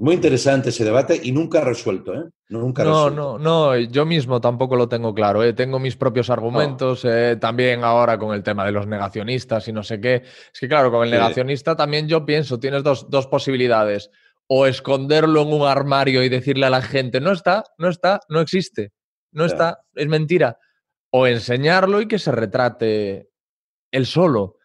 Muy 0.00 0.14
interesante 0.14 0.68
ese 0.68 0.84
debate 0.84 1.20
y 1.20 1.32
nunca 1.32 1.60
resuelto, 1.60 2.14
¿eh? 2.14 2.22
Nunca 2.50 2.84
no, 2.84 3.10
no, 3.10 3.36
no, 3.36 3.76
yo 3.76 4.06
mismo 4.06 4.40
tampoco 4.40 4.76
lo 4.76 4.88
tengo 4.88 5.12
claro. 5.12 5.42
¿eh? 5.42 5.52
Tengo 5.52 5.80
mis 5.80 5.96
propios 5.96 6.30
argumentos, 6.30 7.04
eh, 7.04 7.36
también 7.40 7.82
ahora 7.82 8.16
con 8.16 8.32
el 8.32 8.44
tema 8.44 8.64
de 8.64 8.70
los 8.70 8.86
negacionistas 8.86 9.66
y 9.66 9.72
no 9.72 9.82
sé 9.82 10.00
qué. 10.00 10.22
Es 10.52 10.60
que 10.60 10.68
claro, 10.68 10.92
con 10.92 11.04
el 11.04 11.10
negacionista 11.10 11.74
también 11.74 12.06
yo 12.06 12.24
pienso, 12.24 12.60
tienes 12.60 12.84
dos, 12.84 13.10
dos 13.10 13.26
posibilidades. 13.26 14.10
O 14.46 14.66
esconderlo 14.66 15.42
en 15.42 15.52
un 15.52 15.66
armario 15.66 16.22
y 16.22 16.28
decirle 16.28 16.66
a 16.66 16.70
la 16.70 16.80
gente, 16.80 17.20
no 17.20 17.32
está, 17.32 17.64
no 17.76 17.88
está, 17.88 18.20
no 18.28 18.40
existe, 18.40 18.92
no 19.32 19.44
está, 19.44 19.80
es 19.94 20.06
mentira. 20.06 20.58
O 21.10 21.26
enseñarlo 21.26 22.00
y 22.00 22.06
que 22.06 22.20
se 22.20 22.30
retrate 22.32 23.28
él 23.90 24.06
solo. 24.06 24.57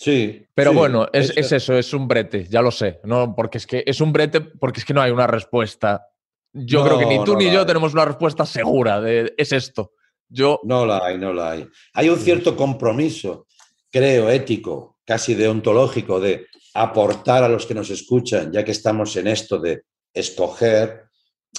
Sí. 0.00 0.46
Pero 0.54 0.72
bueno, 0.72 1.08
es, 1.12 1.30
eso, 1.36 1.76
es 1.76 1.92
un 1.92 2.08
brete, 2.08 2.46
ya 2.48 2.62
lo 2.62 2.70
sé. 2.70 3.00
No, 3.04 3.34
porque 3.36 3.58
es 3.58 3.66
que 3.66 3.84
es 3.86 4.00
un 4.00 4.14
brete, 4.14 4.40
porque 4.40 4.80
es 4.80 4.86
que 4.86 4.94
no 4.94 5.02
hay 5.02 5.10
una 5.10 5.26
respuesta. 5.26 6.08
Yo 6.54 6.82
creo 6.82 6.98
que 6.98 7.04
ni 7.04 7.22
tú 7.22 7.36
ni 7.36 7.52
yo 7.52 7.66
tenemos 7.66 7.92
una 7.92 8.06
respuesta 8.06 8.46
segura 8.46 8.98
de 9.02 9.34
es 9.36 9.52
esto. 9.52 9.92
Yo. 10.26 10.58
No 10.64 10.86
la 10.86 11.04
hay, 11.04 11.18
no 11.18 11.34
la 11.34 11.50
hay. 11.50 11.68
Hay 11.92 12.08
un 12.08 12.18
cierto 12.18 12.56
compromiso, 12.56 13.46
creo, 13.90 14.30
ético, 14.30 14.96
casi 15.04 15.34
deontológico, 15.34 16.18
de 16.18 16.46
aportar 16.72 17.44
a 17.44 17.48
los 17.50 17.66
que 17.66 17.74
nos 17.74 17.90
escuchan, 17.90 18.50
ya 18.50 18.64
que 18.64 18.72
estamos 18.72 19.14
en 19.16 19.26
esto 19.26 19.58
de 19.58 19.82
escoger, 20.14 21.08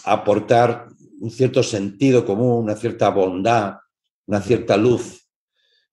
aportar 0.03 0.87
un 1.19 1.29
cierto 1.29 1.61
sentido 1.61 2.25
común, 2.25 2.63
una 2.63 2.75
cierta 2.75 3.09
bondad, 3.09 3.75
una 4.25 4.41
cierta 4.41 4.77
luz 4.77 5.20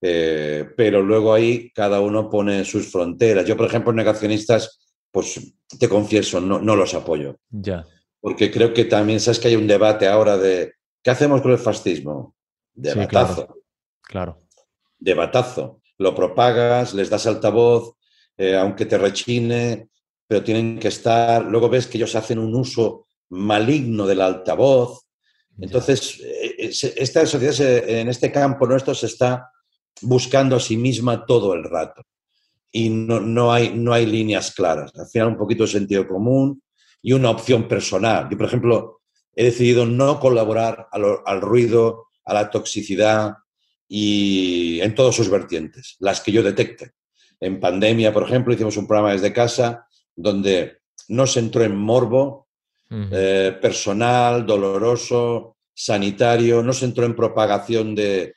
eh, 0.01 0.67
pero 0.77 1.03
luego 1.03 1.33
ahí 1.33 1.71
cada 1.73 2.01
uno 2.01 2.31
pone 2.31 2.65
sus 2.65 2.91
fronteras. 2.91 3.47
Yo, 3.47 3.57
por 3.57 3.67
ejemplo, 3.67 3.93
negacionistas, 3.93 4.81
pues 5.11 5.41
te 5.79 5.89
confieso, 5.89 6.41
no, 6.41 6.61
no 6.61 6.77
los 6.77 6.95
apoyo. 6.95 7.37
Ya. 7.51 7.85
Porque 8.21 8.51
creo 8.51 8.73
que 8.73 8.85
también 8.85 9.21
sabes 9.21 9.39
que 9.39 9.49
hay 9.49 9.57
un 9.57 9.67
debate 9.67 10.07
ahora 10.07 10.37
de 10.37 10.75
¿qué 11.03 11.11
hacemos 11.11 11.41
con 11.43 11.53
el 11.53 11.59
fascismo? 11.59 12.35
De 12.75 12.95
batazo. 12.95 13.63
Claro, 14.03 14.43
De 14.99 15.15
batazo. 15.15 15.83
Lo 15.99 16.15
propagas, 16.15 16.95
les 16.95 17.11
das 17.11 17.27
altavoz, 17.27 17.95
eh, 18.37 18.57
aunque 18.57 18.87
te 18.87 18.99
rechine, 18.99 19.89
pero 20.27 20.45
tienen 20.45 20.79
que 20.79 20.89
estar. 20.89 21.45
Luego 21.45 21.69
ves 21.69 21.89
que 21.89 21.99
ellos 21.99 22.15
hacen 22.15 22.39
un 22.39 22.55
uso 22.55 23.07
maligno 23.31 24.07
del 24.07 24.21
altavoz. 24.21 25.07
Entonces, 25.61 26.21
eh, 26.23 26.71
esta 26.97 27.27
sociedad 27.27 27.89
en 27.89 28.09
este 28.09 28.31
campo 28.31 28.67
nuestro 28.67 28.95
se 28.95 29.07
está 29.07 29.51
buscando 30.03 30.57
a 30.57 30.61
sí 30.61 30.77
misma 30.77 31.27
todo 31.27 31.55
el 31.55 31.65
rato. 31.65 32.03
Y 32.71 32.91
no, 32.91 33.21
no, 33.21 33.53
hay, 33.53 33.73
no 33.75 33.93
hay 33.93 34.07
líneas 34.07 34.53
claras. 34.53 34.93
Al 34.97 35.07
final, 35.07 35.29
un 35.29 35.39
poquito 35.39 35.65
de 35.65 35.71
sentido 35.71 36.07
común 36.07 36.63
y 37.03 37.13
una 37.13 37.31
opción 37.31 37.67
personal. 37.67 38.29
Yo, 38.31 38.37
por 38.37 38.47
ejemplo, 38.47 39.01
he 39.35 39.45
decidido 39.45 39.87
no 39.87 40.19
colaborar 40.19 40.89
al, 40.91 41.41
ruido, 41.41 42.09
a 42.25 42.35
la 42.35 42.51
toxicidad 42.51 43.35
y 43.89 44.81
en 44.81 44.95
todas 44.95 45.15
sus 45.15 45.31
vertientes, 45.31 45.97
las 46.01 46.21
que 46.21 46.33
yo 46.33 46.43
detecte. 46.43 46.93
En 47.41 47.61
pandemia, 47.61 48.13
por 48.13 48.25
ejemplo, 48.25 48.53
hicimos 48.53 48.77
un 48.77 48.87
programa 48.87 49.13
desde 49.13 49.33
casa 49.33 49.87
donde 50.15 50.79
no 51.09 51.27
se 51.27 51.39
entró 51.39 51.63
en 51.63 51.77
morbo, 51.77 52.49
eh, 52.91 53.57
personal, 53.63 54.45
doloroso, 54.45 55.57
sanitario, 55.73 56.63
no 56.63 56.73
se 56.73 56.87
entró 56.87 57.05
en 57.05 57.15
propagación 57.15 57.95
de 57.95 58.35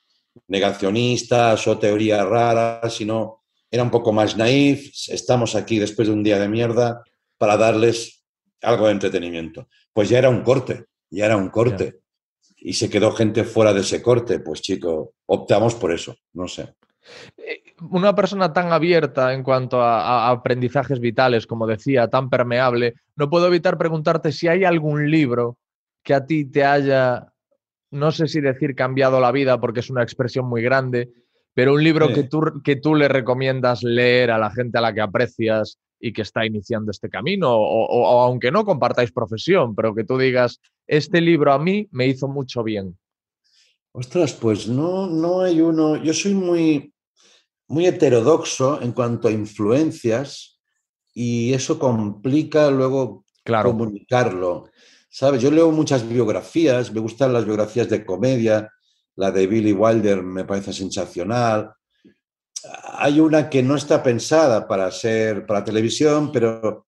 negacionistas 0.52 1.66
o 1.66 1.80
teorías 1.80 2.28
raras, 2.28 2.94
sino 2.94 3.44
era 3.72 3.84
un 3.84 3.90
poco 3.90 4.12
más 4.12 4.36
naif. 4.36 4.92
Estamos 5.08 5.56
aquí 5.56 5.80
después 5.80 6.10
de 6.10 6.14
un 6.14 6.24
día 6.24 6.38
de 6.38 6.50
mierda 6.50 7.02
para 7.38 7.56
darles 7.56 8.26
algo 8.62 8.88
de 8.88 8.92
entretenimiento. 8.92 9.68
Pues 9.94 10.10
ya 10.10 10.20
era 10.20 10.30
un 10.30 10.44
corte, 10.44 10.86
ya 11.10 11.26
era 11.26 11.38
un 11.38 11.50
corte. 11.50 12.02
Y 12.58 12.74
se 12.74 12.90
quedó 12.90 13.12
gente 13.14 13.46
fuera 13.46 13.74
de 13.74 13.80
ese 13.80 14.02
corte. 14.02 14.40
Pues 14.40 14.62
chico, 14.62 15.14
optamos 15.26 15.74
por 15.76 15.94
eso, 15.94 16.16
no 16.34 16.48
sé. 16.48 16.76
Eh, 17.38 17.64
Una 17.90 18.14
persona 18.14 18.52
tan 18.52 18.74
abierta 18.74 19.34
en 19.34 19.44
cuanto 19.44 19.82
a, 19.82 20.28
a 20.28 20.32
aprendizajes 20.32 21.00
vitales, 21.00 21.48
como 21.48 21.66
decía, 21.66 22.10
tan 22.10 22.30
permeable, 22.30 22.96
no 23.16 23.30
puedo 23.30 23.48
evitar 23.48 23.78
preguntarte 23.78 24.34
si 24.34 24.50
hay 24.50 24.66
algún 24.66 25.10
libro 25.10 25.58
que 26.04 26.14
a 26.14 26.26
ti 26.26 26.46
te 26.46 26.66
haya, 26.66 27.31
no 27.92 28.12
sé 28.12 28.28
si 28.28 28.42
decir 28.42 28.76
cambiado 28.76 29.20
la 29.20 29.32
vida, 29.32 29.60
porque 29.60 29.82
es 29.82 29.90
una 29.90 30.04
expresión 30.04 30.48
muy 30.48 30.62
grande, 30.62 31.10
pero 31.54 31.74
un 31.74 31.84
libro 31.84 32.08
Sí. 32.08 32.14
que, 32.14 32.24
tú, 32.24 32.42
que 32.64 32.76
tú 32.78 32.96
le 32.96 33.08
recomiendas 33.08 33.84
leer 33.84 34.32
a 34.32 34.38
la 34.38 34.50
gente 34.52 34.78
a 34.78 34.82
la 34.82 34.94
que 34.94 35.02
aprecias 35.02 35.78
y 36.00 36.14
que 36.14 36.22
está 36.24 36.46
iniciando 36.46 36.90
este 36.92 37.10
camino, 37.10 37.52
o, 37.54 37.86
o- 37.86 38.16
o 38.16 38.22
aunque 38.22 38.52
no 38.52 38.66
compartáis 38.66 39.12
profesión, 39.12 39.76
pero 39.76 39.94
que 39.94 40.04
tú 40.04 40.18
digas, 40.18 40.60
este 40.88 41.22
libro 41.22 41.54
a 41.54 41.60
mí 41.60 41.88
me 41.92 42.08
hizo 42.08 42.28
mucho 42.28 42.64
bien. 42.64 42.98
Ostras, 43.92 44.34
pues 44.34 44.68
no, 44.68 45.08
no 45.08 45.42
hay 45.42 45.60
uno. 45.62 45.98
Yo 46.02 46.14
soy 46.14 46.34
muy, 46.34 46.94
muy 47.68 47.86
heterodoxo 47.86 48.82
en 48.82 48.94
cuanto 48.94 49.28
a 49.28 49.32
influencias 49.32 50.60
y 51.14 51.54
eso 51.54 51.78
complica 51.78 52.72
luego 52.72 53.26
Claro, 53.44 53.72
comunicarlo. 53.72 54.70
¿Sabes? 55.14 55.42
Yo 55.42 55.52
leo 55.52 55.72
muchas 55.72 56.08
biografías, 56.08 56.92
me 56.94 57.02
gustan 57.02 57.34
las 57.34 57.44
biografías 57.46 57.90
de 57.90 58.06
comedia, 58.06 58.72
la 59.18 59.30
de 59.30 59.46
Billy 59.46 59.74
Wilder 59.74 60.24
me 60.24 60.46
parece 60.46 60.72
sensacional. 60.72 61.74
Hay 62.94 63.20
una 63.20 63.50
que 63.50 63.62
no 63.62 63.76
está 63.76 64.02
pensada 64.02 64.66
para 64.68 64.90
ser 64.90 65.46
para 65.46 65.66
televisión, 65.66 66.32
pero 66.32 66.88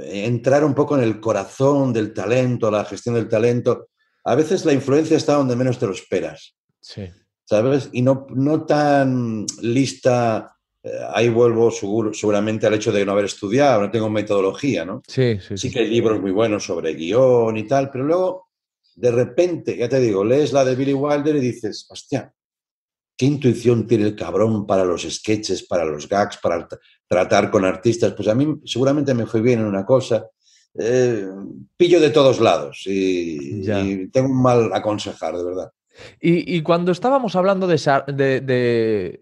entrar 0.00 0.64
un 0.64 0.74
poco 0.74 0.96
en 0.96 1.04
el 1.04 1.20
corazón 1.20 1.92
del 1.92 2.12
talento, 2.12 2.70
la 2.70 2.84
gestión 2.84 3.14
del 3.14 3.28
talento. 3.28 3.88
A 4.24 4.34
veces 4.34 4.64
la 4.64 4.72
influencia 4.72 5.16
está 5.16 5.34
donde 5.34 5.54
menos 5.54 5.78
te 5.78 5.86
lo 5.86 5.92
esperas. 5.92 6.56
sí. 6.80 7.08
¿sabes? 7.50 7.88
Y 7.92 8.02
no, 8.02 8.28
no 8.30 8.64
tan 8.64 9.44
lista, 9.60 10.56
ahí 11.12 11.28
vuelvo 11.28 11.70
seguro- 11.70 12.14
seguramente 12.14 12.66
al 12.66 12.74
hecho 12.74 12.90
de 12.92 13.04
no 13.04 13.12
haber 13.12 13.26
estudiado, 13.26 13.82
no 13.82 13.90
tengo 13.90 14.08
metodología, 14.10 14.84
¿no? 14.84 15.02
Sí, 15.06 15.38
sí, 15.46 15.56
Sí 15.56 15.70
que 15.70 15.80
hay 15.80 15.88
libros 15.88 16.20
muy 16.20 16.30
buenos 16.30 16.64
sobre 16.64 16.94
guion 16.94 17.56
y 17.56 17.66
tal, 17.66 17.90
pero 17.90 18.04
luego, 18.04 18.48
de 18.96 19.10
repente, 19.10 19.76
ya 19.76 19.88
te 19.88 20.00
digo, 20.00 20.24
lees 20.24 20.52
la 20.52 20.64
de 20.64 20.74
Billy 20.76 20.92
Wilder 20.94 21.36
y 21.36 21.40
dices, 21.40 21.86
hostia, 21.90 22.32
qué 23.16 23.26
intuición 23.26 23.86
tiene 23.86 24.04
el 24.04 24.16
cabrón 24.16 24.66
para 24.66 24.84
los 24.84 25.02
sketches, 25.02 25.64
para 25.66 25.84
los 25.84 26.08
gags, 26.08 26.38
para 26.38 26.66
tra- 26.66 26.78
tratar 27.06 27.50
con 27.50 27.64
artistas. 27.66 28.14
Pues 28.14 28.28
a 28.28 28.34
mí 28.34 28.60
seguramente 28.64 29.12
me 29.12 29.26
fue 29.26 29.42
bien 29.42 29.60
en 29.60 29.66
una 29.66 29.84
cosa. 29.84 30.26
Eh, 30.78 31.26
pillo 31.76 32.00
de 32.00 32.10
todos 32.10 32.40
lados 32.40 32.82
y, 32.86 33.62
tengo 34.10 34.28
un 34.30 34.40
mal 34.42 34.70
aconsejar, 34.72 35.36
de 35.36 35.44
verdad. 35.44 35.70
Y, 36.20 36.56
y 36.56 36.62
cuando 36.62 36.92
estábamos 36.92 37.36
hablando 37.36 37.66
de, 37.66 37.76
Sar- 37.76 38.06
de- 38.06 38.40
de 38.40 39.18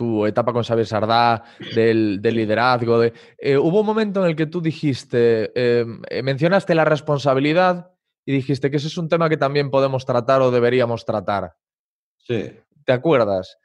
tu 0.00 0.24
etapa 0.24 0.54
con 0.54 0.64
Xavier 0.64 0.86
Sardá, 0.86 1.44
del, 1.74 2.22
del 2.22 2.34
liderazgo, 2.34 2.98
de, 3.00 3.12
eh, 3.36 3.58
hubo 3.58 3.80
un 3.80 3.86
momento 3.86 4.22
en 4.24 4.30
el 4.30 4.34
que 4.34 4.46
tú 4.46 4.62
dijiste, 4.62 5.52
eh, 5.54 5.84
eh, 6.08 6.22
mencionaste 6.22 6.74
la 6.74 6.86
responsabilidad 6.86 7.90
y 8.24 8.32
dijiste 8.32 8.70
que 8.70 8.78
ese 8.78 8.86
es 8.86 8.96
un 8.96 9.10
tema 9.10 9.28
que 9.28 9.36
también 9.36 9.70
podemos 9.70 10.06
tratar 10.06 10.40
o 10.40 10.50
deberíamos 10.50 11.04
tratar. 11.04 11.52
Sí. 12.16 12.50
¿Te 12.86 12.92
acuerdas? 12.94 13.58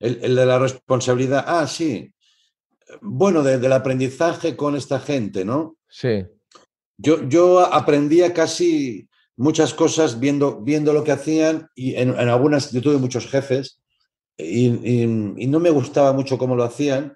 El, 0.00 0.18
el 0.22 0.34
de 0.34 0.44
la 0.44 0.58
responsabilidad. 0.58 1.44
Ah, 1.46 1.68
sí. 1.68 2.12
Bueno, 3.00 3.44
de- 3.44 3.58
del 3.60 3.72
aprendizaje 3.72 4.56
con 4.56 4.74
esta 4.74 4.98
gente, 4.98 5.44
¿no? 5.44 5.76
Sí, 5.88 6.26
Yo, 6.96 7.28
yo 7.28 7.60
aprendía 7.60 8.32
casi 8.34 9.08
muchas 9.36 9.72
cosas 9.72 10.18
viendo, 10.18 10.60
viendo 10.62 10.92
lo 10.92 11.04
que 11.04 11.12
hacían 11.12 11.68
y 11.76 11.94
en, 11.94 12.08
en 12.18 12.28
algunas 12.28 12.72
yo 12.72 12.82
tuve 12.82 12.96
muchos 12.98 13.28
jefes 13.28 13.80
y, 14.38 14.68
y- 14.68 15.34
y 15.36 15.46
no 15.48 15.58
me 15.60 15.70
gustaba 15.70 16.12
mucho 16.12 16.38
cómo 16.38 16.54
lo 16.56 16.64
hacían, 16.64 17.14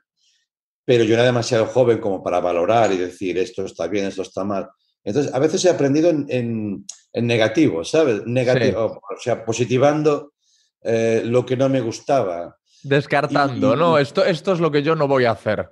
pero 0.84 1.04
yo 1.04 1.14
era 1.14 1.22
demasiado 1.24 1.66
joven 1.66 1.98
como 1.98 2.22
para 2.22 2.40
valorar 2.40 2.92
y 2.92 2.96
decir 2.98 3.38
esto 3.38 3.64
está 3.64 3.86
bien, 3.86 4.06
esto 4.06 4.22
está 4.22 4.42
mal. 4.44 4.68
Entonces, 5.04 5.32
a 5.32 5.38
veces 5.38 5.64
he 5.64 5.70
aprendido 5.70 6.10
en, 6.10 6.26
en- 6.28 6.84
en 7.12 7.26
negativo, 7.26 7.84
¿sabes? 7.84 8.22
Negativo, 8.26 8.84
o 8.86 9.20
sea, 9.20 9.44
positivando 9.44 10.32
eh, 10.82 11.22
lo 11.24 11.46
que 11.46 11.56
no 11.56 11.68
me 11.68 11.80
gustaba. 11.80 12.56
descartando, 12.82 13.74
Y- 13.74 13.78
¿no? 13.78 13.98
Esto, 13.98 14.24
esto 14.24 14.52
es 14.52 14.60
lo 14.60 14.70
que 14.72 14.82
yo 14.82 14.96
no 14.96 15.06
voy 15.06 15.24
a 15.24 15.30
hacer. 15.32 15.70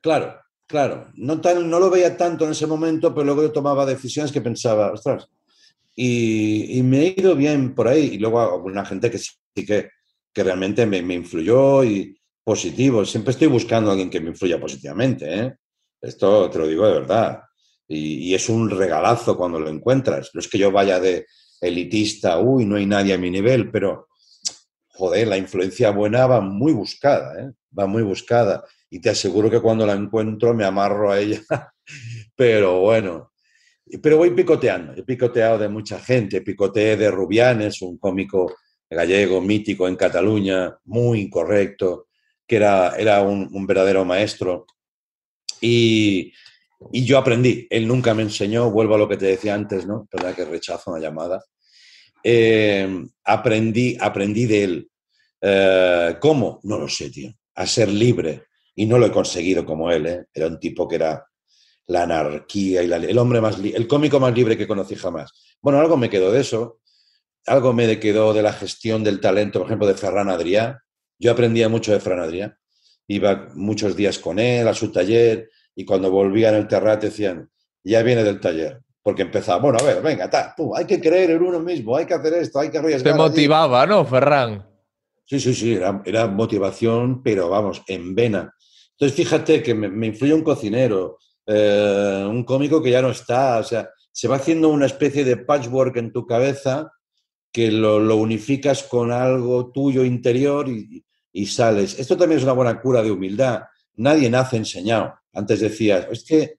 Claro, 0.00 0.38
claro. 0.66 1.08
No, 1.14 1.40
tan, 1.40 1.68
no 1.70 1.78
lo 1.78 1.88
veía 1.90 2.16
tanto 2.16 2.44
en 2.44 2.50
ese 2.52 2.66
momento, 2.66 3.14
pero 3.14 3.24
luego 3.24 3.42
yo 3.42 3.52
tomaba 3.52 3.86
decisiones 3.86 4.32
que 4.32 4.40
pensaba, 4.40 4.92
ostras, 4.92 5.28
y, 5.94 6.78
y 6.78 6.82
me 6.82 7.00
he 7.06 7.14
ido 7.16 7.34
bien 7.36 7.74
por 7.74 7.88
ahí. 7.88 8.14
Y 8.14 8.18
luego 8.18 8.40
alguna 8.40 8.84
gente 8.84 9.10
que 9.10 9.18
sí 9.18 9.30
que, 9.54 9.88
que 10.32 10.42
realmente 10.42 10.86
me, 10.86 11.02
me 11.02 11.14
influyó 11.14 11.84
y 11.84 12.16
positivo. 12.44 13.04
Siempre 13.04 13.32
estoy 13.32 13.48
buscando 13.48 13.90
a 13.90 13.92
alguien 13.92 14.10
que 14.10 14.20
me 14.20 14.30
influya 14.30 14.60
positivamente. 14.60 15.40
¿eh? 15.40 15.54
Esto 16.00 16.50
te 16.50 16.58
lo 16.58 16.66
digo 16.66 16.86
de 16.86 16.94
verdad. 16.94 17.42
Y, 17.88 18.30
y 18.30 18.34
es 18.34 18.48
un 18.48 18.70
regalazo 18.70 19.36
cuando 19.36 19.58
lo 19.58 19.68
encuentras. 19.68 20.30
No 20.34 20.40
es 20.40 20.48
que 20.48 20.58
yo 20.58 20.72
vaya 20.72 20.98
de 20.98 21.26
elitista, 21.60 22.38
uy, 22.38 22.64
no 22.64 22.76
hay 22.76 22.86
nadie 22.86 23.14
a 23.14 23.18
mi 23.18 23.30
nivel, 23.30 23.70
pero 23.70 24.08
joder, 24.94 25.28
la 25.28 25.38
influencia 25.38 25.90
buena 25.90 26.26
va 26.26 26.40
muy 26.40 26.72
buscada, 26.72 27.40
¿eh? 27.40 27.52
va 27.78 27.86
muy 27.86 28.02
buscada 28.02 28.64
y 28.90 29.00
te 29.00 29.10
aseguro 29.10 29.50
que 29.50 29.60
cuando 29.60 29.86
la 29.86 29.94
encuentro 29.94 30.54
me 30.54 30.64
amarro 30.64 31.10
a 31.10 31.18
ella. 31.18 31.40
Pero 32.36 32.80
bueno, 32.80 33.32
pero 34.02 34.16
voy 34.16 34.30
picoteando. 34.30 34.94
He 34.94 35.02
picoteado 35.02 35.58
de 35.58 35.68
mucha 35.68 35.98
gente. 36.00 36.40
Picoteé 36.40 36.96
de 36.96 37.10
Rubianes, 37.10 37.82
un 37.82 37.98
cómico 37.98 38.54
gallego 38.94 39.40
mítico 39.40 39.88
en 39.88 39.96
Cataluña, 39.96 40.76
muy 40.84 41.20
incorrecto, 41.20 42.08
que 42.46 42.56
era, 42.56 42.94
era 42.96 43.22
un, 43.22 43.66
verdadero 43.66 44.04
maestro. 44.04 44.66
Y, 45.60 46.32
y 46.92 47.04
yo 47.04 47.18
aprendí. 47.18 47.66
Él 47.70 47.86
nunca 47.86 48.14
me 48.14 48.22
enseñó, 48.22 48.70
vuelvo 48.70 48.94
a 48.94 48.98
lo 48.98 49.08
que 49.08 49.16
te 49.16 49.26
decía 49.26 49.54
antes, 49.54 49.86
¿no? 49.86 50.08
Que 50.10 50.44
rechazo 50.44 50.90
una 50.90 51.00
llamada. 51.00 51.44
Eh, 52.22 53.04
aprendí, 53.24 53.96
aprendí 54.00 54.46
de 54.46 54.64
él. 54.64 54.90
Eh, 55.40 56.16
¿Cómo? 56.20 56.60
No 56.64 56.78
lo 56.78 56.88
sé, 56.88 57.10
tío. 57.10 57.32
A 57.54 57.66
ser 57.66 57.88
libre. 57.88 58.44
Y 58.74 58.86
no 58.86 58.98
lo 58.98 59.06
he 59.06 59.12
conseguido 59.12 59.64
como 59.64 59.90
él, 59.90 60.06
¿eh? 60.06 60.24
Era 60.32 60.46
un 60.46 60.58
tipo 60.58 60.88
que 60.88 60.96
era 60.96 61.24
la 61.86 62.04
anarquía 62.04 62.82
y 62.82 62.90
el 62.90 63.18
hombre 63.18 63.40
más, 63.40 63.58
el 63.58 63.86
cómico 63.86 64.20
más 64.20 64.34
libre 64.34 64.56
que 64.56 64.68
conocí 64.68 64.94
jamás. 64.94 65.32
Bueno, 65.60 65.80
algo 65.80 65.96
me 65.96 66.08
quedó 66.08 66.30
de 66.32 66.40
eso. 66.40 66.80
Algo 67.46 67.72
me 67.72 67.98
quedó 67.98 68.32
de 68.32 68.42
la 68.42 68.52
gestión 68.52 69.02
del 69.02 69.20
talento, 69.20 69.58
por 69.58 69.66
ejemplo, 69.68 69.86
de 69.86 69.94
Ferran 69.94 70.28
Adrià. 70.28 70.80
Yo 71.18 71.32
aprendía 71.32 71.68
mucho 71.68 71.92
de 71.92 72.00
Ferran 72.00 72.28
Adrià. 72.28 72.56
Iba 73.08 73.48
muchos 73.54 73.96
días 73.96 74.18
con 74.18 74.38
él 74.38 74.66
a 74.68 74.74
su 74.74 74.92
taller 74.92 75.50
y 75.74 75.84
cuando 75.84 76.10
volvía 76.10 76.50
en 76.50 76.56
el 76.56 76.68
terrat 76.68 77.02
decían, 77.02 77.50
ya 77.82 78.02
viene 78.02 78.22
del 78.22 78.40
taller. 78.40 78.80
Porque 79.02 79.22
empezaba, 79.22 79.58
bueno, 79.60 79.78
a 79.80 79.82
ver, 79.82 80.00
venga, 80.00 80.30
ta, 80.30 80.54
pum, 80.56 80.72
hay 80.76 80.84
que 80.84 81.00
creer 81.00 81.32
en 81.32 81.42
uno 81.42 81.58
mismo, 81.58 81.96
hay 81.96 82.06
que 82.06 82.14
hacer 82.14 82.34
esto, 82.34 82.60
hay 82.60 82.68
que 82.68 82.74
Te 82.74 82.78
arriesgar. 82.78 83.14
allí". 83.14 83.22
motivaba, 83.22 83.84
¿no, 83.86 84.04
Ferran? 84.04 84.64
Sí, 85.24 85.40
sí, 85.40 85.54
sí, 85.54 85.74
era, 85.74 86.00
era 86.04 86.28
motivación, 86.28 87.22
pero 87.22 87.48
vamos, 87.48 87.82
en 87.88 88.14
vena. 88.14 88.54
Entonces, 88.92 89.16
fíjate 89.16 89.60
que 89.62 89.74
me, 89.74 89.88
me 89.88 90.06
influye 90.08 90.34
un 90.34 90.44
cocinero, 90.44 91.18
eh, 91.46 92.24
un 92.28 92.44
cómico 92.44 92.80
que 92.80 92.90
ya 92.92 93.02
no 93.02 93.10
está, 93.10 93.58
o 93.58 93.64
sea, 93.64 93.90
se 94.12 94.28
va 94.28 94.36
haciendo 94.36 94.68
una 94.68 94.86
especie 94.86 95.24
de 95.24 95.38
patchwork 95.38 95.96
en 95.96 96.12
tu 96.12 96.24
cabeza 96.24 96.92
que 97.52 97.70
lo, 97.70 98.00
lo 98.00 98.16
unificas 98.16 98.82
con 98.84 99.12
algo 99.12 99.70
tuyo 99.70 100.04
interior 100.04 100.68
y, 100.68 101.04
y 101.32 101.46
sales. 101.46 101.98
Esto 101.98 102.16
también 102.16 102.38
es 102.38 102.44
una 102.44 102.52
buena 102.54 102.80
cura 102.80 103.02
de 103.02 103.10
humildad. 103.10 103.62
Nadie 103.96 104.30
nace 104.30 104.56
enseñado. 104.56 105.14
Antes 105.34 105.60
decías, 105.60 106.06
es 106.10 106.24
que 106.24 106.56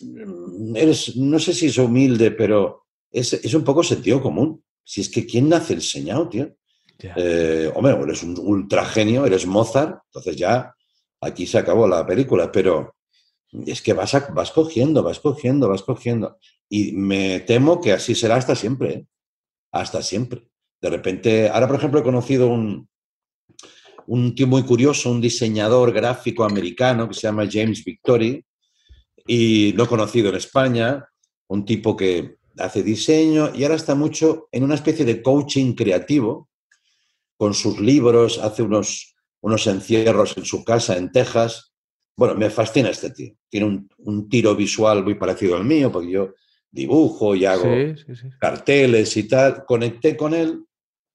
mm, 0.00 0.76
eres, 0.76 1.16
no 1.16 1.38
sé 1.38 1.52
si 1.52 1.66
es 1.66 1.78
humilde, 1.78 2.30
pero 2.30 2.84
es, 3.10 3.32
es 3.32 3.54
un 3.54 3.64
poco 3.64 3.82
sentido 3.82 4.22
común. 4.22 4.62
Si 4.84 5.00
es 5.00 5.08
que 5.08 5.26
¿quién 5.26 5.48
nace 5.48 5.74
enseñado, 5.74 6.28
tío? 6.28 6.54
Ya. 6.98 7.14
Eh, 7.16 7.70
hombre, 7.74 7.96
eres 8.02 8.22
un 8.22 8.38
ultra 8.38 8.84
genio, 8.84 9.26
eres 9.26 9.46
Mozart, 9.46 10.02
entonces 10.06 10.36
ya 10.36 10.72
aquí 11.20 11.46
se 11.46 11.58
acabó 11.58 11.86
la 11.88 12.06
película, 12.06 12.50
pero 12.50 12.94
es 13.66 13.82
que 13.82 13.92
vas, 13.92 14.14
a- 14.14 14.28
vas 14.32 14.50
cogiendo, 14.52 15.02
vas 15.02 15.18
cogiendo, 15.20 15.68
vas 15.68 15.82
cogiendo. 15.82 16.38
Y 16.68 16.92
me 16.92 17.40
temo 17.40 17.80
que 17.80 17.92
así 17.92 18.14
será 18.14 18.36
hasta 18.36 18.54
siempre, 18.54 18.92
¿eh? 18.92 19.06
Hasta 19.72 20.02
siempre. 20.02 20.46
De 20.80 20.90
repente, 20.90 21.48
ahora 21.48 21.66
por 21.66 21.76
ejemplo 21.76 22.00
he 22.00 22.04
conocido 22.04 22.48
un, 22.48 22.88
un 24.06 24.34
tío 24.34 24.46
muy 24.46 24.62
curioso, 24.62 25.10
un 25.10 25.20
diseñador 25.20 25.92
gráfico 25.92 26.44
americano 26.44 27.08
que 27.08 27.14
se 27.14 27.22
llama 27.22 27.48
James 27.50 27.84
Victory, 27.84 28.44
y 29.26 29.72
lo 29.72 29.84
he 29.84 29.88
conocido 29.88 30.28
en 30.28 30.36
España, 30.36 31.08
un 31.48 31.64
tipo 31.64 31.96
que 31.96 32.36
hace 32.58 32.82
diseño 32.82 33.50
y 33.54 33.62
ahora 33.62 33.76
está 33.76 33.94
mucho 33.94 34.48
en 34.52 34.64
una 34.64 34.74
especie 34.74 35.04
de 35.04 35.22
coaching 35.22 35.74
creativo 35.74 36.48
con 37.36 37.54
sus 37.54 37.80
libros, 37.80 38.38
hace 38.38 38.62
unos, 38.62 39.14
unos 39.40 39.66
encierros 39.66 40.36
en 40.36 40.44
su 40.44 40.64
casa 40.64 40.96
en 40.96 41.10
Texas. 41.10 41.72
Bueno, 42.16 42.34
me 42.34 42.50
fascina 42.50 42.90
este 42.90 43.10
tío. 43.10 43.34
Tiene 43.48 43.66
un, 43.66 43.88
un 43.98 44.28
tiro 44.28 44.54
visual 44.54 45.02
muy 45.02 45.14
parecido 45.14 45.56
al 45.56 45.64
mío, 45.64 45.90
porque 45.90 46.10
yo 46.10 46.34
dibujo 46.72 47.36
y 47.36 47.44
hago 47.44 47.64
Sí, 47.64 47.94
sí, 48.06 48.16
sí. 48.16 48.28
carteles 48.40 49.16
y 49.16 49.28
tal. 49.28 49.64
Conecté 49.64 50.16
con 50.16 50.34
él 50.34 50.64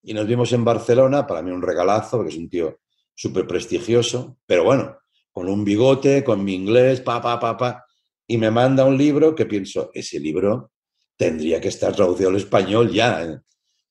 y 0.03 0.13
nos 0.13 0.25
vimos 0.27 0.53
en 0.53 0.63
Barcelona, 0.63 1.27
para 1.27 1.41
mí 1.41 1.51
un 1.51 1.61
regalazo, 1.61 2.17
porque 2.17 2.31
es 2.31 2.38
un 2.38 2.49
tío 2.49 2.79
súper 3.13 3.45
prestigioso, 3.47 4.38
pero 4.45 4.63
bueno, 4.63 4.95
con 5.31 5.49
un 5.49 5.65
bigote, 5.65 6.23
con 6.23 6.43
mi 6.43 6.53
inglés, 6.53 7.01
pa, 7.01 7.21
pa, 7.21 7.39
pa, 7.39 7.57
pa, 7.57 7.85
y 8.27 8.38
me 8.38 8.51
manda 8.51 8.85
un 8.85 8.97
libro 8.97 9.35
que 9.35 9.45
pienso, 9.45 9.89
ese 9.93 10.19
libro 10.19 10.71
tendría 11.17 11.59
que 11.59 11.69
estar 11.69 11.95
traducido 11.95 12.29
al 12.29 12.35
español 12.35 12.91
ya. 12.91 13.23
¿eh? 13.25 13.39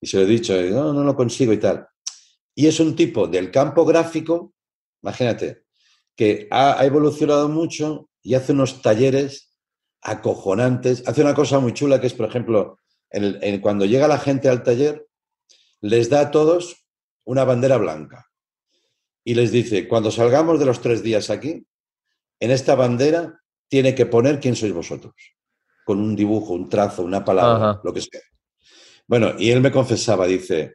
Y 0.01 0.07
se 0.07 0.19
lo 0.19 0.23
he 0.23 0.27
dicho, 0.27 0.55
no, 0.71 0.93
no 0.93 1.03
lo 1.03 1.17
consigo 1.17 1.53
y 1.53 1.59
tal. 1.59 1.87
Y 2.55 2.67
es 2.67 2.79
un 2.81 2.95
tipo 2.95 3.27
del 3.27 3.51
campo 3.51 3.85
gráfico, 3.85 4.55
imagínate, 5.03 5.65
que 6.15 6.47
ha 6.51 6.85
evolucionado 6.87 7.49
mucho 7.49 8.09
y 8.23 8.35
hace 8.35 8.53
unos 8.53 8.81
talleres 8.81 9.46
acojonantes. 10.07 11.03
Hace 11.07 11.21
una 11.23 11.35
cosa 11.35 11.59
muy 11.59 11.73
chula 11.73 12.01
que 12.01 12.07
es, 12.07 12.15
por 12.15 12.29
ejemplo, 12.29 12.79
en 13.11 13.61
cuando 13.61 13.85
llega 13.85 14.09
la 14.09 14.19
gente 14.19 14.49
al 14.49 14.63
taller, 14.63 15.07
les 15.81 16.09
da 16.09 16.21
a 16.21 16.31
todos 16.31 16.87
una 17.25 17.45
bandera 17.45 17.77
blanca 17.77 18.27
y 19.25 19.35
les 19.35 19.51
dice, 19.51 19.89
cuando 19.89 20.11
salgamos 20.11 20.59
de 20.59 20.67
los 20.67 20.81
tres 20.81 21.03
días 21.03 21.31
aquí, 21.31 21.67
en 22.41 22.51
esta 22.51 22.75
bandera 22.75 23.41
tiene 23.69 23.95
que 23.95 24.07
poner 24.07 24.39
quién 24.39 24.55
sois 24.55 24.73
vosotros, 24.73 25.15
con 25.85 25.99
un 25.99 26.15
dibujo, 26.15 26.53
un 26.53 26.69
trazo, 26.69 27.03
una 27.03 27.25
palabra, 27.25 27.71
Ajá. 27.71 27.81
lo 27.83 27.93
que 27.93 28.01
sea. 28.03 28.21
Bueno, 29.09 29.33
y 29.39 29.51
él 29.51 29.61
me 29.61 29.73
confesaba, 29.73 30.27
dice, 30.27 30.75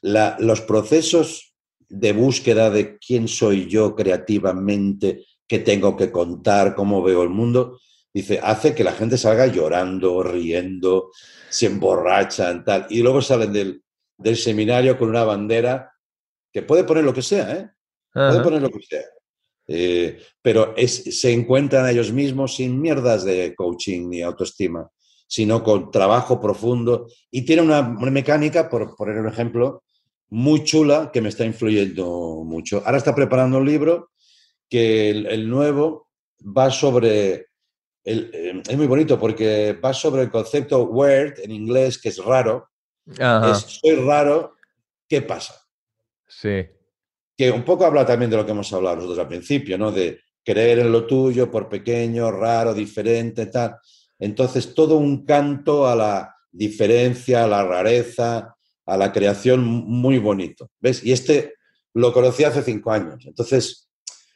la- 0.00 0.36
los 0.40 0.60
procesos 0.62 1.54
de 1.88 2.12
búsqueda 2.12 2.70
de 2.70 2.98
quién 2.98 3.28
soy 3.28 3.66
yo 3.68 3.94
creativamente, 3.94 5.26
qué 5.46 5.58
tengo 5.58 5.96
que 5.96 6.10
contar, 6.10 6.74
cómo 6.74 7.02
veo 7.02 7.22
el 7.22 7.28
mundo, 7.28 7.78
dice, 8.12 8.40
hace 8.42 8.74
que 8.74 8.84
la 8.84 8.92
gente 8.92 9.16
salga 9.16 9.46
llorando, 9.46 10.22
riendo, 10.22 11.10
se 11.48 11.66
emborrachan, 11.66 12.64
tal, 12.64 12.86
y 12.90 13.02
luego 13.02 13.22
salen 13.22 13.52
del, 13.52 13.82
del 14.16 14.36
seminario 14.36 14.98
con 14.98 15.08
una 15.08 15.24
bandera 15.24 15.92
que 16.52 16.62
puede 16.62 16.84
poner 16.84 17.04
lo 17.04 17.14
que 17.14 17.22
sea, 17.22 17.52
¿eh? 17.56 17.70
Puede 18.12 18.28
Ajá. 18.28 18.42
poner 18.42 18.62
lo 18.62 18.70
que 18.70 18.82
sea. 18.82 19.04
Eh, 19.66 20.20
pero 20.42 20.74
es, 20.76 21.18
se 21.18 21.32
encuentran 21.32 21.88
ellos 21.88 22.12
mismos 22.12 22.56
sin 22.56 22.78
mierdas 22.80 23.24
de 23.24 23.54
coaching 23.54 24.08
ni 24.10 24.20
autoestima, 24.20 24.90
sino 25.26 25.62
con 25.62 25.90
trabajo 25.90 26.38
profundo. 26.38 27.06
Y 27.30 27.42
tiene 27.42 27.62
una, 27.62 27.80
una 27.80 28.10
mecánica, 28.10 28.68
por 28.68 28.94
poner 28.96 29.16
un 29.16 29.28
ejemplo, 29.28 29.82
muy 30.28 30.64
chula 30.64 31.10
que 31.10 31.22
me 31.22 31.30
está 31.30 31.46
influyendo 31.46 32.42
mucho. 32.44 32.82
Ahora 32.84 32.98
está 32.98 33.14
preparando 33.14 33.58
un 33.58 33.66
libro 33.66 34.10
que 34.68 35.10
el, 35.10 35.26
el 35.26 35.48
nuevo 35.48 36.08
va 36.40 36.70
sobre... 36.70 37.46
el- 38.04 38.30
eh, 38.32 38.62
es 38.68 38.76
muy 38.76 38.86
bonito 38.86 39.18
porque 39.18 39.72
va 39.74 39.92
sobre 39.94 40.22
el 40.22 40.30
concepto 40.30 40.82
weird 40.84 41.38
en 41.40 41.50
inglés, 41.52 41.98
que 41.98 42.08
es 42.10 42.18
raro. 42.24 42.68
Ajá. 43.18 43.52
Es 43.52 43.58
soy 43.80 43.96
raro, 43.96 44.56
¿qué 45.08 45.22
pasa? 45.22 45.54
Sí. 46.28 46.66
que 47.36 47.50
un 47.50 47.64
poco 47.64 47.84
habla 47.86 48.04
también 48.06 48.30
de 48.30 48.36
lo 48.36 48.44
que 48.44 48.52
hemos 48.52 48.72
hablado 48.72 48.96
nosotros 48.96 49.18
al 49.18 49.26
principio, 49.28 49.76
¿no? 49.78 49.90
De 49.90 50.20
creer 50.44 50.80
en 50.80 50.92
lo 50.92 51.06
tuyo 51.06 51.50
por 51.50 51.68
pequeño, 51.68 52.30
raro, 52.30 52.74
diferente, 52.74 53.46
tal. 53.46 53.76
Entonces, 54.18 54.74
todo 54.74 54.96
un 54.98 55.24
canto 55.24 55.88
a 55.88 55.96
la 55.96 56.36
diferencia, 56.52 57.44
a 57.44 57.48
la 57.48 57.64
rareza, 57.64 58.54
a 58.86 58.96
la 58.96 59.12
creación 59.12 59.64
muy 59.64 60.18
bonito. 60.18 60.70
¿Ves? 60.78 61.02
Y 61.04 61.12
este 61.12 61.54
lo 61.94 62.12
conocí 62.12 62.44
hace 62.44 62.62
cinco 62.62 62.92
años. 62.92 63.24
Entonces, 63.26 63.90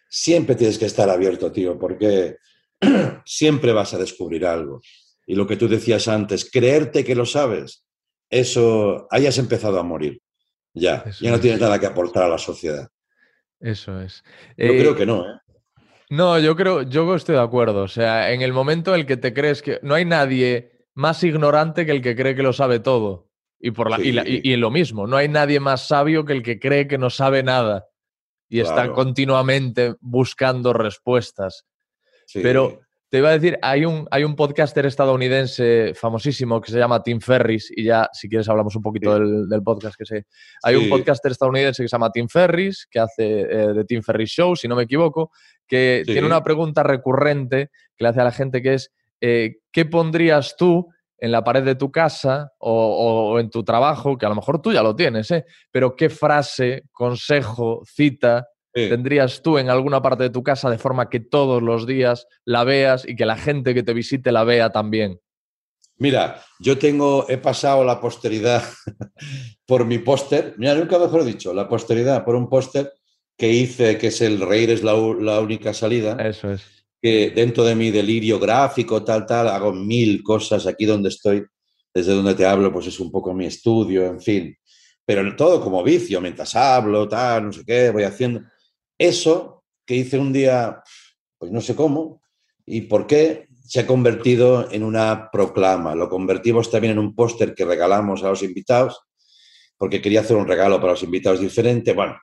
siempre 0.08 0.54
tienes 0.56 0.78
que 0.78 0.86
estar 0.86 1.08
abierto, 1.10 1.52
tío, 1.52 1.78
porque 1.78 2.38
siempre 3.24 3.72
vas 3.72 3.94
a 3.94 3.98
descubrir 3.98 4.46
algo. 4.46 4.80
Y 5.26 5.34
lo 5.34 5.46
que 5.46 5.56
tú 5.56 5.68
decías 5.68 6.08
antes, 6.08 6.48
creerte 6.50 7.04
que 7.04 7.14
lo 7.14 7.26
sabes, 7.26 7.84
eso, 8.30 9.06
ahí 9.10 9.26
has 9.26 9.38
empezado 9.38 9.78
a 9.78 9.82
morir. 9.82 10.20
Ya, 10.74 11.04
Eso 11.06 11.24
ya 11.24 11.30
no 11.30 11.36
es. 11.36 11.42
tienes 11.42 11.60
nada 11.60 11.78
que 11.80 11.86
aportar 11.86 12.24
a 12.24 12.28
la 12.28 12.38
sociedad. 12.38 12.88
Eso 13.60 14.00
es. 14.00 14.22
Yo 14.56 14.72
Eh, 14.72 14.78
creo 14.78 14.94
que 14.94 15.06
no, 15.06 15.22
¿eh? 15.22 15.38
No, 16.10 16.38
yo 16.38 16.54
creo, 16.54 16.82
yo 16.82 17.14
estoy 17.16 17.34
de 17.34 17.40
acuerdo. 17.40 17.82
O 17.82 17.88
sea, 17.88 18.30
en 18.32 18.42
el 18.42 18.52
momento 18.52 18.94
en 18.94 19.00
el 19.00 19.06
que 19.06 19.16
te 19.16 19.34
crees 19.34 19.62
que 19.62 19.80
no 19.82 19.94
hay 19.94 20.04
nadie 20.04 20.70
más 20.94 21.24
ignorante 21.24 21.84
que 21.84 21.90
el 21.92 22.02
que 22.02 22.14
cree 22.14 22.36
que 22.36 22.42
lo 22.44 22.52
sabe 22.52 22.78
todo. 22.78 23.28
Y, 23.58 23.70
por 23.72 23.90
la, 23.90 23.98
y, 24.00 24.12
la- 24.12 24.22
lo 24.58 24.70
mismo, 24.70 25.06
no 25.06 25.16
hay 25.16 25.28
nadie 25.28 25.58
más 25.58 25.88
sabio 25.88 26.24
que 26.24 26.34
el 26.34 26.42
que 26.42 26.60
cree 26.60 26.86
que 26.86 26.98
no 26.98 27.10
sabe 27.10 27.42
nada. 27.42 27.86
Y 28.48 28.60
está 28.60 28.74
Claro. 28.74 28.92
continuamente 28.92 29.94
buscando 30.00 30.72
respuestas. 30.72 31.64
Sí. 32.26 32.40
Pero 32.42 32.80
te 33.08 33.18
iba 33.18 33.28
a 33.30 33.32
decir, 33.38 33.56
hay 33.62 33.84
un, 33.84 34.06
hay 34.10 34.24
un 34.24 34.34
podcaster 34.36 34.84
estadounidense 34.84 35.92
famosísimo 35.94 36.60
que 36.60 36.72
se 36.72 36.78
llama 36.78 37.02
Tim 37.02 37.20
Ferris, 37.20 37.72
y 37.74 37.84
ya 37.84 38.08
si 38.12 38.28
quieres 38.28 38.48
hablamos 38.48 38.74
un 38.76 38.82
poquito 38.82 39.14
Sí. 39.16 39.20
del, 39.22 39.48
del 39.48 39.62
podcast 39.62 39.96
que 39.96 40.04
sé. 40.04 40.26
Hay 40.64 40.74
un 40.74 40.88
podcaster 40.88 41.30
estadounidense 41.32 41.82
que 41.82 41.88
se 41.88 41.94
llama 41.94 42.10
Tim 42.10 42.28
Ferris, 42.28 42.86
que 42.90 42.98
hace 42.98 43.40
eh, 43.42 43.68
The 43.74 43.84
Tim 43.84 44.02
Ferris 44.02 44.30
Show, 44.30 44.56
si 44.56 44.66
no 44.68 44.74
me 44.76 44.82
equivoco, 44.82 45.30
que 45.66 46.02
Sí. 46.04 46.12
tiene 46.12 46.26
una 46.26 46.42
pregunta 46.42 46.82
recurrente 46.82 47.70
que 47.96 48.04
le 48.04 48.08
hace 48.08 48.20
a 48.20 48.24
la 48.24 48.32
gente 48.32 48.60
que 48.60 48.74
es, 48.74 48.92
eh, 49.20 49.56
¿qué 49.72 49.84
pondrías 49.86 50.56
tú 50.56 50.88
en 51.18 51.32
la 51.32 51.42
pared 51.44 51.62
de 51.64 51.76
tu 51.76 51.90
casa 51.90 52.52
o, 52.58 52.70
o- 52.72 53.32
o 53.34 53.38
en 53.40 53.48
tu 53.48 53.64
trabajo, 53.64 54.18
que 54.18 54.26
a 54.26 54.28
lo 54.28 54.34
mejor 54.34 54.60
tú 54.60 54.72
ya 54.72 54.82
lo 54.82 54.94
tienes, 54.94 55.30
¿eh? 55.30 55.46
pero 55.70 55.96
qué 55.96 56.10
frase, 56.10 56.82
consejo, 56.92 57.82
cita 57.86 58.48
Sí. 58.76 58.90
tendrías 58.90 59.40
tú 59.40 59.56
en 59.56 59.70
alguna 59.70 60.02
parte 60.02 60.24
de 60.24 60.30
tu 60.30 60.42
casa 60.42 60.68
de 60.68 60.76
forma 60.76 61.08
que 61.08 61.18
todos 61.18 61.62
los 61.62 61.86
días 61.86 62.26
la 62.44 62.62
veas 62.62 63.08
y 63.08 63.16
que 63.16 63.24
la 63.24 63.38
gente 63.38 63.72
que 63.72 63.82
te 63.82 63.94
visite 63.94 64.32
la 64.32 64.44
vea 64.44 64.70
también? 64.70 65.18
Mira, 65.96 66.42
yo 66.60 66.76
tengo, 66.76 67.24
he 67.26 67.38
pasado 67.38 67.82
la 67.82 67.98
posteridad 67.98 68.62
por 69.66 69.86
mi 69.86 69.98
póster, 69.98 70.54
mira, 70.58 70.74
nunca 70.74 70.98
mejor 70.98 71.24
dicho, 71.24 71.54
la 71.54 71.66
posteridad 71.66 72.22
por 72.22 72.34
un 72.34 72.50
póster 72.50 72.92
que 73.34 73.50
hice, 73.50 73.96
que 73.96 74.08
es 74.08 74.20
el 74.20 74.40
reír 74.42 74.70
es 74.70 74.82
la, 74.82 74.92
la 74.92 75.40
única 75.40 75.72
salida, 75.72 76.14
Eso 76.20 76.52
es. 76.52 76.62
que 77.00 77.30
dentro 77.30 77.64
de 77.64 77.74
mi 77.74 77.90
delirio 77.90 78.38
gráfico, 78.38 79.02
tal, 79.02 79.24
tal, 79.24 79.48
hago 79.48 79.72
mil 79.72 80.22
cosas 80.22 80.66
aquí 80.66 80.84
donde 80.84 81.08
estoy, 81.08 81.46
desde 81.94 82.14
donde 82.14 82.34
te 82.34 82.44
hablo, 82.44 82.70
pues 82.70 82.88
es 82.88 83.00
un 83.00 83.10
poco 83.10 83.32
mi 83.32 83.46
estudio, 83.46 84.04
en 84.04 84.20
fin, 84.20 84.54
pero 85.06 85.34
todo 85.34 85.62
como 85.62 85.82
vicio, 85.82 86.20
mientras 86.20 86.54
hablo, 86.56 87.08
tal, 87.08 87.46
no 87.46 87.52
sé 87.52 87.64
qué, 87.64 87.88
voy 87.88 88.02
haciendo. 88.02 88.42
Eso 88.98 89.64
que 89.86 89.94
hice 89.96 90.18
un 90.18 90.32
día, 90.32 90.82
pues 91.38 91.52
no 91.52 91.60
sé 91.60 91.74
cómo 91.74 92.22
y 92.64 92.82
por 92.82 93.06
qué, 93.06 93.46
se 93.64 93.80
ha 93.80 93.86
convertido 93.86 94.70
en 94.70 94.84
una 94.84 95.28
proclama. 95.32 95.94
Lo 95.96 96.08
convertimos 96.08 96.70
también 96.70 96.92
en 96.92 96.98
un 97.00 97.14
póster 97.16 97.52
que 97.54 97.64
regalamos 97.64 98.22
a 98.22 98.28
los 98.28 98.42
invitados, 98.44 99.00
porque 99.76 100.00
quería 100.00 100.20
hacer 100.20 100.36
un 100.36 100.46
regalo 100.46 100.80
para 100.80 100.92
los 100.92 101.02
invitados 101.02 101.40
diferente. 101.40 101.92
Bueno, 101.92 102.16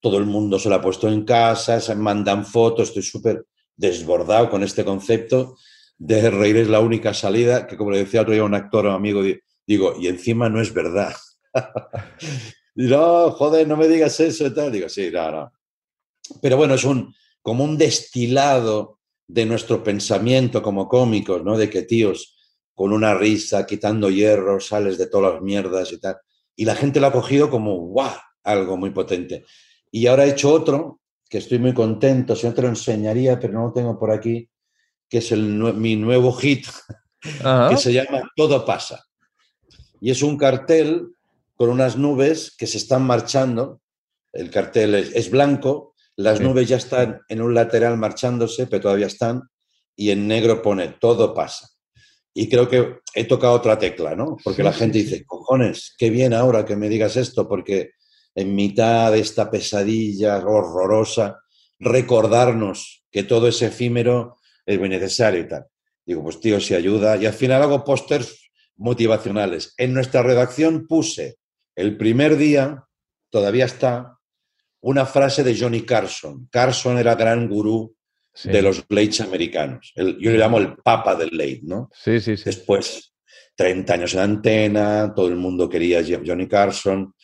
todo 0.00 0.16
el 0.18 0.24
mundo 0.24 0.58
se 0.58 0.68
lo 0.70 0.76
ha 0.76 0.80
puesto 0.80 1.08
en 1.08 1.24
casa, 1.24 1.80
se 1.80 1.94
mandan 1.94 2.46
fotos, 2.46 2.88
estoy 2.88 3.02
súper 3.02 3.44
desbordado 3.76 4.48
con 4.48 4.62
este 4.62 4.84
concepto 4.84 5.56
de 5.98 6.30
reír 6.30 6.56
es 6.58 6.68
la 6.68 6.80
única 6.80 7.14
salida, 7.14 7.66
que 7.66 7.76
como 7.76 7.90
le 7.90 7.98
decía 7.98 8.22
otro 8.22 8.32
día 8.34 8.44
un 8.44 8.54
actor 8.54 8.86
o 8.86 8.92
amigo, 8.92 9.22
di- 9.22 9.38
digo, 9.66 9.94
y 9.98 10.08
encima 10.08 10.48
no 10.48 10.60
es 10.60 10.72
verdad. 10.72 11.14
no, 12.74 13.30
joder, 13.32 13.66
no 13.66 13.76
me 13.76 13.88
digas 13.88 14.18
eso 14.20 14.46
y 14.46 14.54
tal. 14.54 14.72
Digo, 14.72 14.88
sí, 14.88 15.10
no, 15.12 15.30
no. 15.30 15.52
Pero 16.40 16.56
bueno, 16.56 16.74
es 16.74 16.84
un, 16.84 17.14
como 17.42 17.64
un 17.64 17.78
destilado 17.78 18.98
de 19.28 19.46
nuestro 19.46 19.82
pensamiento 19.82 20.62
como 20.62 20.88
cómicos, 20.88 21.44
¿no? 21.44 21.56
De 21.56 21.68
que 21.68 21.82
tíos, 21.82 22.36
con 22.74 22.92
una 22.92 23.14
risa, 23.14 23.66
quitando 23.66 24.10
hierro, 24.10 24.60
sales 24.60 24.98
de 24.98 25.06
todas 25.06 25.34
las 25.34 25.42
mierdas 25.42 25.92
y 25.92 25.98
tal. 25.98 26.16
Y 26.54 26.64
la 26.64 26.74
gente 26.74 27.00
lo 27.00 27.06
ha 27.06 27.12
cogido 27.12 27.50
como, 27.50 27.74
¡guau! 27.88 28.14
Algo 28.44 28.76
muy 28.76 28.90
potente. 28.90 29.44
Y 29.90 30.06
ahora 30.06 30.26
he 30.26 30.30
hecho 30.30 30.52
otro, 30.52 31.00
que 31.28 31.38
estoy 31.38 31.58
muy 31.58 31.74
contento, 31.74 32.36
si 32.36 32.46
no 32.46 32.54
te 32.54 32.62
lo 32.62 32.68
enseñaría, 32.68 33.40
pero 33.40 33.54
no 33.54 33.66
lo 33.66 33.72
tengo 33.72 33.98
por 33.98 34.10
aquí, 34.10 34.48
que 35.08 35.18
es 35.18 35.32
el, 35.32 35.42
mi 35.74 35.96
nuevo 35.96 36.32
hit, 36.32 36.66
Ajá. 37.40 37.70
que 37.70 37.76
se 37.76 37.92
llama 37.92 38.30
Todo 38.36 38.64
pasa. 38.64 39.04
Y 40.00 40.10
es 40.10 40.22
un 40.22 40.36
cartel 40.36 41.08
con 41.56 41.70
unas 41.70 41.96
nubes 41.96 42.54
que 42.56 42.66
se 42.66 42.78
están 42.78 43.02
marchando. 43.02 43.80
El 44.32 44.50
cartel 44.50 44.94
es, 44.94 45.14
es 45.14 45.30
blanco, 45.30 45.94
las 46.16 46.38
Sí. 46.38 46.44
nubes 46.44 46.68
ya 46.68 46.76
están 46.76 47.20
en 47.28 47.42
un 47.42 47.54
lateral 47.54 47.96
marchándose, 47.98 48.66
pero 48.66 48.82
todavía 48.82 49.06
están, 49.06 49.42
y 49.94 50.10
en 50.10 50.26
negro 50.28 50.62
pone 50.62 50.88
Todo 51.00 51.34
pasa. 51.34 51.68
Y 52.34 52.48
creo 52.50 52.68
que 52.68 52.98
he 53.14 53.24
tocado 53.24 53.54
otra 53.54 53.78
tecla, 53.78 54.14
¿no? 54.14 54.36
Porque 54.44 54.58
Sí, 54.58 54.62
la 54.62 54.72
gente 54.72 54.98
sí. 54.98 55.04
dice, 55.04 55.24
cojones, 55.24 55.94
qué 55.96 56.10
bien 56.10 56.34
ahora 56.34 56.64
que 56.66 56.76
me 56.76 56.88
digas 56.90 57.16
esto, 57.16 57.48
porque 57.48 57.92
en 58.34 58.54
mitad 58.54 59.10
de 59.12 59.20
esta 59.20 59.50
pesadilla 59.50 60.36
horrorosa, 60.46 61.38
recordarnos 61.78 63.04
que 63.10 63.22
todo 63.22 63.48
es 63.48 63.62
efímero 63.62 64.36
es 64.66 64.78
muy 64.78 64.88
necesario 64.88 65.40
y 65.40 65.48
tal. 65.48 65.66
Digo, 66.04 66.22
pues 66.22 66.40
tío, 66.40 66.60
si 66.60 66.74
ayuda. 66.74 67.16
Y 67.16 67.26
al 67.26 67.32
final 67.32 67.62
hago 67.62 67.84
pósters 67.84 68.50
motivacionales. 68.76 69.74
En 69.78 69.94
nuestra 69.94 70.22
redacción 70.22 70.86
puse 70.86 71.36
el 71.74 71.96
primer 71.96 72.36
día, 72.36 72.84
todavía 73.30 73.64
está, 73.64 74.15
una 74.86 75.04
frase 75.04 75.42
de 75.42 75.58
Johnny 75.58 75.82
Carson. 75.82 76.48
Carson 76.50 76.96
era 76.98 77.14
gran 77.16 77.48
gurú 77.48 77.92
Sí. 78.32 78.50
de 78.50 78.60
los 78.62 78.84
lates 78.90 79.20
americanos. 79.22 79.92
El- 79.96 80.18
yo 80.18 80.30
le 80.30 80.38
llamo 80.38 80.58
el 80.58 80.76
papa 80.76 81.16
del 81.16 81.30
late, 81.32 81.62
¿no? 81.64 81.88
Sí, 81.92 82.20
sí, 82.20 82.36
sí. 82.36 82.44
Después, 82.44 83.14
30 83.56 83.94
años 83.94 84.12
en 84.14 84.20
antena, 84.20 85.12
todo 85.14 85.28
el 85.28 85.36
mundo 85.36 85.68
quería 85.68 86.00
a 86.00 86.20
Johnny 86.24 86.46
Carson. 86.46 87.14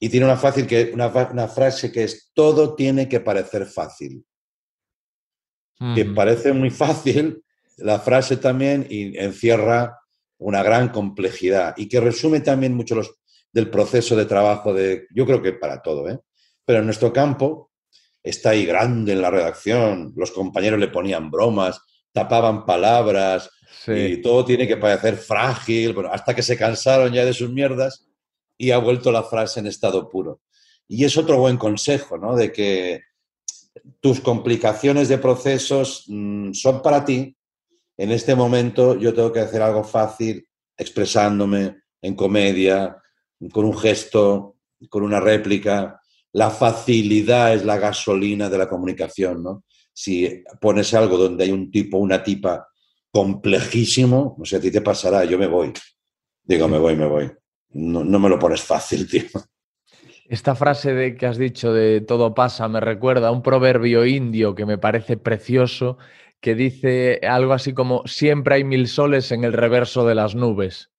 Y 0.00 0.08
tiene 0.08 0.24
una, 0.26 0.36
fácil 0.36 0.66
que, 0.66 0.90
una, 0.94 1.10
frase 1.48 1.92
que 1.92 2.04
es, 2.04 2.30
todo 2.34 2.74
tiene 2.74 3.08
que 3.08 3.20
parecer 3.20 3.66
fácil. 3.66 4.24
Que 5.94 6.06
parece 6.06 6.54
muy 6.54 6.70
fácil, 6.70 7.44
la 7.76 8.00
frase 8.00 8.38
también 8.38 8.86
y 8.88 9.16
encierra 9.18 10.00
una 10.38 10.62
gran 10.62 10.88
complejidad 10.88 11.74
y 11.76 11.86
que 11.86 12.00
resume 12.00 12.40
también 12.40 12.74
mucho 12.74 12.94
los, 12.94 13.14
del 13.52 13.68
proceso 13.68 14.16
de 14.16 14.24
trabajo 14.24 14.72
de, 14.72 15.06
yo 15.14 15.26
creo 15.26 15.42
que 15.42 15.52
para 15.52 15.82
todo, 15.82 16.08
¿eh? 16.08 16.18
Pero 16.66 16.80
en 16.80 16.84
nuestro 16.84 17.12
campo 17.12 17.70
está 18.22 18.50
ahí 18.50 18.66
grande 18.66 19.12
en 19.12 19.22
la 19.22 19.30
redacción, 19.30 20.12
los 20.16 20.32
compañeros 20.32 20.78
le 20.78 20.88
ponían 20.88 21.30
bromas, 21.30 21.80
tapaban 22.12 22.66
palabras, 22.66 23.50
Sí. 23.84 23.92
y 23.92 24.16
todo 24.22 24.44
tiene 24.44 24.66
que 24.66 24.76
parecer 24.76 25.16
frágil, 25.16 25.92
bueno, 25.92 26.10
hasta 26.12 26.34
que 26.34 26.42
se 26.42 26.56
cansaron 26.56 27.12
ya 27.12 27.24
de 27.24 27.32
sus 27.32 27.50
mierdas 27.52 28.04
y 28.58 28.72
ha 28.72 28.78
vuelto 28.78 29.12
la 29.12 29.22
frase 29.22 29.60
en 29.60 29.66
estado 29.66 30.08
puro. 30.08 30.40
Y 30.88 31.04
es 31.04 31.16
otro 31.16 31.38
buen 31.38 31.56
consejo, 31.56 32.18
¿no? 32.18 32.34
De 32.34 32.50
que 32.52 33.02
tus 34.00 34.20
complicaciones 34.20 35.08
de 35.08 35.18
procesos 35.18 36.04
mm, 36.08 36.52
son 36.52 36.82
para 36.82 37.04
ti. 37.04 37.36
En 37.96 38.10
este 38.10 38.34
momento 38.34 38.98
yo 38.98 39.14
tengo 39.14 39.32
que 39.32 39.40
hacer 39.40 39.62
algo 39.62 39.84
fácil, 39.84 40.48
expresándome 40.76 41.76
en 42.02 42.14
comedia, 42.14 42.96
con 43.52 43.64
un 43.64 43.76
gesto, 43.76 44.56
con 44.88 45.02
una 45.02 45.20
réplica. 45.20 46.00
La 46.36 46.50
facilidad 46.50 47.54
es 47.54 47.64
la 47.64 47.78
gasolina 47.78 48.50
de 48.50 48.58
la 48.58 48.68
comunicación, 48.68 49.42
¿no? 49.42 49.64
Si 49.90 50.44
pones 50.60 50.92
algo 50.92 51.16
donde 51.16 51.44
hay 51.44 51.50
un 51.50 51.70
tipo, 51.70 51.96
una 51.96 52.22
tipa 52.22 52.68
complejísimo, 53.10 54.36
no 54.38 54.44
sé, 54.44 54.56
a 54.56 54.60
ti 54.60 54.70
te 54.70 54.82
pasará, 54.82 55.24
yo 55.24 55.38
me 55.38 55.46
voy. 55.46 55.72
Digo, 56.44 56.68
me 56.68 56.76
voy, 56.76 56.94
me 56.94 57.06
voy. 57.06 57.30
No, 57.70 58.04
no 58.04 58.18
me 58.18 58.28
lo 58.28 58.38
pones 58.38 58.60
fácil, 58.60 59.08
tío. 59.08 59.22
Esta 60.28 60.54
frase 60.54 60.92
de 60.92 61.16
que 61.16 61.24
has 61.24 61.38
dicho 61.38 61.72
de 61.72 62.02
todo 62.02 62.34
pasa 62.34 62.68
me 62.68 62.80
recuerda 62.80 63.28
a 63.28 63.32
un 63.32 63.42
proverbio 63.42 64.04
indio 64.04 64.54
que 64.54 64.66
me 64.66 64.76
parece 64.76 65.16
precioso 65.16 65.96
que 66.42 66.54
dice 66.54 67.18
algo 67.22 67.54
así 67.54 67.72
como 67.72 68.02
siempre 68.06 68.56
hay 68.56 68.64
mil 68.64 68.88
soles 68.88 69.32
en 69.32 69.44
el 69.44 69.54
reverso 69.54 70.06
de 70.06 70.14
las 70.14 70.34
nubes. 70.34 70.90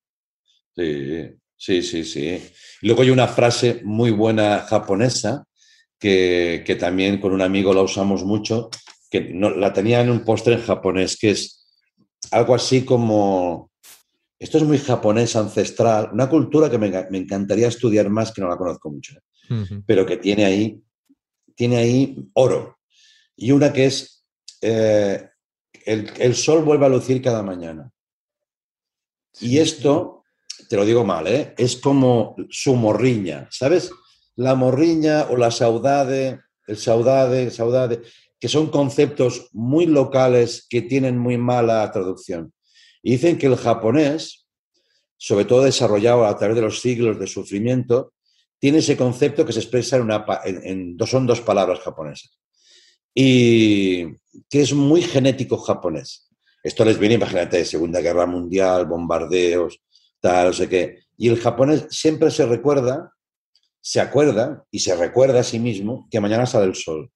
Sí, 0.75 1.37
sí, 1.57 1.81
sí, 1.81 2.03
sí. 2.03 2.41
Luego 2.81 3.01
hay 3.01 3.09
una 3.09 3.27
frase 3.27 3.81
muy 3.83 4.11
buena 4.11 4.59
japonesa 4.61 5.45
que, 5.99 6.63
que 6.65 6.75
también 6.75 7.19
con 7.19 7.33
un 7.33 7.41
amigo 7.41 7.73
la 7.73 7.81
usamos 7.81 8.23
mucho, 8.23 8.69
que 9.09 9.21
no, 9.21 9.49
la 9.49 9.73
tenía 9.73 10.01
en 10.01 10.09
un 10.09 10.23
póster 10.23 10.53
en 10.53 10.61
japonés, 10.61 11.17
que 11.17 11.31
es 11.31 11.65
algo 12.31 12.55
así 12.55 12.83
como, 12.83 13.71
esto 14.39 14.57
es 14.57 14.63
muy 14.63 14.77
japonés, 14.77 15.35
ancestral, 15.35 16.09
una 16.13 16.29
cultura 16.29 16.69
que 16.69 16.77
me, 16.77 16.89
me 17.09 17.17
encantaría 17.17 17.67
estudiar 17.67 18.09
más, 18.09 18.31
que 18.31 18.41
no 18.41 18.49
la 18.49 18.57
conozco 18.57 18.91
mucho, 18.91 19.17
¿eh? 19.17 19.21
Pero 19.85 20.05
que 20.05 20.17
tiene 20.17 20.45
ahí, 20.45 20.81
tiene 21.55 21.77
ahí 21.77 22.29
oro. 22.33 22.79
Y 23.35 23.51
una 23.51 23.71
que 23.71 23.85
es, 23.85 24.25
eh, 24.61 25.29
el, 25.85 26.11
el 26.19 26.35
sol 26.35 26.63
vuelve 26.63 26.85
a 26.85 26.89
lucir 26.89 27.21
cada 27.21 27.41
mañana. 27.43 27.89
Y 29.39 29.59
esto, 29.59 30.16
te 30.69 30.75
lo 30.75 30.85
digo 30.85 31.03
mal, 31.03 31.27
¿eh? 31.27 31.53
es 31.57 31.77
como 31.77 32.35
su 32.49 32.75
morriña, 32.75 33.47
¿sabes? 33.51 33.91
La 34.35 34.55
morriña 34.55 35.27
o 35.29 35.37
la 35.37 35.51
saudade, 35.51 36.39
el 36.67 36.77
saudade, 36.77 37.43
el 37.43 37.51
saudade, 37.51 38.01
que 38.39 38.47
son 38.47 38.69
conceptos 38.69 39.49
muy 39.53 39.85
locales 39.85 40.65
que 40.69 40.81
tienen 40.83 41.17
muy 41.17 41.37
mala 41.37 41.89
traducción. 41.91 42.53
Y 43.01 43.11
dicen 43.11 43.37
que 43.37 43.47
el 43.47 43.55
japonés, 43.55 44.45
sobre 45.17 45.45
todo 45.45 45.63
desarrollado 45.63 46.25
a 46.25 46.37
través 46.37 46.55
de 46.55 46.61
los 46.61 46.79
siglos 46.81 47.19
de 47.19 47.25
sufrimiento, 47.27 48.13
tiene 48.59 48.79
ese 48.79 48.97
concepto 48.97 49.45
que 49.45 49.53
se 49.53 49.59
expresa 49.59 49.95
en, 49.97 50.03
una, 50.03 50.25
en- 50.45 50.95
en 50.99 51.07
son 51.07 51.25
dos 51.25 51.41
palabras 51.41 51.79
japonesas. 51.79 52.37
Y 53.13 54.05
que 54.49 54.61
es 54.61 54.73
muy 54.73 55.01
genético 55.01 55.57
japonés. 55.57 56.29
Esto 56.63 56.85
les 56.85 56.99
viene, 56.99 57.15
imagínate, 57.15 57.65
Segunda 57.65 58.01
Guerra 58.01 58.25
Mundial, 58.25 58.85
bombardeos, 58.85 59.79
tal, 60.19 60.47
no 60.47 60.53
sé 60.53 60.69
qué. 60.69 60.99
Y 61.17 61.29
el 61.29 61.39
japonés 61.39 61.87
siempre 61.89 62.31
se 62.31 62.45
recuerda, 62.45 63.13
se 63.81 63.99
acuerda 63.99 64.65
y 64.71 64.79
se 64.79 64.95
recuerda 64.95 65.39
a 65.39 65.43
sí 65.43 65.59
mismo 65.59 66.07
que 66.11 66.19
mañana 66.19 66.45
sale 66.45 66.65
el 66.65 66.75
sol. 66.75 67.11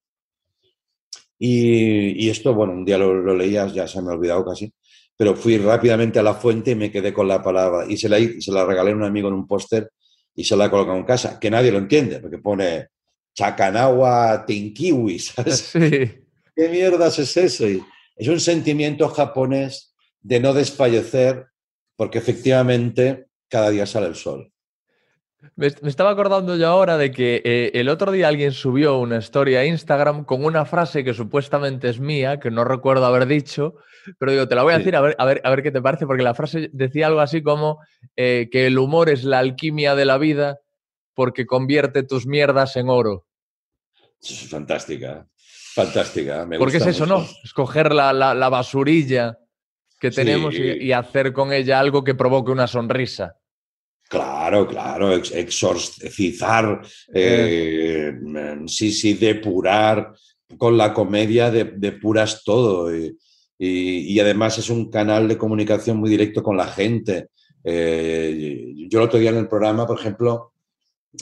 Y, 1.38 2.26
y 2.26 2.30
esto, 2.30 2.54
bueno, 2.54 2.74
un 2.74 2.86
día 2.86 2.98
lo, 2.98 3.14
lo 3.14 3.36
leía, 3.36 3.68
ya 3.68 3.88
se 3.88 4.02
me 4.02 4.12
ha 4.12 4.16
olvidado 4.16 4.46
casi, 4.46 4.72
pero 5.18 5.36
fui 5.36 5.58
rápidamente 5.58 6.20
a 6.20 6.24
la 6.24 6.34
fuente 6.34 6.72
y 6.72 6.76
me 6.76 6.92
quedé 6.92 7.14
con 7.14 7.28
la 7.28 7.44
palabra. 7.44 7.86
Y 7.88 7.98
se 7.98 8.10
la, 8.10 8.18
se 8.18 8.52
la 8.52 8.66
regalé 8.66 8.92
a 8.92 8.96
un 8.96 9.04
amigo 9.04 9.28
en 9.28 9.36
un 9.36 9.48
póster 9.48 9.92
y 10.36 10.44
se 10.44 10.56
la 10.56 10.66
he 10.66 10.70
colocado 10.70 10.98
en 10.98 11.04
casa, 11.04 11.40
que 11.40 11.52
nadie 11.52 11.72
lo 11.72 11.78
entiende, 11.78 12.20
porque 12.20 12.38
pone 12.38 12.88
Chakanawa 13.36 14.46
Tinkiwi, 14.46 15.20
¿sabes? 15.20 15.58
Sí. 15.72 16.26
¿Qué 16.56 16.70
mierdas 16.70 17.20
es 17.20 17.38
eso? 17.38 17.68
Y 17.68 17.84
es 18.16 18.28
un 18.28 18.40
sentimiento 18.40 19.10
japonés 19.10 19.94
de 20.22 20.40
no 20.40 20.54
desfallecer, 20.54 21.48
porque 22.02 22.18
efectivamente 22.18 23.28
cada 23.48 23.70
día 23.70 23.86
sale 23.86 24.08
el 24.08 24.16
sol. 24.16 24.52
Me, 25.56 25.68
estaba 25.68 26.10
acordando 26.10 26.56
yo 26.56 26.68
ahora 26.68 26.98
de 26.98 27.12
que 27.12 27.44
eh, 27.46 27.70
el 27.76 27.90
otro 27.90 28.12
día 28.12 28.28
alguien 28.28 28.54
subió 28.54 28.98
una 28.98 29.18
historia 29.20 29.60
a 29.60 29.66
Instagram 29.66 30.26
con 30.26 30.44
una 30.44 30.66
frase 30.66 31.04
que 31.04 31.14
supuestamente 31.14 31.90
es 31.90 32.00
mía, 32.00 32.40
que 32.40 32.50
no 32.50 32.64
recuerdo 32.64 33.06
haber 33.06 33.28
dicho, 33.28 33.76
pero 34.18 34.32
digo, 34.32 34.48
te 34.48 34.56
la 34.56 34.64
voy 34.64 34.74
a 34.74 34.78
Sí. 34.78 34.82
decir 34.82 34.96
a 34.96 35.02
ver, 35.02 35.16
a 35.20 35.26
ver, 35.26 35.42
a 35.44 35.50
ver 35.52 35.62
qué 35.62 35.70
te 35.70 35.80
parece, 35.80 36.08
porque 36.08 36.24
la 36.24 36.34
frase 36.34 36.72
decía 36.74 37.06
algo 37.06 37.20
así 37.20 37.44
como 37.44 37.78
eh, 38.16 38.50
que 38.52 38.66
el 38.66 38.80
humor 38.80 39.08
es 39.10 39.24
la 39.24 39.38
alquimia 39.38 39.94
de 39.94 40.06
la 40.06 40.18
vida 40.18 40.58
porque 41.14 41.46
convierte 41.46 42.02
tus 42.02 42.26
mierdas 42.26 42.78
en 42.78 42.90
oro. 42.90 43.28
Fantástica, 44.50 45.28
fantástica. 45.76 46.48
Me 46.48 46.58
Porque 46.58 46.78
es 46.78 46.88
eso, 46.88 47.06
¿no? 47.06 47.24
Escoger 47.44 47.94
la, 47.94 48.12
la- 48.12 48.34
la 48.34 48.50
basurilla 48.50 49.38
que 50.02 50.10
Sí. 50.12 50.16
tenemos 50.16 50.56
y, 50.56 50.64
y 50.88 50.92
hacer 50.92 51.32
con 51.32 51.54
ella 51.54 51.80
algo 51.80 52.04
que 52.04 52.16
provoque 52.16 52.52
una 52.52 52.66
sonrisa. 52.68 53.36
Claro, 54.10 54.68
claro, 54.68 55.14
ex- 55.14 55.32
exorcizar, 55.32 56.82
eh, 57.14 58.14
sí, 58.68 58.92
sí, 58.92 59.14
depurar. 59.14 60.14
Con 60.58 60.76
la 60.76 60.94
comedia 60.94 61.50
de- 61.50 61.64
depuras 61.78 62.44
todo. 62.44 62.94
Y, 62.94 63.16
y- 63.58 64.00
y 64.14 64.20
además 64.20 64.58
es 64.58 64.70
un 64.70 64.90
canal 64.90 65.28
de 65.30 65.38
comunicación 65.38 65.96
muy 65.98 66.10
directo 66.10 66.44
con 66.44 66.58
la 66.58 66.68
gente. 66.68 67.28
Eh, 67.64 68.74
yo 68.90 69.00
el 69.00 69.06
otro 69.06 69.20
día 69.20 69.30
en 69.30 69.38
el 69.38 69.48
programa, 69.48 69.88
por 69.88 69.98
ejemplo, 70.00 70.52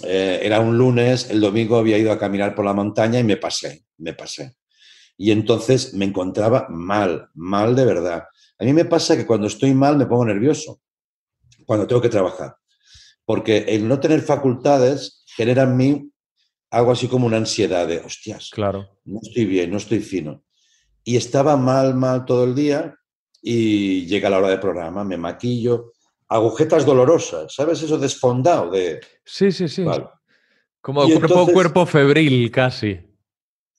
eh, 0.04 0.40
era 0.42 0.60
un 0.62 0.78
lunes, 0.78 1.30
el 1.30 1.42
domingo 1.42 1.78
había 1.78 1.98
ido 1.98 2.12
a 2.12 2.18
caminar 2.18 2.56
por 2.56 2.66
la 2.66 2.74
montaña 2.74 3.20
y 3.20 3.24
me 3.24 3.38
pasé, 3.38 3.84
me 4.00 4.14
pasé. 4.14 4.56
Y 5.18 5.30
entonces 5.32 5.94
me 5.94 6.06
encontraba 6.06 6.66
mal, 6.70 7.28
mal 7.36 7.76
de 7.76 7.86
verdad. 7.86 8.24
A 8.60 8.66
mí 8.66 8.74
me 8.74 8.86
pasa 8.86 9.16
que 9.18 9.26
cuando 9.26 9.48
estoy 9.48 9.74
mal 9.74 9.98
me 9.98 10.06
pongo 10.06 10.26
nervioso, 10.26 10.82
cuando 11.66 11.88
tengo 11.88 12.02
que 12.02 12.10
trabajar 12.10 12.56
porque 13.30 13.58
el 13.68 13.88
no 13.88 14.00
tener 14.00 14.22
facultades 14.22 15.24
genera 15.28 15.62
en 15.62 15.78
mí 15.78 16.12
algo 16.72 16.92
así 16.94 17.08
como 17.08 17.28
una 17.28 17.38
ansiedad 17.38 17.88
de, 17.88 18.00
hostias, 18.00 18.50
Claro. 18.52 18.98
no 19.06 19.20
estoy 19.22 19.46
bien, 19.46 19.70
no 19.70 19.78
estoy 19.78 20.00
fino. 20.00 20.44
Y 21.04 21.16
estaba 21.16 21.56
mal, 21.56 21.94
mal 21.94 22.26
todo 22.26 22.44
el 22.44 22.56
día 22.56 22.96
y 23.40 24.08
llega 24.08 24.32
la 24.32 24.40
hora 24.40 24.50
del 24.50 24.60
programa, 24.60 25.04
me 25.04 25.16
maquillo, 25.16 25.94
agujetas 26.28 26.88
dolorosas, 26.88 27.54
¿sabes? 27.54 27.84
Eso 27.84 28.00
desfondado 28.00 28.72
de... 28.72 29.00
Sí, 29.24 29.52
sí, 29.52 29.68
sí. 29.68 29.84
Vale. 29.84 30.08
Como 30.82 31.04
cuerpo, 31.06 31.26
entonces- 31.28 31.54
cuerpo 31.54 31.86
febril 31.86 32.50
casi. 32.50 33.00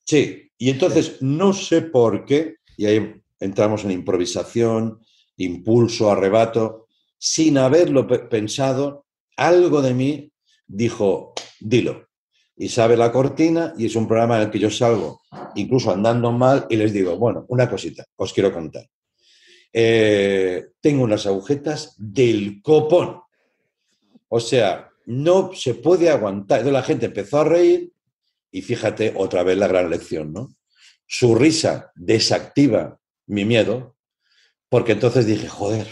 Sí, 0.04 0.48
y 0.56 0.70
entonces 0.70 1.20
no 1.22 1.52
sé 1.52 1.82
por 1.82 2.24
qué, 2.24 2.58
y 2.76 2.86
ahí 2.86 3.19
entramos 3.40 3.84
en 3.84 3.90
improvisación, 3.90 5.00
impulso, 5.36 6.10
arrebato, 6.10 6.86
sin 7.18 7.58
haberlo 7.58 8.06
pe- 8.06 8.20
pensado, 8.20 9.06
algo 9.36 9.82
de 9.82 9.94
mí 9.94 10.32
dijo, 10.66 11.32
dilo. 11.58 12.06
Y 12.56 12.68
sabe 12.68 12.96
la 12.96 13.10
cortina 13.10 13.72
y 13.78 13.86
es 13.86 13.96
un 13.96 14.06
programa 14.06 14.36
en 14.36 14.42
el 14.42 14.50
que 14.50 14.58
yo 14.58 14.70
salgo, 14.70 15.22
incluso 15.54 15.90
andando 15.90 16.30
mal, 16.30 16.66
y 16.68 16.76
les 16.76 16.92
digo, 16.92 17.16
bueno, 17.16 17.46
una 17.48 17.68
cosita, 17.68 18.04
os 18.16 18.32
quiero 18.34 18.52
contar. 18.52 18.86
Eh, 19.72 20.66
tengo 20.80 21.04
unas 21.04 21.24
agujetas 21.26 21.94
del 21.96 22.60
copón. 22.60 23.20
O 24.28 24.40
sea, 24.40 24.90
no 25.06 25.52
se 25.54 25.74
puede 25.74 26.10
aguantar. 26.10 26.58
Entonces 26.58 26.72
la 26.72 26.82
gente 26.82 27.06
empezó 27.06 27.38
a 27.38 27.44
reír 27.44 27.90
y 28.52 28.60
fíjate 28.62 29.14
otra 29.16 29.42
vez 29.42 29.56
la 29.56 29.66
gran 29.66 29.88
lección, 29.88 30.32
¿no? 30.32 30.54
Su 31.06 31.34
risa 31.34 31.90
desactiva 31.94 32.99
mi 33.30 33.44
miedo, 33.44 33.96
Porque 34.68 34.92
entonces 34.92 35.26
dije, 35.26 35.48
joder, 35.48 35.88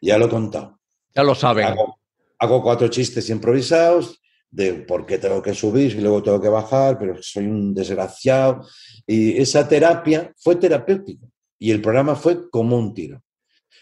ya 0.00 0.18
lo 0.18 0.26
he 0.26 0.28
contado. 0.28 0.80
Ya 1.14 1.22
lo 1.22 1.34
saben. 1.34 1.66
Hago, 1.66 2.00
hago 2.38 2.62
cuatro 2.62 2.88
chistes 2.88 3.30
improvisados 3.30 4.20
de 4.50 4.74
por 4.74 5.06
qué 5.06 5.18
tengo 5.18 5.40
que 5.40 5.54
subir 5.54 5.92
y 5.92 6.00
luego 6.00 6.22
tengo 6.22 6.40
que 6.40 6.48
bajar, 6.48 6.98
pero 6.98 7.22
soy 7.22 7.46
un 7.46 7.74
desgraciado. 7.74 8.66
Y 9.06 9.40
esa 9.40 9.68
terapia 9.68 10.32
fue 10.36 10.56
terapéutica 10.56 11.26
y 11.60 11.70
el 11.70 11.80
programa 11.80 12.16
fue 12.16 12.50
como 12.50 12.76
un 12.76 12.92
tiro. 12.92 13.22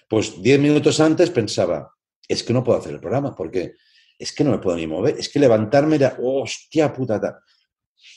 Pues 0.09 0.43
diez 0.43 0.61
minutos 0.61 1.01
antes 1.01 1.31
pensaba, 1.31 1.91
es 2.29 2.43
que 2.43 2.53
no 2.53 2.63
puedo 2.63 2.79
hacer 2.79 2.93
el 2.93 3.01
programa 3.01 3.35
porque 3.35 3.75
es 4.19 4.33
que 4.33 4.45
no 4.45 4.51
me 4.51 4.59
puedo 4.59 4.77
ni 4.77 4.87
mover, 4.87 5.17
es 5.19 5.29
que 5.31 5.39
levantarme 5.39 5.97
era, 5.97 6.17
hostia 6.21 6.93
puta. 6.93 7.21
ta". 7.21 7.41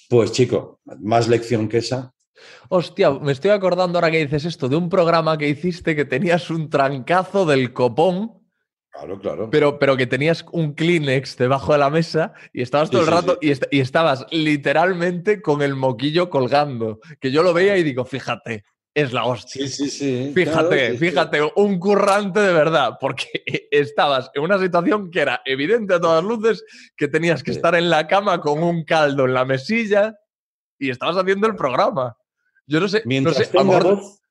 Pues 0.10 0.34
chico, 0.34 0.82
más 1.00 1.28
lección 1.30 1.70
que 1.70 1.78
esa. 1.78 2.14
Hostia, 2.70 3.12
me 3.12 3.32
estoy 3.32 3.52
acordando 3.52 3.98
ahora 3.98 4.12
que 4.12 4.20
dices 4.20 4.46
esto 4.46 4.70
de 4.70 4.76
un 4.76 4.90
programa 4.90 5.38
que 5.38 5.50
hiciste 5.50 5.96
que 5.96 6.06
tenías 6.06 6.50
un 6.50 6.70
trancazo 6.70 7.46
del 7.46 7.74
copón, 7.74 8.36
Claro, 8.92 9.20
claro. 9.20 9.50
pero, 9.50 9.80
pero 9.80 9.96
que 9.96 10.08
tenías 10.08 10.44
un 10.52 10.74
Kleenex 10.74 11.38
debajo 11.38 11.72
de 11.74 11.80
la 11.80 11.90
mesa 11.90 12.34
y 12.52 12.62
estabas 12.64 12.90
todo 12.90 13.04
Sí, 13.04 13.08
el 13.08 13.14
sí, 13.14 13.22
rato 13.22 13.38
y, 13.40 13.52
est- 13.52 13.64
y 13.72 13.80
estabas 13.80 14.26
literalmente 14.32 15.42
con 15.42 15.62
el 15.62 15.76
moquillo 15.76 16.30
colgando. 16.30 17.00
Que 17.22 17.32
yo 17.32 17.42
lo 17.44 17.54
veía 17.54 17.78
y 17.78 17.84
digo, 17.84 18.04
fíjate, 18.04 18.64
es 18.94 19.14
la 19.14 19.24
hostia. 19.26 19.68
Sí, 19.68 19.70
sí, 19.70 19.90
sí. 19.90 20.32
Fíjate, 20.36 20.78
claro, 20.88 20.98
fíjate, 20.98 21.40
un 21.56 21.80
currante 21.80 22.40
de 22.42 22.52
verdad, 22.52 22.98
porque 23.00 23.28
estabas 23.72 24.32
en 24.34 24.42
una 24.44 24.58
situación 24.60 25.12
que 25.12 25.22
era 25.22 25.42
evidente 25.46 25.94
a 25.94 26.00
todas 26.02 26.24
luces, 26.24 26.64
que 26.98 27.08
tenías 27.08 27.42
que 27.44 27.52
estar 27.52 27.76
en 27.76 27.90
la 27.90 28.08
cama 28.08 28.42
con 28.42 28.62
un 28.64 28.84
caldo 28.84 29.26
en 29.26 29.34
la 29.36 29.46
mesilla 29.46 30.16
y 30.78 30.90
estabas 30.90 31.16
haciendo 31.16 31.48
el 31.48 31.56
programa. 31.56 32.18
Yo 32.70 32.80
no 32.80 32.88
sé, 32.88 33.00
no 33.00 33.04
Mientras 33.06 33.38
sé, 33.38 33.46
tenga 33.48 33.80
voz, 33.80 34.22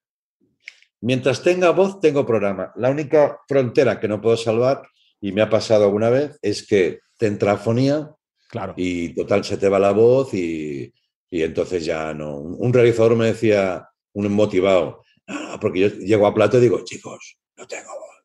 mientras 1.01 1.43
tenga 1.43 1.71
voz, 1.71 2.01
tengo 2.01 2.25
programa. 2.25 2.73
La 2.77 2.89
única 2.89 3.41
frontera 3.49 3.99
que 3.99 4.07
no 4.07 4.21
puedo 4.21 4.37
salvar, 4.37 4.89
y 5.21 5.33
me 5.33 5.43
ha 5.43 5.51
pasado 5.51 5.85
alguna 5.85 6.09
vez, 6.09 6.39
es 6.41 6.65
que 6.65 7.01
te 7.19 7.27
entra 7.27 7.53
afonía 7.53 8.15
Claro. 8.49 8.75
y 8.77 9.13
total 9.15 9.45
se 9.45 9.57
te 9.59 9.69
va 9.69 9.81
la 9.81 9.91
voz 9.91 10.33
y, 10.35 10.93
y 11.29 11.43
entonces 11.43 11.85
ya 11.85 12.15
no. 12.15 12.39
Un, 12.39 12.57
un 12.59 12.73
realizador 12.73 13.17
me 13.17 13.27
decía, 13.27 13.89
un 14.13 14.33
motivado, 14.33 15.03
"Ah", 15.27 15.59
porque 15.61 15.81
yo 15.81 15.89
llego 15.89 16.27
a 16.27 16.33
plato 16.35 16.59
y 16.59 16.61
digo, 16.61 16.83
chicos, 16.85 17.39
no 17.57 17.67
tengo 17.67 17.91
voz. 17.91 18.25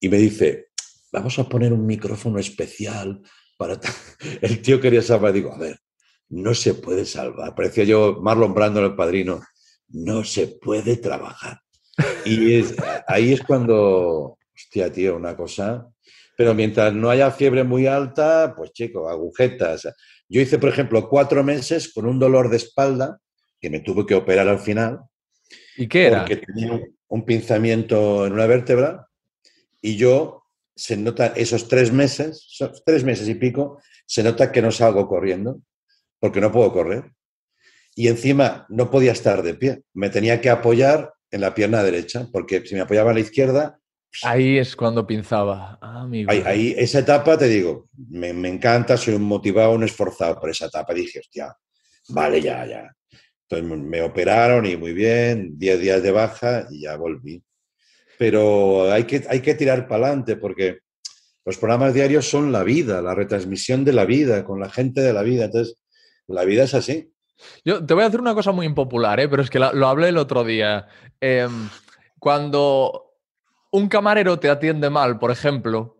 Y 0.00 0.08
me 0.10 0.18
dice, 0.18 0.68
vamos 1.10 1.38
a 1.38 1.48
poner 1.48 1.72
un 1.72 1.86
micrófono 1.86 2.38
especial 2.38 3.22
para... 3.56 3.80
ta-". 3.80 3.88
El 4.42 4.60
tío 4.60 4.78
quería 4.82 5.00
salvar, 5.00 5.32
digo, 5.32 5.50
a 5.54 5.58
ver, 5.58 5.78
no 6.32 6.54
se 6.54 6.74
puede 6.74 7.04
salvar. 7.04 7.54
Parecía 7.54 7.84
yo 7.84 8.18
Marlon 8.22 8.54
Brando 8.54 8.80
en 8.80 8.86
el 8.86 8.96
padrino. 8.96 9.42
No 9.88 10.24
se 10.24 10.46
puede 10.46 10.96
trabajar. 10.96 11.60
Y 12.24 12.54
es- 12.54 12.74
ahí 13.06 13.34
es 13.34 13.42
cuando, 13.42 14.38
hostia, 14.54 14.90
tío, 14.90 15.16
una 15.16 15.36
cosa. 15.36 15.86
Pero 16.36 16.54
mientras 16.54 16.94
no 16.94 17.10
haya 17.10 17.30
fiebre 17.30 17.64
muy 17.64 17.86
alta, 17.86 18.54
pues 18.56 18.72
chico, 18.72 19.10
agujetas. 19.10 19.86
Yo 20.26 20.40
hice, 20.40 20.58
por 20.58 20.70
ejemplo, 20.70 21.06
cuatro 21.06 21.44
meses 21.44 21.92
con 21.92 22.06
un 22.06 22.18
dolor 22.18 22.48
de 22.48 22.56
espalda 22.56 23.18
que 23.60 23.68
me 23.68 23.80
tuve 23.80 24.06
que 24.06 24.14
operar 24.14 24.48
al 24.48 24.58
final 24.58 25.00
¿Y 25.76 25.86
qué 25.86 26.06
era? 26.06 26.20
porque 26.20 26.38
tenía 26.38 26.80
un, 27.08 27.24
pinzamiento 27.26 28.26
en 28.26 28.32
una 28.32 28.46
vértebra 28.46 29.06
y 29.82 29.96
yo 29.96 30.44
se 30.74 30.96
nota 30.96 31.26
esos 31.36 31.68
tres 31.68 31.92
meses, 31.92 32.48
tres 32.86 33.04
meses 33.04 33.28
y 33.28 33.34
pico, 33.34 33.80
se 34.06 34.22
nota 34.22 34.50
que 34.50 34.62
no 34.62 34.72
salgo 34.72 35.06
corriendo 35.06 35.60
porque 36.22 36.40
no 36.40 36.52
puedo 36.52 36.72
correr. 36.72 37.10
Y 37.96 38.06
encima 38.06 38.64
no 38.68 38.90
podía 38.92 39.10
estar 39.10 39.42
de 39.42 39.54
pie, 39.54 39.82
me 39.92 40.08
tenía 40.08 40.40
que 40.40 40.48
apoyar 40.50 41.12
en 41.32 41.40
la 41.40 41.52
pierna 41.52 41.82
derecha 41.82 42.28
porque 42.32 42.64
si 42.64 42.76
me 42.76 42.82
apoyaba 42.82 43.10
a 43.10 43.14
la 43.14 43.20
izquierda, 43.20 43.78
Ahí 44.24 44.58
es 44.58 44.76
cuando 44.76 45.06
pinzaba. 45.06 45.78
Ah, 45.80 46.02
amigo. 46.02 46.30
ahí, 46.30 46.42
ahí- 46.44 46.74
esa 46.76 46.98
etapa 46.98 47.36
te 47.38 47.48
digo, 47.48 47.88
me, 48.10 48.32
me 48.34 48.50
encanta, 48.50 48.96
soy 48.98 49.14
un 49.14 49.22
motivado, 49.22 49.72
un 49.72 49.84
esforzado 49.84 50.38
por 50.38 50.50
esa 50.50 50.66
etapa. 50.66 50.92
Dije, 50.92 51.18
hostia, 51.20 51.56
vale, 52.10 52.40
ya, 52.42 52.64
ya. 52.66 52.94
Entonces 53.48 53.78
me 53.80 54.02
operaron 54.02 54.66
y 54.66 54.76
muy 54.76 54.92
bien, 54.92 55.58
10 55.58 55.80
días 55.80 56.02
de 56.02 56.10
baja 56.12 56.66
y 56.70 56.82
ya 56.82 56.96
volví. 56.96 57.42
Pero 58.18 58.92
hay 58.92 59.04
que, 59.04 59.24
hay 59.28 59.40
que 59.40 59.54
tirar 59.54 59.88
para 59.88 60.06
adelante 60.08 60.36
porque 60.36 60.80
los 61.46 61.56
programas 61.56 61.94
diarios 61.94 62.28
son 62.28 62.52
la 62.52 62.62
vida, 62.64 63.00
la 63.00 63.14
retransmisión 63.14 63.82
de 63.84 63.94
la 63.94 64.04
vida, 64.04 64.44
con 64.44 64.60
la 64.60 64.68
gente 64.70 65.00
de 65.00 65.12
la 65.14 65.22
vida. 65.22 65.46
Entonces, 65.46 65.78
la 66.28 66.44
vida 66.44 66.64
es 66.64 66.74
así. 66.74 67.12
Yo 67.64 67.84
te 67.84 67.94
voy 67.94 68.04
a 68.04 68.06
hacer 68.06 68.20
una 68.20 68.34
cosa 68.34 68.52
muy 68.52 68.66
impopular, 68.66 69.18
¿eh? 69.20 69.28
pero 69.28 69.42
es 69.42 69.50
que 69.50 69.58
la- 69.58 69.72
lo 69.72 69.88
hablé 69.88 70.08
el 70.08 70.16
otro 70.18 70.44
día. 70.44 70.86
Em, 71.20 71.68
cuando 72.18 73.14
un 73.72 73.88
camarero 73.88 74.38
te 74.38 74.48
atiende 74.50 74.90
mal, 74.90 75.18
por 75.18 75.30
ejemplo, 75.30 75.98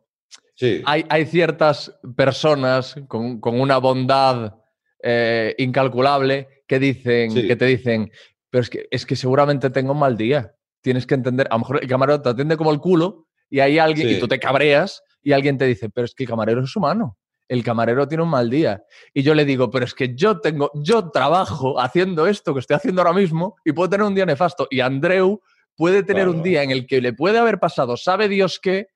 Sí, 0.54 0.82
hay, 0.84 1.04
hay 1.08 1.24
ciertas 1.26 1.98
personas 2.14 2.94
con, 3.08 3.40
con 3.40 3.58
una 3.60 3.78
bondad 3.78 4.54
eh, 5.02 5.54
incalculable 5.58 6.62
que 6.68 6.78
dicen, 6.78 7.32
Sí. 7.32 7.46
que 7.48 7.56
te 7.56 7.64
dicen, 7.64 8.12
pero 8.50 8.62
es 8.62 8.70
que, 8.70 8.86
es 8.90 9.04
que 9.06 9.16
seguramente 9.16 9.70
tengo 9.70 9.92
un 9.92 9.98
mal 9.98 10.16
día. 10.16 10.54
Tienes 10.82 11.06
que 11.06 11.14
entender, 11.14 11.48
a 11.50 11.54
lo 11.54 11.60
mejor 11.60 11.80
el 11.82 11.88
camarero 11.88 12.20
te 12.22 12.28
atiende 12.28 12.56
como 12.56 12.70
el 12.70 12.78
culo 12.78 13.26
y 13.50 13.58
hay 13.60 13.78
alguien, 13.78 14.08
y 14.10 14.20
tú 14.20 14.28
te 14.28 14.38
cabreas 14.38 15.02
y 15.22 15.32
alguien 15.32 15.58
te 15.58 15.64
dice, 15.66 15.88
pero 15.90 16.04
es 16.04 16.14
que 16.14 16.24
el 16.24 16.28
camarero 16.28 16.62
es 16.62 16.76
humano. 16.76 17.16
El 17.52 17.62
camarero 17.62 18.08
tiene 18.08 18.24
un 18.24 18.30
mal 18.30 18.48
día. 18.48 18.82
Y 19.12 19.22
yo 19.22 19.34
le 19.34 19.44
digo, 19.44 19.70
pero 19.70 19.84
es 19.84 19.92
que 19.92 20.14
yo 20.14 20.40
tengo, 20.40 20.70
yo 20.72 21.10
trabajo 21.10 21.78
haciendo 21.78 22.26
esto 22.26 22.54
que 22.54 22.60
estoy 22.60 22.76
haciendo 22.76 23.02
ahora 23.02 23.12
mismo 23.12 23.56
y 23.62 23.72
puedo 23.72 23.90
tener 23.90 24.06
un 24.06 24.14
día 24.14 24.24
nefasto. 24.24 24.66
Y 24.70 24.80
Andreu 24.80 25.42
puede 25.76 26.02
tener 26.02 26.30
un 26.30 26.42
día 26.42 26.62
en 26.62 26.70
el 26.70 26.86
que 26.86 27.02
le 27.02 27.12
puede 27.12 27.36
haber 27.38 27.58
pasado, 27.60 27.98
sabe 27.98 28.28
Dios 28.28 28.58
qué, 28.58 28.86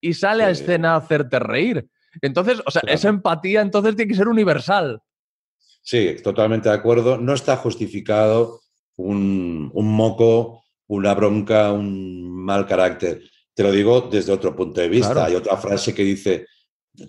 y 0.00 0.14
sale 0.14 0.42
a 0.42 0.48
escena 0.48 0.94
a 0.94 0.96
hacerte 0.96 1.38
reír. 1.38 1.86
Entonces, 2.22 2.62
o 2.64 2.70
sea, 2.70 2.80
Claro. 2.80 2.94
esa 2.94 3.08
empatía 3.10 3.60
entonces 3.60 3.94
tiene 3.94 4.10
que 4.10 4.16
ser 4.16 4.28
universal. 4.28 5.02
Sí, 5.82 6.16
totalmente 6.24 6.70
de 6.70 6.76
acuerdo. 6.76 7.18
No 7.18 7.34
está 7.34 7.58
justificado 7.58 8.62
un, 8.96 9.70
un 9.74 9.86
moco, 9.92 10.64
una 10.86 11.12
bronca, 11.14 11.72
un 11.72 12.26
mal 12.42 12.64
carácter. 12.64 13.20
Te 13.52 13.62
lo 13.62 13.70
digo 13.70 14.08
desde 14.10 14.32
otro 14.32 14.56
punto 14.56 14.80
de 14.80 14.88
vista. 14.88 15.12
Claro. 15.12 15.28
Hay 15.28 15.34
otra 15.34 15.58
frase 15.58 15.94
que 15.94 16.04
dice, 16.04 16.46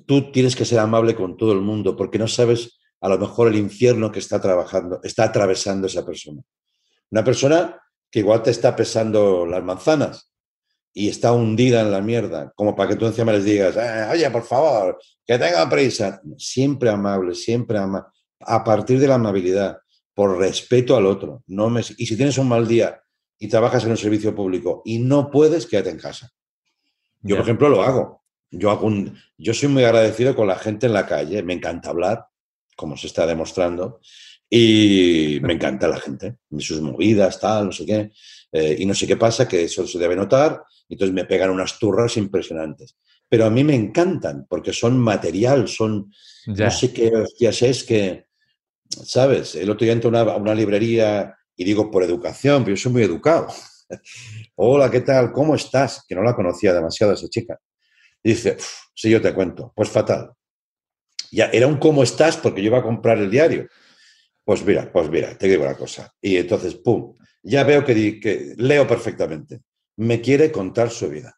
tú 0.06 0.32
tienes 0.32 0.56
que 0.56 0.66
ser 0.66 0.80
amable 0.80 1.16
con 1.16 1.38
todo 1.38 1.54
el 1.54 1.62
mundo 1.62 1.96
porque 1.96 2.20
no 2.20 2.28
sabes 2.28 2.80
a 3.02 3.10
lo 3.10 3.18
mejor 3.18 3.48
el 3.48 3.56
infierno 3.56 4.12
que 4.12 4.20
está 4.20 4.42
trabajando, 4.42 5.00
está 5.04 5.26
atravesando 5.26 5.88
esa 5.88 6.06
persona. 6.06 6.42
Una 7.12 7.24
persona 7.24 7.82
que 8.12 8.20
igual 8.20 8.44
te 8.44 8.52
está 8.52 8.76
pesando 8.76 9.46
las 9.46 9.64
manzanas 9.64 10.32
y 10.94 11.08
está 11.08 11.32
hundida 11.32 11.82
en 11.82 11.92
la 11.92 12.02
mierda, 12.02 12.52
como 12.56 12.76
para 12.76 12.90
que 12.90 12.96
tú 12.96 13.06
encima 13.06 13.32
les 13.32 13.46
digas, 13.46 13.76
"Eh, 13.78 14.08
oye, 14.12 14.30
por 14.32 14.44
favor, 14.44 15.00
que 15.26 15.38
tengan 15.38 15.70
prisa. 15.70 16.22
Siempre 16.38 16.90
amable, 16.90 17.36
siempre 17.36 17.78
amable 17.78 18.08
a 18.42 18.64
partir 18.64 19.00
de 19.00 19.08
la 19.08 19.16
amabilidad, 19.16 19.80
por 20.14 20.38
respeto 20.38 20.96
al 20.96 21.06
otro. 21.06 21.44
No 21.48 21.70
me, 21.70 21.82
y 21.82 22.06
si 22.06 22.16
tienes 22.16 22.38
un 22.38 22.48
mal 22.48 22.68
día 22.68 23.02
y 23.38 23.48
trabajas 23.48 23.86
en 23.86 23.92
un 23.92 23.98
servicio 23.98 24.36
público 24.36 24.82
y 24.86 25.00
no 25.00 25.30
puedes, 25.32 25.66
quédate 25.66 25.90
en 25.90 25.98
casa. 25.98 26.30
Yo, 27.22 27.36
por 27.36 27.44
ejemplo, 27.44 27.70
lo 27.70 27.82
hago. 27.82 28.19
Yo, 28.52 28.72
hago 28.72 28.88
un- 28.88 29.16
yo 29.38 29.54
soy 29.54 29.70
muy 29.70 29.84
agradecido 29.84 30.36
con 30.36 30.48
la 30.48 30.58
gente 30.58 30.88
en 30.88 30.94
la 30.94 31.06
calle. 31.06 31.44
Me 31.44 31.54
encanta 31.54 31.90
hablar, 31.90 32.26
como 32.76 32.98
se 32.98 33.08
está 33.08 33.26
demostrando. 33.26 34.00
Y 34.50 35.38
me 35.44 35.54
encanta 35.54 35.88
la 35.88 36.00
gente, 36.00 36.38
sus 36.58 36.82
movidas, 36.82 37.40
tal, 37.40 37.66
no 37.68 37.72
sé 37.72 37.86
qué. 37.86 38.12
Eh, 38.52 38.78
y 38.80 38.86
no 38.88 38.96
sé 38.96 39.06
qué 39.06 39.16
pasa, 39.16 39.48
que 39.48 39.64
eso 39.64 39.86
se 39.86 40.00
debe 40.00 40.16
notar. 40.16 40.64
y 40.88 40.94
Entonces 40.96 41.14
me 41.14 41.26
pegan 41.26 41.52
unas 41.52 41.78
turras 41.78 42.18
impresionantes. 42.18 42.98
Pero 43.30 43.46
a 43.46 43.50
mí 43.52 43.64
me 43.64 43.76
encantan 43.76 44.48
porque 44.50 44.74
son 44.74 44.98
material, 44.98 45.68
son, 45.68 46.12
Ya. 46.48 46.66
no 46.66 46.72
sé 46.72 46.92
qué 46.92 47.10
hostias 47.16 47.62
es 47.62 47.84
que, 47.84 48.26
¿sabes? 48.90 49.54
El 49.54 49.70
otro 49.70 49.86
día 49.86 49.94
entro 49.94 50.10
a 50.10 50.24
una, 50.24 50.36
una 50.36 50.56
librería 50.56 51.36
y 51.56 51.64
digo 51.64 51.92
por 51.92 52.02
educación, 52.04 52.64
pero 52.64 52.76
yo 52.76 52.82
soy 52.82 52.92
muy 52.92 53.04
educado. 53.04 53.48
Hola, 54.56 54.90
¿qué 54.90 55.02
tal? 55.02 55.32
¿Cómo 55.32 55.54
estás? 55.54 56.04
Que 56.08 56.16
no 56.16 56.24
la 56.24 56.36
conocía 56.36 56.74
demasiado 56.74 57.14
esa 57.14 57.28
chica. 57.30 57.60
Y 58.24 58.30
dice, 58.30 58.56
"Uf, 58.60 58.68
sí, 58.94 59.10
yo 59.10 59.22
te 59.22 59.34
cuento. 59.34 59.72
Pues 59.76 59.90
fatal. 59.90 60.32
Ya 61.32 61.46
era 61.54 61.68
un 61.68 61.78
¿cómo 61.78 62.04
estás? 62.04 62.38
porque 62.38 62.62
yo 62.62 62.68
iba 62.68 62.80
a 62.80 62.84
comprar 62.84 63.18
el 63.18 63.30
diario. 63.30 63.68
Pues 64.44 64.66
mira, 64.66 64.92
pues 64.92 65.10
mira, 65.10 65.38
te 65.38 65.48
digo 65.48 65.64
una 65.64 65.76
cosa. 65.78 66.12
Y 66.22 66.38
entonces, 66.38 66.76
pum, 66.76 67.16
ya 67.44 67.64
veo 67.64 67.86
que, 67.86 67.94
di- 67.94 68.20
que 68.20 68.54
leo 68.58 68.88
perfectamente. 68.88 69.62
Me 69.98 70.22
quiere 70.22 70.52
contar 70.52 70.90
su 70.90 71.08
vida. 71.10 71.36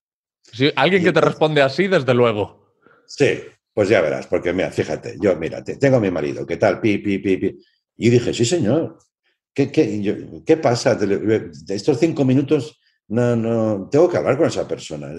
Sí, 0.52 0.72
alguien 0.76 1.02
Y 1.02 1.06
que 1.06 1.12
te 1.14 1.22
responde 1.22 1.62
así, 1.62 1.88
desde 1.88 2.14
luego. 2.14 2.74
Sí, 3.06 3.42
pues 3.74 3.90
ya 3.90 4.02
verás, 4.02 4.28
porque 4.28 4.54
mira, 4.54 4.72
fíjate, 4.72 5.18
yo, 5.20 5.36
mira, 5.36 5.64
te- 5.64 5.78
tengo 5.78 5.98
a 5.98 6.00
mi 6.00 6.10
marido, 6.12 6.46
¿qué 6.46 6.58
tal? 6.58 6.80
Pi, 6.80 6.98
pi, 7.00 7.20
pi, 7.20 7.38
pi. 7.38 7.58
Y 7.98 8.10
dije, 8.10 8.34
sí, 8.34 8.46
señor. 8.46 8.98
¿Qué, 9.54 9.70
qué, 9.72 10.02
yo- 10.02 10.44
¿qué 10.46 10.56
pasa? 10.58 10.96
De 10.96 11.08
de 11.18 11.76
estos 11.76 12.00
cinco 12.00 12.24
minutos, 12.24 12.80
no, 13.10 13.36
no, 13.36 13.90
tengo 13.92 14.08
que 14.10 14.16
hablar 14.18 14.38
con 14.38 14.48
esa 14.48 14.66
persona. 14.66 15.12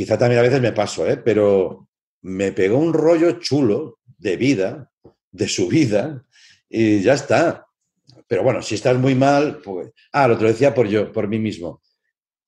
Quizá 0.00 0.16
también 0.16 0.38
a 0.38 0.44
veces 0.44 0.62
me 0.62 0.72
paso, 0.72 1.06
¿eh? 1.06 1.18
pero 1.18 1.86
me 2.22 2.52
pegó 2.52 2.78
un 2.78 2.94
rollo 2.94 3.32
chulo 3.32 3.98
de 4.16 4.38
vida, 4.38 4.90
de 5.30 5.46
su 5.46 5.68
vida, 5.68 6.24
y 6.70 7.02
ya 7.02 7.12
está. 7.12 7.66
Pero 8.26 8.42
bueno, 8.42 8.62
si 8.62 8.76
estás 8.76 8.96
muy 8.96 9.14
mal, 9.14 9.58
pues... 9.58 9.90
Ah, 10.10 10.26
lo 10.26 10.38
te 10.38 10.44
lo 10.44 10.48
decía 10.48 10.72
por 10.72 10.88
yo, 10.88 11.12
por 11.12 11.28
mí 11.28 11.38
mismo. 11.38 11.82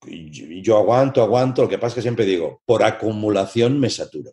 yo 0.07 0.79
aguanto, 0.79 1.23
aguanto. 1.23 1.61
Lo 1.61 1.69
que 1.69 1.77
pasa 1.77 1.89
es 1.89 1.95
que 1.97 2.01
siempre 2.01 2.25
digo, 2.25 2.63
por 2.65 2.83
acumulación 2.83 3.79
me 3.79 3.91
saturo. 3.91 4.31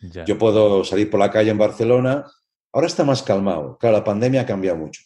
Ya. 0.00 0.24
Yo 0.24 0.38
puedo 0.38 0.84
salir 0.84 1.10
por 1.10 1.18
la 1.18 1.32
calle 1.32 1.50
en 1.50 1.58
Barcelona. 1.58 2.24
Ahora 2.72 2.86
está 2.86 3.02
más 3.02 3.24
calmado. 3.24 3.76
Claro, 3.76 3.96
la 3.96 4.04
pandemia 4.04 4.42
ha 4.42 4.46
cambiado 4.46 4.78
mucho. 4.78 5.02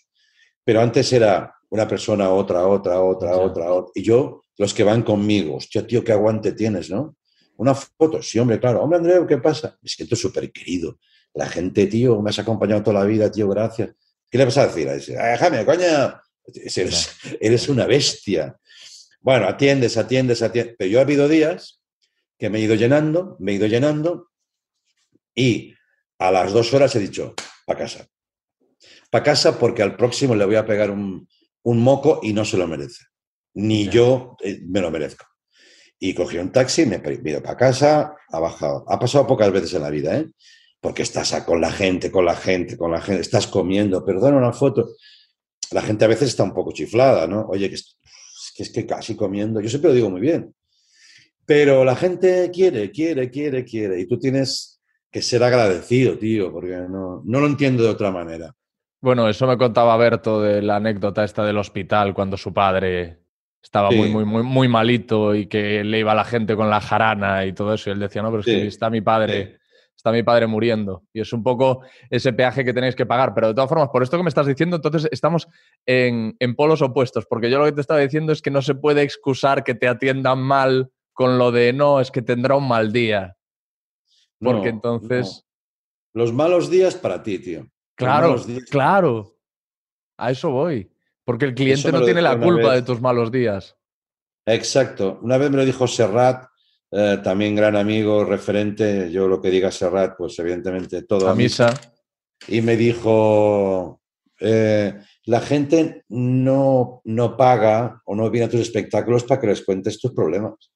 Pero 0.62 0.82
antes 0.82 1.10
era 1.10 1.54
una 1.70 1.88
persona, 1.88 2.28
otra, 2.28 2.66
otra, 2.66 3.00
otra, 3.00 3.30
Ya. 3.30 3.38
otra, 3.38 3.72
otra. 3.72 3.92
Y 3.94 4.02
yo, 4.02 4.42
los 4.58 4.74
que 4.74 4.84
van 4.84 5.02
conmigo, 5.02 5.56
hostia, 5.56 5.86
tío, 5.86 6.04
qué 6.04 6.12
aguante 6.12 6.52
tienes, 6.52 6.90
¿no? 6.90 7.16
Una 7.56 7.74
foto, 7.74 8.22
sí, 8.22 8.38
hombre, 8.38 8.58
claro. 8.60 8.82
Hombre, 8.82 8.98
Andreu, 8.98 9.26
¿qué 9.26 9.38
pasa? 9.38 9.78
Me 9.80 9.88
siento 9.88 10.16
súper 10.16 10.50
querido. 10.52 10.98
La 11.34 11.46
gente, 11.46 11.86
tío, 11.86 12.20
me 12.22 12.30
has 12.30 12.38
acompañado 12.38 12.82
toda 12.82 13.00
la 13.00 13.06
vida, 13.06 13.30
tío, 13.30 13.48
gracias. 13.48 13.90
¿Qué 14.30 14.38
le 14.38 14.44
vas 14.44 14.56
a 14.58 14.66
decir? 14.66 14.88
"Ah, 15.18 15.28
Déjame, 15.28 15.64
coña. 15.64 16.20
Eres, 16.54 17.16
eres 17.40 17.68
una 17.68 17.86
bestia. 17.86 18.56
Bueno, 19.20 19.46
atiendes, 19.48 19.96
atiendes, 19.96 20.42
atiendes. 20.42 20.76
Pero 20.78 20.90
yo 20.90 20.98
ha 20.98 21.02
habido 21.02 21.28
días 21.28 21.82
que 22.38 22.50
me 22.50 22.58
he 22.58 22.62
ido 22.62 22.74
llenando, 22.74 23.36
me 23.40 23.52
he 23.52 23.54
ido 23.56 23.66
llenando 23.66 24.30
y 25.34 25.74
a 26.18 26.30
las 26.30 26.52
dos 26.52 26.72
horas 26.74 26.94
he 26.96 26.98
dicho, 27.00 27.34
para 27.66 27.80
casa. 27.80 28.06
Para 29.10 29.24
casa 29.24 29.58
porque 29.58 29.82
al 29.82 29.96
próximo 29.96 30.34
le 30.34 30.44
voy 30.44 30.56
a 30.56 30.66
pegar 30.66 30.90
un, 30.90 31.28
un 31.62 31.80
moco 31.80 32.20
y 32.22 32.32
no 32.32 32.44
se 32.44 32.56
lo 32.56 32.66
merece. 32.66 33.04
Ni 33.54 33.88
yo 33.88 34.36
eh, 34.42 34.60
me 34.66 34.80
lo 34.80 34.90
merezco. 34.90 35.24
Y 35.98 36.14
cogí 36.14 36.38
un 36.38 36.52
taxi, 36.52 36.84
me 36.86 36.96
he 36.96 37.30
ido 37.30 37.42
para 37.42 37.56
casa, 37.56 38.14
ha 38.28 38.38
bajado. 38.38 38.84
Ha 38.88 38.98
pasado 38.98 39.26
pocas 39.26 39.50
veces 39.50 39.74
en 39.74 39.82
la 39.82 39.90
vida, 39.90 40.18
¿eh? 40.18 40.28
Porque 40.80 41.02
estás 41.02 41.32
con 41.44 41.60
la 41.60 41.72
gente, 41.72 42.10
con 42.10 42.24
la 42.24 42.36
gente, 42.36 42.76
con 42.76 42.92
la 42.92 43.00
gente, 43.00 43.22
estás 43.22 43.46
comiendo, 43.46 44.04
perdona 44.04 44.36
una 44.36 44.52
foto. 44.52 44.90
La 45.72 45.82
gente 45.82 46.04
a 46.04 46.08
veces 46.08 46.28
está 46.28 46.42
un 46.44 46.52
poco 46.52 46.72
chiflada, 46.72 47.26
¿no? 47.26 47.46
Oye, 47.48 47.68
que 47.70 47.76
es 47.76 48.70
que 48.70 48.86
casi 48.86 49.16
comiendo, 49.16 49.60
yo 49.60 49.68
siempre 49.68 49.90
lo 49.90 49.94
digo 49.94 50.10
muy 50.10 50.20
bien. 50.20 50.54
Pero 51.44 51.84
la 51.84 51.96
gente 51.96 52.50
quiere, 52.52 52.90
quiere, 52.90 53.30
quiere, 53.30 53.64
quiere. 53.64 54.00
Y 54.00 54.06
tú 54.06 54.18
tienes 54.18 54.80
que 55.10 55.22
ser 55.22 55.42
agradecido, 55.42 56.18
tío, 56.18 56.52
porque 56.52 56.76
no, 56.88 57.22
no 57.24 57.40
lo 57.40 57.46
entiendo 57.46 57.82
de 57.82 57.88
otra 57.90 58.10
manera. 58.10 58.54
Bueno, 59.00 59.28
eso 59.28 59.46
me 59.46 59.56
contaba 59.56 59.96
Berto 59.96 60.42
de 60.42 60.62
la 60.62 60.76
anécdota 60.76 61.24
esta 61.24 61.44
del 61.44 61.58
hospital 61.58 62.12
cuando 62.14 62.36
su 62.36 62.52
padre 62.52 63.20
estaba 63.66 63.90
Sí. 63.90 63.96
muy, 63.96 64.10
muy, 64.10 64.24
muy, 64.24 64.42
muy 64.44 64.68
malito 64.68 65.34
y 65.34 65.46
que 65.48 65.82
le 65.82 65.98
iba 65.98 66.14
la 66.14 66.24
gente 66.24 66.54
con 66.54 66.70
la 66.70 66.80
jarana 66.80 67.44
y 67.44 67.52
todo 67.52 67.74
eso. 67.74 67.90
Y 67.90 67.94
él 67.94 67.98
decía, 67.98 68.22
no, 68.22 68.28
pero 68.30 68.40
es 68.40 68.46
que 68.46 68.66
está 68.68 68.88
mi 68.90 69.00
padre, 69.00 69.58
está 69.96 70.12
mi 70.12 70.22
padre 70.22 70.46
muriendo. 70.46 71.02
Y 71.12 71.20
es 71.20 71.32
un 71.32 71.42
poco 71.42 71.82
ese 72.08 72.32
peaje 72.32 72.64
que 72.64 72.72
tenéis 72.72 72.94
que 72.94 73.06
pagar. 73.06 73.34
Pero 73.34 73.48
de 73.48 73.54
todas 73.54 73.68
formas, 73.68 73.88
por 73.88 74.04
esto 74.04 74.16
que 74.16 74.22
me 74.22 74.28
estás 74.28 74.46
diciendo, 74.46 74.76
entonces 74.76 75.08
estamos 75.10 75.48
en, 75.84 76.36
en 76.38 76.54
polos 76.54 76.80
opuestos. 76.80 77.26
Porque 77.26 77.50
yo 77.50 77.58
lo 77.58 77.64
que 77.64 77.72
te 77.72 77.80
estaba 77.80 77.98
diciendo 77.98 78.32
es 78.32 78.40
que 78.40 78.52
no 78.52 78.62
se 78.62 78.76
puede 78.76 79.02
excusar 79.02 79.64
que 79.64 79.74
te 79.74 79.88
atiendan 79.88 80.38
mal 80.40 80.90
con 81.12 81.36
lo 81.36 81.50
de 81.50 81.72
no, 81.72 81.98
es 82.00 82.12
que 82.12 82.22
tendrá 82.22 82.54
un 82.54 82.68
mal 82.68 82.92
día. 82.92 83.36
Porque 84.38 84.68
No, 84.70 84.76
entonces. 84.76 85.44
no. 86.14 86.22
Los 86.22 86.32
malos 86.32 86.70
días 86.70 86.94
para 86.94 87.22
ti, 87.22 87.38
tío. 87.40 87.60
Los 87.62 87.70
Claro, 87.96 88.38
días- 88.38 88.64
claro. 88.70 89.32
A 90.18 90.30
eso 90.30 90.50
voy. 90.50 90.88
Porque 91.26 91.44
el 91.44 91.54
cliente 91.54 91.90
no 91.90 92.04
tiene 92.04 92.22
la 92.22 92.38
culpa 92.38 92.72
de 92.72 92.82
tus 92.82 93.00
malos 93.00 93.32
días. 93.32 93.76
Exacto. 94.46 95.18
Una 95.22 95.36
vez 95.36 95.50
me 95.50 95.56
lo 95.56 95.64
dijo 95.64 95.88
Serrat, 95.88 96.46
eh, 96.92 97.18
también 97.22 97.56
gran 97.56 97.74
amigo, 97.74 98.24
referente. 98.24 99.10
Yo 99.10 99.26
lo 99.26 99.42
que 99.42 99.50
diga 99.50 99.72
Serrat, 99.72 100.16
pues 100.16 100.38
evidentemente 100.38 101.02
todo 101.02 101.28
A 101.28 101.34
misa. 101.34 101.74
y 102.46 102.60
me 102.60 102.76
dijo, 102.76 104.00
eh, 104.38 104.94
la 105.24 105.40
gente 105.40 106.04
no, 106.10 107.02
no 107.04 107.36
paga 107.36 108.00
o 108.04 108.14
no 108.14 108.30
viene 108.30 108.46
a 108.46 108.50
tus 108.50 108.60
espectáculos 108.60 109.24
para 109.24 109.40
que 109.40 109.48
les 109.48 109.64
cuentes 109.64 109.98
tus 109.98 110.12
problemas. 110.12 110.70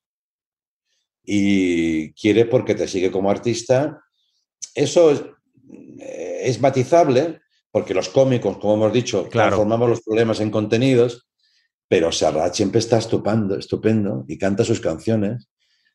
Y 1.23 2.13
quiere 2.15 2.47
porque 2.47 2.75
te 2.75 2.89
sigue 2.89 3.13
como 3.13 3.31
artista. 3.31 4.03
Eso 4.75 5.13
es, 5.13 5.23
eh, 6.01 6.41
es 6.43 6.61
matizable, 6.61 7.41
porque 7.71 7.95
los 7.95 8.09
cómicos, 8.09 8.59
como 8.59 8.75
hemos 8.75 8.93
dicho, 8.93 9.29
Claro. 9.29 9.51
transformamos 9.51 9.89
los 9.89 10.01
problemas 10.03 10.41
en 10.41 10.51
contenidos, 10.51 11.29
pero 11.89 12.13
Serrat 12.13 12.55
siempre 12.55 12.79
está 12.79 12.99
estupendo, 12.99 13.57
estupendo 13.57 14.25
y 14.29 14.39
canta 14.39 14.65
sus 14.65 14.81
canciones 14.81 15.49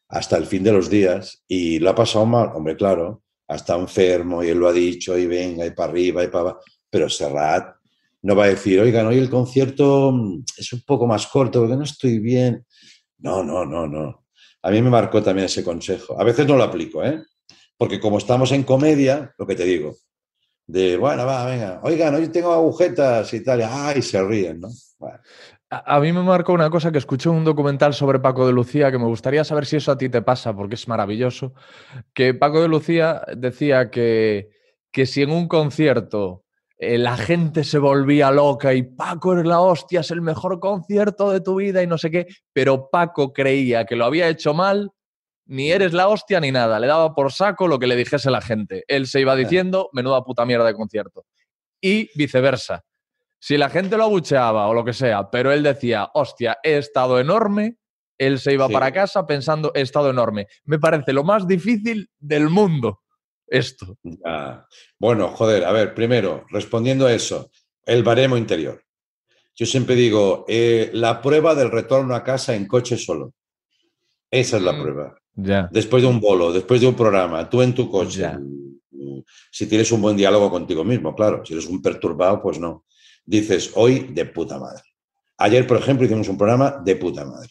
hasta 0.09 0.37
el 0.37 0.45
fin 0.45 0.63
de 0.63 0.71
los 0.71 0.89
días 0.89 1.43
y 1.47 1.79
lo 1.79 1.89
ha 1.89 1.95
pasado 1.95 2.25
mal, 2.25 2.49
hombre, 2.53 2.75
claro, 2.75 3.23
hasta 3.47 3.75
enfermo 3.75 4.43
y 4.43 4.49
él 4.49 4.57
lo 4.59 4.67
ha 4.67 4.73
dicho 4.73 5.17
y 5.17 5.25
venga 5.27 5.65
y 5.65 5.71
para 5.71 5.91
arriba 5.91 6.23
y 6.23 6.27
para 6.27 6.41
abajo, 6.41 6.59
pero 6.89 7.09
Serrat 7.09 7.75
no 8.21 8.35
va 8.35 8.45
a 8.45 8.49
decir, 8.49 8.79
oigan, 8.79 9.05
hoy 9.07 9.17
el 9.19 9.29
concierto 9.29 10.11
mm, 10.11 10.43
es 10.57 10.73
un 10.73 10.81
poco 10.81 11.05
más 11.05 11.27
corto 11.27 11.59
porque 11.61 11.75
no 11.77 11.83
estoy 11.83 12.19
bien. 12.19 12.65
No, 13.19 13.43
no, 13.43 13.65
no, 13.65 13.87
no. 13.87 14.25
A 14.63 14.71
mí 14.71 14.81
me 14.81 14.89
marcó 14.89 15.21
también 15.21 15.45
ese 15.45 15.63
consejo. 15.63 16.19
A 16.19 16.23
veces 16.23 16.47
no 16.47 16.57
lo 16.57 16.63
aplico, 16.63 17.03
¿eh? 17.03 17.21
Porque 17.77 17.99
como 17.99 18.17
estamos 18.17 18.51
en 18.51 18.63
comedia, 18.63 19.33
lo 19.37 19.45
que 19.45 19.53
te 19.55 19.63
digo, 19.63 19.95
de, 20.67 20.97
bueno, 20.97 21.25
va, 21.25 21.45
venga, 21.45 21.79
oigan, 21.83 22.15
hoy 22.15 22.27
tengo 22.29 22.51
agujetas 22.51 23.33
y 23.33 23.43
tal, 23.43 23.61
ay, 23.61 24.01
se 24.01 24.21
ríen, 24.23 24.61
¿no? 24.61 24.69
A, 25.69 25.99
mí 25.99 26.13
me 26.13 26.21
marcó 26.21 26.53
una 26.53 26.69
cosa 26.69 26.91
que 26.91 26.97
escuché 26.97 27.29
un 27.29 27.43
documental 27.43 27.93
sobre 27.93 28.19
Paco 28.19 28.45
de 28.47 28.53
Lucía 28.53 28.91
que 28.91 28.99
me 28.99 29.05
gustaría 29.05 29.43
saber 29.43 29.65
si 29.65 29.77
eso 29.77 29.91
a 29.91 29.97
ti 29.97 30.09
te 30.09 30.21
pasa, 30.21 30.55
porque 30.55 30.75
es 30.75 30.87
maravilloso. 30.87 31.53
Que 32.13 32.33
Paco 32.33 32.61
de 32.61 32.67
Lucía 32.67 33.23
decía 33.35 33.89
que, 33.89 34.49
que 34.91 35.05
si 35.05 35.23
en 35.23 35.31
un 35.31 35.47
concierto 35.47 36.43
eh, 36.77 36.97
la 36.97 37.17
gente 37.17 37.63
se 37.63 37.79
volvía 37.79 38.31
loca 38.31 38.73
y 38.73 38.83
Paco 38.83 39.33
eres 39.33 39.45
la 39.45 39.59
hostia, 39.59 40.01
es 40.01 40.11
el 40.11 40.21
mejor 40.21 40.59
concierto 40.59 41.31
de 41.31 41.41
tu 41.41 41.55
vida 41.55 41.81
y 41.81 41.87
no 41.87 41.97
sé 41.97 42.11
qué, 42.11 42.27
pero 42.53 42.89
Paco 42.89 43.33
creía 43.33 43.85
que 43.85 43.95
lo 43.95 44.05
había 44.05 44.27
hecho 44.27 44.53
mal, 44.53 44.91
ni 45.45 45.71
eres 45.71 45.93
la 45.93 46.07
hostia 46.07 46.39
ni 46.39 46.51
nada, 46.51 46.79
le 46.79 46.87
daba 46.87 47.13
por 47.13 47.31
saco 47.31 47.67
lo 47.67 47.79
que 47.79 47.87
le 47.87 47.95
dijese 47.95 48.31
la 48.31 48.41
gente. 48.41 48.83
Él 48.87 49.07
se 49.07 49.21
iba 49.21 49.35
diciendo, 49.35 49.89
menuda 49.93 50.23
puta 50.23 50.45
mierda 50.45 50.65
de 50.65 50.73
concierto. 50.73 51.25
Y 51.81 52.09
viceversa. 52.17 52.83
Si 53.39 53.57
la 53.57 53.69
gente 53.69 53.97
lo 53.97 54.05
abucheaba 54.05 54.67
o 54.67 54.73
lo 54.73 54.83
que 54.83 54.93
sea, 54.93 55.29
pero 55.29 55.51
él 55.51 55.61
decía, 55.61 56.09
hostia, 56.13 56.57
he 56.63 56.77
estado 56.77 57.19
enorme, 57.19 57.77
él 58.17 58.39
se 58.39 58.53
iba 58.53 58.67
Sí. 58.67 58.73
para 58.73 58.91
casa 58.91 59.27
pensando, 59.27 59.71
he 59.75 59.81
estado 59.81 60.09
enorme. 60.09 60.47
Me 60.63 60.79
parece 60.79 61.13
lo 61.13 61.23
más 61.23 61.47
difícil 61.47 62.09
del 62.17 62.49
mundo 62.49 63.01
esto. 63.47 63.97
Bueno, 64.97 65.29
joder, 65.29 65.65
a 65.65 65.71
ver, 65.71 65.93
primero, 65.93 66.45
respondiendo 66.49 67.05
a 67.05 67.13
eso, 67.13 67.51
el 67.85 68.03
baremo 68.03 68.37
interior. 68.37 68.83
Yo 69.53 69.65
siempre 69.65 69.95
digo, 69.95 70.45
eh, 70.47 70.89
la 70.93 71.21
prueba 71.21 71.55
del 71.55 71.71
retorno 71.71 72.15
a 72.15 72.23
casa 72.23 72.55
en 72.55 72.67
coche 72.67 72.97
solo. 72.97 73.33
Esa 74.31 74.57
es 74.57 74.63
la 74.63 74.73
Mm. 74.73 74.81
prueba. 74.81 75.17
Ya. 75.35 75.69
Después 75.71 76.01
de 76.03 76.09
un 76.09 76.19
bolo, 76.19 76.51
después 76.53 76.79
de 76.81 76.87
un 76.87 76.95
programa, 76.95 77.49
tú 77.49 77.61
en 77.61 77.73
tu 77.75 77.89
coche. 77.89 78.21
Ya. 78.21 78.39
Si 79.51 79.67
tienes 79.67 79.91
un 79.91 80.01
buen 80.01 80.15
diálogo 80.17 80.49
contigo 80.49 80.83
mismo, 80.83 81.13
claro. 81.15 81.43
Si 81.45 81.53
eres 81.53 81.65
un 81.67 81.81
perturbado, 81.81 82.41
pues 82.41 82.59
no. 82.59 82.85
Dices, 83.25 83.71
hoy 83.75 84.07
de 84.11 84.25
puta 84.25 84.59
madre. 84.59 84.83
Ayer, 85.37 85.65
por 85.67 85.77
ejemplo, 85.77 86.05
hicimos 86.05 86.27
un 86.29 86.37
programa 86.37 86.81
de 86.83 86.95
puta 86.95 87.25
madre. 87.25 87.49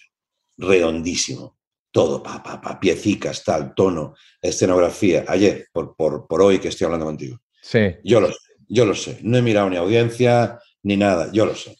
Redondísimo. 0.56 1.58
Todo, 1.90 2.22
pa, 2.22 2.42
pa, 2.42 2.60
pa, 2.60 2.80
piecicas, 2.80 3.44
tal, 3.44 3.74
tono, 3.74 4.14
escenografía. 4.42 5.24
Ayer, 5.28 5.68
por, 5.72 5.94
por, 5.94 6.26
por 6.26 6.42
hoy 6.42 6.58
que 6.58 6.68
estoy 6.68 6.86
hablando 6.86 7.06
contigo. 7.06 7.38
Sí. 7.62 7.78
Yo 8.02 8.20
lo 8.20 8.28
sé, 8.28 8.38
yo 8.68 8.84
lo 8.84 8.94
sé. 8.94 9.18
No 9.22 9.36
he 9.38 9.42
mirado 9.42 9.70
ni 9.70 9.76
audiencia 9.76 10.58
ni 10.82 10.96
nada, 10.96 11.30
yo 11.32 11.46
lo 11.46 11.54
sé. 11.54 11.76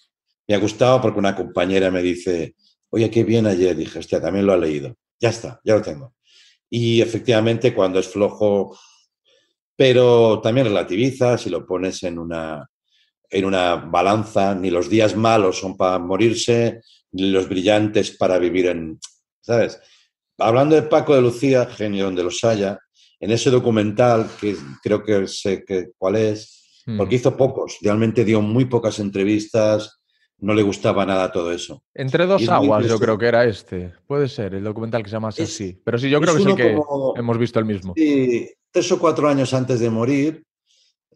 Me 0.46 0.54
ha 0.54 0.58
gustado 0.58 1.00
porque 1.00 1.18
una 1.18 1.34
compañera 1.34 1.90
me 1.90 2.00
dice, 2.02 2.54
oye, 2.94 3.10
qué 3.10 3.24
bien 3.24 3.46
ayer. 3.46 3.76
Dije, 3.76 3.98
hostia, 3.98 4.20
también 4.20 4.46
lo 4.46 4.52
ha 4.52 4.56
leído. 4.56 4.94
Ya 5.20 5.30
está, 5.30 5.60
ya 5.64 5.74
lo 5.74 5.82
tengo. 5.82 6.14
Y 6.70 7.00
efectivamente, 7.00 7.74
cuando 7.74 7.98
es 7.98 8.08
flojo, 8.08 8.76
pero 9.76 10.40
también 10.40 10.66
relativizas 10.66 11.46
y 11.46 11.50
lo 11.50 11.66
pones 11.66 12.02
en 12.02 12.18
una, 12.18 12.68
en 13.28 13.44
una 13.44 13.76
balanza. 13.76 14.54
Ni 14.54 14.70
los 14.70 14.88
días 14.88 15.16
malos 15.16 15.58
son 15.58 15.76
para 15.76 15.98
morirse, 15.98 16.80
ni 17.12 17.30
los 17.30 17.48
brillantes 17.48 18.16
para 18.16 18.38
vivir 18.38 18.66
en. 18.66 18.98
¿Sabes? 19.40 19.80
Hablando 20.38 20.74
de 20.74 20.82
Paco 20.82 21.14
de 21.14 21.20
Lucía, 21.20 21.66
genio 21.66 22.06
donde 22.06 22.24
los 22.24 22.42
haya, 22.44 22.78
en 23.20 23.30
ese 23.30 23.50
documental, 23.50 24.28
que 24.40 24.56
creo 24.82 25.04
que 25.04 25.28
sé 25.28 25.64
que, 25.64 25.90
cuál 25.98 26.16
es, 26.16 26.64
Mm. 26.86 26.98
porque 26.98 27.16
hizo 27.16 27.36
pocos, 27.36 27.78
realmente 27.80 28.24
dio 28.24 28.40
muy 28.42 28.66
pocas 28.66 28.98
entrevistas, 28.98 30.00
no 30.38 30.54
le 30.54 30.62
gustaba 30.62 31.06
nada 31.06 31.32
todo 31.32 31.52
eso. 31.52 31.82
Entre 31.94 32.26
dos 32.26 32.42
es 32.42 32.48
aguas, 32.48 32.86
yo 32.86 32.98
creo 32.98 33.16
que 33.16 33.26
era 33.26 33.44
este. 33.44 33.92
Puede 34.06 34.28
ser, 34.28 34.54
el 34.54 34.64
documental 34.64 35.02
que 35.02 35.08
se 35.08 35.16
llama 35.16 35.28
así. 35.28 35.80
Pero 35.84 35.98
sí, 35.98 36.10
yo 36.10 36.20
creo 36.20 36.34
que 36.36 36.42
sí 36.42 36.54
que 36.54 36.74
como- 36.74 37.14
hemos 37.16 37.38
visto 37.38 37.58
el 37.58 37.64
mismo. 37.64 37.94
Sí, 37.96 38.50
tres 38.70 38.90
o 38.92 38.98
cuatro 38.98 39.28
años 39.28 39.54
antes 39.54 39.80
de 39.80 39.90
morir, 39.90 40.44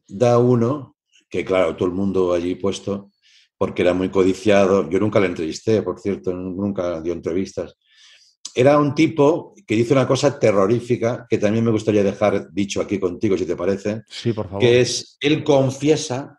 da 0.07 0.39
uno, 0.39 0.97
que 1.29 1.45
claro, 1.45 1.77
todo 1.77 1.89
el 1.89 1.95
mundo 1.95 2.33
allí 2.33 2.55
puesto, 2.55 3.11
porque 3.59 3.83
era 3.83 3.93
muy 3.93 4.09
codiciado. 4.09 4.89
Yo 4.89 4.99
nunca 4.99 5.21
le 5.21 5.27
entrevisté, 5.27 5.83
por 5.83 5.99
cierto, 6.01 6.33
nunca 6.33 7.01
dio 7.03 7.13
entrevistas. 7.13 7.75
Era 8.55 8.79
un 8.79 8.95
tipo 8.95 9.55
que 9.67 9.75
dice 9.75 9.93
una 9.93 10.07
cosa 10.07 10.39
terrorífica 10.39 11.27
que 11.29 11.37
también 11.39 11.65
me 11.65 11.71
gustaría 11.71 12.03
dejar 12.03 12.51
dicho 12.51 12.81
aquí 12.81 12.99
contigo, 12.99 13.37
si 13.37 13.45
te 13.45 13.57
parece, 13.57 14.03
Sí, 14.09 14.33
por 14.33 14.47
favor. 14.47 14.61
que 14.61 14.81
es, 14.81 15.19
él 15.21 15.45
confiesa 15.45 16.39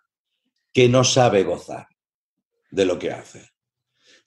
que 0.73 0.89
no 0.89 1.03
sabe 1.03 1.43
gozar 1.43 1.88
de 2.71 2.85
lo 2.85 2.97
que 2.97 3.11
hace. 3.11 3.49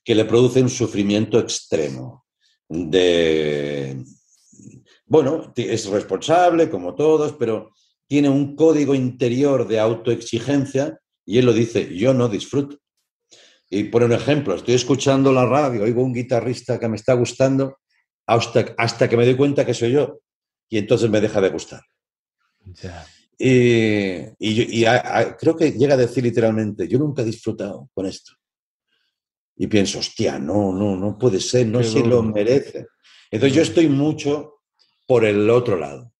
que 0.04 0.16
le 0.16 0.24
produce 0.24 0.60
un 0.60 0.68
sufrimiento 0.68 1.38
extremo. 1.38 2.26
De, 2.68 4.04
bueno, 5.06 5.52
es 5.54 5.86
responsable 5.86 6.68
como 6.68 6.94
todos, 6.94 7.34
pero 7.38 7.70
tiene 8.08 8.28
un 8.28 8.56
código 8.56 8.94
interior 8.94 9.68
de 9.68 9.78
autoexigencia 9.78 10.98
y 11.24 11.38
él 11.38 11.46
lo 11.46 11.52
dice, 11.52 11.94
yo 11.96 12.14
no 12.14 12.28
disfruto. 12.28 12.78
Y 13.70 13.84
por 13.84 14.02
un 14.02 14.12
ejemplo, 14.12 14.54
estoy 14.54 14.74
escuchando 14.74 15.32
la 15.32 15.46
radio, 15.46 15.84
oigo 15.84 16.02
un 16.02 16.12
guitarrista 16.12 16.80
que 16.80 16.88
me 16.88 16.96
está 16.96 17.14
gustando 17.14 17.78
hasta, 18.26 18.74
hasta 18.76 19.08
que 19.08 19.16
me 19.16 19.24
doy 19.24 19.36
cuenta 19.36 19.64
que 19.64 19.74
soy 19.74 19.92
yo 19.92 20.20
y 20.68 20.78
entonces 20.78 21.08
me 21.08 21.20
deja 21.20 21.40
de 21.40 21.50
gustar. 21.50 21.82
Y, 23.44 24.84
creo 25.36 25.56
que 25.56 25.72
llega 25.72 25.94
a 25.94 25.96
decir 25.96 26.22
literalmente, 26.22 26.86
yo 26.86 26.96
nunca 27.00 27.22
he 27.22 27.24
disfrutado 27.24 27.90
con 27.92 28.06
esto. 28.06 28.34
Y 29.56 29.66
pienso, 29.66 29.98
hostia, 29.98 30.38
no, 30.38 30.72
no, 30.72 30.96
no 30.96 31.18
puede 31.18 31.40
ser, 31.40 31.66
no 31.66 31.82
si 31.82 32.04
lo 32.04 32.22
merece. 32.22 32.86
Entonces 33.32 33.56
yo 33.56 33.62
estoy 33.62 33.88
mucho 33.88 34.60
por 35.08 35.24
el 35.24 35.50
otro 35.50 35.76
lado, 35.76 36.12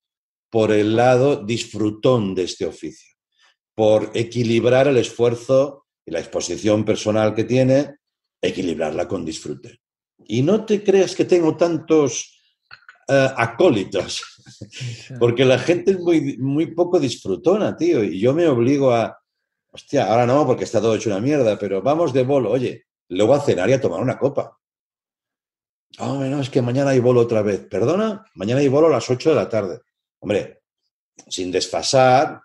por 0.51 0.73
el 0.73 0.97
lado 0.97 1.45
disfrutón 1.45 2.35
de 2.35 2.43
este 2.43 2.67
oficio, 2.67 3.15
por 3.73 4.11
equilibrar 4.15 4.89
el 4.89 4.97
esfuerzo 4.97 5.87
y 6.05 6.11
la 6.11 6.19
exposición 6.19 6.85
personal 6.85 7.37
que 7.37 7.45
tiene, 7.45 7.99
equilibrarla 8.41 9.07
con 9.07 9.25
disfrute. 9.25 9.79
Y 10.27 10.43
no 10.43 10.65
te 10.65 10.83
creas 10.83 11.15
que 11.15 11.25
tengo 11.25 11.57
tantos 11.57 12.32
uh, 13.09 13.35
acólitos, 13.37 14.23
porque 15.19 15.45
la 15.45 15.59
gente 15.59 15.93
es 15.93 16.01
muy, 16.01 16.37
muy 16.39 16.67
poco 16.67 16.99
disfrutona, 16.99 17.77
tío, 17.77 18.03
y 18.03 18.19
yo 18.19 18.35
me 18.35 18.47
obligo 18.49 18.93
a, 18.93 19.19
hostia, 19.71 20.07
ahora 20.07 20.27
no, 20.27 20.47
porque 20.47 20.65
está 20.65 20.81
todo 20.81 20.95
hecho 20.95 21.11
una 21.11 21.21
mierda, 21.21 21.59
pero 21.59 21.83
vamos 21.83 22.13
de 22.13 22.23
bolo, 22.25 22.51
oye, 22.51 22.85
luego 23.09 23.35
a 23.35 23.41
cenar 23.41 23.69
y 23.71 23.75
a 23.75 23.81
tomar 23.81 24.01
una 24.01 24.19
copa. 24.19 24.59
Oh, 25.99 26.25
no, 26.25 26.41
es 26.41 26.49
que 26.49 26.63
mañana 26.63 26.91
hay 26.91 27.01
bolo 27.01 27.21
otra 27.21 27.43
vez. 27.43 27.67
Perdona, 27.67 28.25
mañana 28.35 28.61
hay 28.61 28.69
bolo 28.69 28.87
a 28.87 28.91
las 28.91 29.11
8 29.11 29.31
de 29.31 29.37
la 29.37 29.49
tarde. 29.49 29.81
Hombre, 30.21 30.63
sin 31.29 31.51
desfasar, 31.51 32.41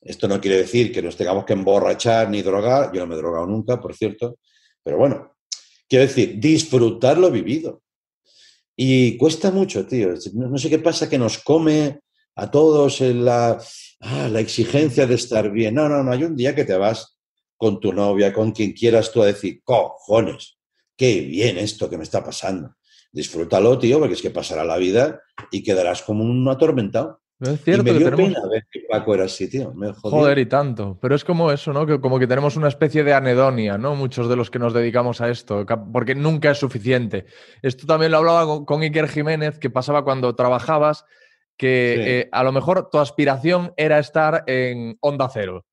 esto 0.00 0.28
no 0.28 0.40
quiere 0.40 0.58
decir 0.58 0.92
que 0.92 1.02
nos 1.02 1.16
tengamos 1.16 1.44
que 1.44 1.52
emborrachar 1.52 2.28
ni 2.28 2.42
drogar. 2.42 2.92
Yo 2.92 3.00
no 3.00 3.06
me 3.06 3.14
he 3.14 3.18
drogado 3.18 3.46
nunca, 3.46 3.80
por 3.80 3.94
cierto. 3.94 4.38
Pero 4.82 4.98
bueno, 4.98 5.36
quiero 5.88 6.06
decir, 6.06 6.38
disfrutar 6.38 7.18
lo 7.18 7.30
vivido. 7.30 7.82
Y 8.84 9.16
cuesta 9.16 9.52
mucho, 9.52 9.86
tío. 9.86 10.14
No, 10.34 10.58
sé 10.58 10.68
qué 10.68 10.80
pasa 10.80 11.08
que 11.08 11.16
nos 11.16 11.38
come 11.38 12.00
a 12.34 12.50
todos 12.50 13.00
la, 13.00 13.56
ah, 14.00 14.28
la 14.28 14.40
exigencia 14.40 15.06
de 15.06 15.14
estar 15.14 15.52
bien. 15.52 15.76
No, 15.76 15.88
no, 15.88 16.02
no. 16.02 16.10
Hay 16.10 16.24
un 16.24 16.34
día 16.34 16.54
que 16.54 16.64
te 16.64 16.76
vas 16.76 17.16
con 17.56 17.78
tu 17.78 17.92
novia, 17.92 18.32
con 18.32 18.50
quien 18.50 18.72
quieras 18.72 19.12
tú 19.12 19.22
a 19.22 19.26
decir, 19.26 19.60
cojones, 19.62 20.58
qué 20.96 21.20
bien 21.20 21.58
esto 21.58 21.88
que 21.88 21.96
me 21.96 22.02
está 22.02 22.24
pasando 22.24 22.74
disfrútalo, 23.12 23.78
tío, 23.78 23.98
porque 23.98 24.14
es 24.14 24.22
que 24.22 24.30
pasará 24.30 24.64
la 24.64 24.78
vida 24.78 25.20
y 25.50 25.62
quedarás 25.62 26.02
como 26.02 26.24
un 26.24 26.48
atormentado. 26.48 27.20
Es 27.50 27.62
cierto 27.62 27.90
y 27.90 27.92
me 27.92 27.98
dio 27.98 28.10
que 28.10 28.16
pena 28.16 28.40
ver 28.48 28.66
que 28.70 28.80
Paco 28.88 29.14
era 29.14 29.24
así, 29.24 29.48
tío. 29.48 29.74
Joder, 30.02 30.38
y 30.38 30.46
tanto. 30.46 30.98
Pero 31.00 31.14
es 31.14 31.24
como 31.24 31.50
eso, 31.50 31.72
¿no? 31.72 31.86
Que 31.86 32.00
como 32.00 32.18
que 32.18 32.26
tenemos 32.26 32.56
una 32.56 32.68
especie 32.68 33.02
de 33.02 33.14
anedonia, 33.14 33.78
¿no? 33.78 33.96
Muchos 33.96 34.28
de 34.28 34.36
los 34.36 34.50
que 34.50 34.58
nos 34.58 34.72
dedicamos 34.72 35.20
a 35.20 35.28
esto, 35.28 35.66
porque 35.92 36.14
nunca 36.14 36.50
es 36.50 36.58
suficiente. 36.58 37.26
Esto 37.62 37.86
también 37.86 38.12
lo 38.12 38.18
hablaba 38.18 38.64
con, 38.64 38.82
Iker 38.82 39.08
Jiménez, 39.08 39.58
que 39.58 39.70
pasaba 39.70 40.04
cuando 40.04 40.34
trabajabas, 40.34 41.04
que 41.56 42.20
eh, 42.20 42.28
a 42.32 42.44
lo 42.44 42.52
mejor 42.52 42.90
tu 42.90 42.98
aspiración 42.98 43.72
era 43.76 43.98
estar 43.98 44.44
en 44.46 44.96
onda 45.00 45.28
cero. 45.28 45.64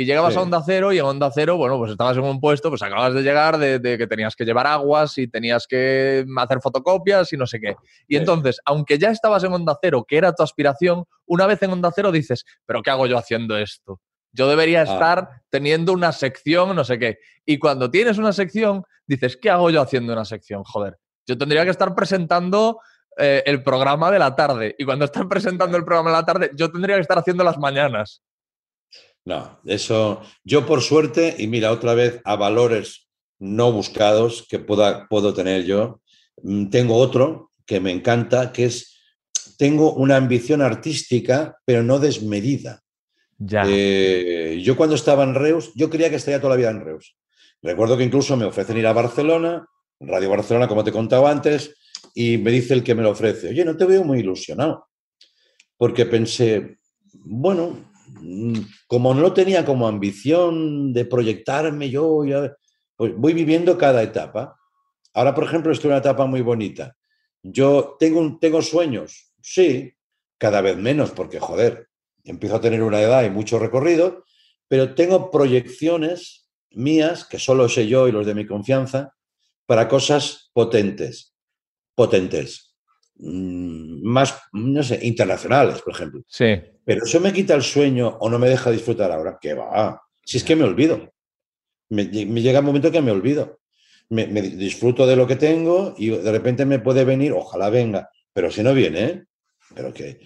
Y 0.00 0.04
llegabas 0.04 0.36
a 0.36 0.42
Onda 0.42 0.62
Cero 0.64 0.92
y 0.92 0.98
en 1.00 1.04
Onda 1.04 1.28
Cero, 1.34 1.56
bueno, 1.56 1.76
pues 1.76 1.90
estabas 1.90 2.16
en 2.16 2.22
un 2.22 2.38
puesto, 2.38 2.68
pues 2.68 2.82
acabas 2.82 3.14
de 3.14 3.22
llegar 3.22 3.58
de, 3.58 3.80
que 3.98 4.06
tenías 4.06 4.36
que 4.36 4.44
llevar 4.44 4.68
aguas 4.68 5.18
y 5.18 5.26
tenías 5.26 5.66
que 5.66 6.24
hacer 6.36 6.60
fotocopias 6.60 7.32
y 7.32 7.36
no 7.36 7.48
sé 7.48 7.58
qué. 7.58 7.74
Y 8.06 8.14
entonces, 8.14 8.60
aunque 8.64 8.96
ya 8.96 9.10
estabas 9.10 9.42
en 9.42 9.52
Onda 9.52 9.76
Cero, 9.82 10.04
que 10.06 10.16
era 10.16 10.32
tu 10.32 10.44
aspiración, 10.44 11.02
una 11.26 11.48
vez 11.48 11.60
en 11.64 11.72
Onda 11.72 11.90
Cero 11.92 12.12
dices, 12.12 12.44
pero 12.64 12.80
¿qué 12.80 12.90
hago 12.90 13.08
yo 13.08 13.18
haciendo 13.18 13.58
esto? 13.58 14.00
Yo 14.30 14.48
debería 14.48 14.82
ah. 14.82 14.84
estar 14.84 15.28
teniendo 15.50 15.92
una 15.92 16.12
sección, 16.12 16.76
no 16.76 16.84
sé 16.84 17.00
qué. 17.00 17.18
Y 17.44 17.58
cuando 17.58 17.90
tienes 17.90 18.18
una 18.18 18.32
sección, 18.32 18.84
dices, 19.04 19.36
¿qué 19.36 19.50
hago 19.50 19.68
yo 19.68 19.82
haciendo 19.82 20.12
una 20.12 20.24
sección? 20.24 20.62
Joder, 20.62 20.96
yo 21.26 21.36
tendría 21.36 21.64
que 21.64 21.70
estar 21.70 21.96
presentando 21.96 22.78
eh, 23.16 23.42
el 23.46 23.64
programa 23.64 24.12
de 24.12 24.20
la 24.20 24.36
tarde. 24.36 24.76
Y 24.78 24.84
cuando 24.84 25.06
están 25.06 25.28
presentando 25.28 25.76
el 25.76 25.84
programa 25.84 26.10
de 26.10 26.16
la 26.18 26.24
tarde, 26.24 26.52
yo 26.54 26.70
tendría 26.70 26.94
que 26.94 27.02
estar 27.02 27.18
haciendo 27.18 27.42
las 27.42 27.58
mañanas. 27.58 28.22
No, 29.28 29.60
eso 29.66 30.22
yo 30.42 30.64
por 30.64 30.80
suerte, 30.80 31.36
y 31.38 31.48
mira, 31.48 31.70
otra 31.70 31.92
vez 31.92 32.22
a 32.24 32.36
valores 32.36 33.10
no 33.38 33.70
buscados 33.70 34.46
que 34.48 34.58
pueda, 34.58 35.06
puedo 35.06 35.34
tener 35.34 35.66
yo, 35.66 36.00
mm, 36.42 36.70
tengo 36.70 36.96
otro 36.96 37.50
que 37.66 37.78
me 37.78 37.92
encanta, 37.92 38.52
que 38.54 38.64
es, 38.64 38.98
tengo 39.58 39.92
una 39.92 40.16
ambición 40.16 40.62
artística, 40.62 41.58
pero 41.66 41.82
no 41.82 41.98
desmedida. 41.98 42.80
Ya. 43.36 43.64
Eh, 43.66 44.62
yo 44.64 44.78
cuando 44.78 44.94
estaba 44.94 45.24
en 45.24 45.34
Reus, 45.34 45.72
yo 45.74 45.90
creía 45.90 46.08
que 46.08 46.16
estaría 46.16 46.40
toda 46.40 46.54
la 46.54 46.60
vida 46.60 46.70
en 46.70 46.80
Reus. 46.82 47.14
Recuerdo 47.60 47.98
que 47.98 48.04
incluso 48.04 48.34
me 48.34 48.46
ofrecen 48.46 48.78
ir 48.78 48.86
a 48.86 48.94
Barcelona, 48.94 49.66
Radio 50.00 50.30
Barcelona, 50.30 50.68
como 50.68 50.84
te 50.84 50.92
contaba 50.92 51.30
antes, 51.30 51.76
y 52.14 52.38
me 52.38 52.50
dice 52.50 52.72
el 52.72 52.82
que 52.82 52.94
me 52.94 53.02
lo 53.02 53.10
ofrece, 53.10 53.50
oye, 53.50 53.62
no 53.62 53.76
te 53.76 53.84
veo 53.84 54.04
muy 54.04 54.20
ilusionado, 54.20 54.88
porque 55.76 56.06
pensé, 56.06 56.78
bueno, 57.12 57.87
como 58.86 59.14
no 59.14 59.32
tenía 59.32 59.64
como 59.64 59.88
ambición 59.88 60.92
de 60.92 61.04
proyectarme 61.04 61.90
yo, 61.90 62.22
pues 62.96 63.14
voy 63.16 63.32
viviendo 63.32 63.78
cada 63.78 64.02
etapa. 64.02 64.56
Ahora, 65.14 65.34
por 65.34 65.44
ejemplo, 65.44 65.72
estoy 65.72 65.88
en 65.88 65.92
una 65.92 66.00
etapa 66.00 66.26
muy 66.26 66.42
bonita. 66.42 66.96
Yo 67.42 67.96
tengo, 67.98 68.38
tengo 68.40 68.62
sueños, 68.62 69.32
sí, 69.40 69.92
cada 70.38 70.60
vez 70.60 70.76
menos, 70.76 71.10
porque 71.10 71.40
joder, 71.40 71.88
empiezo 72.24 72.56
a 72.56 72.60
tener 72.60 72.82
una 72.82 73.00
edad 73.00 73.24
y 73.24 73.30
mucho 73.30 73.58
recorrido, 73.58 74.24
pero 74.68 74.94
tengo 74.94 75.30
proyecciones 75.30 76.48
mías, 76.70 77.24
que 77.24 77.38
solo 77.38 77.68
sé 77.68 77.86
yo 77.86 78.08
y 78.08 78.12
los 78.12 78.26
de 78.26 78.34
mi 78.34 78.46
confianza, 78.46 79.14
para 79.66 79.88
cosas 79.88 80.50
potentes, 80.52 81.34
potentes, 81.94 82.74
mm, 83.16 84.02
más, 84.02 84.40
no 84.52 84.82
sé, 84.82 84.98
internacionales, 85.02 85.82
por 85.82 85.94
ejemplo. 85.94 86.22
Sí. 86.26 86.60
Pero 86.88 87.04
eso 87.04 87.20
me 87.20 87.34
quita 87.34 87.54
el 87.54 87.62
sueño 87.62 88.16
o 88.18 88.30
no 88.30 88.38
me 88.38 88.48
deja 88.48 88.70
disfrutar 88.70 89.12
ahora. 89.12 89.36
¿Qué 89.38 89.52
va? 89.52 90.00
Si 90.24 90.38
es 90.38 90.42
que 90.42 90.56
me 90.56 90.64
olvido. 90.64 91.12
Me, 91.90 92.06
llega 92.06 92.60
un 92.60 92.64
momento 92.64 92.90
que 92.90 93.02
me 93.02 93.10
olvido. 93.10 93.60
Me, 94.08 94.24
disfruto 94.24 95.06
de 95.06 95.14
lo 95.14 95.26
que 95.26 95.36
tengo 95.36 95.94
y 95.98 96.08
de 96.08 96.32
repente 96.32 96.64
me 96.64 96.78
puede 96.78 97.04
venir, 97.04 97.34
ojalá 97.34 97.68
venga, 97.68 98.08
pero 98.32 98.50
si 98.50 98.62
no 98.62 98.72
viene, 98.72 99.26
pero 99.74 99.92
que 99.92 100.20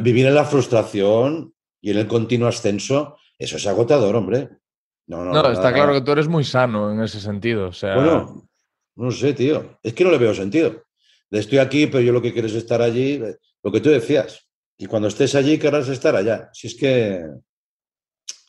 vivir 0.00 0.26
en 0.26 0.36
la 0.36 0.44
frustración 0.44 1.52
y 1.80 1.90
en 1.90 1.98
el 1.98 2.06
continuo 2.06 2.46
ascenso, 2.46 3.16
eso 3.36 3.56
es 3.56 3.66
agotador, 3.66 4.14
hombre. 4.14 4.48
No, 5.08 5.24
no, 5.24 5.32
no 5.32 5.50
está 5.50 5.72
claro 5.72 5.92
que 5.92 6.02
tú 6.02 6.12
eres 6.12 6.28
muy 6.28 6.44
sano 6.44 6.92
en 6.92 7.02
ese 7.02 7.18
sentido. 7.18 7.66
O 7.66 7.72
sea... 7.72 7.96
Bueno, 7.96 8.48
no 8.94 9.10
sé, 9.10 9.32
tío. 9.32 9.80
Es 9.82 9.92
que 9.92 10.04
no 10.04 10.12
le 10.12 10.18
veo 10.18 10.32
sentido. 10.34 10.84
Estoy 11.32 11.58
aquí, 11.58 11.88
pero 11.88 12.00
yo 12.02 12.12
lo 12.12 12.22
que 12.22 12.32
quiero 12.32 12.46
es 12.46 12.54
estar 12.54 12.80
allí. 12.80 13.20
Lo 13.64 13.72
que 13.72 13.80
tú 13.80 13.90
decías, 13.90 14.45
y 14.78 14.86
cuando 14.86 15.08
estés 15.08 15.34
allí 15.34 15.58
querrás 15.58 15.88
estar 15.88 16.14
allá. 16.14 16.50
Si 16.52 16.66
es 16.66 16.74
que... 16.74 17.24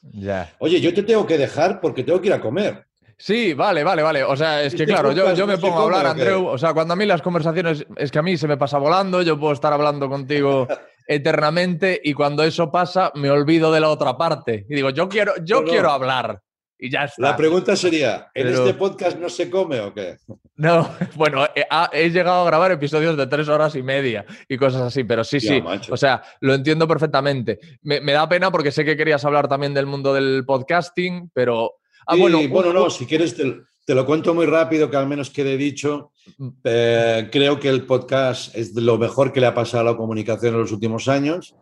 Ya. 0.02 0.54
Oye, 0.60 0.80
yo 0.80 0.94
te 0.94 1.04
tengo 1.04 1.26
que 1.26 1.38
dejar 1.38 1.82
porque 1.82 2.04
tengo 2.04 2.22
que 2.22 2.28
ir 2.28 2.34
a 2.34 2.41
comer. 2.41 2.86
Sí, 3.18 3.54
vale, 3.54 3.84
vale, 3.84 4.04
vale. 4.04 4.24
O 4.24 4.36
sea, 4.38 4.62
es 4.62 4.76
que 4.76 4.86
claro, 4.86 5.12
yo, 5.12 5.48
me 5.48 5.58
pongo 5.58 5.80
a 5.80 5.84
hablar, 5.84 6.06
Andreu. 6.06 6.45
O 6.45 6.58
sea, 6.58 6.74
cuando 6.74 6.94
a 6.94 6.98
mí 6.98 7.06
las 7.06 7.22
conversaciones, 7.22 7.86
es 7.95 8.12
que 8.12 8.20
a 8.20 8.22
mí 8.22 8.38
se 8.38 8.48
me 8.48 8.58
pasa 8.58 8.78
volando, 8.78 9.24
yo 9.24 9.40
puedo 9.40 9.54
estar 9.54 9.74
hablando 9.74 10.08
contigo 10.08 10.68
eternamente 11.08 11.99
y 12.04 12.14
cuando 12.14 12.44
eso 12.44 12.72
pasa 12.72 13.12
me 13.16 13.32
olvido 13.32 13.72
de 13.72 13.80
la 13.80 13.90
otra 13.90 14.18
parte. 14.18 14.66
Y 14.70 14.76
digo, 14.76 14.91
yo 14.91 15.10
quiero, 15.10 15.34
yo 15.44 15.64
quiero 15.64 15.90
hablar 15.90 16.41
y 16.80 16.90
ya 16.91 17.06
está. 17.06 17.22
La 17.22 17.36
pregunta 17.36 17.76
sería, 17.76 18.30
¿en 18.34 18.48
este 18.48 18.74
podcast 18.74 19.18
no 19.18 19.30
se 19.30 19.49
come 19.49 19.80
o 19.80 19.94
qué? 19.94 20.18
No, 20.56 20.90
bueno, 21.16 21.45
he, 21.56 21.66
he, 21.91 22.10
llegado 22.10 22.44
a 22.44 22.45
grabar 22.45 22.72
episodios 22.72 23.18
de 23.18 23.28
tres 23.28 23.48
horas 23.48 23.76
y 23.76 23.84
media 23.84 24.26
y 24.48 24.58
cosas 24.58 24.82
así, 24.82 25.04
pero 25.04 25.24
sí, 25.24 25.40
sí, 25.40 25.62
o 25.90 25.98
sea, 25.98 26.22
lo 26.41 26.54
entiendo 26.54 26.88
perfectamente. 26.88 27.60
Me, 27.82 27.99
da 27.99 28.30
pena 28.30 28.52
porque 28.52 28.72
sé 28.72 28.86
que 28.86 28.98
querías 28.98 29.26
hablar 29.26 29.48
también 29.48 29.74
del 29.74 29.86
mundo 29.86 30.14
del 30.14 30.44
podcasting, 30.45 31.32
pero... 31.34 31.76
Ah, 32.06 32.16
bueno, 32.16 32.40
bueno, 32.48 32.72
no, 32.72 32.90
si 32.90 33.06
quieres 33.06 33.36
te, 33.36 33.94
lo 33.94 34.06
cuento 34.06 34.34
muy 34.34 34.45
rápido, 34.45 34.90
que 34.90 34.98
al 34.98 35.08
menos 35.08 35.30
quede 35.30 35.58
dicho. 35.58 36.12
Mm. 36.38 36.49
Eh, 36.64 37.30
creo 37.32 37.60
que 37.60 37.70
el 37.70 37.86
podcast 37.86 38.56
es 38.56 38.74
lo 38.76 38.98
mejor 38.98 39.34
que 39.34 39.41
le 39.41 39.48
ha 39.48 39.54
pasado 39.54 39.82
a 39.82 39.91
la 39.91 39.98
comunicación 39.98 40.54
en 40.54 40.62
los 40.62 40.72
últimos 40.72 41.08
años. 41.08 41.56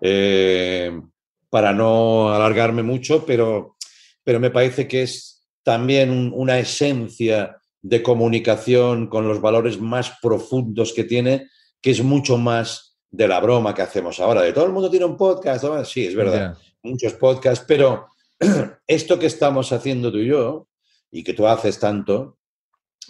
Eh, 0.00 1.00
para 1.48 1.72
no 1.72 2.34
alargarme 2.34 2.82
mucho, 2.82 3.24
pero 3.24 3.75
pero 4.26 4.40
me 4.40 4.50
parece 4.50 4.88
que 4.88 5.04
es 5.04 5.46
también 5.62 6.32
una 6.34 6.58
esencia 6.58 7.58
de 7.80 8.02
comunicación 8.02 9.06
con 9.06 9.28
los 9.28 9.40
valores 9.40 9.80
más 9.80 10.14
profundos 10.20 10.92
que 10.92 11.04
tiene, 11.04 11.46
que 11.80 11.92
es 11.92 12.02
mucho 12.02 12.36
más 12.36 12.98
de 13.08 13.28
la 13.28 13.38
broma 13.38 13.72
que 13.72 13.82
hacemos 13.82 14.18
ahora. 14.18 14.42
De 14.42 14.52
todo 14.52 14.66
el 14.66 14.72
mundo 14.72 14.90
tiene 14.90 15.04
un 15.04 15.16
podcast, 15.16 15.64
sí, 15.84 16.06
es 16.06 16.16
verdad, 16.16 16.58
muchos 16.82 17.12
podcasts, 17.12 17.64
pero 17.68 18.08
esto 18.88 19.16
que 19.16 19.26
estamos 19.26 19.70
haciendo 19.70 20.10
tú 20.10 20.18
y 20.18 20.26
yo, 20.26 20.66
y 21.12 21.22
que 21.22 21.32
tú 21.32 21.46
haces 21.46 21.78
tanto, 21.78 22.38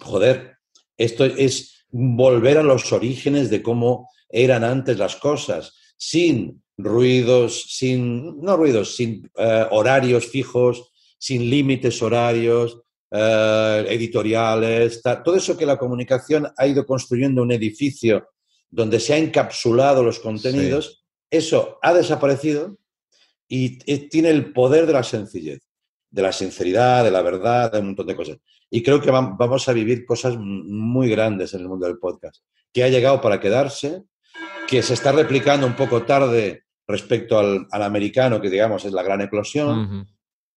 joder, 0.00 0.58
esto 0.98 1.24
es 1.24 1.86
volver 1.88 2.58
a 2.58 2.62
los 2.62 2.92
orígenes 2.92 3.48
de 3.48 3.62
cómo 3.62 4.10
eran 4.28 4.64
antes 4.64 4.98
las 4.98 5.16
cosas, 5.16 5.72
sin 5.96 6.62
ruidos, 6.76 7.62
sin, 7.70 8.38
no 8.42 8.58
ruidos, 8.58 8.96
sin 8.96 9.30
eh, 9.38 9.66
horarios 9.70 10.26
fijos, 10.26 10.92
sin 11.18 11.48
límites 11.48 12.02
horarios, 12.02 12.80
eh, 13.10 13.86
editoriales, 13.88 15.00
todo 15.24 15.36
eso 15.36 15.56
que 15.56 15.66
la 15.66 15.78
comunicación 15.78 16.48
ha 16.56 16.66
ido 16.66 16.84
construyendo 16.84 17.42
un 17.42 17.52
edificio 17.52 18.28
donde 18.68 19.00
se 19.00 19.14
ha 19.14 19.18
encapsulado 19.18 20.02
los 20.02 20.18
contenidos, 20.18 21.04
eso 21.30 21.78
ha 21.82 21.94
desaparecido 21.94 22.78
y 23.48 23.78
tiene 24.08 24.30
el 24.30 24.52
poder 24.52 24.86
de 24.86 24.92
la 24.92 25.02
sencillez, 25.02 25.60
de 26.10 26.22
la 26.22 26.32
sinceridad, 26.32 27.04
de 27.04 27.10
la 27.10 27.22
verdad, 27.22 27.72
de 27.72 27.78
un 27.78 27.86
montón 27.86 28.08
de 28.08 28.16
cosas. 28.16 28.38
Y 28.70 28.82
creo 28.82 29.00
que 29.00 29.10
vamos 29.10 29.68
a 29.68 29.72
vivir 29.72 30.04
cosas 30.04 30.36
muy 30.38 31.08
grandes 31.08 31.54
en 31.54 31.60
el 31.60 31.68
mundo 31.68 31.86
del 31.86 31.98
podcast, 31.98 32.42
que 32.72 32.82
ha 32.82 32.88
llegado 32.88 33.20
para 33.20 33.40
quedarse, 33.40 34.02
que 34.66 34.82
se 34.82 34.94
está 34.94 35.12
replicando 35.12 35.66
un 35.66 35.76
poco 35.76 36.02
tarde 36.02 36.64
respecto 36.88 37.38
al, 37.38 37.66
americano, 37.70 38.40
que 38.40 38.50
digamos 38.50 38.84
es 38.84 38.92
la 38.92 39.02
gran 39.02 39.20
eclosión, 39.20 40.06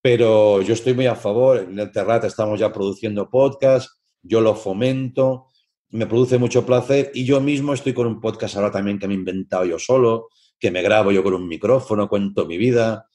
pero 0.02 0.62
yo 0.62 0.74
estoy 0.74 0.94
muy 0.94 1.08
a 1.08 1.16
favor. 1.16 1.58
En 1.58 1.78
el 1.78 1.92
Terrat 1.92 2.24
estamos 2.24 2.60
ya 2.60 2.72
produciendo 2.72 3.30
podcast, 3.30 3.90
yo 4.22 4.42
lo 4.42 4.56
fomento, 4.56 5.48
me 5.90 6.06
produce 6.06 6.38
mucho 6.38 6.66
placer 6.66 7.12
y 7.14 7.26
yo 7.26 7.42
mismo 7.42 7.74
estoy 7.74 7.94
con 7.94 8.08
un 8.08 8.22
podcast 8.22 8.56
ahora 8.56 8.72
también 8.72 9.00
que 9.00 9.08
me 9.08 9.14
he 9.14 9.18
inventado 9.18 9.66
yo 9.66 9.80
solo, 9.80 10.30
que 10.60 10.72
me 10.72 10.82
grabo 10.82 11.12
yo 11.12 11.24
con 11.24 11.34
un 11.34 11.48
micrófono, 11.48 12.08
cuento 12.08 12.46
mi 12.46 12.58
vida 12.58 13.08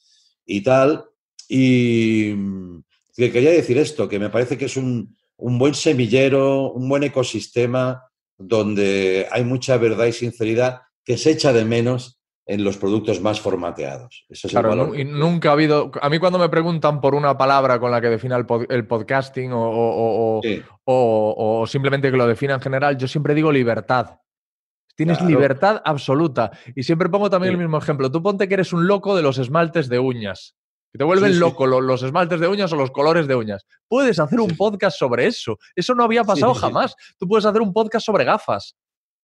y 0.45 0.63
tal. 0.63 1.05
Y 1.49 2.33
mm, 2.37 2.83
que 3.17 3.31
quería 3.31 3.51
decir 3.51 3.79
esto, 3.79 4.09
que 4.09 4.19
me 4.19 4.31
parece 4.31 4.59
que 4.59 4.65
es 4.65 4.77
un, 4.77 5.17
un 5.37 5.59
buen 5.59 5.75
semillero, 5.75 6.73
un 6.73 6.89
buen 6.89 7.05
ecosistema 7.05 8.03
donde 8.37 9.29
hay 9.31 9.45
mucha 9.45 9.77
verdad 9.77 10.07
y 10.07 10.13
sinceridad 10.13 10.81
que 11.05 11.17
se 11.17 11.31
echa 11.31 11.53
de 11.53 11.65
menos 11.65 12.21
en 12.47 12.63
los 12.63 12.77
productos 12.77 13.21
más 13.21 13.41
formateados. 13.41 14.27
Eso 14.29 14.49
claro, 14.49 14.95
y 14.95 15.05
nunca 15.05 15.51
ha 15.51 15.53
habido. 15.53 15.91
A 16.01 16.11
mí, 16.11 16.19
cuando 16.19 16.39
me 16.39 16.49
preguntan 16.49 17.01
por 17.01 17.15
una 17.15 17.37
palabra 17.39 17.79
con 17.79 17.91
la 17.91 18.01
que 18.01 18.09
defina 18.09 18.37
el, 18.37 18.87
podcasting 18.87 19.51
o, 19.53 20.41
o, 20.85 21.67
simplemente 21.67 22.11
que 22.11 22.17
lo 22.17 22.27
defina 22.27 22.55
en 22.55 22.61
general, 22.61 22.97
yo 22.99 23.09
siempre 23.09 23.35
digo 23.35 23.51
libertad. 23.51 24.19
Tienes 24.97 25.21
libertad 25.23 25.83
absoluta. 25.85 26.53
Y 26.77 26.85
siempre 26.85 27.09
pongo 27.09 27.29
también 27.29 27.55
el 27.55 27.59
mismo 27.59 27.79
ejemplo. 27.79 28.11
Tú 28.13 28.23
ponte 28.23 28.47
que 28.47 28.55
eres 28.55 28.73
un 28.73 28.87
loco 28.87 29.17
de 29.17 29.23
los 29.23 29.39
esmaltes 29.39 29.89
de 29.89 29.99
uñas. 29.99 30.55
Que 30.93 30.99
te 30.99 31.05
vuelven 31.05 31.41
loco 31.41 31.67
los, 31.67 32.03
esmaltes 32.05 32.39
de 32.39 32.47
uñas 32.47 32.73
o 32.73 32.77
los 32.77 32.93
colores 32.93 33.27
de 33.27 33.35
uñas. 33.35 33.67
Puedes 33.89 34.21
hacer 34.21 34.39
un 34.39 34.57
podcast 34.57 34.97
sobre 34.97 35.27
eso. 35.27 35.59
Eso 35.75 35.97
no 35.97 36.05
había 36.05 36.23
pasado 36.23 36.55
jamás. 36.55 36.95
Tú 37.19 37.27
puedes 37.27 37.45
hacer 37.45 37.61
un 37.61 37.73
podcast 37.73 38.07
sobre 38.07 38.23
gafas. 38.23 38.77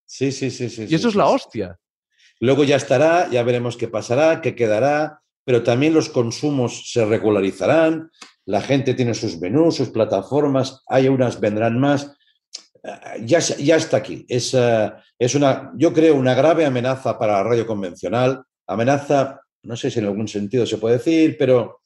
Sí, 0.05 0.33
sí, 0.33 0.51
sí, 0.51 0.69
sí. 0.69 0.87
Y 0.89 0.95
eso 0.97 1.09
es 1.09 1.15
la 1.15 1.27
hostia. 1.27 1.79
Luego 2.41 2.65
ya 2.65 2.77
estará, 2.77 3.29
ya 3.31 3.43
veremos 3.43 3.77
qué 3.77 3.87
pasará, 3.87 4.41
qué 4.41 4.55
quedará, 4.55 5.21
pero 5.45 5.63
también 5.63 5.93
los 5.93 6.09
consumos 6.09 6.91
se 6.91 7.05
regularizarán, 7.05 8.11
la 8.47 8.63
gente 8.63 8.95
tiene 8.95 9.15
sus 9.15 9.39
menús, 9.39 9.77
sus 9.77 9.91
plataformas, 9.91 10.83
hay 10.89 11.09
unas, 11.09 11.39
vendrán 11.39 11.79
más. 11.79 12.17
Eh, 12.83 13.25
ya, 13.25 13.39
está 13.39 13.99
aquí. 13.99 14.25
Es, 14.27 14.55
eh, 14.55 14.91
es 15.19 15.35
una, 15.35 15.71
yo 15.77 15.93
creo, 15.93 16.17
una 16.17 16.35
grave 16.35 16.65
amenaza 16.65 17.19
para 17.19 17.35
la 17.35 17.43
radio 17.43 17.67
convencional. 17.67 18.43
Amenaza, 18.67 19.41
no 19.63 19.77
sé 19.77 19.91
si 19.91 19.99
en 19.99 20.07
algún 20.07 20.27
sentido 20.27 20.65
se 20.65 20.79
puede 20.79 20.97
decir, 20.97 21.37
pero 21.39 21.83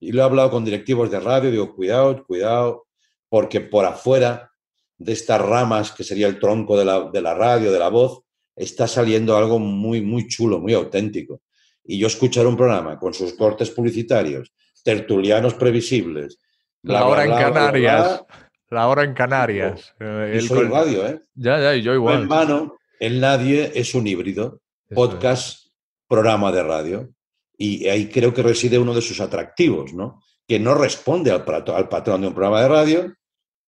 y 0.00 0.10
lo 0.10 0.22
he 0.22 0.24
hablado 0.24 0.50
con 0.50 0.64
directivos 0.64 1.12
de 1.12 1.20
radio, 1.20 1.52
digo, 1.52 1.76
cuidado, 1.76 2.24
cuidado, 2.26 2.86
porque 3.28 3.60
por 3.60 3.84
afuera 3.84 4.50
de 4.98 5.12
estas 5.12 5.40
ramas, 5.40 5.92
que 5.92 6.02
sería 6.02 6.26
el 6.26 6.40
tronco 6.40 6.76
de 6.76 6.84
la 7.22 7.34
radio, 7.34 7.70
de 7.70 7.78
la 7.78 7.88
voz, 7.88 8.22
está 8.56 8.86
saliendo 8.86 9.36
algo 9.36 9.58
muy, 9.58 10.00
muy 10.00 10.28
chulo, 10.28 10.60
muy 10.60 10.74
auténtico. 10.74 11.42
Y 11.84 11.98
yo 11.98 12.06
escuchar 12.06 12.46
un 12.46 12.56
programa 12.56 12.98
con 12.98 13.12
sus 13.14 13.34
cortes 13.34 13.70
publicitarios, 13.70 14.52
tertulianos 14.84 15.54
previsibles. 15.54 16.38
la 16.82 17.06
hora 17.06 17.24
en 17.24 17.30
Canarias. 17.30 18.24
la 18.70 18.88
hora 18.88 19.04
en 19.04 19.14
Canarias. 19.14 19.94
Eh, 19.98 20.32
el 20.34 20.48
soy 20.48 20.68
radio, 20.68 21.06
¿eh? 21.06 21.22
Ya, 21.34 21.60
ya, 21.60 21.74
y 21.74 21.82
yo 21.82 21.94
igual. 21.94 22.22
En 22.22 22.28
mano, 22.28 22.76
el 23.00 23.20
Nadie 23.20 23.72
es 23.74 23.94
un 23.94 24.06
híbrido. 24.06 24.60
podcast, 24.94 25.66
programa 26.06 26.52
de 26.52 26.62
radio. 26.62 27.10
Y 27.56 27.88
ahí 27.88 28.08
creo 28.08 28.34
que 28.34 28.42
reside 28.42 28.78
uno 28.78 28.94
de 28.94 29.02
sus 29.02 29.20
atractivos, 29.20 29.92
¿no? 29.92 30.22
Que 30.46 30.58
no 30.58 30.74
responde 30.74 31.30
al, 31.30 31.44
al 31.46 31.88
patrón 31.88 32.20
de 32.20 32.28
un 32.28 32.34
programa 32.34 32.62
de 32.62 32.68
radio, 32.68 33.14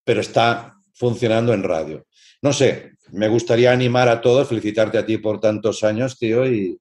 pero 0.05 0.20
está 0.20 0.77
funcionando 0.94 1.52
en 1.52 1.62
radio. 1.62 2.05
No 2.43 2.52
sé, 2.52 2.93
me 3.12 3.28
gustaría 3.28 3.72
animar 3.72 4.09
a 4.09 4.20
todos, 4.20 4.48
felicitarte 4.48 4.98
a 4.98 5.06
ti 5.06 5.18
por 5.18 5.40
tantos 5.40 5.85
años, 5.85 6.18
tío, 6.18 6.47
y, 6.47 6.78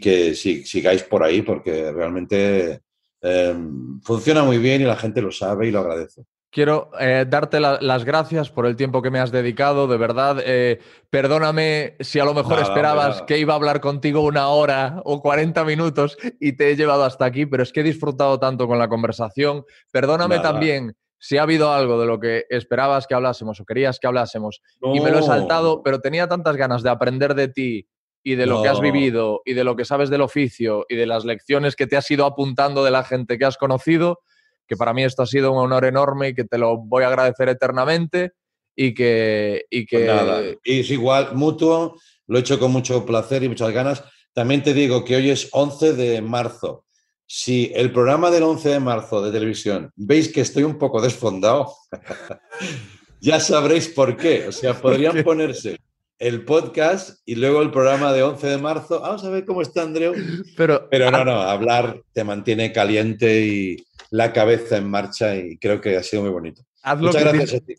que 0.00 0.34
sigáis 0.34 1.02
por 1.04 1.22
ahí 1.22 1.40
porque 1.40 1.90
realmente 1.90 2.80
em, 3.22 4.00
funciona 4.02 4.42
muy 4.44 4.58
bien 4.58 4.82
y 4.82 4.84
la 4.84 4.96
gente 4.96 5.22
lo 5.22 5.32
sabe 5.32 5.68
y 5.68 5.70
lo 5.70 5.80
agradece. 5.80 6.22
Quiero 6.52 6.90
eh, 6.98 7.24
darte 7.28 7.60
las 7.60 8.04
gracias 8.04 8.50
por 8.50 8.66
el 8.66 8.74
tiempo 8.74 9.02
que 9.02 9.10
me 9.10 9.20
has 9.20 9.30
dedicado, 9.30 9.86
de 9.86 9.96
verdad. 9.96 10.42
Eh, 10.44 10.80
perdóname 11.08 11.96
si 12.00 12.18
a 12.18 12.24
lo 12.24 12.34
mejor 12.34 12.58
esperabas 12.58 13.22
que 13.22 13.38
iba 13.38 13.52
a 13.52 13.56
hablar 13.56 13.80
contigo 13.80 14.20
una 14.20 14.48
hora 14.48 15.00
o 15.04 15.22
40 15.22 15.64
minutos 15.64 16.18
y 16.40 16.54
te 16.54 16.70
he 16.70 16.76
llevado 16.76 17.04
hasta 17.04 17.24
aquí, 17.24 17.46
pero 17.46 17.62
es 17.62 17.72
que 17.72 17.80
he 17.80 17.84
disfrutado 17.84 18.40
tanto 18.40 18.66
con 18.66 18.80
la 18.80 18.88
conversación. 18.88 19.64
Perdóname 19.92 20.40
también 20.40 20.96
si 21.20 21.36
ha 21.36 21.42
habido 21.42 21.70
algo 21.72 22.00
de 22.00 22.06
lo 22.06 22.18
que 22.18 22.46
esperabas 22.48 23.06
que 23.06 23.14
hablásemos 23.14 23.60
o 23.60 23.64
querías 23.66 24.00
que 24.00 24.06
hablásemos 24.06 24.62
y 24.80 25.00
me 25.00 25.10
lo 25.10 25.18
he 25.18 25.22
saltado, 25.22 25.82
pero 25.82 26.00
tenía 26.00 26.26
tantas 26.26 26.56
ganas 26.56 26.82
de 26.82 26.88
aprender 26.88 27.34
de 27.34 27.48
ti 27.48 27.86
y 28.24 28.34
de 28.34 28.46
lo 28.46 28.62
que 28.62 28.68
has 28.68 28.80
vivido 28.80 29.42
y 29.44 29.52
de 29.52 29.62
lo 29.62 29.76
que 29.76 29.84
sabes 29.84 30.08
del 30.08 30.22
oficio 30.22 30.86
y 30.88 30.96
de 30.96 31.06
las 31.06 31.26
lecciones 31.26 31.76
que 31.76 31.86
te 31.86 31.96
has 31.96 32.10
ido 32.10 32.24
apuntando 32.24 32.82
de 32.82 32.90
la 32.90 33.04
gente 33.04 33.38
que 33.38 33.44
has 33.44 33.58
conocido, 33.58 34.20
que 34.66 34.76
para 34.76 34.94
mí 34.94 35.04
esto 35.04 35.22
ha 35.22 35.26
sido 35.26 35.52
un 35.52 35.58
honor 35.58 35.84
enorme 35.84 36.28
y 36.28 36.34
que 36.34 36.44
te 36.44 36.56
lo 36.56 36.78
voy 36.78 37.04
a 37.04 37.08
agradecer 37.08 37.50
eternamente 37.50 38.32
y 38.74 38.94
que... 38.94 39.66
Y 39.68 39.84
que... 39.84 40.06
Pues 40.06 40.06
nada, 40.06 40.42
es 40.64 40.90
igual, 40.90 41.34
mutuo, 41.34 41.96
lo 42.28 42.38
he 42.38 42.40
hecho 42.40 42.58
con 42.58 42.72
mucho 42.72 43.04
placer 43.04 43.42
y 43.42 43.48
muchas 43.50 43.72
ganas. 43.72 44.04
También 44.32 44.62
te 44.62 44.72
digo 44.72 45.04
que 45.04 45.16
hoy 45.16 45.28
es 45.30 45.48
11 45.52 45.92
de 45.92 46.22
marzo 46.22 46.86
si 47.32 47.70
el 47.76 47.92
programa 47.92 48.28
del 48.28 48.42
11 48.42 48.70
de 48.70 48.80
marzo 48.80 49.22
de 49.22 49.30
televisión 49.30 49.92
veis 49.94 50.32
que 50.32 50.40
estoy 50.40 50.64
un 50.64 50.78
poco 50.78 51.00
desfondado, 51.00 51.72
ya 53.20 53.38
sabréis 53.38 53.86
por 53.86 54.16
qué. 54.16 54.48
O 54.48 54.52
sea, 54.52 54.74
podrían 54.82 55.22
ponerse 55.22 55.78
el 56.18 56.44
podcast 56.44 57.20
y 57.24 57.36
luego 57.36 57.62
el 57.62 57.70
programa 57.70 58.12
de 58.12 58.24
11 58.24 58.48
de 58.48 58.58
marzo. 58.58 59.00
Vamos 59.00 59.24
a 59.24 59.30
ver 59.30 59.44
cómo 59.44 59.62
está 59.62 59.82
Andreu. 59.82 60.12
Pero, 60.56 60.88
Pero 60.90 61.12
no, 61.12 61.24
no, 61.24 61.40
hablar 61.42 62.02
te 62.12 62.24
mantiene 62.24 62.72
caliente 62.72 63.46
y 63.46 63.76
la 64.10 64.32
cabeza 64.32 64.78
en 64.78 64.90
marcha 64.90 65.36
y 65.36 65.56
creo 65.58 65.80
que 65.80 65.96
ha 65.96 66.02
sido 66.02 66.22
muy 66.22 66.32
bonito. 66.32 66.62
Muchas 66.96 67.22
gracias 67.22 67.54
a 67.54 67.64
ti 67.64 67.74